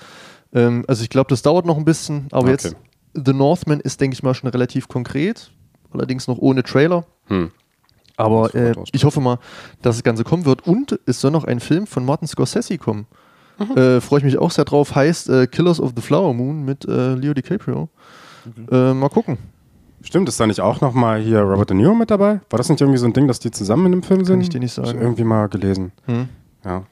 Ähm, 0.55 0.85
also 0.89 1.03
ich 1.03 1.11
glaube, 1.11 1.29
das 1.31 1.43
dauert 1.43 1.67
noch 1.67 1.77
ein 1.77 1.85
bisschen, 1.85 2.27
aber 2.31 2.45
Okay. 2.45 2.51
jetzt 2.53 2.77
The 3.15 3.33
Northman 3.33 3.81
ist, 3.81 4.01
denke 4.01 4.15
ich 4.15 4.23
mal, 4.23 4.35
schon 4.35 4.49
relativ 4.51 4.87
konkret, 4.89 5.51
allerdings 5.93 6.29
noch 6.29 6.39
ohne 6.39 6.63
Trailer. 6.63 7.05
Hm. 7.27 7.51
Aber 8.17 8.55
äh, 8.55 8.75
ich 8.93 9.05
hoffe 9.05 9.21
mal, 9.21 9.39
dass 9.83 9.97
das 9.97 10.03
Ganze 10.03 10.25
kommen 10.25 10.45
wird. 10.45 10.67
Und 10.67 10.99
es 11.07 11.21
soll 11.21 11.31
noch 11.31 11.45
ein 11.45 11.61
Film 11.61 11.87
von 11.87 12.05
Martin 12.05 12.27
Scorsese 12.27 12.77
kommen. 12.79 13.07
Äh, 13.77 14.01
Freue 14.01 14.19
ich 14.19 14.25
mich 14.25 14.39
auch 14.39 14.51
sehr 14.51 14.65
drauf. 14.65 14.95
Heißt 14.95 15.29
äh, 15.29 15.47
Killers 15.47 15.81
of 15.81 15.93
the 15.97 16.03
Flower 16.03 16.33
Moon 16.35 16.65
mit 16.65 16.85
äh, 16.85 17.15
Leo 17.15 17.33
DiCaprio. 17.35 17.89
Äh, 18.71 18.93
mal 18.95 19.09
gucken. 19.09 19.39
Stimmt, 20.03 20.29
ist 20.29 20.39
da 20.39 20.47
nicht 20.47 20.61
auch 20.61 20.81
nochmal 20.81 21.21
hier 21.21 21.41
Robert 21.41 21.71
De 21.71 21.77
Niro 21.77 21.95
mit 21.95 22.11
dabei? 22.11 22.41
War 22.51 22.57
das 22.57 22.69
nicht 22.69 22.81
irgendwie 22.81 22.99
so 22.99 23.07
ein 23.07 23.13
Ding, 23.13 23.27
dass 23.27 23.41
die 23.41 23.51
zusammen 23.51 23.87
in 23.87 23.93
einem 23.95 24.03
Film 24.03 24.25
sind? 24.25 24.41
ich 24.41 24.49
dir 24.49 24.61
nicht 24.61 24.73
sagen. 24.73 24.89
Ich 24.89 24.95
irgendwie 24.95 25.25
mal 25.25 25.49
gelesen. 25.49 25.93
Hm. 26.07 26.29
Ja. 26.65 26.85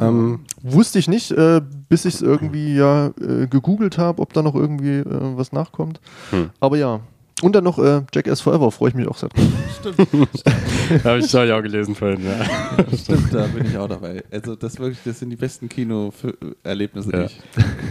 Ähm, 0.00 0.40
Wusste 0.62 0.98
ich 0.98 1.08
nicht, 1.08 1.30
äh, 1.32 1.60
bis 1.88 2.04
ich 2.04 2.14
es 2.14 2.22
irgendwie 2.22 2.74
ja 2.74 3.08
äh, 3.20 3.46
gegoogelt 3.46 3.98
habe, 3.98 4.20
ob 4.22 4.32
da 4.32 4.42
noch 4.42 4.54
irgendwie 4.54 4.98
äh, 4.98 5.04
was 5.36 5.52
nachkommt. 5.52 6.00
Hm. 6.30 6.50
Aber 6.60 6.76
ja. 6.76 7.00
Und 7.42 7.54
dann 7.54 7.64
noch 7.64 7.78
äh, 7.78 8.02
Jackass 8.12 8.42
Forever, 8.42 8.70
freue 8.70 8.90
ich 8.90 8.94
mich 8.94 9.08
auch 9.08 9.16
sehr 9.16 9.30
drauf. 9.30 9.44
Habe 11.04 11.18
ich, 11.20 11.34
hab 11.34 11.44
ich 11.46 11.52
auch 11.52 11.62
gelesen 11.62 11.94
vorhin, 11.94 12.22
ja. 12.22 12.44
Stimmt, 12.96 13.32
da 13.32 13.46
bin 13.46 13.64
ich 13.64 13.78
auch 13.78 13.88
dabei. 13.88 14.22
Also 14.30 14.56
das 14.56 14.78
wirklich, 14.78 14.98
das 15.04 15.20
sind 15.20 15.30
die 15.30 15.36
besten 15.36 15.68
Kino-Erlebnisse, 15.68 17.10
Ja. 17.12 17.18
die 17.20 17.24
ich. 17.26 17.40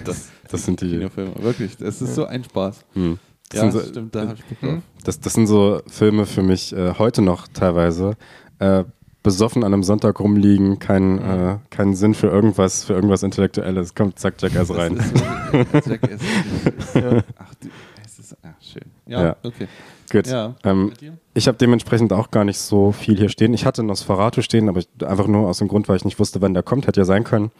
Das, 0.05 0.29
Das 0.49 0.65
sind 0.65 0.81
die. 0.81 0.89
Kinofilme. 0.89 1.31
Wirklich, 1.41 1.77
das 1.77 2.01
ist 2.01 2.15
so 2.15 2.25
ein 2.25 2.43
Spaß. 2.43 2.85
Hm. 2.93 3.17
Das, 3.49 3.61
Ja, 3.61 3.71
sind 3.71 3.81
so, 3.81 3.89
stimmt, 3.89 4.13
da 4.15 4.27
hab 4.27 4.35
ich 4.35 4.45
Bock 4.45 4.59
drauf. 4.69 4.83
das, 5.03 5.19
das 5.19 5.33
sind 5.33 5.47
so 5.47 5.81
Filme 5.87 6.27
für 6.27 6.43
mich 6.43 6.71
äh, 6.73 6.93
heute 6.99 7.23
noch 7.23 7.47
teilweise. 7.47 8.13
Äh, 8.59 8.83
besoffen 9.29 9.63
an 9.63 9.73
einem 9.73 9.83
Sonntag 9.83 10.19
rumliegen, 10.19 10.79
kein, 10.79 11.19
äh, 11.19 11.57
keinen 11.69 11.93
Sinn 11.95 12.13
für 12.15 12.27
irgendwas, 12.27 12.83
für 12.83 12.93
irgendwas 12.93 13.21
Intellektuelles. 13.23 13.93
Kommt, 13.93 14.17
zack, 14.17 14.41
Jackass 14.41 14.75
rein. 14.75 14.95
Das 14.97 15.85
ist 15.85 15.89
wirklich, 15.89 16.19
Jackass 16.65 16.93
Ja. 16.95 17.23
ach, 17.37 17.53
die, 17.61 17.69
es 18.03 18.19
ist, 18.19 18.37
ach, 18.41 18.49
schön. 18.61 18.83
Ja, 19.05 19.23
Ja. 19.23 19.35
okay. 19.43 19.67
Gut. 20.11 20.25
Ja. 20.25 20.55
Ähm, 20.63 20.91
ich 21.35 21.47
habe 21.47 21.57
dementsprechend 21.59 22.11
auch 22.13 22.31
gar 22.31 22.43
nicht 22.43 22.57
so 22.57 22.91
viel 22.91 23.15
hier 23.17 23.29
stehen. 23.29 23.53
Ich 23.53 23.65
hatte 23.65 23.83
Nosferatu 23.83 24.41
stehen, 24.41 24.67
aber 24.67 24.79
ich, 24.79 24.87
einfach 25.05 25.27
nur 25.27 25.47
aus 25.47 25.59
dem 25.59 25.67
Grund, 25.67 25.87
weil 25.87 25.97
ich 25.97 26.05
nicht 26.05 26.17
wusste, 26.17 26.41
wann 26.41 26.55
der 26.55 26.63
kommt. 26.63 26.87
Hätte 26.87 27.01
ja 27.01 27.05
sein 27.05 27.23
können. 27.23 27.51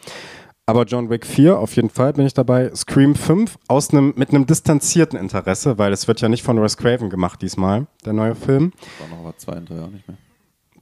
Aber 0.65 0.85
John 0.85 1.09
Wick 1.11 1.25
4, 1.27 1.59
auf 1.59 1.75
jeden 1.75 1.89
Fall 1.91 2.13
bin 2.13 2.25
ich 2.25 2.33
dabei. 2.33 2.71
Scream 2.75 3.13
5 3.15 3.57
aus 3.67 3.91
einem, 3.91 4.13
mit 4.15 4.29
einem 4.29 4.45
distanzierten 4.47 5.17
Interesse, 5.19 5.77
weil 5.77 5.93
es 5.93 6.07
wird 6.07 6.21
ja 6.21 6.29
nicht 6.29 6.43
von 6.43 6.59
Wes 6.61 6.77
Craven 6.77 7.09
gemacht 7.11 7.41
diesmal, 7.41 7.85
der 8.05 8.13
neue 8.13 8.33
Film. 8.35 8.71
War 8.99 9.07
noch 9.09 9.25
aber 9.25 9.37
zwei 9.37 9.53
und 9.53 9.69
drei 9.69 9.81
auch 9.81 9.89
nicht 9.89 10.07
mehr. 10.07 10.17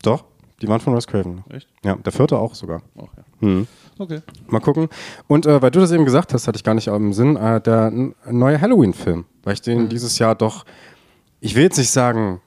Doch, 0.03 0.23
die 0.61 0.67
waren 0.67 0.79
von 0.79 0.95
Wes 0.95 1.07
Craven. 1.07 1.43
Echt? 1.49 1.67
Ja, 1.83 1.95
der 1.95 2.11
vierte 2.11 2.37
auch 2.37 2.55
sogar. 2.55 2.81
Auch 2.95 3.09
ja. 3.15 3.47
Mhm. 3.47 3.67
Okay. 3.99 4.21
Mal 4.47 4.59
gucken. 4.59 4.87
Und 5.27 5.45
äh, 5.45 5.61
weil 5.61 5.71
du 5.71 5.79
das 5.79 5.91
eben 5.91 6.05
gesagt 6.05 6.33
hast, 6.33 6.47
hatte 6.47 6.57
ich 6.57 6.63
gar 6.63 6.73
nicht 6.73 6.87
im 6.87 7.13
Sinn, 7.13 7.35
äh, 7.35 7.59
der 7.61 7.91
neue 8.29 8.59
Halloween-Film, 8.61 9.25
weil 9.43 9.53
ich 9.53 9.61
den 9.61 9.89
dieses 9.89 10.19
Jahr 10.19 10.35
doch, 10.35 10.65
ich 11.39 11.55
will 11.55 11.63
jetzt 11.63 11.77
nicht 11.77 11.91
sagen 11.91 12.41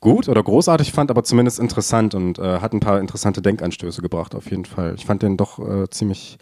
gut 0.00 0.28
oder 0.28 0.42
großartig 0.42 0.92
fand, 0.92 1.10
aber 1.12 1.22
zumindest 1.22 1.60
interessant 1.60 2.14
und 2.16 2.38
äh, 2.38 2.58
hat 2.60 2.72
ein 2.72 2.80
paar 2.80 2.98
interessante 2.98 3.40
Denkanstöße 3.42 4.02
gebracht, 4.02 4.34
auf 4.34 4.50
jeden 4.50 4.64
Fall. 4.64 4.94
Ich 4.96 5.06
fand 5.06 5.22
den 5.22 5.36
doch 5.36 5.58
äh, 5.60 5.88
ziemlich 5.90 6.38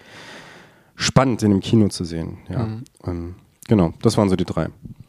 spannend 0.97 1.43
in 1.43 1.51
dem 1.51 1.61
Kino 1.61 1.89
zu 1.89 2.05
sehen. 2.05 2.39
Ja. 2.49 2.67
Ähm, 3.07 3.35
genau, 3.69 3.93
das 4.03 4.17
waren 4.17 4.31
so 4.31 4.37
die 4.37 4.47
drei. 4.47 4.67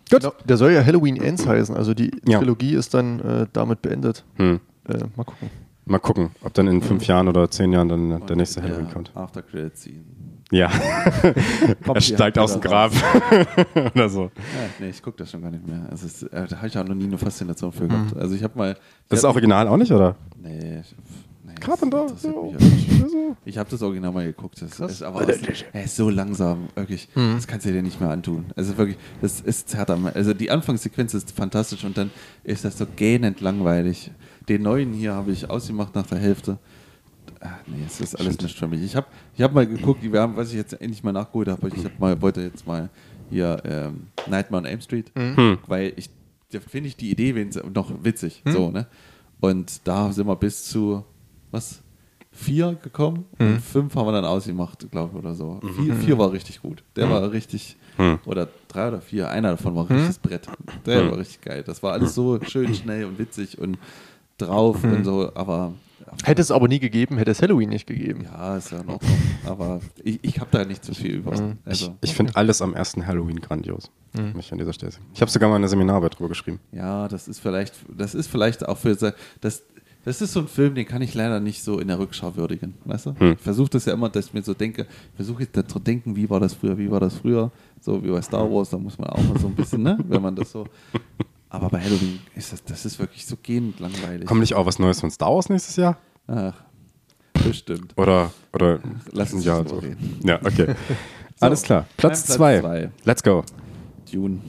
Gut. 0.09 0.19
Genau, 0.21 0.33
der 0.43 0.57
soll 0.57 0.71
ja 0.73 0.83
Halloween 0.85 1.15
Ends 1.15 1.47
heißen, 1.47 1.75
also 1.75 1.93
die 1.93 2.11
Ja. 2.25 2.39
Trilogie 2.39 2.75
ist 2.75 2.93
dann 2.93 3.19
äh, 3.21 3.47
damit 3.53 3.81
beendet. 3.81 4.25
Hm. 4.35 4.59
Äh, 4.89 4.97
mal 5.15 5.23
gucken. 5.23 5.49
Mal 5.85 5.99
gucken, 5.99 6.29
ob 6.43 6.53
dann 6.53 6.67
in 6.67 6.81
fünf 6.81 7.05
Jahren 7.07 7.27
oder 7.27 7.49
zehn 7.49 7.73
Jahren 7.73 7.89
dann 7.89 8.25
der 8.27 8.35
nächste 8.35 8.61
Halloween 8.61 8.85
ja, 8.87 8.93
kommt. 8.93 9.11
After 9.15 9.41
Credit 9.41 9.75
Scene. 9.77 10.03
Ja, 10.51 10.69
er 11.93 12.01
steigt 12.01 12.37
aus 12.37 12.51
dem 12.53 12.61
Grab 12.61 12.91
oder 13.95 14.09
so. 14.09 14.23
Ja, 14.23 14.29
nee, 14.79 14.89
ich 14.89 15.01
gucke 15.01 15.17
das 15.17 15.31
schon 15.31 15.41
gar 15.41 15.49
nicht 15.49 15.65
mehr. 15.65 15.87
Also 15.89 16.05
es, 16.05 16.23
äh, 16.23 16.45
da 16.47 16.57
habe 16.57 16.67
ich 16.67 16.77
auch 16.77 16.83
noch 16.85 16.93
nie 16.95 17.05
eine 17.05 17.17
Faszination 17.17 17.71
für 17.71 17.87
gehabt. 17.87 18.15
Also 18.17 18.35
ich 18.35 18.43
habe 18.43 18.57
mal. 18.57 18.71
ich 18.73 18.77
Das 19.09 19.19
ist 19.19 19.23
hab- 19.25 19.31
Original 19.31 19.67
auch 19.69 19.77
nicht, 19.77 19.91
oder? 19.91 20.15
Nee, 20.41 20.81
ich, 20.81 20.95
nee 21.45 21.53
Carpenter, 21.59 22.05
das 22.09 22.23
nicht. 22.23 22.35
so. 22.35 23.35
Ich 23.45 23.57
habe 23.57 23.69
das 23.69 23.81
Original 23.81 24.11
mal 24.11 24.25
geguckt. 24.25 24.61
Das 24.61 24.77
ist, 24.79 25.01
aber 25.03 25.27
es, 25.27 25.39
er 25.71 25.83
ist 25.85 25.95
so 25.95 26.09
langsam, 26.09 26.67
wirklich. 26.75 27.07
Das 27.15 27.47
kannst 27.47 27.65
du 27.65 27.71
dir 27.71 27.81
nicht 27.81 27.99
mehr 28.01 28.09
antun. 28.09 28.45
Also 28.57 28.77
wirklich, 28.77 28.97
das 29.21 29.39
ist 29.39 29.69
zerrt 29.69 29.89
am. 29.89 30.05
Also 30.05 30.33
die 30.33 30.51
Anfangssequenz 30.51 31.13
ist 31.13 31.31
fantastisch 31.31 31.83
und 31.85 31.97
dann 31.97 32.11
ist 32.43 32.65
das 32.65 32.77
so 32.77 32.85
gähnend 32.95 33.39
langweilig. 33.41 34.11
Den 34.49 34.63
neuen 34.63 34.93
hier 34.93 35.13
habe 35.13 35.31
ich 35.31 35.49
ausgemacht 35.49 35.93
nach 35.95 36.05
der 36.07 36.17
Hälfte. 36.17 36.57
Ah, 37.39 37.57
nee, 37.67 37.83
es 37.85 38.01
ist 38.01 38.19
alles 38.19 38.39
nicht 38.39 38.57
für 38.57 38.67
mich. 38.67 38.81
Ich 38.83 38.95
habe 38.95 39.07
ich 39.35 39.41
hab 39.41 39.53
mal 39.53 39.65
geguckt, 39.65 40.03
wir 40.03 40.21
haben, 40.21 40.35
was 40.35 40.49
ich 40.49 40.55
jetzt 40.55 40.73
endlich 40.73 41.03
mal 41.03 41.11
nachgeholt 41.11 41.47
habe, 41.47 41.67
ich 41.69 41.83
hab 41.85 41.99
mal, 41.99 42.21
wollte 42.21 42.41
jetzt 42.41 42.67
mal 42.67 42.89
hier 43.29 43.61
ähm, 43.65 44.07
Nightmare 44.27 44.61
on 44.63 44.65
Elm 44.65 44.81
Street, 44.81 45.11
weil 45.67 45.93
ich 45.95 46.09
finde 46.67 46.89
ich 46.89 46.97
die 46.97 47.09
Idee 47.11 47.47
noch 47.73 47.91
witzig. 48.03 48.43
So, 48.45 48.71
ne? 48.71 48.87
Und 49.39 49.81
da 49.87 50.11
sind 50.11 50.27
wir 50.27 50.35
bis 50.35 50.65
zu 50.65 51.03
was? 51.49 51.81
Vier 52.33 52.77
gekommen 52.81 53.25
und 53.39 53.59
fünf 53.61 53.93
haben 53.95 54.05
wir 54.07 54.13
dann 54.13 54.23
ausgemacht, 54.23 54.89
glaube 54.89 55.11
ich, 55.13 55.19
oder 55.19 55.35
so. 55.35 55.59
Vier, 55.75 55.95
vier 55.95 56.17
war 56.17 56.31
richtig 56.31 56.61
gut. 56.61 56.81
Der 56.95 57.09
war 57.09 57.29
richtig, 57.31 57.75
oder 58.25 58.47
drei 58.69 58.87
oder 58.87 59.01
vier, 59.01 59.29
einer 59.29 59.51
davon 59.51 59.75
war 59.75 59.89
richtiges 59.89 60.17
Brett. 60.19 60.47
Der 60.85 61.11
war 61.11 61.17
richtig 61.17 61.41
geil. 61.41 61.63
Das 61.65 61.83
war 61.83 61.91
alles 61.93 62.15
so 62.15 62.39
schön 62.47 62.73
schnell 62.73 63.03
und 63.05 63.19
witzig 63.19 63.57
und 63.57 63.77
drauf 64.41 64.83
und 64.83 65.03
so, 65.03 65.31
aber 65.35 65.73
Hätte 66.25 66.41
es 66.41 66.51
aber 66.51 66.67
nie 66.67 66.79
gegeben, 66.79 67.17
hätte 67.17 67.31
es 67.31 67.41
Halloween 67.41 67.69
nicht 67.69 67.87
gegeben. 67.87 68.25
ja, 68.25 68.57
ist 68.57 68.71
ja 68.71 68.79
Ordnung. 68.79 68.99
Aber 69.45 69.79
ich, 70.03 70.19
ich 70.21 70.39
habe 70.39 70.49
da 70.51 70.65
nicht 70.65 70.83
so 70.83 70.93
viel 70.93 71.15
über. 71.15 71.33
Ich, 71.33 71.41
Also, 71.63 71.95
ich 72.01 72.13
finde 72.13 72.35
alles 72.35 72.61
am 72.61 72.73
ersten 72.73 73.07
Halloween 73.07 73.39
grandios. 73.39 73.89
Muss 74.33 74.45
ich 74.45 74.51
an 74.51 74.57
dieser 74.57 74.73
Stelle 74.73 74.91
sagen. 74.91 75.05
Ich 75.13 75.21
habe 75.21 75.31
sogar 75.31 75.49
mal 75.49 75.55
eine 75.55 75.69
Seminararbeit 75.69 76.17
drüber 76.19 76.27
geschrieben. 76.29 76.59
ja, 76.73 77.07
das 77.07 77.29
ist 77.29 77.39
vielleicht, 77.39 77.75
das 77.97 78.13
ist 78.13 78.27
vielleicht 78.27 78.67
auch 78.67 78.77
für 78.77 78.95
das. 79.39 79.63
Das 80.03 80.19
ist 80.19 80.33
so 80.33 80.39
ein 80.39 80.47
Film, 80.47 80.73
den 80.73 80.87
kann 80.87 81.03
ich 81.03 81.13
leider 81.13 81.39
nicht 81.39 81.63
so 81.63 81.77
in 81.79 81.87
der 81.87 81.99
Rückschau 81.99 82.35
würdigen, 82.35 82.73
weißt 82.85 83.05
du? 83.05 83.15
Hm. 83.19 83.33
Ich 83.33 83.39
versuche 83.39 83.69
das 83.69 83.85
ja 83.85 83.93
immer, 83.93 84.09
dass 84.09 84.25
ich 84.25 84.33
mir 84.33 84.41
so 84.41 84.55
denke, 84.55 84.87
versuche 85.15 85.43
jetzt 85.43 85.69
zu 85.71 85.77
denken, 85.77 86.15
wie 86.15 86.27
war 86.27 86.39
das 86.39 86.55
früher, 86.55 86.75
wie 86.79 86.89
war 86.89 86.99
das 86.99 87.13
früher, 87.13 87.51
so 87.79 88.03
wie 88.03 88.09
bei 88.09 88.19
Star 88.23 88.51
Wars, 88.51 88.71
da 88.71 88.79
muss 88.79 88.97
man 88.97 89.09
auch 89.09 89.21
mal 89.21 89.37
so 89.39 89.45
ein 89.45 89.53
bisschen, 89.55 89.83
ne, 89.83 89.99
wenn 90.07 90.21
man 90.21 90.35
das 90.35 90.51
so. 90.51 90.65
Aber 91.51 91.67
bei 91.67 91.81
Halloween 91.81 92.21
ist 92.33 92.53
das, 92.53 92.63
das 92.63 92.85
ist 92.85 92.97
wirklich 92.97 93.25
so 93.25 93.35
gehend 93.35 93.79
langweilig. 93.81 94.25
Kommt 94.25 94.39
nicht 94.39 94.55
auch 94.55 94.65
was 94.65 94.79
Neues 94.79 95.01
von 95.01 95.11
Star 95.11 95.35
Wars 95.35 95.49
nächstes 95.49 95.75
Jahr? 95.75 95.97
Ach, 96.25 96.53
bestimmt. 97.33 97.93
Oder, 97.97 98.31
oder 98.53 98.79
Lass 99.11 99.33
uns 99.33 99.43
ja, 99.43 99.61
so. 99.67 99.79
reden. 99.79 100.19
ja, 100.23 100.39
okay. 100.41 100.75
Alles 101.41 101.63
klar. 101.63 101.85
Platz 101.97 102.21
Mein 102.21 102.25
Platz 102.25 102.25
zwei. 102.25 102.59
zwei. 102.61 102.91
Let's 103.03 103.21
go. 103.21 103.43
Dune. 104.09 104.39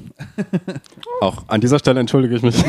Auch 1.20 1.48
an 1.48 1.60
dieser 1.60 1.80
Stelle 1.80 1.98
entschuldige 1.98 2.36
ich 2.36 2.42
mich. 2.42 2.56
So. 2.56 2.64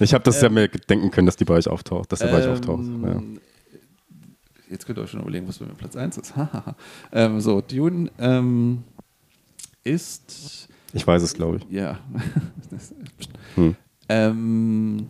Ich 0.00 0.12
habe 0.12 0.24
das 0.24 0.42
ja 0.42 0.50
mir 0.50 0.68
denken 0.68 1.10
können, 1.10 1.26
dass 1.26 1.36
die 1.36 1.44
bei 1.46 1.54
euch 1.54 1.68
auftaucht, 1.68 2.12
dass 2.12 2.18
der 2.18 2.28
bei 2.28 2.38
euch 2.38 2.44
Ähm, 2.44 2.52
auftaucht. 2.52 2.84
Ja. 3.04 3.22
Jetzt 4.70 4.86
könnt 4.86 4.98
ihr 4.98 5.02
euch 5.02 5.10
schon 5.10 5.20
überlegen, 5.20 5.48
was 5.48 5.58
bei 5.58 5.66
mir 5.66 5.74
Platz 5.74 5.96
1 5.96 6.18
ist. 6.18 6.34
ähm, 7.12 7.40
so, 7.40 7.62
Dune 7.62 8.10
ähm, 8.18 8.84
ist. 9.82 10.68
Ich 10.92 11.06
weiß 11.06 11.22
es, 11.22 11.34
glaube 11.34 11.58
ich. 11.58 11.66
Ja. 11.70 11.98
Hm. 13.56 13.74
ähm, 14.08 15.08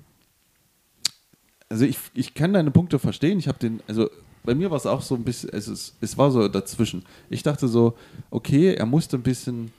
also, 1.69 1.85
ich, 1.85 1.98
ich 2.15 2.32
kann 2.32 2.55
deine 2.55 2.70
Punkte 2.70 2.98
verstehen. 2.98 3.39
Ich 3.39 3.48
habe 3.48 3.59
den. 3.59 3.81
Also, 3.86 4.09
bei 4.43 4.55
mir 4.55 4.70
war 4.70 4.78
es 4.78 4.86
auch 4.86 5.02
so 5.02 5.15
ein 5.15 5.24
bisschen. 5.24 5.51
Es, 5.52 5.69
ist, 5.69 5.94
es 6.01 6.16
war 6.16 6.31
so 6.31 6.48
dazwischen. 6.48 7.05
Ich 7.28 7.43
dachte 7.43 7.69
so, 7.69 7.94
okay, 8.31 8.74
er 8.74 8.86
musste 8.86 9.19
ein 9.19 9.23
bisschen. 9.23 9.73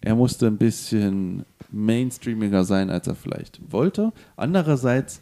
Er 0.00 0.14
musste 0.14 0.46
ein 0.46 0.56
bisschen 0.56 1.44
mainstreamiger 1.72 2.64
sein, 2.64 2.90
als 2.90 3.08
er 3.08 3.16
vielleicht 3.16 3.60
wollte. 3.70 4.12
Andererseits 4.36 5.20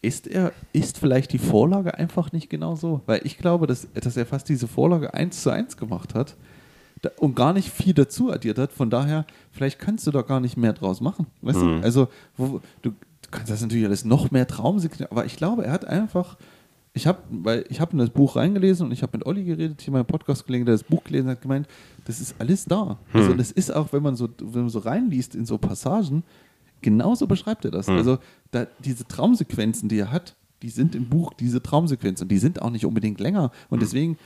ist 0.00 0.26
er, 0.26 0.52
ist 0.72 0.98
vielleicht 0.98 1.32
die 1.32 1.38
Vorlage 1.38 1.94
einfach 1.94 2.32
nicht 2.32 2.50
genau 2.50 2.74
so? 2.74 3.02
Weil 3.06 3.20
ich 3.24 3.38
glaube, 3.38 3.66
dass, 3.66 3.86
dass 3.94 4.16
er 4.16 4.26
fast 4.26 4.48
diese 4.48 4.66
Vorlage 4.66 5.14
eins 5.14 5.42
zu 5.42 5.50
eins 5.50 5.76
gemacht 5.76 6.14
hat 6.14 6.36
und 7.18 7.34
gar 7.34 7.52
nicht 7.52 7.70
viel 7.70 7.94
dazu 7.94 8.30
addiert 8.32 8.58
hat. 8.58 8.72
Von 8.72 8.90
daher, 8.90 9.26
vielleicht 9.50 9.78
kannst 9.78 10.06
du 10.06 10.10
da 10.10 10.22
gar 10.22 10.40
nicht 10.40 10.56
mehr 10.56 10.72
draus 10.72 11.00
machen. 11.00 11.26
Weißt 11.40 11.60
du? 11.60 11.80
Also, 11.82 12.08
wo, 12.36 12.60
du, 12.82 12.90
du 12.90 13.28
kannst 13.30 13.50
das 13.50 13.60
natürlich 13.60 13.84
alles 13.84 14.04
noch 14.04 14.30
mehr 14.30 14.46
Traumsignal, 14.46 15.08
aber 15.10 15.24
ich 15.24 15.36
glaube, 15.36 15.64
er 15.64 15.72
hat 15.72 15.84
einfach. 15.84 16.36
Ich 16.94 17.06
habe, 17.06 17.20
weil 17.30 17.64
ich 17.70 17.80
habe 17.80 17.92
in 17.92 17.98
das 17.98 18.10
Buch 18.10 18.36
reingelesen 18.36 18.84
und 18.84 18.92
ich 18.92 19.02
habe 19.02 19.16
mit 19.16 19.26
Olli 19.26 19.44
geredet, 19.44 19.80
hier 19.80 19.94
mein 19.94 20.04
Podcast-Kollege, 20.04 20.66
der 20.66 20.74
das 20.74 20.84
Buch 20.84 21.02
gelesen 21.04 21.30
hat, 21.30 21.40
gemeint, 21.40 21.66
das 22.04 22.20
ist 22.20 22.34
alles 22.38 22.66
da. 22.66 22.98
Also 23.14 23.32
das 23.32 23.50
ist 23.50 23.74
auch, 23.74 23.94
wenn 23.94 24.02
man 24.02 24.14
so, 24.14 24.28
wenn 24.38 24.60
man 24.60 24.68
so 24.68 24.80
reinliest 24.80 25.34
in 25.34 25.46
so 25.46 25.56
Passagen, 25.56 26.22
genauso 26.82 27.26
beschreibt 27.26 27.64
er 27.64 27.70
das. 27.70 27.88
Also 27.88 28.18
da, 28.50 28.66
diese 28.84 29.06
Traumsequenzen, 29.06 29.88
die 29.88 30.00
er 30.00 30.12
hat, 30.12 30.36
die 30.62 30.68
sind 30.68 30.94
im 30.94 31.08
Buch 31.08 31.32
diese 31.32 31.62
Traumsequenzen 31.62 32.26
und 32.26 32.28
die 32.28 32.38
sind 32.38 32.60
auch 32.60 32.70
nicht 32.70 32.84
unbedingt 32.84 33.20
länger. 33.20 33.52
Und 33.70 33.80
deswegen 33.80 34.18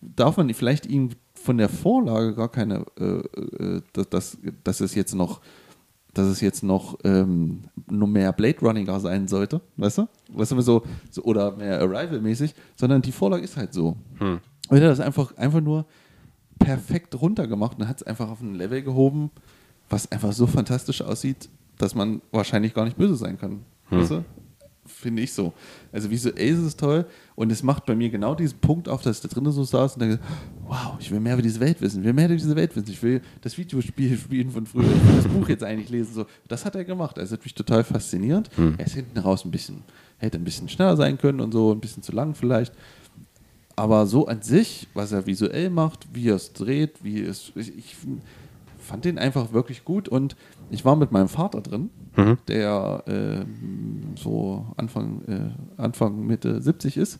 darf 0.00 0.36
man 0.36 0.52
vielleicht 0.54 0.86
ihm 0.86 1.10
von 1.44 1.58
der 1.58 1.68
Vorlage 1.68 2.34
gar 2.34 2.48
keine, 2.48 2.86
äh, 2.98 3.04
äh, 3.04 3.82
dass, 3.92 4.08
dass, 4.08 4.38
dass 4.64 4.80
es 4.80 4.94
jetzt 4.94 5.14
noch, 5.14 5.42
dass 6.14 6.26
es 6.26 6.40
jetzt 6.40 6.62
noch 6.62 6.98
ähm, 7.04 7.64
nur 7.90 8.08
mehr 8.08 8.32
Blade 8.32 8.58
Runninger 8.60 8.98
sein 8.98 9.28
sollte, 9.28 9.60
weißt 9.76 9.98
du? 9.98 10.08
Weißt 10.32 10.52
du, 10.52 10.60
so, 10.62 10.82
so 11.10 11.22
oder 11.24 11.54
mehr 11.54 11.80
Arrival-mäßig, 11.82 12.54
sondern 12.76 13.02
die 13.02 13.12
Vorlage 13.12 13.44
ist 13.44 13.58
halt 13.58 13.74
so. 13.74 13.94
Und 14.70 14.78
er 14.78 14.84
hat 14.84 14.92
das 14.92 15.00
einfach, 15.00 15.36
einfach 15.36 15.60
nur 15.60 15.84
perfekt 16.58 17.14
runtergemacht 17.20 17.78
und 17.78 17.88
hat 17.88 18.00
es 18.00 18.06
einfach 18.06 18.30
auf 18.30 18.40
ein 18.40 18.54
Level 18.54 18.80
gehoben, 18.82 19.30
was 19.90 20.10
einfach 20.10 20.32
so 20.32 20.46
fantastisch 20.46 21.02
aussieht, 21.02 21.50
dass 21.76 21.94
man 21.94 22.22
wahrscheinlich 22.30 22.72
gar 22.72 22.86
nicht 22.86 22.96
böse 22.96 23.16
sein 23.16 23.38
kann. 23.38 23.60
Weißt 23.90 24.12
du? 24.12 24.24
Finde 24.86 25.22
ich 25.22 25.32
so. 25.34 25.52
Also 25.92 26.10
visuell 26.10 26.54
ist 26.54 26.60
es 26.60 26.76
toll 26.76 27.04
und 27.36 27.50
es 27.50 27.62
macht 27.62 27.84
bei 27.86 27.96
mir 27.96 28.10
genau 28.10 28.34
diesen 28.34 28.58
Punkt 28.58 28.88
auf, 28.88 29.02
dass 29.02 29.16
ich 29.16 29.22
da 29.22 29.28
drinnen 29.28 29.50
so 29.50 29.64
saß 29.64 29.94
und 29.94 30.00
denke, 30.02 30.20
wow, 30.66 30.94
ich 31.00 31.10
will 31.10 31.18
mehr 31.20 31.34
über 31.34 31.42
diese 31.42 31.58
Welt 31.60 31.80
wissen, 31.80 32.00
ich 32.00 32.04
will 32.06 32.12
mehr 32.12 32.26
über 32.26 32.36
diese 32.36 32.54
Welt 32.54 32.74
wissen, 32.76 32.90
ich 32.90 33.02
will 33.02 33.20
das 33.40 33.58
Videospiel 33.58 34.16
spielen 34.24 34.50
von 34.50 34.66
früher, 34.66 34.84
ich 34.84 35.08
will 35.08 35.16
das 35.16 35.26
Buch 35.28 35.48
jetzt 35.48 35.64
eigentlich 35.64 35.90
lesen. 35.90 36.14
So. 36.14 36.26
Das 36.46 36.64
hat 36.64 36.76
er 36.76 36.84
gemacht. 36.84 37.18
Also 37.18 37.34
natürlich 37.34 37.54
total 37.54 37.82
faszinierend. 37.82 38.50
Er 38.78 38.86
ist 38.86 38.94
hinten 38.94 39.18
raus 39.18 39.44
ein 39.44 39.50
bisschen, 39.50 39.82
hätte 40.18 40.38
ein 40.38 40.44
bisschen 40.44 40.68
schneller 40.68 40.96
sein 40.96 41.18
können 41.18 41.40
und 41.40 41.52
so, 41.52 41.72
ein 41.72 41.80
bisschen 41.80 42.02
zu 42.02 42.12
lang 42.12 42.34
vielleicht. 42.34 42.72
aber 43.76 44.06
so 44.06 44.26
an 44.26 44.42
sich, 44.42 44.86
was 44.94 45.12
er 45.12 45.26
visuell 45.26 45.70
macht, 45.70 46.06
wie 46.12 46.28
er 46.28 46.36
es 46.36 46.52
dreht, 46.52 47.02
wie 47.02 47.20
es. 47.20 47.52
Ich, 47.56 47.76
ich 47.76 47.96
fand 48.84 49.04
den 49.04 49.18
einfach 49.18 49.52
wirklich 49.52 49.84
gut 49.84 50.08
und 50.08 50.36
ich 50.70 50.84
war 50.84 50.96
mit 50.96 51.10
meinem 51.12 51.28
Vater 51.28 51.60
drin, 51.60 51.90
Mhm. 52.16 52.38
der 52.48 53.02
äh, 53.06 53.44
so 54.16 54.66
Anfang, 54.76 55.22
äh, 55.26 55.80
Anfang, 55.80 56.26
Mitte 56.26 56.60
70 56.60 56.96
ist. 56.96 57.18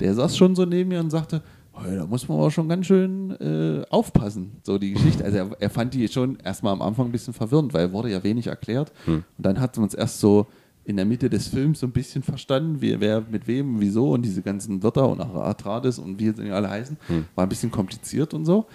Der 0.00 0.14
saß 0.14 0.36
schon 0.36 0.54
so 0.54 0.64
neben 0.64 0.88
mir 0.90 1.00
und 1.00 1.10
sagte, 1.10 1.42
"Hey, 1.74 1.96
da 1.96 2.06
muss 2.06 2.28
man 2.28 2.38
aber 2.38 2.50
schon 2.50 2.68
ganz 2.68 2.86
schön 2.86 3.30
äh, 3.40 3.84
aufpassen, 3.90 4.52
so 4.62 4.78
die 4.78 4.92
Geschichte. 4.92 5.24
Also 5.24 5.36
er, 5.38 5.50
er 5.60 5.70
fand 5.70 5.94
die 5.94 6.06
schon 6.08 6.36
erstmal 6.36 6.72
am 6.72 6.82
Anfang 6.82 7.06
ein 7.06 7.12
bisschen 7.12 7.32
verwirrend, 7.34 7.72
weil 7.72 7.92
wurde 7.92 8.10
ja 8.10 8.22
wenig 8.22 8.46
erklärt. 8.48 8.92
Und 9.06 9.24
dann 9.38 9.60
hat 9.60 9.76
man 9.78 9.86
es 9.86 9.94
erst 9.94 10.20
so 10.20 10.46
in 10.84 10.96
der 10.96 11.04
Mitte 11.06 11.30
des 11.30 11.46
Films 11.46 11.78
so 11.80 11.86
ein 11.86 11.92
bisschen 11.92 12.24
verstanden, 12.24 12.80
wie, 12.82 12.98
wer 12.98 13.22
mit 13.30 13.46
wem, 13.46 13.80
wieso 13.80 14.10
und 14.10 14.22
diese 14.22 14.42
ganzen 14.42 14.82
Wörter 14.82 15.08
und 15.08 15.20
Atrades 15.20 15.98
und 16.00 16.18
wie 16.18 16.30
sie 16.30 16.50
alle 16.50 16.68
heißen. 16.68 16.96
War 17.36 17.46
ein 17.46 17.48
bisschen 17.48 17.70
kompliziert 17.70 18.34
und 18.34 18.44
so. 18.44 18.66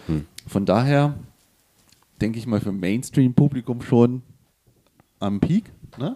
Von 0.48 0.66
daher 0.66 1.16
denke 2.22 2.40
ich 2.40 2.48
mal, 2.48 2.60
für 2.60 2.72
Mainstream-Publikum 2.72 3.82
schon 3.82 4.22
am 5.20 5.40
Peak. 5.40 5.72
Ne? 5.98 6.16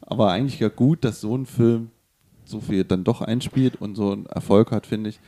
Aber 0.00 0.30
eigentlich 0.30 0.60
ja 0.60 0.68
gut, 0.68 1.04
dass 1.04 1.20
so 1.20 1.36
ein 1.36 1.46
Film 1.46 1.90
so 2.44 2.60
viel 2.60 2.84
dann 2.84 3.04
doch 3.04 3.22
einspielt 3.22 3.76
und 3.80 3.94
so 3.94 4.12
einen 4.12 4.26
Erfolg 4.26 4.70
hat, 4.70 4.86
finde 4.86 5.10
ich. 5.10 5.20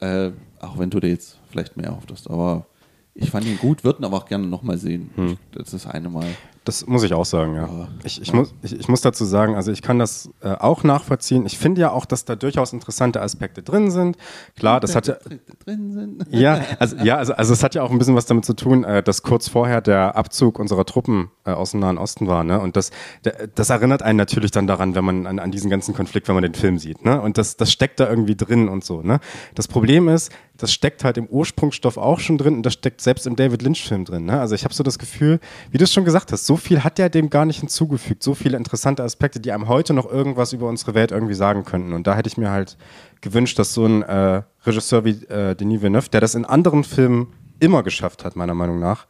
Äh, 0.00 0.32
auch 0.60 0.78
wenn 0.78 0.90
du 0.90 1.00
dir 1.00 1.08
jetzt 1.08 1.38
vielleicht 1.48 1.76
mehr 1.76 1.94
hoffst. 1.94 2.30
Aber 2.30 2.66
ich 3.14 3.30
fand 3.30 3.46
ihn 3.46 3.58
gut, 3.58 3.84
würden 3.84 4.04
aber 4.04 4.16
auch 4.16 4.26
gerne 4.26 4.46
nochmal 4.46 4.78
sehen. 4.78 5.10
Ich, 5.32 5.38
das 5.52 5.74
ist 5.74 5.86
eine 5.86 6.08
Mal. 6.08 6.28
Das 6.64 6.86
muss 6.86 7.02
ich 7.02 7.12
auch 7.12 7.24
sagen, 7.24 7.56
ja. 7.56 7.62
Ja. 7.66 7.88
Ich, 8.04 8.22
ich, 8.22 8.32
muss, 8.32 8.54
ich, 8.62 8.78
ich 8.78 8.88
muss 8.88 9.00
dazu 9.00 9.24
sagen, 9.24 9.56
also 9.56 9.72
ich 9.72 9.82
kann 9.82 9.98
das 9.98 10.30
äh, 10.42 10.50
auch 10.50 10.84
nachvollziehen. 10.84 11.44
Ich 11.44 11.58
finde 11.58 11.80
ja 11.80 11.90
auch, 11.90 12.04
dass 12.04 12.24
da 12.24 12.36
durchaus 12.36 12.72
interessante 12.72 13.20
Aspekte 13.20 13.62
drin 13.62 13.90
sind. 13.90 14.16
Klar, 14.56 14.78
das 14.78 14.94
hat 14.94 15.08
ja, 15.08 15.16
drin 15.64 15.92
sind. 15.92 16.26
ja, 16.30 16.60
also, 16.78 16.96
ja, 16.96 17.16
also, 17.16 17.34
also 17.34 17.52
es 17.52 17.64
hat 17.64 17.74
ja 17.74 17.82
auch 17.82 17.90
ein 17.90 17.98
bisschen 17.98 18.14
was 18.14 18.26
damit 18.26 18.44
zu 18.44 18.54
tun, 18.54 18.84
äh, 18.84 19.02
dass 19.02 19.22
kurz 19.22 19.48
vorher 19.48 19.80
der 19.80 20.14
Abzug 20.14 20.60
unserer 20.60 20.84
Truppen 20.84 21.30
äh, 21.44 21.50
aus 21.50 21.72
dem 21.72 21.80
Nahen 21.80 21.98
Osten 21.98 22.28
war. 22.28 22.44
Ne? 22.44 22.60
Und 22.60 22.76
das, 22.76 22.92
der, 23.24 23.48
das 23.48 23.70
erinnert 23.70 24.02
einen 24.02 24.18
natürlich 24.18 24.52
dann 24.52 24.68
daran, 24.68 24.94
wenn 24.94 25.04
man 25.04 25.26
an, 25.26 25.38
an 25.40 25.50
diesen 25.50 25.68
ganzen 25.68 25.94
Konflikt, 25.94 26.28
wenn 26.28 26.36
man 26.36 26.42
den 26.42 26.54
Film 26.54 26.78
sieht. 26.78 27.04
Ne? 27.04 27.20
Und 27.20 27.38
das, 27.38 27.56
das 27.56 27.72
steckt 27.72 27.98
da 27.98 28.08
irgendwie 28.08 28.36
drin 28.36 28.68
und 28.68 28.84
so. 28.84 29.02
Ne? 29.02 29.18
Das 29.56 29.66
Problem 29.66 30.08
ist, 30.08 30.30
das 30.58 30.72
steckt 30.72 31.02
halt 31.02 31.16
im 31.16 31.26
Ursprungsstoff 31.26 31.96
auch 31.96 32.20
schon 32.20 32.38
drin 32.38 32.54
und 32.54 32.62
das 32.62 32.74
steckt 32.74 33.00
selbst 33.00 33.26
im 33.26 33.34
David 33.34 33.62
Lynch-Film 33.62 34.04
drin. 34.04 34.26
Ne? 34.26 34.38
Also 34.38 34.54
ich 34.54 34.64
habe 34.64 34.72
so 34.72 34.84
das 34.84 34.98
Gefühl, 34.98 35.40
wie 35.70 35.78
du 35.78 35.84
es 35.84 35.92
schon 35.92 36.04
gesagt 36.04 36.30
hast, 36.30 36.46
so 36.46 36.51
viel 36.56 36.82
hat 36.84 36.98
er 36.98 37.08
dem 37.10 37.30
gar 37.30 37.44
nicht 37.44 37.60
hinzugefügt, 37.60 38.22
so 38.22 38.34
viele 38.34 38.56
interessante 38.56 39.02
Aspekte, 39.02 39.40
die 39.40 39.52
einem 39.52 39.68
heute 39.68 39.94
noch 39.94 40.10
irgendwas 40.10 40.52
über 40.52 40.68
unsere 40.68 40.94
Welt 40.94 41.10
irgendwie 41.12 41.34
sagen 41.34 41.64
könnten. 41.64 41.92
Und 41.92 42.06
da 42.06 42.14
hätte 42.16 42.28
ich 42.28 42.36
mir 42.36 42.50
halt 42.50 42.76
gewünscht, 43.20 43.58
dass 43.58 43.74
so 43.74 43.86
ein 43.86 44.02
äh, 44.02 44.42
Regisseur 44.64 45.04
wie 45.04 45.24
äh, 45.26 45.54
Denis 45.54 45.82
Villeneuve, 45.82 46.08
der 46.10 46.20
das 46.20 46.34
in 46.34 46.44
anderen 46.44 46.84
Filmen 46.84 47.32
immer 47.60 47.82
geschafft 47.82 48.24
hat, 48.24 48.34
meiner 48.36 48.54
Meinung 48.54 48.80
nach, 48.80 49.06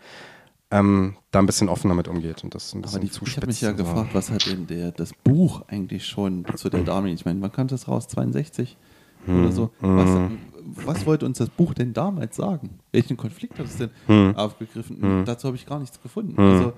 ähm, 0.70 1.16
da 1.30 1.38
ein 1.38 1.46
bisschen 1.46 1.68
offener 1.68 1.94
mit 1.94 2.08
umgeht 2.08 2.44
und 2.44 2.54
das 2.54 2.74
ein 2.74 2.82
bisschen 2.82 2.96
Aber 3.00 3.06
die, 3.06 3.12
ich 3.26 3.36
habe 3.36 3.46
mich 3.46 3.60
ja 3.60 3.70
so. 3.70 3.76
gefragt, 3.76 4.10
was 4.14 4.30
hat 4.30 4.46
denn 4.46 4.66
der, 4.66 4.90
das 4.92 5.12
Buch 5.24 5.62
eigentlich 5.68 6.06
schon 6.06 6.44
zu 6.56 6.70
der 6.70 6.82
Dame? 6.82 7.10
Ich 7.10 7.24
meine, 7.24 7.40
wann 7.42 7.52
kam 7.52 7.68
das 7.68 7.88
raus? 7.88 8.08
62 8.08 8.76
Hm, 9.24 9.44
oder 9.44 9.52
so. 9.52 9.70
Was, 9.80 10.08
was 10.64 11.04
wollte 11.06 11.26
uns 11.26 11.38
das 11.38 11.48
Buch 11.50 11.74
denn 11.74 11.92
damals 11.92 12.36
sagen? 12.36 12.78
Welchen 12.92 13.16
Konflikt 13.16 13.58
hat 13.58 13.66
es 13.66 13.76
denn 13.78 13.90
Hm. 14.06 14.36
aufgegriffen? 14.36 15.24
Dazu 15.24 15.46
habe 15.48 15.56
ich 15.56 15.66
gar 15.66 15.78
nichts 15.78 16.00
gefunden. 16.00 16.38
Also 16.40 16.72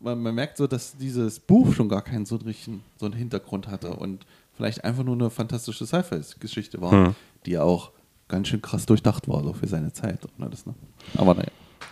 man, 0.00 0.20
man 0.22 0.34
merkt 0.34 0.56
so, 0.56 0.66
dass 0.66 0.96
dieses 0.96 1.40
Buch 1.40 1.72
schon 1.74 1.88
gar 1.88 2.02
keinen 2.02 2.26
so, 2.26 2.36
richtigen, 2.36 2.82
so 2.96 3.06
einen 3.06 3.14
Hintergrund 3.14 3.68
hatte 3.68 3.90
und 3.94 4.26
vielleicht 4.56 4.84
einfach 4.84 5.02
nur 5.04 5.14
eine 5.14 5.30
fantastische 5.30 5.86
Sci-Fi-Geschichte 5.86 6.80
war, 6.80 6.92
Hm. 6.92 7.14
die 7.46 7.52
ja 7.52 7.62
auch 7.62 7.90
ganz 8.28 8.48
schön 8.48 8.62
krass 8.62 8.86
durchdacht 8.86 9.28
war, 9.28 9.42
so 9.42 9.52
für 9.52 9.66
seine 9.66 9.92
Zeit. 9.92 10.20
Und 10.24 10.44
alles, 10.44 10.64
ne? 10.66 10.74
Aber 11.16 11.34
naja, 11.34 11.48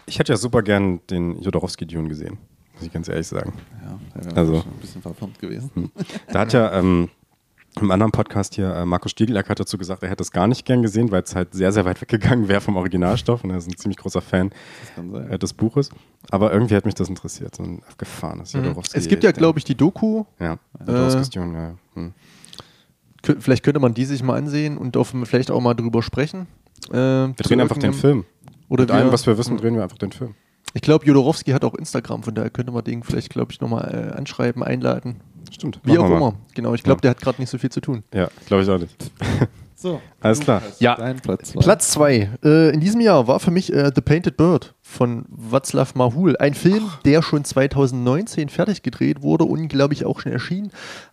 Ich 0.06 0.18
hätte 0.18 0.32
ja 0.32 0.36
super 0.36 0.62
gern 0.62 1.00
den 1.10 1.40
Jodorowsky-Dune 1.42 2.08
gesehen, 2.08 2.38
muss 2.74 2.84
ich 2.84 2.92
ganz 2.92 3.08
ehrlich 3.08 3.26
sagen. 3.26 3.52
ja, 3.84 3.98
Also. 4.34 4.56
ein 4.56 4.80
bisschen 4.80 5.02
verwirrt 5.02 5.38
gewesen. 5.38 5.90
Da 6.32 6.40
hat 6.40 6.52
ja 6.52 6.72
ähm, 6.78 7.08
im 7.80 7.90
anderen 7.90 8.12
Podcast 8.12 8.54
hier 8.54 8.74
äh, 8.74 8.84
Markus 8.84 9.12
Stiegelack 9.12 9.48
hat 9.48 9.58
dazu 9.58 9.78
gesagt, 9.78 10.02
er 10.02 10.10
hätte 10.10 10.22
es 10.22 10.30
gar 10.30 10.46
nicht 10.46 10.64
gern 10.66 10.82
gesehen, 10.82 11.10
weil 11.10 11.22
es 11.22 11.34
halt 11.34 11.54
sehr, 11.54 11.72
sehr 11.72 11.84
weit 11.84 12.00
weggegangen 12.02 12.48
wäre 12.48 12.60
vom 12.60 12.76
Originalstoff 12.76 13.44
und 13.44 13.50
er 13.50 13.56
ist 13.56 13.66
ein 13.68 13.76
ziemlich 13.76 13.96
großer 13.98 14.20
Fan 14.20 14.50
äh, 15.30 15.38
des 15.38 15.52
Buches. 15.54 15.90
Aber 16.30 16.52
irgendwie 16.52 16.74
hat 16.76 16.84
mich 16.84 16.94
das 16.94 17.08
interessiert, 17.08 17.56
so 17.56 17.62
ein 17.62 17.82
abgefahrenes 17.88 18.52
Jodorowsky. 18.52 18.98
Es 18.98 19.08
gibt 19.08 19.24
ja, 19.24 19.32
glaube 19.32 19.58
ich, 19.58 19.64
die 19.64 19.74
Doku. 19.74 20.24
Ja, 20.38 20.58
Dune, 20.84 21.54
ja. 21.54 21.74
Hm. 21.94 22.12
Vielleicht 23.38 23.62
könnte 23.62 23.78
man 23.80 23.94
die 23.94 24.04
sich 24.04 24.22
mal 24.22 24.36
ansehen 24.36 24.76
und 24.76 24.96
auf, 24.96 25.14
vielleicht 25.24 25.50
auch 25.50 25.60
mal 25.60 25.74
drüber 25.74 26.02
sprechen. 26.02 26.48
Äh, 26.90 26.94
Wir 26.96 27.34
drehen 27.38 27.60
einfach 27.60 27.78
den 27.78 27.94
Film. 27.94 28.24
Oder 28.68 28.82
Mit 28.82 28.90
allem, 28.90 29.06
wir- 29.08 29.12
was 29.12 29.26
wir 29.26 29.38
wissen, 29.38 29.56
drehen 29.56 29.76
wir 29.76 29.82
einfach 29.84 29.98
den 29.98 30.12
Film. 30.12 30.34
Ich 30.74 30.80
glaube, 30.82 31.04
Jodorowski 31.04 31.50
hat 31.52 31.64
auch 31.64 31.74
Instagram, 31.74 32.22
von 32.22 32.34
daher 32.34 32.48
könnte 32.50 32.72
man 32.72 32.82
den 32.82 33.02
vielleicht, 33.02 33.30
glaube 33.30 33.52
ich, 33.52 33.60
nochmal 33.60 34.10
äh, 34.12 34.16
anschreiben, 34.18 34.62
einladen. 34.62 35.20
Stimmt. 35.50 35.80
Wie 35.84 35.98
auch 35.98 36.06
immer. 36.06 36.34
Genau, 36.54 36.74
ich 36.74 36.82
glaube, 36.82 36.98
Ja. 36.98 37.02
der 37.02 37.10
hat 37.12 37.20
gerade 37.20 37.40
nicht 37.40 37.50
so 37.50 37.58
viel 37.58 37.70
zu 37.70 37.80
tun. 37.80 38.02
Ja, 38.14 38.28
glaube 38.46 38.62
ich 38.62 38.68
auch 38.70 38.78
nicht. 38.78 38.94
So, 39.74 40.00
Alles 40.20 40.38
klar. 40.38 40.62
Ja. 40.78 40.94
Dein 40.94 41.16
Platz 41.18 41.50
zwei. 41.50 41.60
Platz 41.60 41.90
2. 41.90 42.30
Äh, 42.44 42.70
in 42.72 42.78
diesem 42.78 43.00
Jahr 43.00 43.26
war 43.26 43.40
für 43.40 43.50
mich 43.50 43.72
äh, 43.72 43.90
The 43.92 44.00
Painted 44.00 44.36
Bird 44.36 44.74
von 44.80 45.24
Václav 45.28 45.98
Mahul. 45.98 46.36
Ein 46.36 46.54
Film, 46.54 46.88
der 47.04 47.20
schon 47.20 47.44
2019 47.44 48.48
fertig 48.48 48.82
gedreht 48.84 49.22
wurde 49.22 49.42
und, 49.42 49.66
glaube 49.66 49.94
ich, 49.94 50.04
auch 50.04 50.20
schon 50.20 50.30
erschien, 50.30 50.70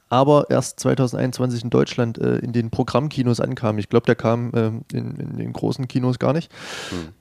aber 0.08 0.52
erst 0.52 0.80
2021 0.82 1.64
in 1.64 1.72
Deutschland 1.72 2.20
äh, 2.20 2.38
in 2.38 2.54
den 2.54 2.70
Programmkinos 2.70 3.40
ankam. 3.40 3.80
Ich 3.80 3.90
glaube, 3.90 4.06
der 4.06 4.14
kam 4.14 4.52
ähm, 4.54 4.82
in, 4.94 5.16
in 5.16 5.38
den 5.38 5.52
großen 5.52 5.88
Kinos 5.88 6.20
gar 6.20 6.34
nicht. 6.34 6.52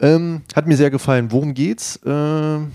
Ähm, 0.01 0.43
hat 0.55 0.67
mir 0.67 0.77
sehr 0.77 0.91
gefallen. 0.91 1.33
Worum 1.33 1.55
geht's? 1.55 1.97
Äh, 2.05 2.09
wir 2.11 2.69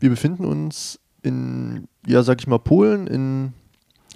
befinden 0.00 0.46
uns 0.46 0.98
in, 1.20 1.88
ja, 2.06 2.22
sag 2.22 2.40
ich 2.40 2.46
mal, 2.46 2.58
Polen, 2.58 3.06
in 3.06 3.52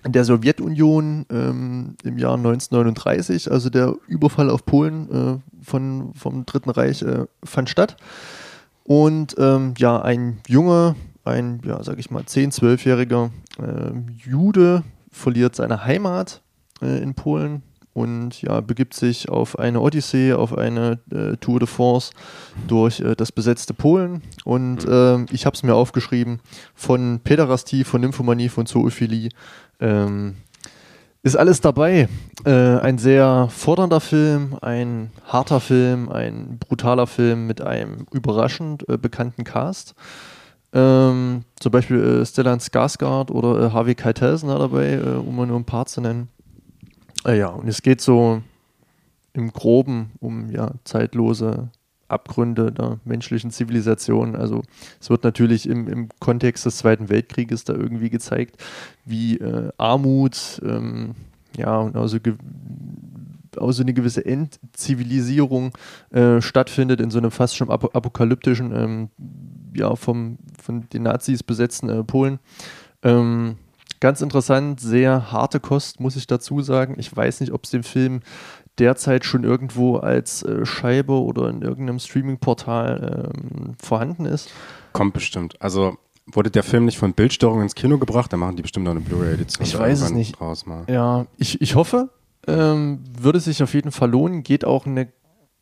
der 0.07 0.25
Sowjetunion 0.25 1.27
ähm, 1.31 1.97
im 2.05 2.19
Jahr 2.19 2.35
1939, 2.35 3.51
also 3.51 3.71
der 3.71 3.95
Überfall 4.07 4.51
auf 4.51 4.65
Polen 4.65 5.11
äh, 5.11 5.65
von, 5.65 6.15
vom 6.15 6.47
Dritten 6.47 6.71
Reich 6.71 7.03
äh, 7.03 7.27
fand 7.45 7.69
statt. 7.69 7.97
Und 8.85 9.35
ähm, 9.39 9.75
ja, 9.77 10.01
ein 10.01 10.39
Junge, 10.47 10.95
ein, 11.25 11.61
ja, 11.65 11.83
sag 11.83 11.99
ich 11.99 12.11
mal, 12.11 12.23
10-, 12.23 12.55
12-jähriger 12.59 13.31
äh, 13.59 13.93
Jude 14.17 14.83
verliert 15.11 15.57
seine 15.57 15.85
Heimat 15.85 16.43
äh, 16.81 17.03
in 17.03 17.15
Polen 17.15 17.63
und 17.99 18.41
ja, 18.43 18.61
begibt 18.61 18.95
sich 18.95 19.29
auf 19.29 19.59
eine 19.59 19.81
Odyssee, 19.81 20.33
auf 20.33 20.57
eine 20.57 21.01
äh, 21.11 21.37
Tour 21.37 21.59
de 21.59 21.67
France 21.67 22.13
durch 22.69 23.01
äh, 23.01 23.17
das 23.17 23.33
besetzte 23.33 23.75
Polen. 23.75 24.23
Und 24.45 24.87
ähm, 24.89 25.27
ich 25.33 25.47
habe 25.47 25.55
es 25.55 25.65
mir 25.65 25.75
aufgeschrieben, 25.75 26.39
von 26.75 27.21
Päderastie, 27.25 27.83
von 27.83 28.01
Nymphomanie, 28.01 28.49
von 28.49 28.67
Zoophilie. 28.67 29.31
Ähm, 29.81 30.37
ist 31.25 31.37
alles 31.37 31.61
dabei. 31.61 32.09
Äh, 32.45 32.51
ein 32.79 32.99
sehr 32.99 33.49
fordernder 33.51 34.01
Film, 34.01 34.57
ein 34.63 35.11
harter 35.27 35.59
Film, 35.59 36.09
ein 36.09 36.59
brutaler 36.59 37.09
Film 37.09 37.49
mit 37.49 37.61
einem 37.61 38.07
überraschend 38.13 38.89
äh, 38.89 38.97
bekannten 38.97 39.43
Cast. 39.43 39.97
Ähm, 40.73 41.45
zum 41.59 41.73
Beispiel 41.73 42.21
äh, 42.21 42.27
Stellan 42.27 42.61
Skarsgård 42.61 43.33
oder 43.33 43.67
äh, 43.67 43.71
Harvey 43.73 43.95
Keitel 43.95 44.37
sind 44.37 44.51
da 44.51 44.59
dabei, 44.59 44.93
äh, 44.93 45.17
um 45.17 45.35
mal 45.35 45.47
nur 45.47 45.59
ein 45.59 45.65
paar 45.65 45.87
zu 45.87 46.01
nennen. 46.01 46.29
Äh, 47.27 47.39
ja, 47.39 47.49
und 47.49 47.69
es 47.69 47.83
geht 47.83 48.01
so 48.01 48.43
im 49.33 49.53
Groben 49.53 50.13
um 50.21 50.51
ja, 50.51 50.73
zeitlose 50.85 51.71
Abgründe 52.09 52.73
der 52.73 52.99
menschlichen 53.05 53.51
Zivilisation. 53.51 54.35
Also 54.35 54.63
es 55.01 55.11
wird 55.11 55.25
natürlich 55.25 55.69
im, 55.69 55.89
im 55.89 56.09
Kontext 56.21 56.65
des 56.67 56.79
Zweiten 56.79 57.09
Weltkrieges 57.09 57.65
da 57.65 57.75
irgendwie 57.75 58.11
gezeigt, 58.11 58.57
wie 59.05 59.37
äh, 59.37 59.71
Armut, 59.77 60.61
ähm, 60.65 61.15
ja, 61.57 61.79
und 61.79 61.97
also, 61.97 62.19
ge 62.19 62.35
also 63.57 63.83
eine 63.83 63.93
gewisse 63.93 64.25
Endzivilisierung 64.25 65.73
äh, 66.11 66.41
stattfindet 66.41 67.01
in 67.01 67.11
so 67.11 67.19
einem 67.19 67.31
fast 67.31 67.57
schon 67.57 67.71
ap 67.71 67.95
apokalyptischen, 67.95 68.73
ähm, 68.73 69.09
ja, 69.75 69.95
vom, 69.97 70.39
von 70.63 70.89
den 70.91 71.03
Nazis 71.03 71.43
besetzten 71.43 71.89
äh, 71.89 72.05
Polen. 72.05 72.39
Ähm, 73.03 73.57
ganz 74.01 74.21
interessant, 74.21 74.81
sehr 74.81 75.33
harte 75.33 75.61
Kost, 75.61 76.01
muss 76.01 76.17
ich 76.17 76.27
dazu 76.27 76.63
sagen. 76.63 76.97
Ich 76.99 77.15
weiß 77.15 77.41
nicht, 77.41 77.53
ob 77.53 77.65
es 77.65 77.71
den 77.71 77.83
Film 77.83 78.21
derzeit 78.79 79.25
schon 79.25 79.45
irgendwo 79.45 79.97
als 79.97 80.43
äh, 80.43 80.65
Scheibe 80.65 81.21
oder 81.21 81.49
in 81.49 81.63
irgendeinem 81.63 81.99
Streaming-Portal 81.99 83.33
ähm, 83.35 83.75
vorhanden 83.83 84.25
ist. 84.25 84.51
Kommt 84.93 85.15
bestimmt. 85.15 85.61
Also 85.61 85.97
wurde 86.27 86.51
der 86.51 86.63
Film 86.63 86.85
nicht 86.85 86.99
von 86.99 87.13
Bildstörung 87.13 87.63
ins 87.63 87.75
Kino 87.75 87.99
gebracht? 87.99 88.33
Dann 88.33 88.41
machen 88.41 88.57
die 88.57 88.63
bestimmt 88.63 88.85
noch 88.85 88.93
eine 88.93 89.01
Blu-ray-Edition. 89.01 89.67
Ich 89.67 89.79
weiß 89.79 90.03
es 90.03 90.11
nicht. 90.11 90.39
Draus 90.39 90.67
mal. 90.67 90.85
Ja, 90.89 91.27
ich, 91.37 91.61
ich 91.61 91.75
hoffe, 91.75 92.11
ähm, 92.47 93.01
würde 93.21 93.41
sich 93.41 93.63
auf 93.63 93.75
jeden 93.75 93.93
Fall 93.93 94.11
lohnen. 94.11 94.43
Geht 94.43 94.65
auch 94.65 94.87
eine 94.87 95.09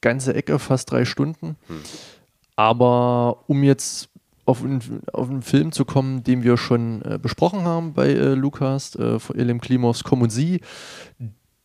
ganze 0.01 0.35
Ecke, 0.35 0.59
fast 0.59 0.91
drei 0.91 1.05
Stunden. 1.05 1.57
Aber 2.55 3.45
um 3.47 3.63
jetzt 3.63 4.09
auf, 4.47 4.65
einen- 4.65 5.03
auf 5.13 5.29
einen 5.29 5.43
Film 5.43 5.73
zu 5.73 5.85
kommen, 5.85 6.23
den 6.25 6.43
wir 6.43 6.57
schon 6.57 7.03
äh, 7.03 7.19
besprochen 7.21 7.65
haben 7.65 7.93
bei 7.93 8.09
äh, 8.09 8.35
Lukas, 8.35 8.95
äh, 8.97 9.19
von 9.19 9.37
Elim 9.37 9.61
Klimovs 9.61 10.03
Komm 10.05 10.23
und 10.23 10.31
Sie, 10.31 10.61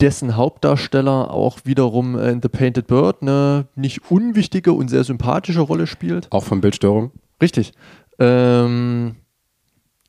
dessen 0.02 0.36
Hauptdarsteller 0.36 1.32
auch 1.32 1.60
wiederum 1.64 2.18
in 2.18 2.41
The 2.41 2.49
Painted 2.49 2.88
Bird 2.88 3.22
eine 3.22 3.68
nicht 3.76 4.10
unwichtige 4.12 4.74
und 4.74 4.90
sehr 4.90 5.03
sympathische 5.03 5.62
Rolle 5.62 5.86
spielt. 5.88 6.28
Auch 6.32 6.44
von 6.44 6.60
Bildstörung. 6.60 7.12
Richtig. 7.41 7.72
Ähm, 8.20 9.16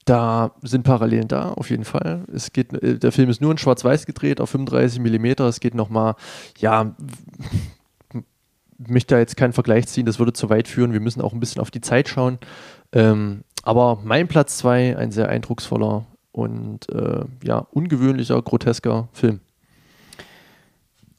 da 0.04 0.52
sind 0.62 0.82
Parallelen 0.82 1.28
da, 1.28 1.50
auf 1.52 1.70
jeden 1.70 1.84
Fall. 1.84 2.24
Es 2.34 2.52
geht, 2.52 2.72
äh, 2.82 2.98
der 2.98 3.12
Film 3.12 3.28
ist 3.30 3.40
nur 3.40 3.52
in 3.52 3.58
Schwarz-Weiß 3.58 4.06
gedreht, 4.06 4.40
auf 4.40 4.50
35 4.50 4.98
mm. 5.00 5.42
Es 5.42 5.60
geht 5.60 5.74
nochmal, 5.74 6.14
ja, 6.58 6.96
möchte 8.88 9.14
da 9.14 9.18
jetzt 9.18 9.36
keinen 9.36 9.52
Vergleich 9.52 9.86
ziehen, 9.86 10.06
das 10.06 10.18
würde 10.18 10.32
zu 10.32 10.50
weit 10.50 10.68
führen. 10.68 10.92
Wir 10.92 11.00
müssen 11.00 11.20
auch 11.20 11.32
ein 11.32 11.40
bisschen 11.40 11.60
auf 11.60 11.70
die 11.70 11.80
Zeit 11.80 12.08
schauen. 12.08 12.38
Ähm, 12.92 13.44
aber 13.62 14.00
mein 14.02 14.28
Platz 14.28 14.58
2, 14.58 14.96
ein 14.96 15.12
sehr 15.12 15.28
eindrucksvoller 15.28 16.06
und 16.32 16.88
äh, 16.90 17.24
ja, 17.44 17.66
ungewöhnlicher, 17.70 18.40
grotesker 18.42 19.08
Film. 19.12 19.40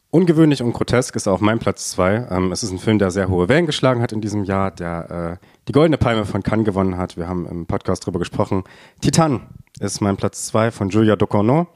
Ungewöhnlich 0.10 0.62
und 0.62 0.74
grotesk 0.74 1.16
ist 1.16 1.28
auch 1.28 1.40
mein 1.40 1.58
Platz 1.58 1.90
2. 1.90 2.28
Ähm, 2.30 2.52
es 2.52 2.62
ist 2.62 2.72
ein 2.72 2.78
Film, 2.78 3.00
der 3.00 3.10
sehr 3.10 3.30
hohe 3.30 3.50
Wellen 3.50 3.66
geschlagen 3.66 4.00
hat 4.00 4.12
in 4.12 4.22
diesem 4.22 4.44
Jahr, 4.44 4.70
der 4.70 5.40
äh, 5.42 5.46
die 5.68 5.72
Goldene 5.72 5.98
Palme 5.98 6.26
von 6.26 6.44
Cannes 6.44 6.66
gewonnen 6.66 6.98
hat. 6.98 7.18
Wir 7.18 7.28
haben 7.28 7.48
im 7.48 7.66
Podcast 7.66 8.04
darüber 8.04 8.20
gesprochen. 8.20 8.64
Titan 9.02 9.48
ist 9.80 10.02
mein 10.02 10.16
Platz 10.16 10.46
2 10.46 10.70
von 10.70 10.90
Julia 10.90 11.16
Ducournau. 11.16 11.68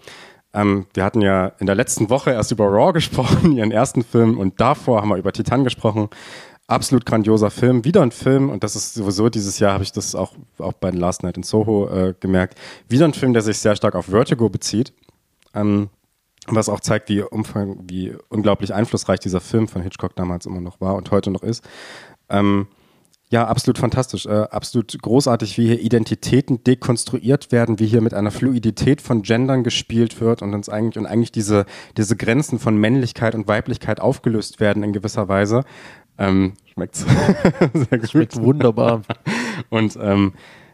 Ähm, 0.57 0.87
wir 0.95 1.03
hatten 1.03 1.21
ja 1.21 1.51
in 1.59 1.67
der 1.67 1.75
letzten 1.75 2.09
Woche 2.09 2.31
erst 2.31 2.51
über 2.51 2.65
Raw 2.65 2.91
gesprochen, 2.93 3.51
ihren 3.51 3.71
ersten 3.71 4.03
Film, 4.03 4.39
und 4.39 4.59
davor 4.59 5.01
haben 5.01 5.09
wir 5.09 5.17
über 5.17 5.31
Titan 5.31 5.63
gesprochen. 5.63 6.09
Absolut 6.65 7.05
grandioser 7.05 7.51
Film, 7.51 7.85
wieder 7.85 8.01
ein 8.01 8.11
Film, 8.11 8.49
und 8.49 8.63
das 8.63 8.75
ist 8.75 8.95
sowieso 8.95 9.29
dieses 9.29 9.59
Jahr, 9.59 9.73
habe 9.73 9.83
ich 9.83 9.91
das 9.91 10.15
auch, 10.15 10.33
auch 10.57 10.73
bei 10.73 10.89
Last 10.89 11.23
Night 11.23 11.37
in 11.37 11.43
Soho 11.43 11.87
äh, 11.87 12.13
gemerkt, 12.19 12.57
wieder 12.89 13.05
ein 13.05 13.13
Film, 13.13 13.33
der 13.33 13.43
sich 13.43 13.59
sehr 13.59 13.75
stark 13.75 13.95
auf 13.95 14.07
Vertigo 14.07 14.49
bezieht. 14.49 14.91
Ähm, 15.53 15.89
was 16.47 16.69
auch 16.69 16.79
zeigt, 16.79 17.09
wie, 17.09 17.21
umfang, 17.21 17.77
wie 17.87 18.15
unglaublich 18.29 18.73
einflussreich 18.73 19.19
dieser 19.19 19.41
Film 19.41 19.67
von 19.67 19.81
Hitchcock 19.81 20.15
damals 20.15 20.45
immer 20.45 20.61
noch 20.61 20.81
war 20.81 20.95
und 20.95 21.11
heute 21.11 21.29
noch 21.29 21.43
ist. 21.43 21.63
Ähm, 22.29 22.67
ja, 23.29 23.45
absolut 23.45 23.77
fantastisch. 23.77 24.25
Äh, 24.25 24.29
absolut 24.51 24.97
großartig, 25.01 25.57
wie 25.57 25.67
hier 25.67 25.81
Identitäten 25.81 26.63
dekonstruiert 26.63 27.51
werden, 27.51 27.77
wie 27.79 27.85
hier 27.85 28.01
mit 28.01 28.13
einer 28.13 28.31
Fluidität 28.31 29.01
von 29.01 29.21
Gendern 29.21 29.63
gespielt 29.63 30.21
wird 30.21 30.41
und 30.41 30.53
uns 30.53 30.69
eigentlich 30.69 30.97
und 30.97 31.05
eigentlich 31.05 31.33
diese, 31.33 31.65
diese 31.97 32.15
Grenzen 32.15 32.57
von 32.57 32.77
Männlichkeit 32.77 33.35
und 33.35 33.47
Weiblichkeit 33.47 33.99
aufgelöst 33.99 34.61
werden 34.61 34.81
in 34.83 34.93
gewisser 34.93 35.27
Weise. 35.27 35.65
Ähm, 36.17 36.53
schmeckt's 36.73 37.05
sehr 37.73 37.99
gut. 37.99 38.09
Schmeckt 38.09 38.41
wunderbar. 38.41 39.01
Und 39.69 39.97
ähm, 40.01 40.33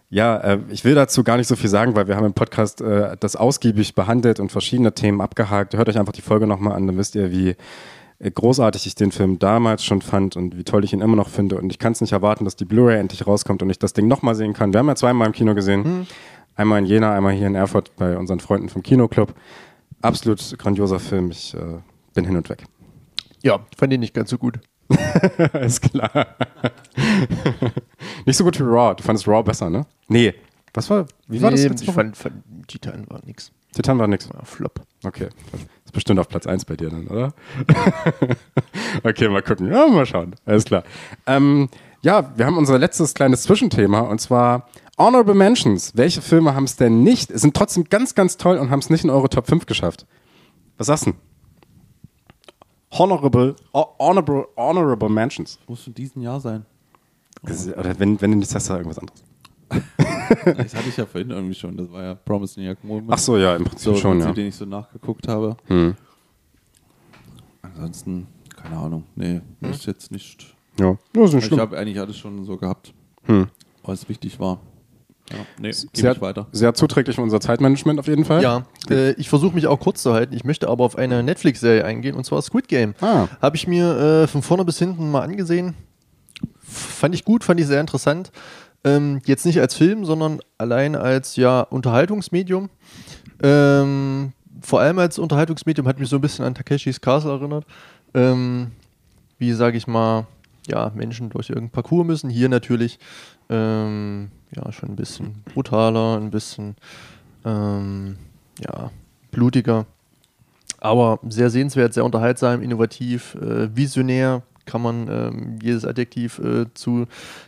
ja, 0.09 0.37
äh, 0.37 0.59
ich 0.69 0.85
will 0.85 0.95
dazu 0.95 1.23
gar 1.23 1.37
nicht 1.37 1.47
so 1.47 1.55
viel 1.55 1.69
sagen, 1.69 1.95
weil 1.95 2.07
wir 2.07 2.15
haben 2.15 2.25
im 2.25 2.33
Podcast 2.33 2.81
äh, 2.81 3.17
das 3.19 3.35
ausgiebig 3.35 3.95
behandelt 3.95 4.39
und 4.39 4.51
verschiedene 4.51 4.93
Themen 4.93 5.21
abgehakt. 5.21 5.75
Hört 5.75 5.89
euch 5.89 5.97
einfach 5.97 6.13
die 6.13 6.21
Folge 6.21 6.45
nochmal 6.45 6.77
an, 6.77 6.85
dann 6.85 6.97
wisst 6.97 7.15
ihr, 7.15 7.31
wie 7.31 7.55
großartig 8.19 8.85
ich 8.87 8.95
den 8.95 9.11
Film 9.11 9.39
damals 9.39 9.83
schon 9.83 10.01
fand 10.01 10.35
und 10.35 10.57
wie 10.57 10.63
toll 10.63 10.83
ich 10.83 10.93
ihn 10.93 11.01
immer 11.01 11.15
noch 11.15 11.29
finde. 11.29 11.57
Und 11.57 11.71
ich 11.71 11.79
kann 11.79 11.93
es 11.93 12.01
nicht 12.01 12.13
erwarten, 12.13 12.45
dass 12.45 12.55
die 12.55 12.65
Blu-ray 12.65 12.99
endlich 12.99 13.27
rauskommt 13.27 13.61
und 13.61 13.69
ich 13.69 13.79
das 13.79 13.93
Ding 13.93 14.07
nochmal 14.07 14.35
sehen 14.35 14.53
kann. 14.53 14.73
Wir 14.73 14.79
haben 14.79 14.87
ja 14.87 14.95
zweimal 14.95 15.27
im 15.27 15.33
Kino 15.33 15.55
gesehen. 15.55 15.81
Mhm. 15.81 16.07
Einmal 16.55 16.79
in 16.79 16.85
Jena, 16.85 17.13
einmal 17.13 17.33
hier 17.33 17.47
in 17.47 17.55
Erfurt 17.55 17.95
bei 17.95 18.17
unseren 18.17 18.39
Freunden 18.39 18.69
vom 18.69 18.83
Kinoclub. 18.83 19.33
Absolut 20.01 20.57
grandioser 20.57 20.99
Film. 20.99 21.31
Ich 21.31 21.53
äh, 21.53 21.79
bin 22.13 22.25
hin 22.25 22.35
und 22.35 22.49
weg. 22.49 22.65
Ja, 23.41 23.59
fand 23.77 23.91
ihn 23.93 23.99
nicht 23.99 24.13
ganz 24.13 24.29
so 24.29 24.37
gut. 24.37 24.59
Ist 25.61 25.81
klar. 25.81 26.35
nicht 28.25 28.37
so 28.37 28.43
gut 28.43 28.59
wie 28.59 28.63
Raw. 28.63 28.95
Du 28.95 29.03
fandest 29.03 29.27
Raw 29.27 29.43
besser, 29.43 29.69
ne? 29.69 29.85
Nee. 30.07 30.33
Was 30.73 30.89
war, 30.89 31.05
wie 31.27 31.41
war 31.41 31.51
nee, 31.51 31.67
das? 31.67 31.81
Ich 31.81 31.91
fand, 31.91 32.17
fand 32.17 32.43
Titan 32.67 33.05
war 33.09 33.21
nix. 33.25 33.51
Titan 33.73 33.99
war 33.99 34.07
nix. 34.07 34.29
War 34.33 34.45
Flop. 34.45 34.81
Okay. 35.03 35.29
Bestimmt 35.93 36.19
auf 36.19 36.27
Platz 36.27 36.47
1 36.47 36.65
bei 36.65 36.75
dir 36.75 36.89
dann, 36.89 37.07
oder? 37.07 37.33
okay, 39.03 39.29
mal 39.29 39.43
gucken. 39.43 39.71
Ja, 39.71 39.87
mal 39.87 40.05
schauen. 40.05 40.35
Alles 40.45 40.65
klar. 40.65 40.83
Ähm, 41.27 41.69
ja, 42.01 42.33
wir 42.35 42.45
haben 42.45 42.57
unser 42.57 42.79
letztes 42.79 43.13
kleines 43.13 43.43
Zwischenthema 43.43 43.99
und 43.99 44.19
zwar 44.19 44.67
Honorable 44.97 45.35
Mentions. 45.35 45.95
Welche 45.95 46.21
Filme 46.21 46.55
haben 46.55 46.65
es 46.65 46.75
denn 46.75 47.03
nicht, 47.03 47.29
sind 47.37 47.55
trotzdem 47.55 47.85
ganz, 47.85 48.15
ganz 48.15 48.37
toll 48.37 48.57
und 48.57 48.71
haben 48.71 48.79
es 48.79 48.89
nicht 48.89 49.03
in 49.03 49.11
eure 49.11 49.29
Top 49.29 49.47
5 49.47 49.65
geschafft? 49.67 50.05
Was 50.77 50.87
sagst 50.87 51.05
du? 51.05 51.13
Honorable, 52.91 53.55
honorable, 53.73 54.47
honorable 54.57 55.09
Mentions. 55.09 55.59
Muss 55.67 55.87
in 55.87 55.93
diesem 55.93 56.21
Jahr 56.21 56.39
sein. 56.39 56.65
Oder 57.43 57.99
wenn, 57.99 58.19
wenn 58.21 58.31
du 58.31 58.37
nicht 58.37 58.49
sagst, 58.49 58.69
irgendwas 58.69 58.99
anderes. 58.99 59.23
das 60.45 60.75
hatte 60.75 60.89
ich 60.89 60.97
ja 60.97 61.05
vorhin 61.05 61.31
irgendwie 61.31 61.55
schon. 61.55 61.77
Das 61.77 61.91
war 61.91 62.03
ja 62.03 62.15
Promise 62.15 62.59
New 62.59 62.65
York 62.65 62.83
Moment. 62.83 63.09
Ach 63.11 63.17
so, 63.17 63.37
ja, 63.37 63.55
im 63.55 63.63
Prinzip 63.63 63.93
so, 63.93 63.95
schon, 63.95 64.19
ja. 64.19 64.31
den 64.31 64.47
ich 64.47 64.55
so 64.55 64.65
nachgeguckt 64.65 65.27
habe. 65.27 65.57
Hm. 65.67 65.95
Ansonsten, 67.61 68.27
keine 68.55 68.77
Ahnung. 68.77 69.03
Nee, 69.15 69.41
hm. 69.61 69.71
ist 69.71 69.85
jetzt 69.85 70.11
nicht. 70.11 70.55
Ja, 70.79 70.97
das 71.13 71.33
ist 71.33 71.51
Ich 71.51 71.59
habe 71.59 71.77
eigentlich 71.77 71.99
alles 71.99 72.17
schon 72.17 72.43
so 72.45 72.57
gehabt, 72.57 72.93
hm. 73.23 73.47
was 73.83 74.07
wichtig 74.09 74.39
war. 74.39 74.59
Ja, 75.31 75.37
nee, 75.57 75.71
sehr, 75.71 76.19
weiter. 76.21 76.47
sehr 76.51 76.73
zuträglich 76.73 77.15
für 77.15 77.21
unser 77.21 77.39
Zeitmanagement 77.39 77.99
auf 77.99 78.07
jeden 78.07 78.25
Fall. 78.25 78.43
Ja, 78.43 78.65
äh, 78.89 79.13
ich 79.13 79.29
versuche 79.29 79.55
mich 79.55 79.67
auch 79.67 79.79
kurz 79.79 80.03
zu 80.03 80.13
halten. 80.13 80.35
Ich 80.35 80.43
möchte 80.43 80.67
aber 80.67 80.83
auf 80.83 80.97
eine 80.97 81.23
Netflix-Serie 81.23 81.85
eingehen 81.85 82.15
und 82.15 82.25
zwar 82.25 82.41
Squid 82.41 82.67
Game. 82.67 82.93
Ah. 82.99 83.27
Habe 83.41 83.55
ich 83.55 83.65
mir 83.65 83.97
äh, 84.23 84.27
von 84.27 84.41
vorne 84.41 84.65
bis 84.65 84.79
hinten 84.79 85.09
mal 85.11 85.21
angesehen. 85.21 85.75
Fand 86.61 87.15
ich 87.15 87.23
gut, 87.23 87.43
fand 87.43 87.59
ich 87.59 87.67
sehr 87.67 87.79
interessant. 87.79 88.31
Ähm, 88.83 89.21
jetzt 89.25 89.45
nicht 89.45 89.59
als 89.59 89.75
Film, 89.75 90.05
sondern 90.05 90.39
allein 90.57 90.95
als 90.95 91.35
ja, 91.35 91.61
Unterhaltungsmedium. 91.61 92.69
Ähm, 93.41 94.33
vor 94.61 94.81
allem 94.81 94.99
als 94.99 95.19
Unterhaltungsmedium 95.19 95.87
hat 95.87 95.99
mich 95.99 96.09
so 96.09 96.17
ein 96.17 96.21
bisschen 96.21 96.45
an 96.45 96.55
Takeshis 96.55 97.01
Castle 97.01 97.31
erinnert. 97.31 97.65
Ähm, 98.13 98.71
wie 99.37 99.53
sage 99.53 99.77
ich 99.77 99.87
mal, 99.87 100.27
ja, 100.67 100.91
Menschen 100.95 101.29
durch 101.29 101.49
irgendein 101.49 101.71
Parcours 101.71 102.05
müssen. 102.05 102.29
Hier 102.29 102.49
natürlich 102.49 102.99
ähm, 103.49 104.31
ja 104.55 104.71
schon 104.71 104.89
ein 104.89 104.95
bisschen 104.95 105.43
brutaler, 105.53 106.17
ein 106.17 106.31
bisschen 106.31 106.75
ähm, 107.45 108.17
ja, 108.59 108.91
blutiger. 109.31 109.85
Aber 110.79 111.19
sehr 111.29 111.49
sehenswert, 111.49 111.93
sehr 111.93 112.05
unterhaltsam, 112.05 112.61
innovativ, 112.61 113.35
äh, 113.35 113.73
visionär, 113.75 114.43
kann 114.65 114.81
man 114.81 115.07
ähm, 115.09 115.59
jedes 115.61 115.85
Adjektiv 115.85 116.39
äh, 116.39 116.65
zu 116.73 117.05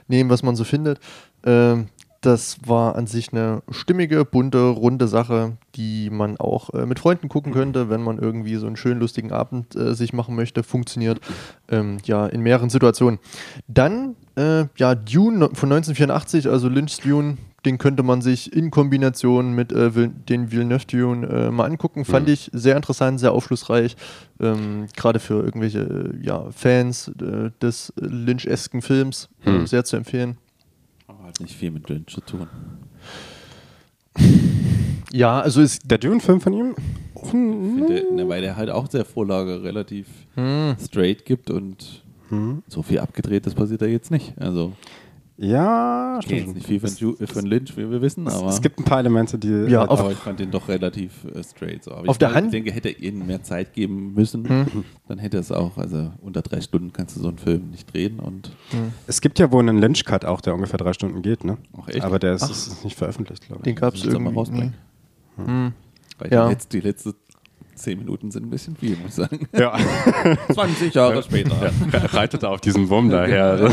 nehmen, 0.07 0.29
was 0.29 0.43
man 0.43 0.55
so 0.55 0.63
findet. 0.63 0.99
Ähm, 1.45 1.87
das 2.25 2.57
war 2.65 2.95
an 2.95 3.05
sich 3.05 3.31
eine 3.31 3.61
stimmige, 3.69 4.25
bunte, 4.25 4.69
runde 4.69 5.07
Sache, 5.07 5.57
die 5.75 6.09
man 6.09 6.37
auch 6.37 6.73
äh, 6.73 6.85
mit 6.87 6.97
Freunden 6.97 7.29
gucken 7.29 7.53
könnte, 7.53 7.89
wenn 7.89 8.01
man 8.01 8.17
irgendwie 8.17 8.55
so 8.55 8.65
einen 8.65 8.77
schönen, 8.77 8.99
lustigen 8.99 9.31
Abend 9.31 9.75
äh, 9.75 9.93
sich 9.93 10.11
machen 10.11 10.35
möchte. 10.35 10.63
Funktioniert 10.63 11.19
ähm, 11.69 11.97
ja 12.03 12.25
in 12.25 12.41
mehreren 12.41 12.71
Situationen. 12.71 13.19
Dann, 13.67 14.15
äh, 14.35 14.65
ja, 14.77 14.95
Dune 14.95 15.49
von 15.53 15.71
1984, 15.71 16.49
also 16.49 16.67
Lynch's 16.67 16.97
Dune, 16.97 17.37
den 17.65 17.77
könnte 17.77 18.03
man 18.03 18.21
sich 18.21 18.53
in 18.53 18.71
Kombination 18.71 19.53
mit 19.53 19.71
äh, 19.71 19.91
den 20.29 20.51
Villeneuve 20.51 20.85
Dune 20.85 21.27
äh, 21.27 21.51
mal 21.51 21.65
angucken. 21.65 22.05
Fand 22.05 22.27
mhm. 22.27 22.33
ich 22.33 22.49
sehr 22.53 22.75
interessant, 22.75 23.19
sehr 23.19 23.31
aufschlussreich. 23.31 23.95
Ähm, 24.39 24.87
Gerade 24.95 25.19
für 25.19 25.43
irgendwelche 25.43 25.79
äh, 25.79 26.25
ja, 26.25 26.51
Fans 26.51 27.11
des 27.61 27.93
Lynch-esken 27.97 28.81
Films 28.81 29.29
mhm. 29.45 29.65
sehr 29.65 29.83
zu 29.83 29.97
empfehlen 29.97 30.37
hat 31.35 31.41
nicht 31.41 31.55
viel 31.55 31.71
mit 31.71 31.89
Lynch 31.89 32.07
zu 32.07 32.21
tun. 32.21 32.47
Ja, 35.11 35.39
also 35.39 35.61
ist 35.61 35.89
der 35.89 35.97
Dune-Film 35.97 36.41
von 36.41 36.51
ihm? 36.51 36.75
Finde, 37.29 38.13
ne, 38.13 38.27
weil 38.27 38.41
der 38.41 38.57
halt 38.57 38.69
auch 38.69 38.89
der 38.89 39.05
Vorlage 39.05 39.63
relativ 39.63 40.07
hm. 40.33 40.75
straight 40.83 41.23
gibt 41.23 41.49
und 41.49 42.03
hm. 42.27 42.63
so 42.67 42.81
viel 42.81 42.99
abgedreht, 42.99 43.45
das 43.45 43.53
passiert 43.53 43.81
da 43.81 43.85
jetzt 43.85 44.11
nicht. 44.11 44.33
Also 44.37 44.73
ja, 45.37 46.19
stimmt. 46.23 46.39
Jetzt 46.39 46.55
nicht 46.55 46.67
viel 46.67 46.79
von, 46.79 46.89
Ju 46.95 47.15
von 47.25 47.45
Lynch, 47.45 47.75
wie 47.75 47.89
wir 47.89 48.01
wissen, 48.01 48.27
aber. 48.27 48.47
Es 48.47 48.61
gibt 48.61 48.79
ein 48.79 48.85
paar 48.85 48.99
Elemente, 48.99 49.37
die. 49.37 49.49
Ja, 49.69 49.81
halt 49.81 49.91
aber 49.91 50.11
ich 50.11 50.17
fand 50.17 50.39
den 50.39 50.49
doch 50.49 50.69
relativ 50.69 51.25
äh, 51.25 51.43
straight. 51.43 51.83
So. 51.83 51.91
Aber 51.91 52.09
auf 52.09 52.17
der 52.17 52.33
Hand? 52.33 52.47
Ich 52.47 52.51
denke, 52.51 52.71
hätte 52.71 52.89
er 52.89 52.99
ihnen 52.99 53.27
mehr 53.27 53.43
Zeit 53.43 53.73
geben 53.73 54.13
müssen, 54.13 54.47
hm. 54.47 54.85
dann 55.07 55.17
hätte 55.17 55.37
es 55.37 55.51
auch. 55.51 55.77
Also 55.77 56.11
unter 56.21 56.41
drei 56.41 56.61
Stunden 56.61 56.93
kannst 56.93 57.17
du 57.17 57.21
so 57.21 57.27
einen 57.27 57.37
Film 57.37 57.71
nicht 57.71 57.91
drehen. 57.93 58.19
Und 58.19 58.51
hm. 58.69 58.93
Es 59.07 59.19
gibt 59.19 59.37
ja 59.39 59.51
wohl 59.51 59.61
einen 59.61 59.77
Lynch-Cut 59.79 60.23
auch, 60.23 60.39
der 60.39 60.53
ungefähr 60.53 60.77
drei 60.77 60.93
Stunden 60.93 61.21
geht, 61.21 61.43
ne? 61.43 61.57
Ach, 61.77 61.89
echt? 61.89 62.03
Aber 62.03 62.17
der 62.17 62.35
ist, 62.35 62.49
ist 62.49 62.85
nicht 62.85 62.97
veröffentlicht, 62.97 63.45
glaube 63.45 63.59
ich. 63.59 63.63
Den 63.65 63.75
gab 63.75 63.93
es 63.95 64.05
irgendwie. 64.05 64.23
Mal 64.23 64.33
rausbringen. 64.33 64.73
Hm. 65.35 65.73
Weil 66.17 66.31
ja. 66.31 66.45
die, 66.45 66.53
letzte, 66.53 66.77
die 66.77 66.87
letzte 66.87 67.15
Zehn 67.75 67.99
Minuten 67.99 68.31
sind 68.31 68.45
ein 68.45 68.49
bisschen 68.49 68.75
viel, 68.75 68.97
muss 68.97 69.09
ich 69.09 69.15
sagen. 69.15 69.47
Ja. 69.57 69.77
20 70.53 70.93
Jahre 70.93 71.21
später. 71.23 71.71
Ja, 71.91 71.99
reitet 72.05 72.43
da 72.43 72.49
auf 72.49 72.61
diesem 72.61 72.89
Wurm 72.89 73.09
daher. 73.09 73.69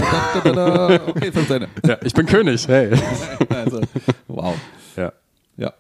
okay, 1.07 1.33
von 1.33 1.47
seine. 1.47 1.69
Ja, 1.87 1.97
ich 2.03 2.13
bin 2.13 2.27
König, 2.27 2.67
hey. 2.69 2.91
Also, 3.49 3.81
wow. 4.29 4.55
Ja. 4.97 5.13
Ja. 5.57 5.73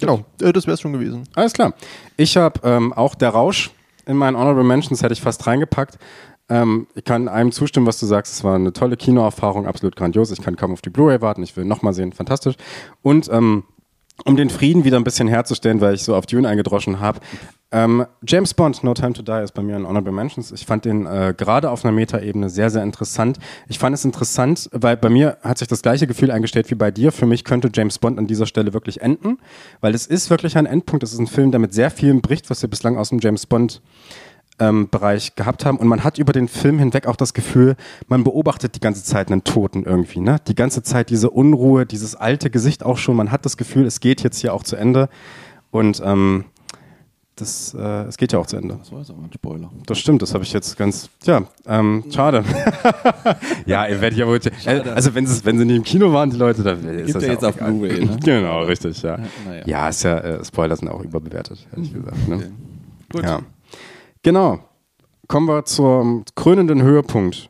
Genau, 0.00 0.24
äh, 0.40 0.52
das 0.52 0.66
wäre 0.66 0.74
es 0.74 0.80
schon 0.80 0.92
gewesen. 0.92 1.24
Alles 1.34 1.52
klar. 1.52 1.74
Ich 2.16 2.36
habe 2.36 2.60
ähm, 2.64 2.92
auch 2.92 3.14
der 3.14 3.30
Rausch 3.30 3.70
in 4.06 4.16
meinen 4.16 4.36
Honorable 4.36 4.64
Mentions 4.64 5.02
hätte 5.02 5.12
ich 5.12 5.20
fast 5.20 5.46
reingepackt. 5.46 5.98
Ähm, 6.48 6.88
ich 6.94 7.04
kann 7.04 7.28
einem 7.28 7.52
zustimmen, 7.52 7.86
was 7.86 8.00
du 8.00 8.06
sagst. 8.06 8.34
Es 8.34 8.44
war 8.44 8.56
eine 8.56 8.72
tolle 8.72 8.96
Kinoerfahrung, 8.96 9.66
absolut 9.66 9.94
grandios. 9.94 10.32
Ich 10.32 10.42
kann 10.42 10.56
kaum 10.56 10.72
auf 10.72 10.82
die 10.82 10.90
Blu-ray 10.90 11.20
warten. 11.20 11.42
Ich 11.42 11.56
will 11.56 11.64
nochmal 11.64 11.94
sehen, 11.94 12.12
fantastisch. 12.12 12.56
Und 13.02 13.28
ähm, 13.30 13.64
um 14.24 14.36
den 14.36 14.50
Frieden 14.50 14.84
wieder 14.84 14.96
ein 14.96 15.04
bisschen 15.04 15.28
herzustellen, 15.28 15.80
weil 15.80 15.94
ich 15.94 16.02
so 16.02 16.14
auf 16.14 16.26
Dune 16.26 16.48
eingedroschen 16.48 17.00
habe, 17.00 17.20
Ähm, 17.72 18.04
James 18.26 18.52
Bond, 18.52 18.82
No 18.82 18.94
Time 18.94 19.12
to 19.12 19.22
Die, 19.22 19.44
ist 19.44 19.52
bei 19.52 19.62
mir 19.62 19.76
ein 19.76 19.86
Honorable 19.86 20.12
Mentions. 20.12 20.50
Ich 20.50 20.66
fand 20.66 20.84
den 20.84 21.06
äh, 21.06 21.34
gerade 21.36 21.70
auf 21.70 21.84
einer 21.84 21.92
Metaebene 21.92 22.50
sehr, 22.50 22.68
sehr 22.68 22.82
interessant. 22.82 23.38
Ich 23.68 23.78
fand 23.78 23.94
es 23.94 24.04
interessant, 24.04 24.68
weil 24.72 24.96
bei 24.96 25.08
mir 25.08 25.38
hat 25.42 25.58
sich 25.58 25.68
das 25.68 25.82
gleiche 25.82 26.08
Gefühl 26.08 26.32
eingestellt 26.32 26.68
wie 26.70 26.74
bei 26.74 26.90
dir. 26.90 27.12
Für 27.12 27.26
mich 27.26 27.44
könnte 27.44 27.70
James 27.72 27.98
Bond 27.98 28.18
an 28.18 28.26
dieser 28.26 28.46
Stelle 28.46 28.72
wirklich 28.72 29.02
enden, 29.02 29.38
weil 29.80 29.94
es 29.94 30.06
ist 30.06 30.30
wirklich 30.30 30.56
ein 30.56 30.66
Endpunkt. 30.66 31.04
Es 31.04 31.12
ist 31.12 31.20
ein 31.20 31.28
Film, 31.28 31.52
der 31.52 31.60
mit 31.60 31.72
sehr 31.72 31.92
vielem 31.92 32.22
bricht, 32.22 32.50
was 32.50 32.60
wir 32.60 32.68
bislang 32.68 32.96
aus 32.96 33.10
dem 33.10 33.20
James 33.20 33.46
Bond 33.46 33.80
ähm, 34.58 34.88
Bereich 34.90 35.36
gehabt 35.36 35.64
haben. 35.64 35.78
Und 35.78 35.86
man 35.86 36.02
hat 36.02 36.18
über 36.18 36.32
den 36.32 36.48
Film 36.48 36.80
hinweg 36.80 37.06
auch 37.06 37.16
das 37.16 37.34
Gefühl, 37.34 37.76
man 38.08 38.24
beobachtet 38.24 38.74
die 38.74 38.80
ganze 38.80 39.04
Zeit 39.04 39.30
einen 39.30 39.44
Toten 39.44 39.84
irgendwie. 39.84 40.20
Ne? 40.20 40.38
Die 40.48 40.56
ganze 40.56 40.82
Zeit 40.82 41.08
diese 41.10 41.30
Unruhe, 41.30 41.86
dieses 41.86 42.16
alte 42.16 42.50
Gesicht 42.50 42.84
auch 42.84 42.98
schon. 42.98 43.14
Man 43.14 43.30
hat 43.30 43.44
das 43.44 43.56
Gefühl, 43.56 43.86
es 43.86 44.00
geht 44.00 44.24
jetzt 44.24 44.38
hier 44.38 44.54
auch 44.54 44.64
zu 44.64 44.74
Ende. 44.74 45.08
Und 45.70 46.02
ähm, 46.04 46.46
das, 47.40 47.74
äh, 47.74 48.04
es 48.04 48.16
geht 48.16 48.32
ja 48.32 48.38
auch 48.38 48.46
zu 48.46 48.56
Ende. 48.56 48.76
Das 48.78 48.92
war 48.92 48.98
jetzt 48.98 49.10
aber 49.10 49.22
ein 49.22 49.32
Spoiler. 49.32 49.70
Das 49.86 49.98
stimmt, 49.98 50.22
das 50.22 50.34
habe 50.34 50.44
ich 50.44 50.52
jetzt 50.52 50.76
ganz. 50.76 51.08
Tja, 51.20 51.42
ähm, 51.66 52.04
schade. 52.10 52.44
ja, 53.66 53.86
ihr 53.86 54.00
werdet 54.00 54.18
ja 54.18 54.26
wohl. 54.26 54.40
Äh, 54.66 54.80
also, 54.90 55.14
wenn 55.14 55.26
sie, 55.26 55.44
wenn 55.44 55.58
sie 55.58 55.64
nicht 55.64 55.76
im 55.76 55.84
Kino 55.84 56.12
waren, 56.12 56.30
die 56.30 56.36
Leute, 56.36 56.62
dann 56.62 56.84
ist 56.84 57.06
Gibt 57.06 57.16
das 57.16 57.22
ja 57.22 57.28
ja 57.28 57.34
jetzt 57.34 57.44
auch 57.44 57.48
auf. 57.48 57.56
Blu-ray, 57.56 58.04
ne? 58.04 58.18
Genau, 58.22 58.62
richtig, 58.62 59.02
ja. 59.02 59.16
Ja, 59.16 59.24
naja. 59.46 59.62
Ja, 59.66 59.88
ist 59.88 60.02
ja, 60.02 60.18
äh, 60.18 60.44
Spoiler 60.44 60.76
sind 60.76 60.88
auch 60.88 61.02
überbewertet, 61.02 61.66
ehrlich 61.72 61.92
gesagt. 61.92 62.28
Ne? 62.28 62.36
Okay. 62.36 62.50
Gut. 63.12 63.24
Ja. 63.24 63.40
Genau. 64.22 64.60
Kommen 65.26 65.46
wir 65.48 65.64
zum 65.64 66.24
krönenden 66.34 66.82
Höhepunkt 66.82 67.48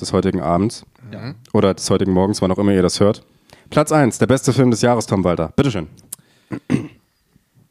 des 0.00 0.12
heutigen 0.12 0.40
Abends. 0.40 0.84
Ja. 1.12 1.34
Oder 1.52 1.74
des 1.74 1.88
heutigen 1.90 2.12
Morgens, 2.12 2.40
wann 2.42 2.50
auch 2.52 2.58
immer 2.58 2.72
ihr 2.72 2.82
das 2.82 3.00
hört. 3.00 3.24
Platz 3.70 3.92
1, 3.92 4.18
der 4.18 4.26
beste 4.26 4.52
Film 4.52 4.70
des 4.70 4.82
Jahres, 4.82 5.06
Tom 5.06 5.24
Walter. 5.24 5.52
Bitteschön. 5.56 5.88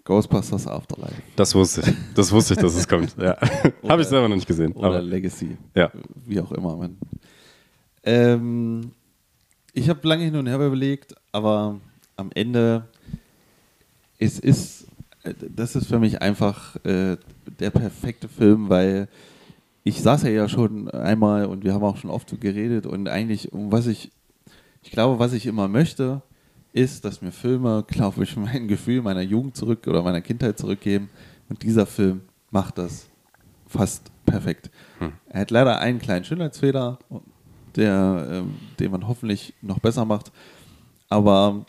Ghostbusters 0.05 0.67
Afterlife. 0.67 1.21
Das 1.35 1.55
wusste 1.55 1.81
ich. 1.81 1.95
Das 2.13 2.31
wusste 2.31 2.53
ich, 2.55 2.59
dass 2.59 2.75
es 2.75 2.87
kommt. 2.87 3.15
Ja. 3.17 3.37
Habe 3.87 4.01
ich 4.01 4.07
selber 4.07 4.27
noch 4.27 4.35
nicht 4.35 4.47
gesehen. 4.47 4.73
Oder 4.73 4.87
Aber, 4.87 5.01
Legacy. 5.01 5.57
ja. 5.75 5.91
Wie 6.25 6.39
auch 6.41 6.51
immer. 6.51 6.75
Man. 6.75 6.97
Ähm, 8.03 8.91
ich 9.73 9.89
habe 9.89 10.05
lange 10.07 10.25
hin 10.25 10.35
und 10.35 10.47
her 10.47 10.55
überlegt, 10.55 11.15
aber 11.31 11.79
am 12.17 12.29
Ende, 12.35 12.85
es 14.19 14.39
ist, 14.39 14.87
das 15.23 15.75
ist 15.75 15.87
für 15.87 15.99
mich 15.99 16.21
einfach 16.21 16.75
äh, 16.85 17.17
der 17.59 17.69
perfekte 17.71 18.27
Film, 18.27 18.69
weil 18.69 19.07
ich 19.85 20.01
saß 20.01 20.23
ja 20.23 20.29
ja 20.29 20.49
schon 20.49 20.89
einmal 20.91 21.45
und 21.45 21.63
wir 21.63 21.73
haben 21.73 21.83
auch 21.83 21.97
schon 21.97 22.09
oft 22.09 22.39
geredet 22.39 22.85
und 22.85 23.07
eigentlich, 23.07 23.51
um 23.53 23.71
was 23.71 23.87
ich, 23.87 24.11
ich 24.81 24.91
glaube, 24.91 25.19
was 25.19 25.33
ich 25.33 25.45
immer 25.45 25.67
möchte, 25.67 26.21
ist, 26.73 27.05
dass 27.05 27.21
mir 27.21 27.31
Filme, 27.31 27.83
glaube 27.87 28.23
ich, 28.23 28.35
mein 28.37 28.67
Gefühl 28.67 29.01
meiner 29.01 29.21
Jugend 29.21 29.55
zurück 29.55 29.87
oder 29.87 30.01
meiner 30.03 30.21
Kindheit 30.21 30.57
zurückgeben 30.59 31.09
und 31.49 31.63
dieser 31.63 31.85
Film 31.85 32.21
macht 32.51 32.77
das 32.77 33.07
fast 33.67 34.11
perfekt. 34.25 34.69
Er 35.29 35.41
hat 35.41 35.51
leider 35.51 35.79
einen 35.79 35.99
kleinen 35.99 36.23
Schönheitsfehler, 36.25 36.99
der, 37.75 38.27
ähm, 38.31 38.55
den 38.79 38.91
man 38.91 39.07
hoffentlich 39.07 39.53
noch 39.61 39.79
besser 39.79 40.05
macht. 40.05 40.31
Aber 41.09 41.65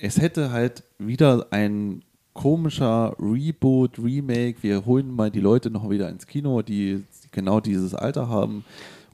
es 0.00 0.20
hätte 0.20 0.50
halt 0.52 0.84
wieder 0.98 1.48
ein 1.50 2.02
komischer 2.32 3.14
Reboot, 3.18 3.98
Remake. 3.98 4.62
Wir 4.62 4.84
holen 4.86 5.14
mal 5.14 5.30
die 5.30 5.40
Leute 5.40 5.70
noch 5.70 5.90
wieder 5.90 6.08
ins 6.08 6.26
Kino, 6.26 6.62
die 6.62 7.02
genau 7.32 7.60
dieses 7.60 7.94
Alter 7.94 8.28
haben. 8.28 8.64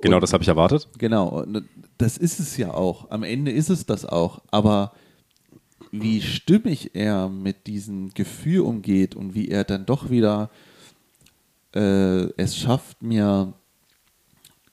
Genau, 0.00 0.16
Und- 0.16 0.22
das 0.22 0.32
habe 0.32 0.42
ich 0.42 0.48
erwartet. 0.48 0.88
Genau, 0.98 1.28
und 1.42 1.64
das 2.02 2.18
ist 2.18 2.40
es 2.40 2.56
ja 2.56 2.72
auch. 2.72 3.10
Am 3.10 3.22
Ende 3.22 3.50
ist 3.50 3.70
es 3.70 3.86
das 3.86 4.04
auch. 4.04 4.40
Aber 4.50 4.92
wie 5.90 6.20
stimmig 6.22 6.94
er 6.94 7.28
mit 7.28 7.66
diesem 7.66 8.10
Gefühl 8.14 8.60
umgeht 8.60 9.14
und 9.14 9.34
wie 9.34 9.48
er 9.48 9.64
dann 9.64 9.86
doch 9.86 10.10
wieder 10.10 10.50
äh, 11.74 12.24
es 12.36 12.56
schafft, 12.56 13.02
mir 13.02 13.52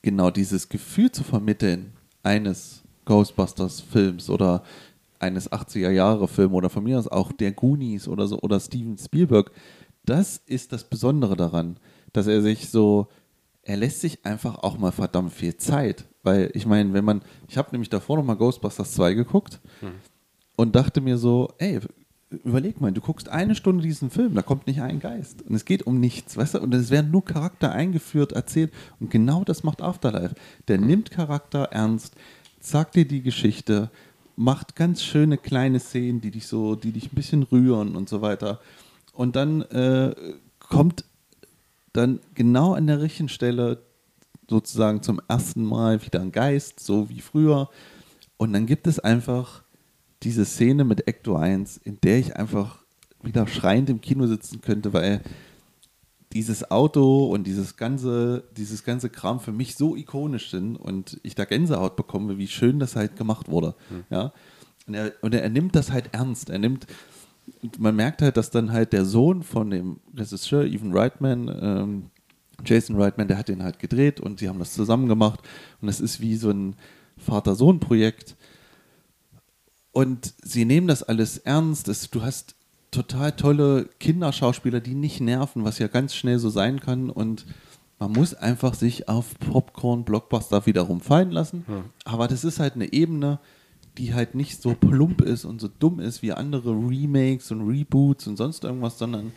genau 0.02 0.30
dieses 0.30 0.68
Gefühl 0.68 1.12
zu 1.12 1.24
vermitteln 1.24 1.92
eines 2.22 2.82
Ghostbusters-Films 3.04 4.30
oder 4.30 4.62
eines 5.18 5.52
80er-Jahre-Films 5.52 6.54
oder 6.54 6.70
von 6.70 6.84
mir 6.84 6.98
aus 6.98 7.08
auch 7.08 7.32
der 7.32 7.52
Goonies 7.52 8.08
oder 8.08 8.26
so 8.26 8.40
oder 8.40 8.58
Steven 8.60 8.96
Spielberg. 8.96 9.50
Das 10.04 10.42
ist 10.46 10.72
das 10.72 10.84
Besondere 10.84 11.36
daran, 11.36 11.76
dass 12.12 12.26
er 12.26 12.40
sich 12.40 12.70
so, 12.70 13.08
er 13.70 13.76
lässt 13.76 14.00
sich 14.00 14.26
einfach 14.26 14.58
auch 14.58 14.78
mal 14.78 14.90
verdammt 14.90 15.32
viel 15.32 15.56
Zeit. 15.56 16.04
Weil 16.24 16.50
ich 16.54 16.66
meine, 16.66 16.92
wenn 16.92 17.04
man, 17.04 17.22
ich 17.48 17.56
habe 17.56 17.70
nämlich 17.70 17.88
davor 17.88 18.16
noch 18.16 18.24
mal 18.24 18.34
Ghostbusters 18.34 18.92
2 18.92 19.14
geguckt 19.14 19.60
und 20.56 20.74
dachte 20.74 21.00
mir 21.00 21.16
so, 21.18 21.54
ey, 21.58 21.78
überleg 22.30 22.80
mal, 22.80 22.90
du 22.90 23.00
guckst 23.00 23.28
eine 23.28 23.54
Stunde 23.54 23.84
diesen 23.84 24.10
Film, 24.10 24.34
da 24.34 24.42
kommt 24.42 24.66
nicht 24.66 24.82
ein 24.82 24.98
Geist. 24.98 25.42
Und 25.42 25.54
es 25.54 25.64
geht 25.64 25.84
um 25.84 26.00
nichts, 26.00 26.36
weißt 26.36 26.54
du? 26.54 26.60
Und 26.60 26.74
es 26.74 26.90
werden 26.90 27.12
nur 27.12 27.24
Charakter 27.24 27.70
eingeführt, 27.70 28.32
erzählt. 28.32 28.72
Und 28.98 29.12
genau 29.12 29.44
das 29.44 29.62
macht 29.62 29.82
Afterlife. 29.82 30.34
Der 30.66 30.78
nimmt 30.78 31.12
Charakter 31.12 31.68
ernst, 31.70 32.16
sagt 32.60 32.96
dir 32.96 33.06
die 33.06 33.22
Geschichte, 33.22 33.88
macht 34.34 34.74
ganz 34.74 35.04
schöne 35.04 35.38
kleine 35.38 35.78
Szenen, 35.78 36.20
die 36.20 36.32
dich 36.32 36.48
so, 36.48 36.74
die 36.74 36.90
dich 36.90 37.12
ein 37.12 37.14
bisschen 37.14 37.44
rühren 37.44 37.94
und 37.94 38.08
so 38.08 38.20
weiter. 38.20 38.60
Und 39.12 39.36
dann 39.36 39.62
äh, 39.62 40.12
kommt 40.58 41.04
dann 41.92 42.20
genau 42.34 42.74
an 42.74 42.86
der 42.86 43.00
richtigen 43.00 43.28
Stelle 43.28 43.82
sozusagen 44.48 45.02
zum 45.02 45.20
ersten 45.28 45.64
Mal 45.64 46.04
wieder 46.04 46.20
ein 46.20 46.32
Geist, 46.32 46.80
so 46.80 47.08
wie 47.08 47.20
früher. 47.20 47.70
Und 48.36 48.52
dann 48.52 48.66
gibt 48.66 48.86
es 48.86 48.98
einfach 48.98 49.62
diese 50.22 50.44
Szene 50.44 50.84
mit 50.84 51.06
Ecto 51.06 51.36
1, 51.36 51.78
in 51.78 52.00
der 52.00 52.18
ich 52.18 52.36
einfach 52.36 52.78
wieder 53.22 53.46
schreiend 53.46 53.90
im 53.90 54.00
Kino 54.00 54.26
sitzen 54.26 54.60
könnte, 54.60 54.92
weil 54.92 55.22
dieses 56.32 56.70
Auto 56.70 57.26
und 57.26 57.46
dieses 57.46 57.76
ganze, 57.76 58.44
dieses 58.56 58.84
ganze 58.84 59.10
Kram 59.10 59.40
für 59.40 59.52
mich 59.52 59.74
so 59.74 59.96
ikonisch 59.96 60.50
sind 60.50 60.76
und 60.76 61.18
ich 61.22 61.34
da 61.34 61.44
Gänsehaut 61.44 61.96
bekomme, 61.96 62.38
wie 62.38 62.46
schön 62.46 62.78
das 62.78 62.94
halt 62.94 63.16
gemacht 63.16 63.50
wurde. 63.50 63.74
Ja? 64.10 64.32
Und, 64.86 64.94
er, 64.94 65.12
und 65.22 65.34
er 65.34 65.48
nimmt 65.48 65.74
das 65.74 65.90
halt 65.90 66.10
ernst. 66.12 66.50
Er 66.50 66.58
nimmt, 66.58 66.86
man 67.78 67.96
merkt 67.96 68.22
halt, 68.22 68.36
dass 68.36 68.50
dann 68.50 68.72
halt 68.72 68.92
der 68.92 69.04
Sohn 69.04 69.42
von 69.42 69.70
dem 69.70 70.00
Regisseur, 70.16 70.64
Evan 70.64 70.96
Reitman, 70.96 71.48
ähm, 71.60 72.10
Jason 72.64 73.00
Reitman, 73.00 73.28
der 73.28 73.38
hat 73.38 73.48
den 73.48 73.62
halt 73.62 73.78
gedreht 73.78 74.20
und 74.20 74.38
sie 74.38 74.48
haben 74.48 74.58
das 74.58 74.74
zusammen 74.74 75.08
gemacht. 75.08 75.40
Und 75.80 75.88
es 75.88 76.00
ist 76.00 76.20
wie 76.20 76.36
so 76.36 76.50
ein 76.50 76.76
Vater-Sohn-Projekt. 77.18 78.36
Und 79.92 80.34
sie 80.42 80.64
nehmen 80.64 80.86
das 80.86 81.02
alles 81.02 81.38
ernst. 81.38 81.88
Es, 81.88 82.10
du 82.10 82.22
hast 82.22 82.54
total 82.90 83.32
tolle 83.32 83.88
Kinderschauspieler, 83.98 84.80
die 84.80 84.94
nicht 84.94 85.20
nerven, 85.20 85.64
was 85.64 85.78
ja 85.78 85.88
ganz 85.88 86.14
schnell 86.14 86.38
so 86.38 86.50
sein 86.50 86.80
kann. 86.80 87.10
Und 87.10 87.46
man 87.98 88.12
muss 88.12 88.34
einfach 88.34 88.74
sich 88.74 89.08
auf 89.08 89.38
Popcorn-Blockbuster 89.38 90.66
wiederum 90.66 91.00
fallen 91.00 91.30
lassen. 91.30 91.64
Aber 92.04 92.28
das 92.28 92.44
ist 92.44 92.60
halt 92.60 92.74
eine 92.74 92.92
Ebene, 92.92 93.38
die 93.98 94.14
halt 94.14 94.34
nicht 94.34 94.62
so 94.62 94.74
plump 94.74 95.22
ist 95.22 95.44
und 95.44 95.60
so 95.60 95.68
dumm 95.68 96.00
ist 96.00 96.22
wie 96.22 96.32
andere 96.32 96.70
Remakes 96.70 97.50
und 97.50 97.66
Reboots 97.68 98.26
und 98.26 98.36
sonst 98.36 98.64
irgendwas, 98.64 98.98
sondern 98.98 99.32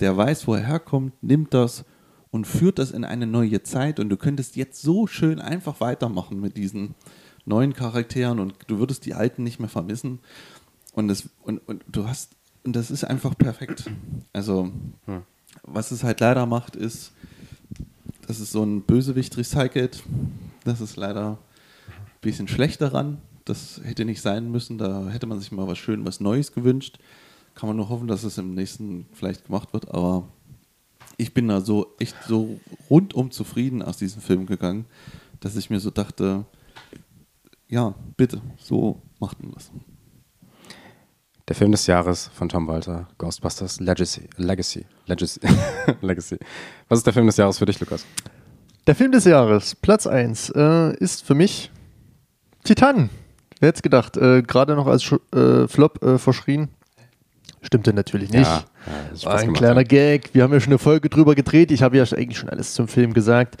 der 0.00 0.16
weiß, 0.16 0.46
wo 0.46 0.54
er 0.54 0.66
herkommt, 0.66 1.22
nimmt 1.22 1.54
das 1.54 1.84
und 2.30 2.46
führt 2.46 2.78
das 2.78 2.90
in 2.90 3.04
eine 3.04 3.26
neue 3.26 3.62
Zeit. 3.62 4.00
Und 4.00 4.08
du 4.10 4.16
könntest 4.16 4.56
jetzt 4.56 4.82
so 4.82 5.06
schön 5.06 5.40
einfach 5.40 5.80
weitermachen 5.80 6.40
mit 6.40 6.56
diesen 6.56 6.94
neuen 7.44 7.72
Charakteren 7.72 8.38
und 8.38 8.54
du 8.66 8.78
würdest 8.78 9.06
die 9.06 9.14
alten 9.14 9.42
nicht 9.42 9.58
mehr 9.58 9.68
vermissen. 9.68 10.20
Und, 10.92 11.08
das, 11.08 11.28
und, 11.42 11.58
und 11.66 11.84
du 11.88 12.06
hast, 12.06 12.32
und 12.64 12.76
das 12.76 12.90
ist 12.90 13.04
einfach 13.04 13.36
perfekt. 13.36 13.90
Also, 14.32 14.70
was 15.62 15.90
es 15.90 16.04
halt 16.04 16.20
leider 16.20 16.46
macht, 16.46 16.76
ist, 16.76 17.12
dass 18.26 18.40
es 18.40 18.52
so 18.52 18.62
ein 18.62 18.82
Bösewicht 18.82 19.36
recycelt. 19.36 20.02
Das 20.64 20.80
ist 20.80 20.96
leider 20.96 21.30
ein 21.30 21.38
bisschen 22.20 22.48
schlecht 22.48 22.80
daran. 22.80 23.18
Das 23.48 23.80
hätte 23.82 24.04
nicht 24.04 24.20
sein 24.20 24.50
müssen. 24.50 24.78
Da 24.78 25.08
hätte 25.08 25.26
man 25.26 25.40
sich 25.40 25.52
mal 25.52 25.66
was 25.66 25.78
schön, 25.78 26.04
was 26.04 26.20
Neues 26.20 26.52
gewünscht. 26.52 26.98
Kann 27.54 27.68
man 27.68 27.76
nur 27.76 27.88
hoffen, 27.88 28.06
dass 28.06 28.24
es 28.24 28.38
im 28.38 28.54
nächsten 28.54 29.06
vielleicht 29.12 29.46
gemacht 29.46 29.72
wird. 29.72 29.88
Aber 29.92 30.28
ich 31.16 31.34
bin 31.34 31.48
da 31.48 31.60
so 31.60 31.94
echt 31.98 32.16
so 32.26 32.60
rundum 32.90 33.30
zufrieden 33.30 33.82
aus 33.82 33.96
diesem 33.96 34.22
Film 34.22 34.46
gegangen, 34.46 34.84
dass 35.40 35.56
ich 35.56 35.70
mir 35.70 35.80
so 35.80 35.90
dachte, 35.90 36.44
ja, 37.68 37.94
bitte, 38.16 38.40
so 38.58 39.02
macht 39.18 39.42
man 39.42 39.52
das. 39.52 39.70
Der 41.48 41.56
Film 41.56 41.72
des 41.72 41.86
Jahres 41.86 42.28
von 42.28 42.48
Tom 42.48 42.66
Walter, 42.66 43.08
Ghostbusters 43.16 43.80
Legacy. 43.80 44.28
Legacy. 44.36 44.84
Legacy. 45.06 45.40
Legacy. 46.02 46.38
Was 46.88 46.98
ist 46.98 47.06
der 47.06 47.14
Film 47.14 47.26
des 47.26 47.38
Jahres 47.38 47.58
für 47.58 47.64
dich, 47.66 47.80
Lukas? 47.80 48.04
Der 48.86 48.94
Film 48.94 49.12
des 49.12 49.24
Jahres, 49.24 49.74
Platz 49.74 50.06
1, 50.06 50.50
äh, 50.50 50.96
ist 50.98 51.24
für 51.24 51.34
mich 51.34 51.70
Titan. 52.64 53.10
Wer 53.60 53.68
hätte 53.68 53.82
gedacht? 53.82 54.16
Äh, 54.16 54.42
Gerade 54.42 54.74
noch 54.74 54.86
als 54.86 55.02
Sch 55.02 55.14
äh, 55.34 55.66
Flop 55.68 56.02
äh, 56.02 56.18
verschrien. 56.18 56.68
Stimmte 57.60 57.92
natürlich 57.92 58.30
nicht. 58.30 58.46
Ja, 58.46 58.64
ja, 59.16 59.30
ein 59.30 59.52
kleiner 59.52 59.80
ja. 59.80 59.86
Gag. 59.86 60.30
Wir 60.32 60.44
haben 60.44 60.52
ja 60.52 60.60
schon 60.60 60.72
eine 60.72 60.78
Folge 60.78 61.08
drüber 61.08 61.34
gedreht. 61.34 61.72
Ich 61.72 61.82
habe 61.82 61.96
ja 61.96 62.04
eigentlich 62.04 62.38
schon 62.38 62.48
alles 62.48 62.74
zum 62.74 62.86
Film 62.86 63.12
gesagt. 63.12 63.56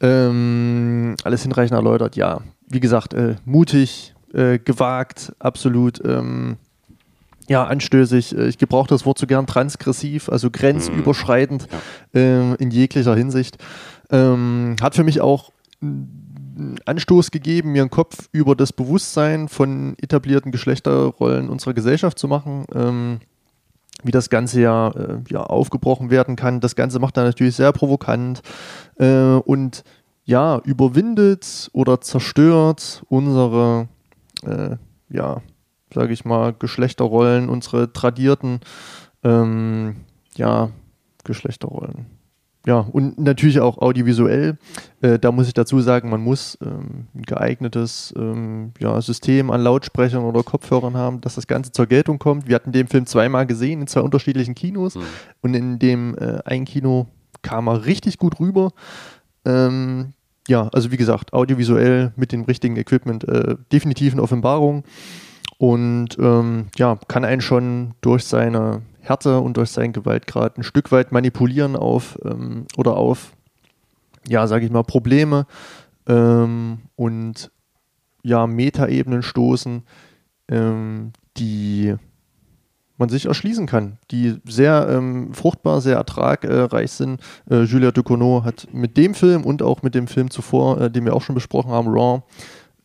Ähm, 0.00 1.16
alles 1.24 1.42
hinreichend 1.42 1.76
erläutert. 1.76 2.16
Ja, 2.16 2.40
wie 2.68 2.80
gesagt, 2.80 3.14
äh, 3.14 3.36
mutig, 3.44 4.14
äh, 4.34 4.58
gewagt, 4.58 5.32
absolut. 5.38 6.02
Ähm, 6.04 6.56
ja, 7.48 7.64
anstößig. 7.64 8.36
Äh, 8.36 8.48
ich 8.48 8.58
gebrauche 8.58 8.88
das 8.88 9.04
Wort 9.06 9.18
so 9.18 9.26
gern 9.26 9.46
transgressiv, 9.46 10.28
also 10.28 10.50
grenzüberschreitend 10.50 11.66
äh, 12.14 12.54
in 12.54 12.70
jeglicher 12.70 13.16
Hinsicht. 13.16 13.58
Ähm, 14.10 14.76
hat 14.80 14.94
für 14.94 15.04
mich 15.04 15.20
auch 15.20 15.50
Anstoß 16.84 17.30
gegeben, 17.30 17.72
mir 17.72 17.82
einen 17.82 17.90
Kopf 17.90 18.28
über 18.32 18.54
das 18.54 18.72
Bewusstsein 18.72 19.48
von 19.48 19.96
etablierten 20.00 20.52
Geschlechterrollen 20.52 21.48
unserer 21.48 21.74
Gesellschaft 21.74 22.18
zu 22.18 22.28
machen. 22.28 22.64
Ähm, 22.74 23.20
wie 24.02 24.12
das 24.12 24.30
Ganze 24.30 24.62
ja, 24.62 24.88
äh, 24.88 25.18
ja 25.28 25.42
aufgebrochen 25.42 26.10
werden 26.10 26.36
kann. 26.36 26.60
Das 26.60 26.74
Ganze 26.74 26.98
macht 27.00 27.18
er 27.18 27.24
natürlich 27.24 27.56
sehr 27.56 27.72
provokant 27.72 28.40
äh, 28.98 29.34
und 29.34 29.84
ja, 30.24 30.58
überwindet 30.64 31.68
oder 31.72 32.00
zerstört 32.00 33.02
unsere, 33.08 33.88
äh, 34.42 34.76
ja, 35.10 35.42
sage 35.92 36.12
ich 36.12 36.24
mal, 36.24 36.54
Geschlechterrollen, 36.58 37.48
unsere 37.48 37.92
tradierten, 37.92 38.60
ähm, 39.22 39.96
ja, 40.36 40.70
Geschlechterrollen 41.24 42.19
ja, 42.66 42.80
und 42.80 43.18
natürlich 43.18 43.60
auch 43.60 43.78
audiovisuell. 43.78 44.58
Äh, 45.00 45.18
da 45.18 45.32
muss 45.32 45.46
ich 45.46 45.54
dazu 45.54 45.80
sagen, 45.80 46.10
man 46.10 46.20
muss 46.20 46.58
ähm, 46.60 47.06
ein 47.14 47.22
geeignetes 47.22 48.12
ähm, 48.16 48.72
ja, 48.78 49.00
System 49.00 49.50
an 49.50 49.62
Lautsprechern 49.62 50.24
oder 50.24 50.42
Kopfhörern 50.42 50.94
haben, 50.94 51.22
dass 51.22 51.36
das 51.36 51.46
Ganze 51.46 51.72
zur 51.72 51.86
Geltung 51.86 52.18
kommt. 52.18 52.48
Wir 52.48 52.56
hatten 52.56 52.72
den 52.72 52.86
Film 52.86 53.06
zweimal 53.06 53.46
gesehen 53.46 53.80
in 53.80 53.86
zwei 53.86 54.00
unterschiedlichen 54.00 54.54
Kinos 54.54 54.96
mhm. 54.96 55.02
und 55.40 55.54
in 55.54 55.78
dem 55.78 56.14
äh, 56.18 56.40
einen 56.44 56.66
Kino 56.66 57.06
kam 57.42 57.66
er 57.66 57.86
richtig 57.86 58.18
gut 58.18 58.38
rüber. 58.40 58.72
Ähm, 59.46 60.12
ja, 60.46 60.68
also 60.68 60.90
wie 60.90 60.98
gesagt, 60.98 61.32
audiovisuell 61.32 62.12
mit 62.16 62.32
dem 62.32 62.42
richtigen 62.42 62.76
Equipment 62.76 63.26
äh, 63.26 63.56
definitiv 63.72 64.12
eine 64.12 64.22
Offenbarung 64.22 64.84
und 65.56 66.18
ähm, 66.18 66.66
ja, 66.76 66.98
kann 67.08 67.24
einen 67.24 67.40
schon 67.40 67.94
durch 68.02 68.24
seine 68.24 68.82
Härte 69.00 69.40
und 69.40 69.56
durch 69.56 69.70
seinen 69.70 69.92
Gewaltgrad 69.92 70.58
ein 70.58 70.62
Stück 70.62 70.92
weit 70.92 71.12
manipulieren 71.12 71.76
auf 71.76 72.18
ähm, 72.24 72.66
oder 72.76 72.96
auf, 72.96 73.32
ja, 74.28 74.46
sage 74.46 74.64
ich 74.64 74.70
mal, 74.70 74.84
Probleme 74.84 75.46
ähm, 76.06 76.80
und 76.96 77.50
ja, 78.22 78.46
Metaebenen 78.46 79.22
stoßen, 79.22 79.82
ähm, 80.48 81.12
die 81.36 81.94
man 83.00 83.08
sich 83.08 83.26
erschließen 83.26 83.66
kann, 83.66 83.96
die 84.10 84.36
sehr 84.44 84.86
ähm, 84.90 85.32
fruchtbar, 85.32 85.80
sehr 85.80 85.96
ertragreich 85.96 86.92
sind. 86.92 87.20
Äh, 87.50 87.62
Julia 87.62 87.92
Ducournau 87.92 88.44
hat 88.44 88.68
mit 88.72 88.98
dem 88.98 89.14
Film 89.14 89.44
und 89.44 89.62
auch 89.62 89.82
mit 89.82 89.94
dem 89.94 90.06
Film 90.06 90.30
zuvor, 90.30 90.80
äh, 90.80 90.90
den 90.90 91.06
wir 91.06 91.14
auch 91.14 91.22
schon 91.22 91.34
besprochen 91.34 91.70
haben, 91.70 91.88
Raw, 91.88 92.22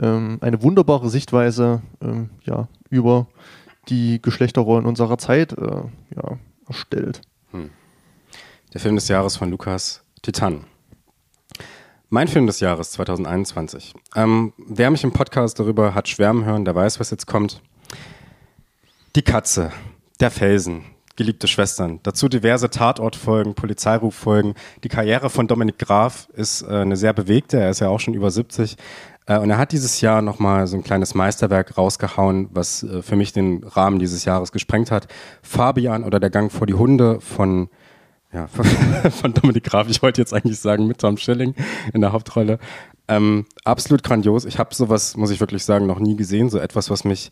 ähm, 0.01 0.37
eine 0.39 0.63
wunderbare 0.63 1.09
Sichtweise 1.09 1.81
ähm, 2.01 2.29
ja, 2.45 2.69
über 2.89 3.27
die 3.87 4.21
Geschlechterrollen 4.21 4.85
unserer 4.85 5.17
Zeit 5.17 5.53
äh, 5.53 5.81
ja, 6.15 6.37
erstellt. 6.67 7.21
Hm. 7.51 7.69
Der 8.73 8.81
Film 8.81 8.95
des 8.95 9.07
Jahres 9.07 9.37
von 9.37 9.49
Lukas 9.49 10.03
Titan. 10.21 10.65
Mein 12.09 12.27
Film 12.27 12.47
des 12.47 12.59
Jahres 12.59 12.91
2021. 12.91 13.93
Ähm, 14.15 14.53
wer 14.57 14.91
mich 14.91 15.03
im 15.03 15.11
Podcast 15.11 15.59
darüber 15.59 15.95
hat 15.95 16.07
schwärmen 16.07 16.45
hören, 16.45 16.65
der 16.65 16.75
weiß, 16.75 16.99
was 16.99 17.09
jetzt 17.11 17.25
kommt. 17.25 17.61
Die 19.15 19.21
Katze, 19.21 19.71
der 20.19 20.29
Felsen, 20.29 20.83
geliebte 21.15 21.47
Schwestern. 21.47 21.99
Dazu 22.03 22.27
diverse 22.27 22.69
Tatortfolgen, 22.69 23.55
Polizeiruffolgen. 23.55 24.53
Die 24.83 24.89
Karriere 24.89 25.29
von 25.29 25.47
Dominik 25.47 25.79
Graf 25.79 26.27
ist 26.33 26.61
äh, 26.61 26.67
eine 26.67 26.97
sehr 26.97 27.13
bewegte. 27.13 27.59
Er 27.59 27.69
ist 27.69 27.79
ja 27.79 27.87
auch 27.87 27.99
schon 27.99 28.13
über 28.13 28.29
70. 28.29 28.77
Äh, 29.25 29.39
und 29.39 29.49
er 29.49 29.57
hat 29.57 29.71
dieses 29.71 30.01
Jahr 30.01 30.21
nochmal 30.21 30.67
so 30.67 30.77
ein 30.77 30.83
kleines 30.83 31.15
Meisterwerk 31.15 31.77
rausgehauen, 31.77 32.49
was 32.51 32.83
äh, 32.83 33.01
für 33.01 33.15
mich 33.15 33.33
den 33.33 33.63
Rahmen 33.63 33.99
dieses 33.99 34.25
Jahres 34.25 34.51
gesprengt 34.51 34.91
hat. 34.91 35.07
Fabian 35.41 36.03
oder 36.03 36.19
Der 36.19 36.29
Gang 36.29 36.51
vor 36.51 36.67
die 36.67 36.73
Hunde 36.73 37.19
von, 37.21 37.69
ja, 38.31 38.47
von 39.09 39.33
Dominik 39.33 39.63
Graf. 39.63 39.87
Ich 39.89 40.01
wollte 40.01 40.21
jetzt 40.21 40.33
eigentlich 40.33 40.59
sagen, 40.59 40.87
mit 40.87 40.99
Tom 40.99 41.17
Schilling 41.17 41.55
in 41.93 42.01
der 42.01 42.11
Hauptrolle. 42.11 42.59
Ähm, 43.07 43.45
absolut 43.63 44.03
grandios. 44.03 44.45
Ich 44.45 44.57
habe 44.57 44.73
sowas, 44.73 45.15
muss 45.15 45.31
ich 45.31 45.39
wirklich 45.39 45.63
sagen, 45.63 45.85
noch 45.85 45.99
nie 45.99 46.15
gesehen. 46.15 46.49
So 46.49 46.59
etwas, 46.59 46.89
was 46.89 47.03
mich 47.03 47.29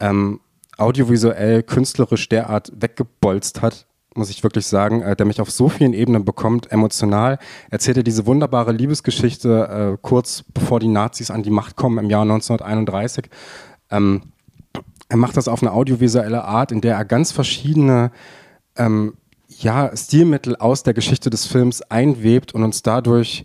ähm, 0.00 0.40
audiovisuell, 0.76 1.62
künstlerisch 1.62 2.28
derart 2.28 2.72
weggebolzt 2.74 3.62
hat 3.62 3.86
muss 4.14 4.30
ich 4.30 4.42
wirklich 4.42 4.66
sagen, 4.66 5.02
äh, 5.02 5.16
der 5.16 5.26
mich 5.26 5.40
auf 5.40 5.50
so 5.50 5.68
vielen 5.68 5.92
Ebenen 5.92 6.24
bekommt, 6.24 6.70
emotional. 6.70 7.38
Erzählt 7.70 7.96
er 7.96 8.02
diese 8.02 8.26
wunderbare 8.26 8.72
Liebesgeschichte 8.72 9.94
äh, 9.94 9.98
kurz 10.02 10.44
bevor 10.54 10.80
die 10.80 10.88
Nazis 10.88 11.30
an 11.30 11.42
die 11.42 11.50
Macht 11.50 11.76
kommen 11.76 11.98
im 11.98 12.10
Jahr 12.10 12.22
1931. 12.22 13.28
Ähm, 13.90 14.22
er 15.08 15.16
macht 15.16 15.36
das 15.36 15.48
auf 15.48 15.62
eine 15.62 15.72
audiovisuelle 15.72 16.44
Art, 16.44 16.72
in 16.72 16.80
der 16.80 16.96
er 16.96 17.04
ganz 17.04 17.32
verschiedene 17.32 18.10
ähm, 18.76 19.14
ja, 19.48 19.96
Stilmittel 19.96 20.56
aus 20.56 20.82
der 20.82 20.94
Geschichte 20.94 21.30
des 21.30 21.46
Films 21.46 21.82
einwebt 21.82 22.54
und 22.54 22.64
uns 22.64 22.82
dadurch 22.82 23.44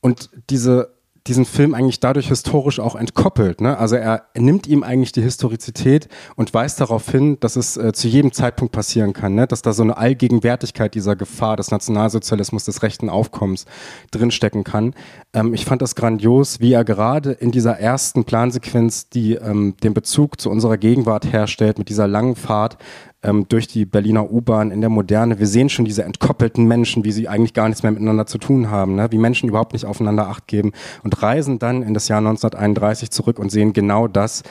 und 0.00 0.30
diese 0.50 0.94
diesen 1.26 1.46
Film 1.46 1.72
eigentlich 1.74 2.00
dadurch 2.00 2.28
historisch 2.28 2.80
auch 2.80 2.96
entkoppelt. 2.96 3.62
Ne? 3.62 3.78
Also 3.78 3.96
er, 3.96 4.26
nimmt 4.36 4.66
ihm 4.66 4.82
eigentlich 4.82 5.12
die 5.12 5.22
Historizität 5.22 6.08
und 6.36 6.52
weist 6.52 6.80
darauf 6.80 7.08
hin, 7.10 7.38
dass 7.40 7.56
es 7.56 7.78
äh, 7.78 7.92
zu 7.94 8.08
jedem 8.08 8.32
Zeitpunkt 8.32 8.72
passieren 8.72 9.14
kann, 9.14 9.34
ne? 9.34 9.46
dass 9.46 9.62
da 9.62 9.72
so 9.72 9.82
eine 9.82 9.96
Allgegenwärtigkeit 9.96 10.94
dieser 10.94 11.16
Gefahr 11.16 11.56
des 11.56 11.70
Nationalsozialismus, 11.70 12.64
des 12.64 12.82
rechten 12.82 13.08
Aufkommens 13.08 13.64
drinstecken 14.10 14.64
kann. 14.64 14.94
Ähm, 15.32 15.54
ich 15.54 15.64
fand 15.64 15.80
das 15.80 15.94
grandios, 15.94 16.60
wie 16.60 16.72
er 16.72 16.84
gerade 16.84 17.32
in 17.32 17.52
dieser 17.52 17.78
ersten 17.78 18.24
Plansequenz, 18.24 19.08
die 19.08 19.34
ähm, 19.34 19.76
den 19.82 19.94
Bezug 19.94 20.40
zu 20.40 20.50
unserer 20.50 20.76
Gegenwart 20.76 21.32
herstellt, 21.32 21.78
mit 21.78 21.88
dieser 21.88 22.06
langen 22.06 22.36
Fahrt 22.36 22.76
ähm, 23.24 23.48
durch 23.48 23.66
die 23.66 23.86
Berliner 23.86 24.30
U-Bahn 24.30 24.70
in 24.70 24.80
der 24.80 24.90
Moderne. 24.90 25.38
Wir 25.38 25.46
sehen 25.46 25.70
schon 25.70 25.84
diese 25.84 26.04
entkoppelten 26.04 26.66
Menschen, 26.66 27.04
wie 27.04 27.12
sie 27.12 27.26
eigentlich 27.26 27.54
gar 27.54 27.68
nichts 27.68 27.82
mehr 27.82 27.90
miteinander 27.90 28.26
zu 28.26 28.38
tun 28.38 28.70
haben, 28.70 28.94
ne? 28.94 29.10
wie 29.10 29.18
Menschen 29.18 29.48
überhaupt 29.48 29.72
nicht 29.72 29.86
aufeinander 29.86 30.28
Acht 30.28 30.46
geben 30.46 30.72
und 31.02 31.22
reisen 31.22 31.58
dann 31.58 31.82
in 31.82 31.94
das 31.94 32.08
Jahr 32.08 32.18
1931 32.18 33.10
zurück 33.10 33.38
und 33.38 33.50
sehen 33.50 33.72
genau 33.72 34.06
das, 34.06 34.42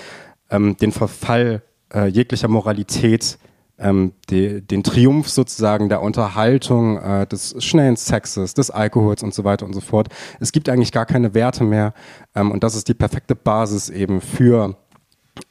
ähm, 0.50 0.76
den 0.78 0.92
Verfall 0.92 1.62
äh, 1.94 2.08
jeglicher 2.08 2.48
Moralität, 2.48 3.38
ähm, 3.78 4.14
die, 4.30 4.62
den 4.62 4.84
Triumph 4.84 5.30
sozusagen 5.30 5.90
der 5.90 6.02
Unterhaltung, 6.02 6.98
äh, 6.98 7.28
des 7.28 7.56
schnellen 7.64 7.96
Sexes, 7.96 8.56
des 8.56 8.72
Alkohols 8.72 9.22
und 9.22 9.34
so 9.34 9.44
weiter 9.44 9.66
und 9.66 9.74
so 9.74 9.82
fort. 9.82 10.08
Es 10.40 10.52
gibt 10.52 10.68
eigentlich 10.68 10.92
gar 10.92 11.06
keine 11.06 11.36
Werte 11.36 11.64
mehr 11.64 11.94
ähm, 12.34 12.52
und 12.52 12.64
das 12.64 12.76
ist 12.76 12.88
die 12.88 12.94
perfekte 12.96 13.36
Basis 13.36 13.90
eben 13.90 14.20
für 14.20 14.78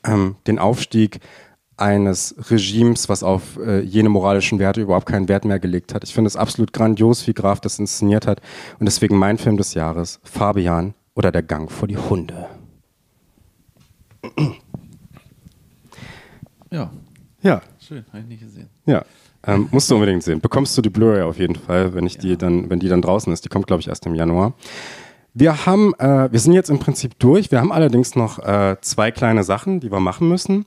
ähm, 0.04 0.36
den 0.46 0.58
Aufstieg 0.58 1.20
eines 1.76 2.34
Regimes, 2.50 3.08
was 3.08 3.22
auf 3.22 3.58
äh, 3.58 3.80
jene 3.80 4.08
moralischen 4.08 4.58
Werte 4.58 4.80
überhaupt 4.80 5.06
keinen 5.06 5.28
Wert 5.28 5.44
mehr 5.44 5.58
gelegt 5.58 5.94
hat. 5.94 6.04
Ich 6.04 6.14
finde 6.14 6.28
es 6.28 6.36
absolut 6.36 6.72
grandios, 6.72 7.26
wie 7.26 7.34
Graf 7.34 7.60
das 7.60 7.78
inszeniert 7.78 8.26
hat. 8.26 8.40
Und 8.78 8.86
deswegen 8.86 9.16
mein 9.16 9.38
Film 9.38 9.56
des 9.56 9.74
Jahres, 9.74 10.20
Fabian 10.22 10.94
oder 11.14 11.32
Der 11.32 11.42
Gang 11.42 11.70
vor 11.70 11.88
die 11.88 11.96
Hunde. 11.96 12.46
Ja. 16.70 16.90
Ja. 17.42 17.60
Schön, 17.80 18.04
habe 18.08 18.20
ich 18.20 18.26
nicht 18.26 18.40
gesehen. 18.40 18.68
Ja. 18.86 19.04
Ähm, 19.44 19.68
musst 19.72 19.90
du 19.90 19.94
unbedingt 19.94 20.22
sehen. 20.22 20.40
Bekommst 20.40 20.78
du 20.78 20.82
die 20.82 20.90
Blu-ray 20.90 21.22
auf 21.22 21.38
jeden 21.38 21.56
Fall, 21.56 21.94
wenn 21.94 22.06
ich 22.06 22.14
ja. 22.14 22.20
die 22.20 22.36
dann, 22.36 22.70
wenn 22.70 22.78
die 22.78 22.88
dann 22.88 23.02
draußen 23.02 23.32
ist. 23.32 23.44
Die 23.44 23.48
kommt, 23.48 23.66
glaube 23.66 23.80
ich, 23.80 23.88
erst 23.88 24.06
im 24.06 24.14
Januar. 24.14 24.54
Wir 25.34 25.66
haben, 25.66 25.94
äh, 25.98 26.30
wir 26.30 26.38
sind 26.38 26.52
jetzt 26.52 26.70
im 26.70 26.78
Prinzip 26.78 27.18
durch. 27.18 27.50
Wir 27.50 27.60
haben 27.60 27.72
allerdings 27.72 28.14
noch 28.14 28.38
äh, 28.38 28.76
zwei 28.82 29.10
kleine 29.10 29.42
Sachen, 29.42 29.80
die 29.80 29.90
wir 29.90 30.00
machen 30.00 30.28
müssen. 30.28 30.66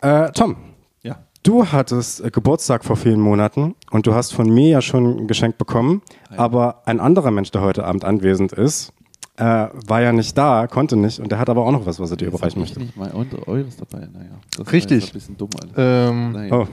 Äh, 0.00 0.30
Tom. 0.32 0.56
Ja. 1.02 1.18
Du 1.42 1.66
hattest 1.66 2.24
äh, 2.24 2.30
Geburtstag 2.30 2.84
vor 2.84 2.96
vielen 2.96 3.20
Monaten 3.20 3.74
und 3.90 4.06
du 4.06 4.14
hast 4.14 4.32
von 4.32 4.52
mir 4.52 4.68
ja 4.68 4.82
schon 4.82 5.18
ein 5.20 5.26
Geschenk 5.26 5.58
bekommen, 5.58 6.02
Hi. 6.30 6.38
aber 6.38 6.82
ein 6.84 7.00
anderer 7.00 7.30
Mensch, 7.30 7.50
der 7.50 7.62
heute 7.62 7.84
Abend 7.84 8.04
anwesend 8.04 8.52
ist, 8.52 8.92
äh, 9.36 9.68
war 9.86 10.00
ja 10.00 10.12
nicht 10.12 10.36
da, 10.36 10.66
konnte 10.66 10.96
nicht 10.96 11.20
und 11.20 11.30
der 11.30 11.38
hat 11.38 11.48
aber 11.48 11.64
auch 11.64 11.72
noch 11.72 11.86
was, 11.86 12.00
was 12.00 12.10
er 12.10 12.16
dir 12.16 12.26
Jetzt 12.26 12.34
überreichen 12.34 12.60
möchte. 12.60 12.80
nicht 12.80 12.96
mal 12.96 13.12
eures 13.46 13.76
dabei, 13.76 14.08
naja. 14.12 14.30
Das 14.56 14.72
Richtig. 14.72 15.08
Ein 15.08 15.12
bisschen 15.12 15.36
dumm 15.36 15.50
alles. 15.60 15.72
Ähm, 15.76 16.32
naja. 16.32 16.52
oh. 16.54 16.66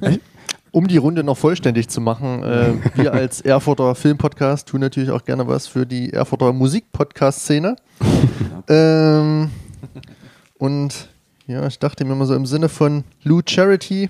um 0.72 0.86
die 0.88 0.96
Runde 0.96 1.24
noch 1.24 1.36
vollständig 1.36 1.88
zu 1.88 2.00
machen, 2.00 2.42
äh, 2.42 2.74
wir 2.94 3.12
als 3.12 3.40
Erfurter 3.40 3.94
Filmpodcast 3.94 4.68
tun 4.68 4.80
natürlich 4.80 5.10
auch 5.10 5.24
gerne 5.24 5.46
was 5.46 5.66
für 5.66 5.86
die 5.86 6.12
Erfurter 6.12 6.52
Musikpodcast-Szene. 6.52 7.76
ähm, 8.68 9.50
und 10.58 11.08
ja, 11.46 11.66
ich 11.66 11.78
dachte 11.78 12.04
mir 12.04 12.14
mal 12.14 12.26
so 12.26 12.34
im 12.34 12.46
Sinne 12.46 12.68
von 12.68 13.04
Lou 13.22 13.40
Charity. 13.46 14.08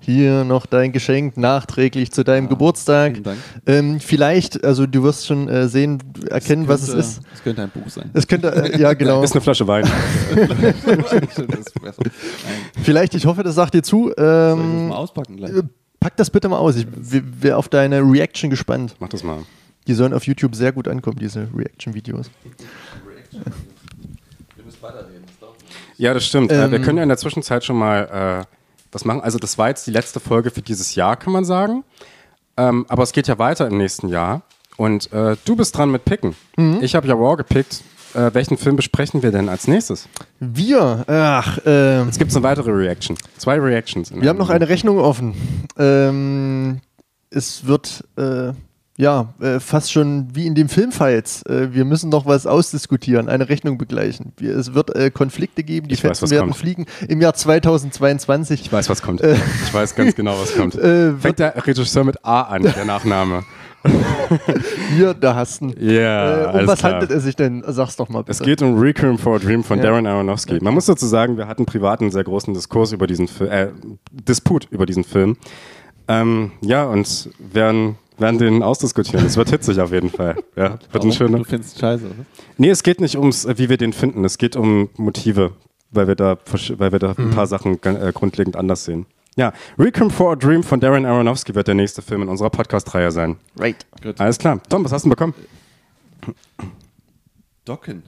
Hier 0.00 0.44
noch 0.44 0.64
dein 0.64 0.92
Geschenk 0.92 1.36
nachträglich 1.36 2.12
zu 2.12 2.24
deinem 2.24 2.44
ja, 2.44 2.50
Geburtstag. 2.50 3.12
Vielen 3.12 3.24
Dank. 3.24 3.38
Ähm, 3.66 4.00
vielleicht, 4.00 4.64
also 4.64 4.86
du 4.86 5.02
wirst 5.02 5.26
schon 5.26 5.48
äh, 5.48 5.68
sehen, 5.68 5.98
erkennen, 6.30 6.66
könnte, 6.66 6.82
was 6.82 6.88
es 6.88 6.94
ist. 6.94 7.20
Es 7.34 7.42
könnte 7.42 7.62
ein 7.62 7.70
Buch 7.70 7.88
sein. 7.90 8.08
Es 8.14 8.26
könnte, 8.26 8.48
äh, 8.48 8.80
ja 8.80 8.92
genau. 8.94 9.22
ist 9.22 9.32
eine 9.32 9.40
Flasche 9.40 9.66
Wein. 9.66 9.84
vielleicht, 12.82 13.14
ich 13.14 13.26
hoffe, 13.26 13.42
das 13.42 13.56
sagt 13.56 13.74
dir 13.74 13.82
zu. 13.82 14.10
Ähm, 14.10 14.14
Soll 14.16 14.58
ich 14.58 14.72
das 14.72 14.88
mal 14.88 14.96
auspacken 14.96 15.36
gleich? 15.36 15.50
Äh, 15.50 15.62
pack 16.00 16.16
das 16.16 16.30
bitte 16.30 16.48
mal 16.48 16.58
aus. 16.58 16.76
Ich 16.76 16.86
wäre 16.88 17.56
auf 17.56 17.68
deine 17.68 18.00
Reaction 18.00 18.50
gespannt. 18.50 18.94
Mach 19.00 19.08
das 19.08 19.24
mal. 19.24 19.42
Die 19.88 19.94
sollen 19.94 20.14
auf 20.14 20.26
YouTube 20.26 20.54
sehr 20.54 20.72
gut 20.72 20.88
ankommen, 20.88 21.18
diese 21.18 21.48
Reaction-Videos. 21.54 22.30
Reaction. 23.06 23.42
Wir 24.56 24.64
müssen 24.64 24.80
weiterreden. 24.80 25.17
Ja, 25.98 26.14
das 26.14 26.24
stimmt. 26.24 26.50
Ähm, 26.50 26.70
wir 26.70 26.80
können 26.80 26.96
ja 26.96 27.02
in 27.02 27.08
der 27.10 27.18
Zwischenzeit 27.18 27.64
schon 27.64 27.76
mal 27.76 28.46
das 28.90 29.04
machen. 29.04 29.20
Also 29.20 29.38
das 29.38 29.58
war 29.58 29.68
jetzt 29.68 29.86
die 29.86 29.90
letzte 29.90 30.20
Folge 30.20 30.50
für 30.50 30.62
dieses 30.62 30.94
Jahr, 30.94 31.16
kann 31.16 31.32
man 31.32 31.44
sagen. 31.44 31.84
Ähm, 32.56 32.86
aber 32.88 33.02
es 33.02 33.12
geht 33.12 33.28
ja 33.28 33.38
weiter 33.38 33.66
im 33.66 33.76
nächsten 33.76 34.08
Jahr. 34.08 34.42
Und 34.76 35.12
äh, 35.12 35.36
du 35.44 35.56
bist 35.56 35.76
dran 35.76 35.90
mit 35.90 36.04
Picken. 36.04 36.36
Mhm. 36.56 36.78
Ich 36.82 36.94
habe 36.94 37.06
ja 37.06 37.14
Raw 37.14 37.36
gepickt. 37.36 37.82
Äh, 38.14 38.30
welchen 38.32 38.56
Film 38.56 38.76
besprechen 38.76 39.22
wir 39.22 39.32
denn 39.32 39.48
als 39.48 39.68
nächstes? 39.68 40.08
Wir, 40.40 41.04
ach, 41.06 41.58
ähm, 41.66 42.06
Jetzt 42.06 42.18
gibt 42.18 42.30
es 42.30 42.36
eine 42.36 42.44
weitere 42.44 42.70
Reaction. 42.70 43.16
Zwei 43.36 43.58
Reactions. 43.58 44.12
wir 44.14 44.28
haben 44.28 44.38
noch 44.38 44.50
eine 44.50 44.68
Rechnung 44.68 44.98
offen. 44.98 45.34
Ähm, 45.76 46.80
es 47.30 47.66
wird, 47.66 48.04
äh, 48.16 48.52
ja, 49.00 49.32
äh, 49.40 49.60
fast 49.60 49.92
schon 49.92 50.28
wie 50.34 50.46
in 50.46 50.54
dem 50.56 50.68
Filmfights. 50.68 51.42
Äh, 51.44 51.72
wir 51.72 51.84
müssen 51.84 52.10
noch 52.10 52.26
was 52.26 52.46
ausdiskutieren, 52.46 53.28
eine 53.28 53.48
Rechnung 53.48 53.78
begleichen. 53.78 54.32
Wir, 54.36 54.56
es 54.56 54.74
wird 54.74 54.94
äh, 54.96 55.10
Konflikte 55.10 55.62
geben, 55.62 55.86
die 55.86 55.94
Ich 55.94 56.00
Fetzen 56.00 56.28
werden 56.30 56.46
kommt. 56.48 56.56
fliegen 56.56 56.86
im 57.08 57.20
Jahr 57.20 57.32
2022. 57.32 58.60
Ich 58.62 58.72
weiß, 58.72 58.90
was 58.90 59.00
kommt. 59.00 59.22
ich 59.22 59.72
weiß 59.72 59.94
ganz 59.94 60.14
genau, 60.14 60.34
was 60.40 60.54
kommt. 60.54 60.74
Äh, 60.78 61.12
wird 61.12 61.20
Fängt 61.22 61.38
der 61.38 61.66
Regisseur 61.66 62.02
mit 62.04 62.24
A 62.24 62.42
an, 62.42 62.62
der 62.62 62.84
Nachname. 62.84 63.44
hier 64.96 65.14
der 65.14 65.34
Hasten. 65.36 65.72
Ja, 65.78 66.52
äh, 66.52 66.60
um 66.60 66.66
was 66.66 66.80
klar. 66.80 66.94
handelt 66.94 67.10
es 67.12 67.22
sich 67.22 67.36
denn? 67.36 67.62
Sag's 67.66 67.96
doch 67.96 68.08
mal 68.08 68.20
bitte. 68.22 68.32
Es 68.32 68.40
geht 68.42 68.60
um 68.62 68.76
Requiem 68.78 69.16
for 69.18 69.36
a 69.36 69.38
Dream 69.38 69.62
von 69.62 69.78
Ja. 69.78 69.84
Darren 69.84 70.06
Aronofsky. 70.06 70.58
Man 70.60 70.74
muss 70.74 70.86
dazu 70.86 71.06
sagen, 71.06 71.36
wir 71.36 71.46
hatten 71.46 71.64
privat 71.66 72.00
einen 72.00 72.10
sehr 72.10 72.24
großen 72.24 72.52
Diskurs 72.52 72.92
über 72.92 73.06
diesen 73.06 73.28
Film, 73.28 73.50
äh, 73.50 73.68
Disput 74.10 74.66
über 74.70 74.86
diesen 74.86 75.04
Film. 75.04 75.36
Ähm, 76.08 76.52
ja, 76.60 76.84
und 76.84 77.30
werden, 77.38 77.96
werden 78.18 78.38
den 78.38 78.62
ausdiskutieren. 78.62 79.24
Es 79.26 79.36
wird 79.36 79.50
hitzig 79.50 79.80
auf 79.80 79.92
jeden 79.92 80.10
Fall. 80.10 80.36
Ja, 80.56 80.78
wird 80.92 81.04
ein 81.04 81.12
schöner. 81.12 81.38
Du 81.38 81.44
findest 81.44 81.78
scheiße, 81.78 82.04
oder? 82.06 82.14
Nee, 82.56 82.70
es 82.70 82.82
geht 82.82 83.00
nicht 83.00 83.16
ums, 83.16 83.44
äh, 83.44 83.56
wie 83.58 83.68
wir 83.68 83.76
den 83.76 83.92
finden. 83.92 84.24
Es 84.24 84.38
geht 84.38 84.56
um 84.56 84.88
Motive, 84.96 85.52
weil 85.90 86.08
wir 86.08 86.14
da, 86.16 86.36
weil 86.76 86.92
wir 86.92 86.98
da 86.98 87.12
ein 87.16 87.30
paar 87.30 87.46
Sachen 87.46 87.80
gan- 87.80 87.96
äh, 87.96 88.12
grundlegend 88.14 88.56
anders 88.56 88.84
sehen. 88.84 89.06
Ja, 89.36 89.52
Requiem 89.78 90.10
for 90.10 90.32
a 90.32 90.36
Dream 90.36 90.64
von 90.64 90.80
Darren 90.80 91.06
Aronofsky 91.06 91.54
wird 91.54 91.68
der 91.68 91.76
nächste 91.76 92.02
Film 92.02 92.22
in 92.22 92.28
unserer 92.28 92.50
Podcast-Reihe 92.50 93.12
sein. 93.12 93.36
right. 93.58 93.86
Gut. 94.02 94.20
Alles 94.20 94.36
klar. 94.38 94.60
Tom, 94.68 94.84
was 94.84 94.90
hast 94.92 95.04
du 95.04 95.08
denn 95.08 95.10
bekommen? 95.10 95.34
Docken. 97.64 98.02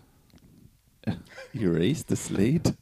Erase 1.54 2.04
the 2.08 2.16
slate. 2.16 2.74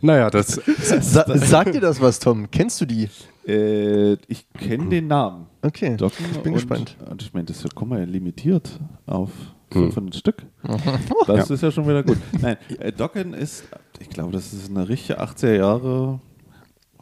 Naja, 0.00 0.30
das, 0.30 0.54
Sa 1.00 1.24
sag 1.36 1.72
dir 1.72 1.80
das 1.80 2.00
was, 2.00 2.18
Tom? 2.20 2.48
Kennst 2.50 2.80
du 2.80 2.86
die? 2.86 3.08
Äh, 3.48 4.12
ich 4.28 4.46
kenne 4.52 4.88
den 4.88 5.06
Namen. 5.08 5.46
Okay, 5.62 5.96
Docken. 5.96 6.26
ich 6.30 6.38
bin 6.38 6.52
und, 6.52 6.58
gespannt. 6.58 6.96
Und 7.10 7.22
ich 7.22 7.32
meine, 7.32 7.46
das 7.46 7.64
ist 7.64 7.72
ja 7.74 8.04
limitiert 8.04 8.78
auf 9.06 9.30
Hm. 9.72 9.84
500 9.92 10.14
Stück. 10.16 10.46
Das 11.26 11.50
ist 11.50 11.62
ja 11.62 11.70
schon 11.70 11.86
wieder 11.86 12.02
gut. 12.02 12.16
Nein, 12.40 12.56
äh, 12.78 12.90
Docken 12.90 13.34
ist, 13.34 13.64
ich 14.00 14.08
glaube, 14.08 14.32
das 14.32 14.52
ist 14.52 14.70
eine 14.70 14.88
richtige 14.88 15.20
80er 15.20 15.54
Jahre 15.56 16.20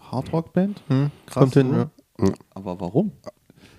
Hardrock-Band. 0.01 0.83
Hm, 0.89 1.11
Krass, 1.27 1.43
kommt 1.43 1.55
hin, 1.55 1.73
ja. 1.73 2.33
Aber 2.55 2.81
warum? 2.81 3.13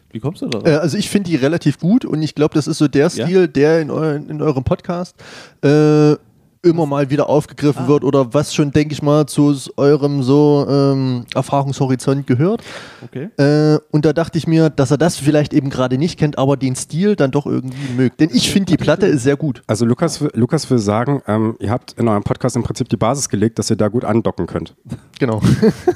Wie 0.09 0.19
kommst 0.19 0.41
du 0.41 0.47
da 0.47 0.59
Äh, 0.61 0.75
also 0.75 0.97
ich 0.97 1.09
finde 1.09 1.29
die 1.29 1.35
relativ 1.35 1.79
gut 1.79 2.05
und 2.05 2.21
ich 2.21 2.33
glaube, 2.33 2.53
das 2.55 2.67
ist 2.67 2.77
so 2.77 2.87
der 2.87 3.09
Ja? 3.09 3.25
Stil, 3.25 3.47
der 3.47 3.81
in, 3.81 3.91
eu 3.91 4.15
in 4.15 4.41
eurem 4.41 4.63
Podcast 4.63 5.15
äh, 5.63 6.15
immer 6.63 6.85
mal 6.85 7.09
wieder 7.09 7.29
aufgegriffen 7.29 7.83
Ah. 7.85 7.87
wird 7.87 8.03
oder 8.03 8.33
was 8.33 8.53
schon, 8.53 8.71
denke 8.71 8.93
ich 8.93 9.01
mal, 9.01 9.25
zu 9.25 9.55
eurem 9.77 10.23
so 10.23 10.65
ähm, 10.69 11.25
Erfahrungshorizont 11.35 12.27
gehört. 12.27 12.63
Okay. 13.03 13.29
Äh, 13.37 13.79
und 13.91 14.05
da 14.05 14.13
dachte 14.13 14.37
ich 14.37 14.47
mir, 14.47 14.69
dass 14.69 14.91
er 14.91 14.97
das 14.97 15.17
vielleicht 15.17 15.53
eben 15.53 15.69
gerade 15.69 15.97
nicht 15.97 16.17
kennt, 16.19 16.37
aber 16.37 16.57
den 16.57 16.75
Stil 16.75 17.15
dann 17.15 17.31
doch 17.31 17.45
irgendwie 17.45 17.93
mögt. 17.95 18.19
Denn 18.19 18.29
ich 18.33 18.51
finde, 18.51 18.71
die 18.71 18.77
Platte 18.77 19.05
ist 19.07 19.23
sehr 19.23 19.35
gut. 19.37 19.61
Also 19.67 19.85
Lukas, 19.85 20.21
will- 20.21 20.31
Lukas 20.33 20.69
will 20.69 20.79
sagen, 20.79 21.21
ähm, 21.27 21.55
ihr 21.59 21.69
habt 21.71 21.93
in 21.93 22.07
eurem 22.07 22.23
Podcast 22.23 22.55
im 22.55 22.63
Prinzip 22.63 22.89
die 22.89 22.97
Basis 22.97 23.29
gelegt, 23.29 23.59
dass 23.59 23.69
ihr 23.69 23.75
da 23.75 23.87
gut 23.87 24.03
andocken 24.05 24.47
könnt. 24.47 24.75
Genau. 25.19 25.41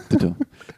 Bitte. 0.09 0.33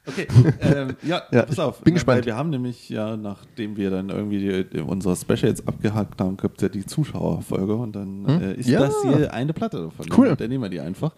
Okay, 0.05 0.27
ähm, 0.60 0.97
ja, 1.03 1.22
Ja, 1.31 1.43
pass 1.43 1.60
auf. 1.60 1.80
bin 1.80 1.93
gespannt. 1.93 2.26
Wir 2.26 2.35
haben 2.35 2.49
nämlich 2.49 2.89
ja, 2.89 3.15
nachdem 3.15 3.77
wir 3.77 3.89
dann 3.89 4.10
irgendwie 4.10 4.39
die, 4.39 4.69
die, 4.69 4.81
unsere 4.81 5.15
Specials 5.15 5.65
abgehakt 5.65 6.19
haben, 6.19 6.35
gibt 6.35 6.57
es 6.57 6.64
ja 6.64 6.68
die 6.68 6.85
Zuschauerfolge 6.85 7.73
und 7.76 7.95
dann 7.95 8.26
Hm? 8.27 8.41
äh, 8.41 8.53
ist 8.55 8.68
Ja. 8.68 8.81
das 8.81 8.95
hier 9.01 9.34
eine 9.34 9.53
Platte 9.53 9.72
davon. 9.81 10.05
Cool. 10.15 10.27
Und 10.29 10.39
dann 10.41 10.49
nehmen 10.49 10.63
wir 10.63 10.69
die 10.69 10.79
einfach. 10.79 11.11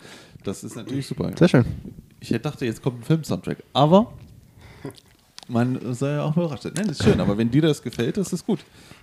Das 0.44 0.64
ist 0.64 0.76
natürlich 0.76 1.08
super. 1.08 1.32
Sehr 1.38 1.48
schön. 1.48 1.66
Ich 2.20 2.30
hätte 2.30 2.42
dachte, 2.42 2.66
jetzt 2.66 2.82
kommt 2.82 3.00
ein 3.00 3.04
Film-Soundtrack. 3.04 3.58
Aber 3.74 4.12
man 5.48 5.80
sei 5.94 6.14
ja 6.14 6.24
auch 6.24 6.36
überrascht. 6.36 6.66
Nein, 6.66 6.88
das 6.88 7.00
ist 7.00 7.04
schön, 7.04 7.20
aber 7.22 7.38
wenn 7.38 7.52
dir 7.52 7.62
das 7.62 7.80
gefällt, 7.84 8.18
ist 8.18 8.34
es 8.34 8.44
gut. 8.44 8.60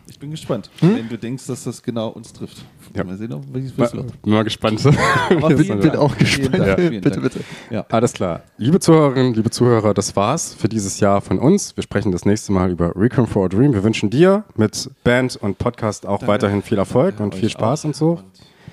Ich 0.09 0.19
bin 0.19 0.33
gespannt. 0.33 0.69
Wenn 0.81 1.09
du 1.09 1.17
denkst, 1.17 1.47
dass 1.47 1.63
das 1.63 1.81
genau 1.81 2.09
uns 2.09 2.33
trifft. 2.33 2.59
Hm? 2.59 2.65
Ja. 2.97 3.05
Mal 3.05 3.17
sehen, 3.17 3.33
ob 3.33 3.45
wie 3.55 3.61
es 3.67 3.71
Bin 3.73 3.87
wird. 3.93 4.27
mal 4.27 4.43
gespannt. 4.43 4.85
Aber 5.31 5.49
bin- 5.51 5.79
bin 5.79 5.91
auch 5.91 6.17
gespannt. 6.19 6.55
Dank, 6.55 6.67
Ja. 6.67 6.75
Bitte, 6.75 7.11
Dank. 7.11 7.23
bitte. 7.23 7.41
Ja. 7.71 7.87
Alles 7.89 8.13
klar. 8.13 8.43
Liebe 8.59 8.81
Zuhörerinnen, 8.81 9.35
liebe 9.35 9.51
Zuhörer, 9.51 9.95
das 9.95 10.17
war's 10.17 10.53
für 10.55 10.69
dieses 10.69 10.99
Jahr 10.99 11.21
von 11.21 11.39
uns. 11.39 11.77
Wir 11.77 11.85
sprechen 11.85 12.11
das 12.11 12.25
nächste 12.25 12.51
Mal 12.51 12.73
über 12.73 12.93
Requiem 12.97 13.29
for 13.29 13.45
a 13.45 13.49
Dream. 13.49 13.73
Wir 13.73 13.85
wünschen 13.85 14.11
dir 14.11 14.43
mit 14.57 14.91
Band 15.05 15.37
und 15.37 15.59
Podcast 15.59 16.05
auch 16.07 16.19
Danke. 16.19 16.27
weiterhin 16.33 16.63
viel 16.63 16.79
Erfolg 16.79 17.19
Danke 17.19 17.23
und 17.37 17.41
viel 17.41 17.51
Spaß 17.51 17.83
auch. 17.83 17.85
und 17.85 17.95
so. 17.97 18.11
Und 18.15 18.25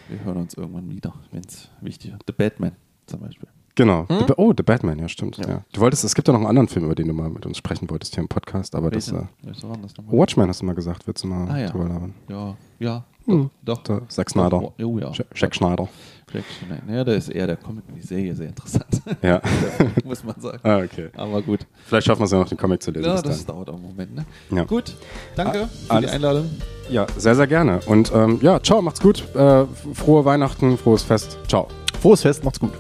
wir 0.09 0.23
hören 0.23 0.37
uns 0.37 0.53
irgendwann 0.55 0.89
wieder, 0.89 1.13
wenn 1.31 1.41
es 1.47 1.69
wichtig 1.81 2.11
ist. 2.11 2.19
The 2.27 2.33
Batman 2.33 2.71
zum 3.05 3.19
Beispiel. 3.21 3.47
Genau. 3.75 4.05
The 4.09 4.25
Ba- 4.25 4.33
oh, 4.37 4.51
The 4.55 4.63
Batman, 4.63 4.99
ja, 4.99 5.07
stimmt. 5.07 5.37
Ja. 5.37 5.63
Du 5.71 5.79
wolltest, 5.79 6.03
es 6.03 6.13
gibt 6.13 6.27
ja 6.27 6.33
noch 6.33 6.39
einen 6.41 6.49
anderen 6.49 6.67
Film, 6.67 6.85
über 6.85 6.95
den 6.95 7.07
du 7.07 7.13
mal 7.13 7.29
mit 7.29 7.45
uns 7.45 7.57
sprechen 7.57 7.89
wolltest 7.89 8.13
hier 8.13 8.21
im 8.23 8.27
Podcast, 8.27 8.75
aber 8.75 8.91
das. 8.91 9.11
Welchen? 9.13 9.29
Äh, 9.45 9.47
das? 9.47 9.63
Watchmen 10.07 10.49
hast 10.49 10.61
du 10.61 10.65
mal 10.65 10.75
gesagt, 10.75 11.07
willst 11.07 11.23
du 11.23 11.27
mal 11.27 11.49
Ah, 11.49 11.57
ja. 11.59 11.69
drüber 11.69 11.87
labern? 11.87 12.13
Ja, 12.27 12.57
ja. 12.79 13.05
Hm. 13.25 13.49
Doch. 13.63 13.83
Der 13.83 14.01
Zack 14.09 14.29
Snyder. 14.31 14.61
Oh, 14.61 14.73
oh, 14.83 14.99
ja. 14.99 15.11
Jack- 15.13 15.27
Jack 15.35 15.55
Schneider. 15.55 15.87
Jack 16.33 16.43
Schneider. 16.59 16.93
Ja, 16.93 17.03
da 17.03 17.13
ist 17.13 17.29
eher 17.29 17.47
der 17.47 17.55
Comic 17.57 17.83
die 17.95 18.01
Serie 18.01 18.35
sehr 18.35 18.47
interessant. 18.47 19.01
Ja. 19.21 19.41
Muss 20.03 20.23
man 20.23 20.39
sagen. 20.41 20.59
ah, 20.63 20.79
okay. 20.79 21.09
Aber 21.15 21.41
gut. 21.41 21.65
Vielleicht 21.85 22.07
schaffen 22.07 22.21
wir 22.21 22.25
es 22.25 22.31
ja 22.31 22.39
noch, 22.39 22.49
den 22.49 22.57
Comic 22.57 22.81
zu 22.81 22.91
lesen. 22.91 23.05
Ja, 23.05 23.21
das 23.21 23.45
dahin. 23.45 23.45
dauert 23.47 23.69
auch 23.69 23.75
einen 23.75 23.83
Moment. 23.83 24.15
Ne? 24.15 24.25
Ja. 24.51 24.63
Gut. 24.65 24.95
Danke 25.35 25.69
Ah, 25.87 25.95
für 25.95 26.01
die 26.01 26.07
Einladung. 26.09 26.49
Ja, 26.89 27.05
sehr, 27.17 27.35
sehr 27.35 27.47
gerne. 27.47 27.79
Und 27.85 28.11
ähm, 28.13 28.39
ja, 28.41 28.61
ciao, 28.61 28.81
macht's 28.81 28.99
gut. 28.99 29.23
Äh, 29.35 29.65
frohe 29.93 30.25
Weihnachten, 30.25 30.77
frohes 30.77 31.03
Fest. 31.03 31.37
Ciao. 31.47 31.67
Frohes 32.01 32.21
Fest, 32.21 32.43
macht's 32.43 32.59
gut. 32.59 32.71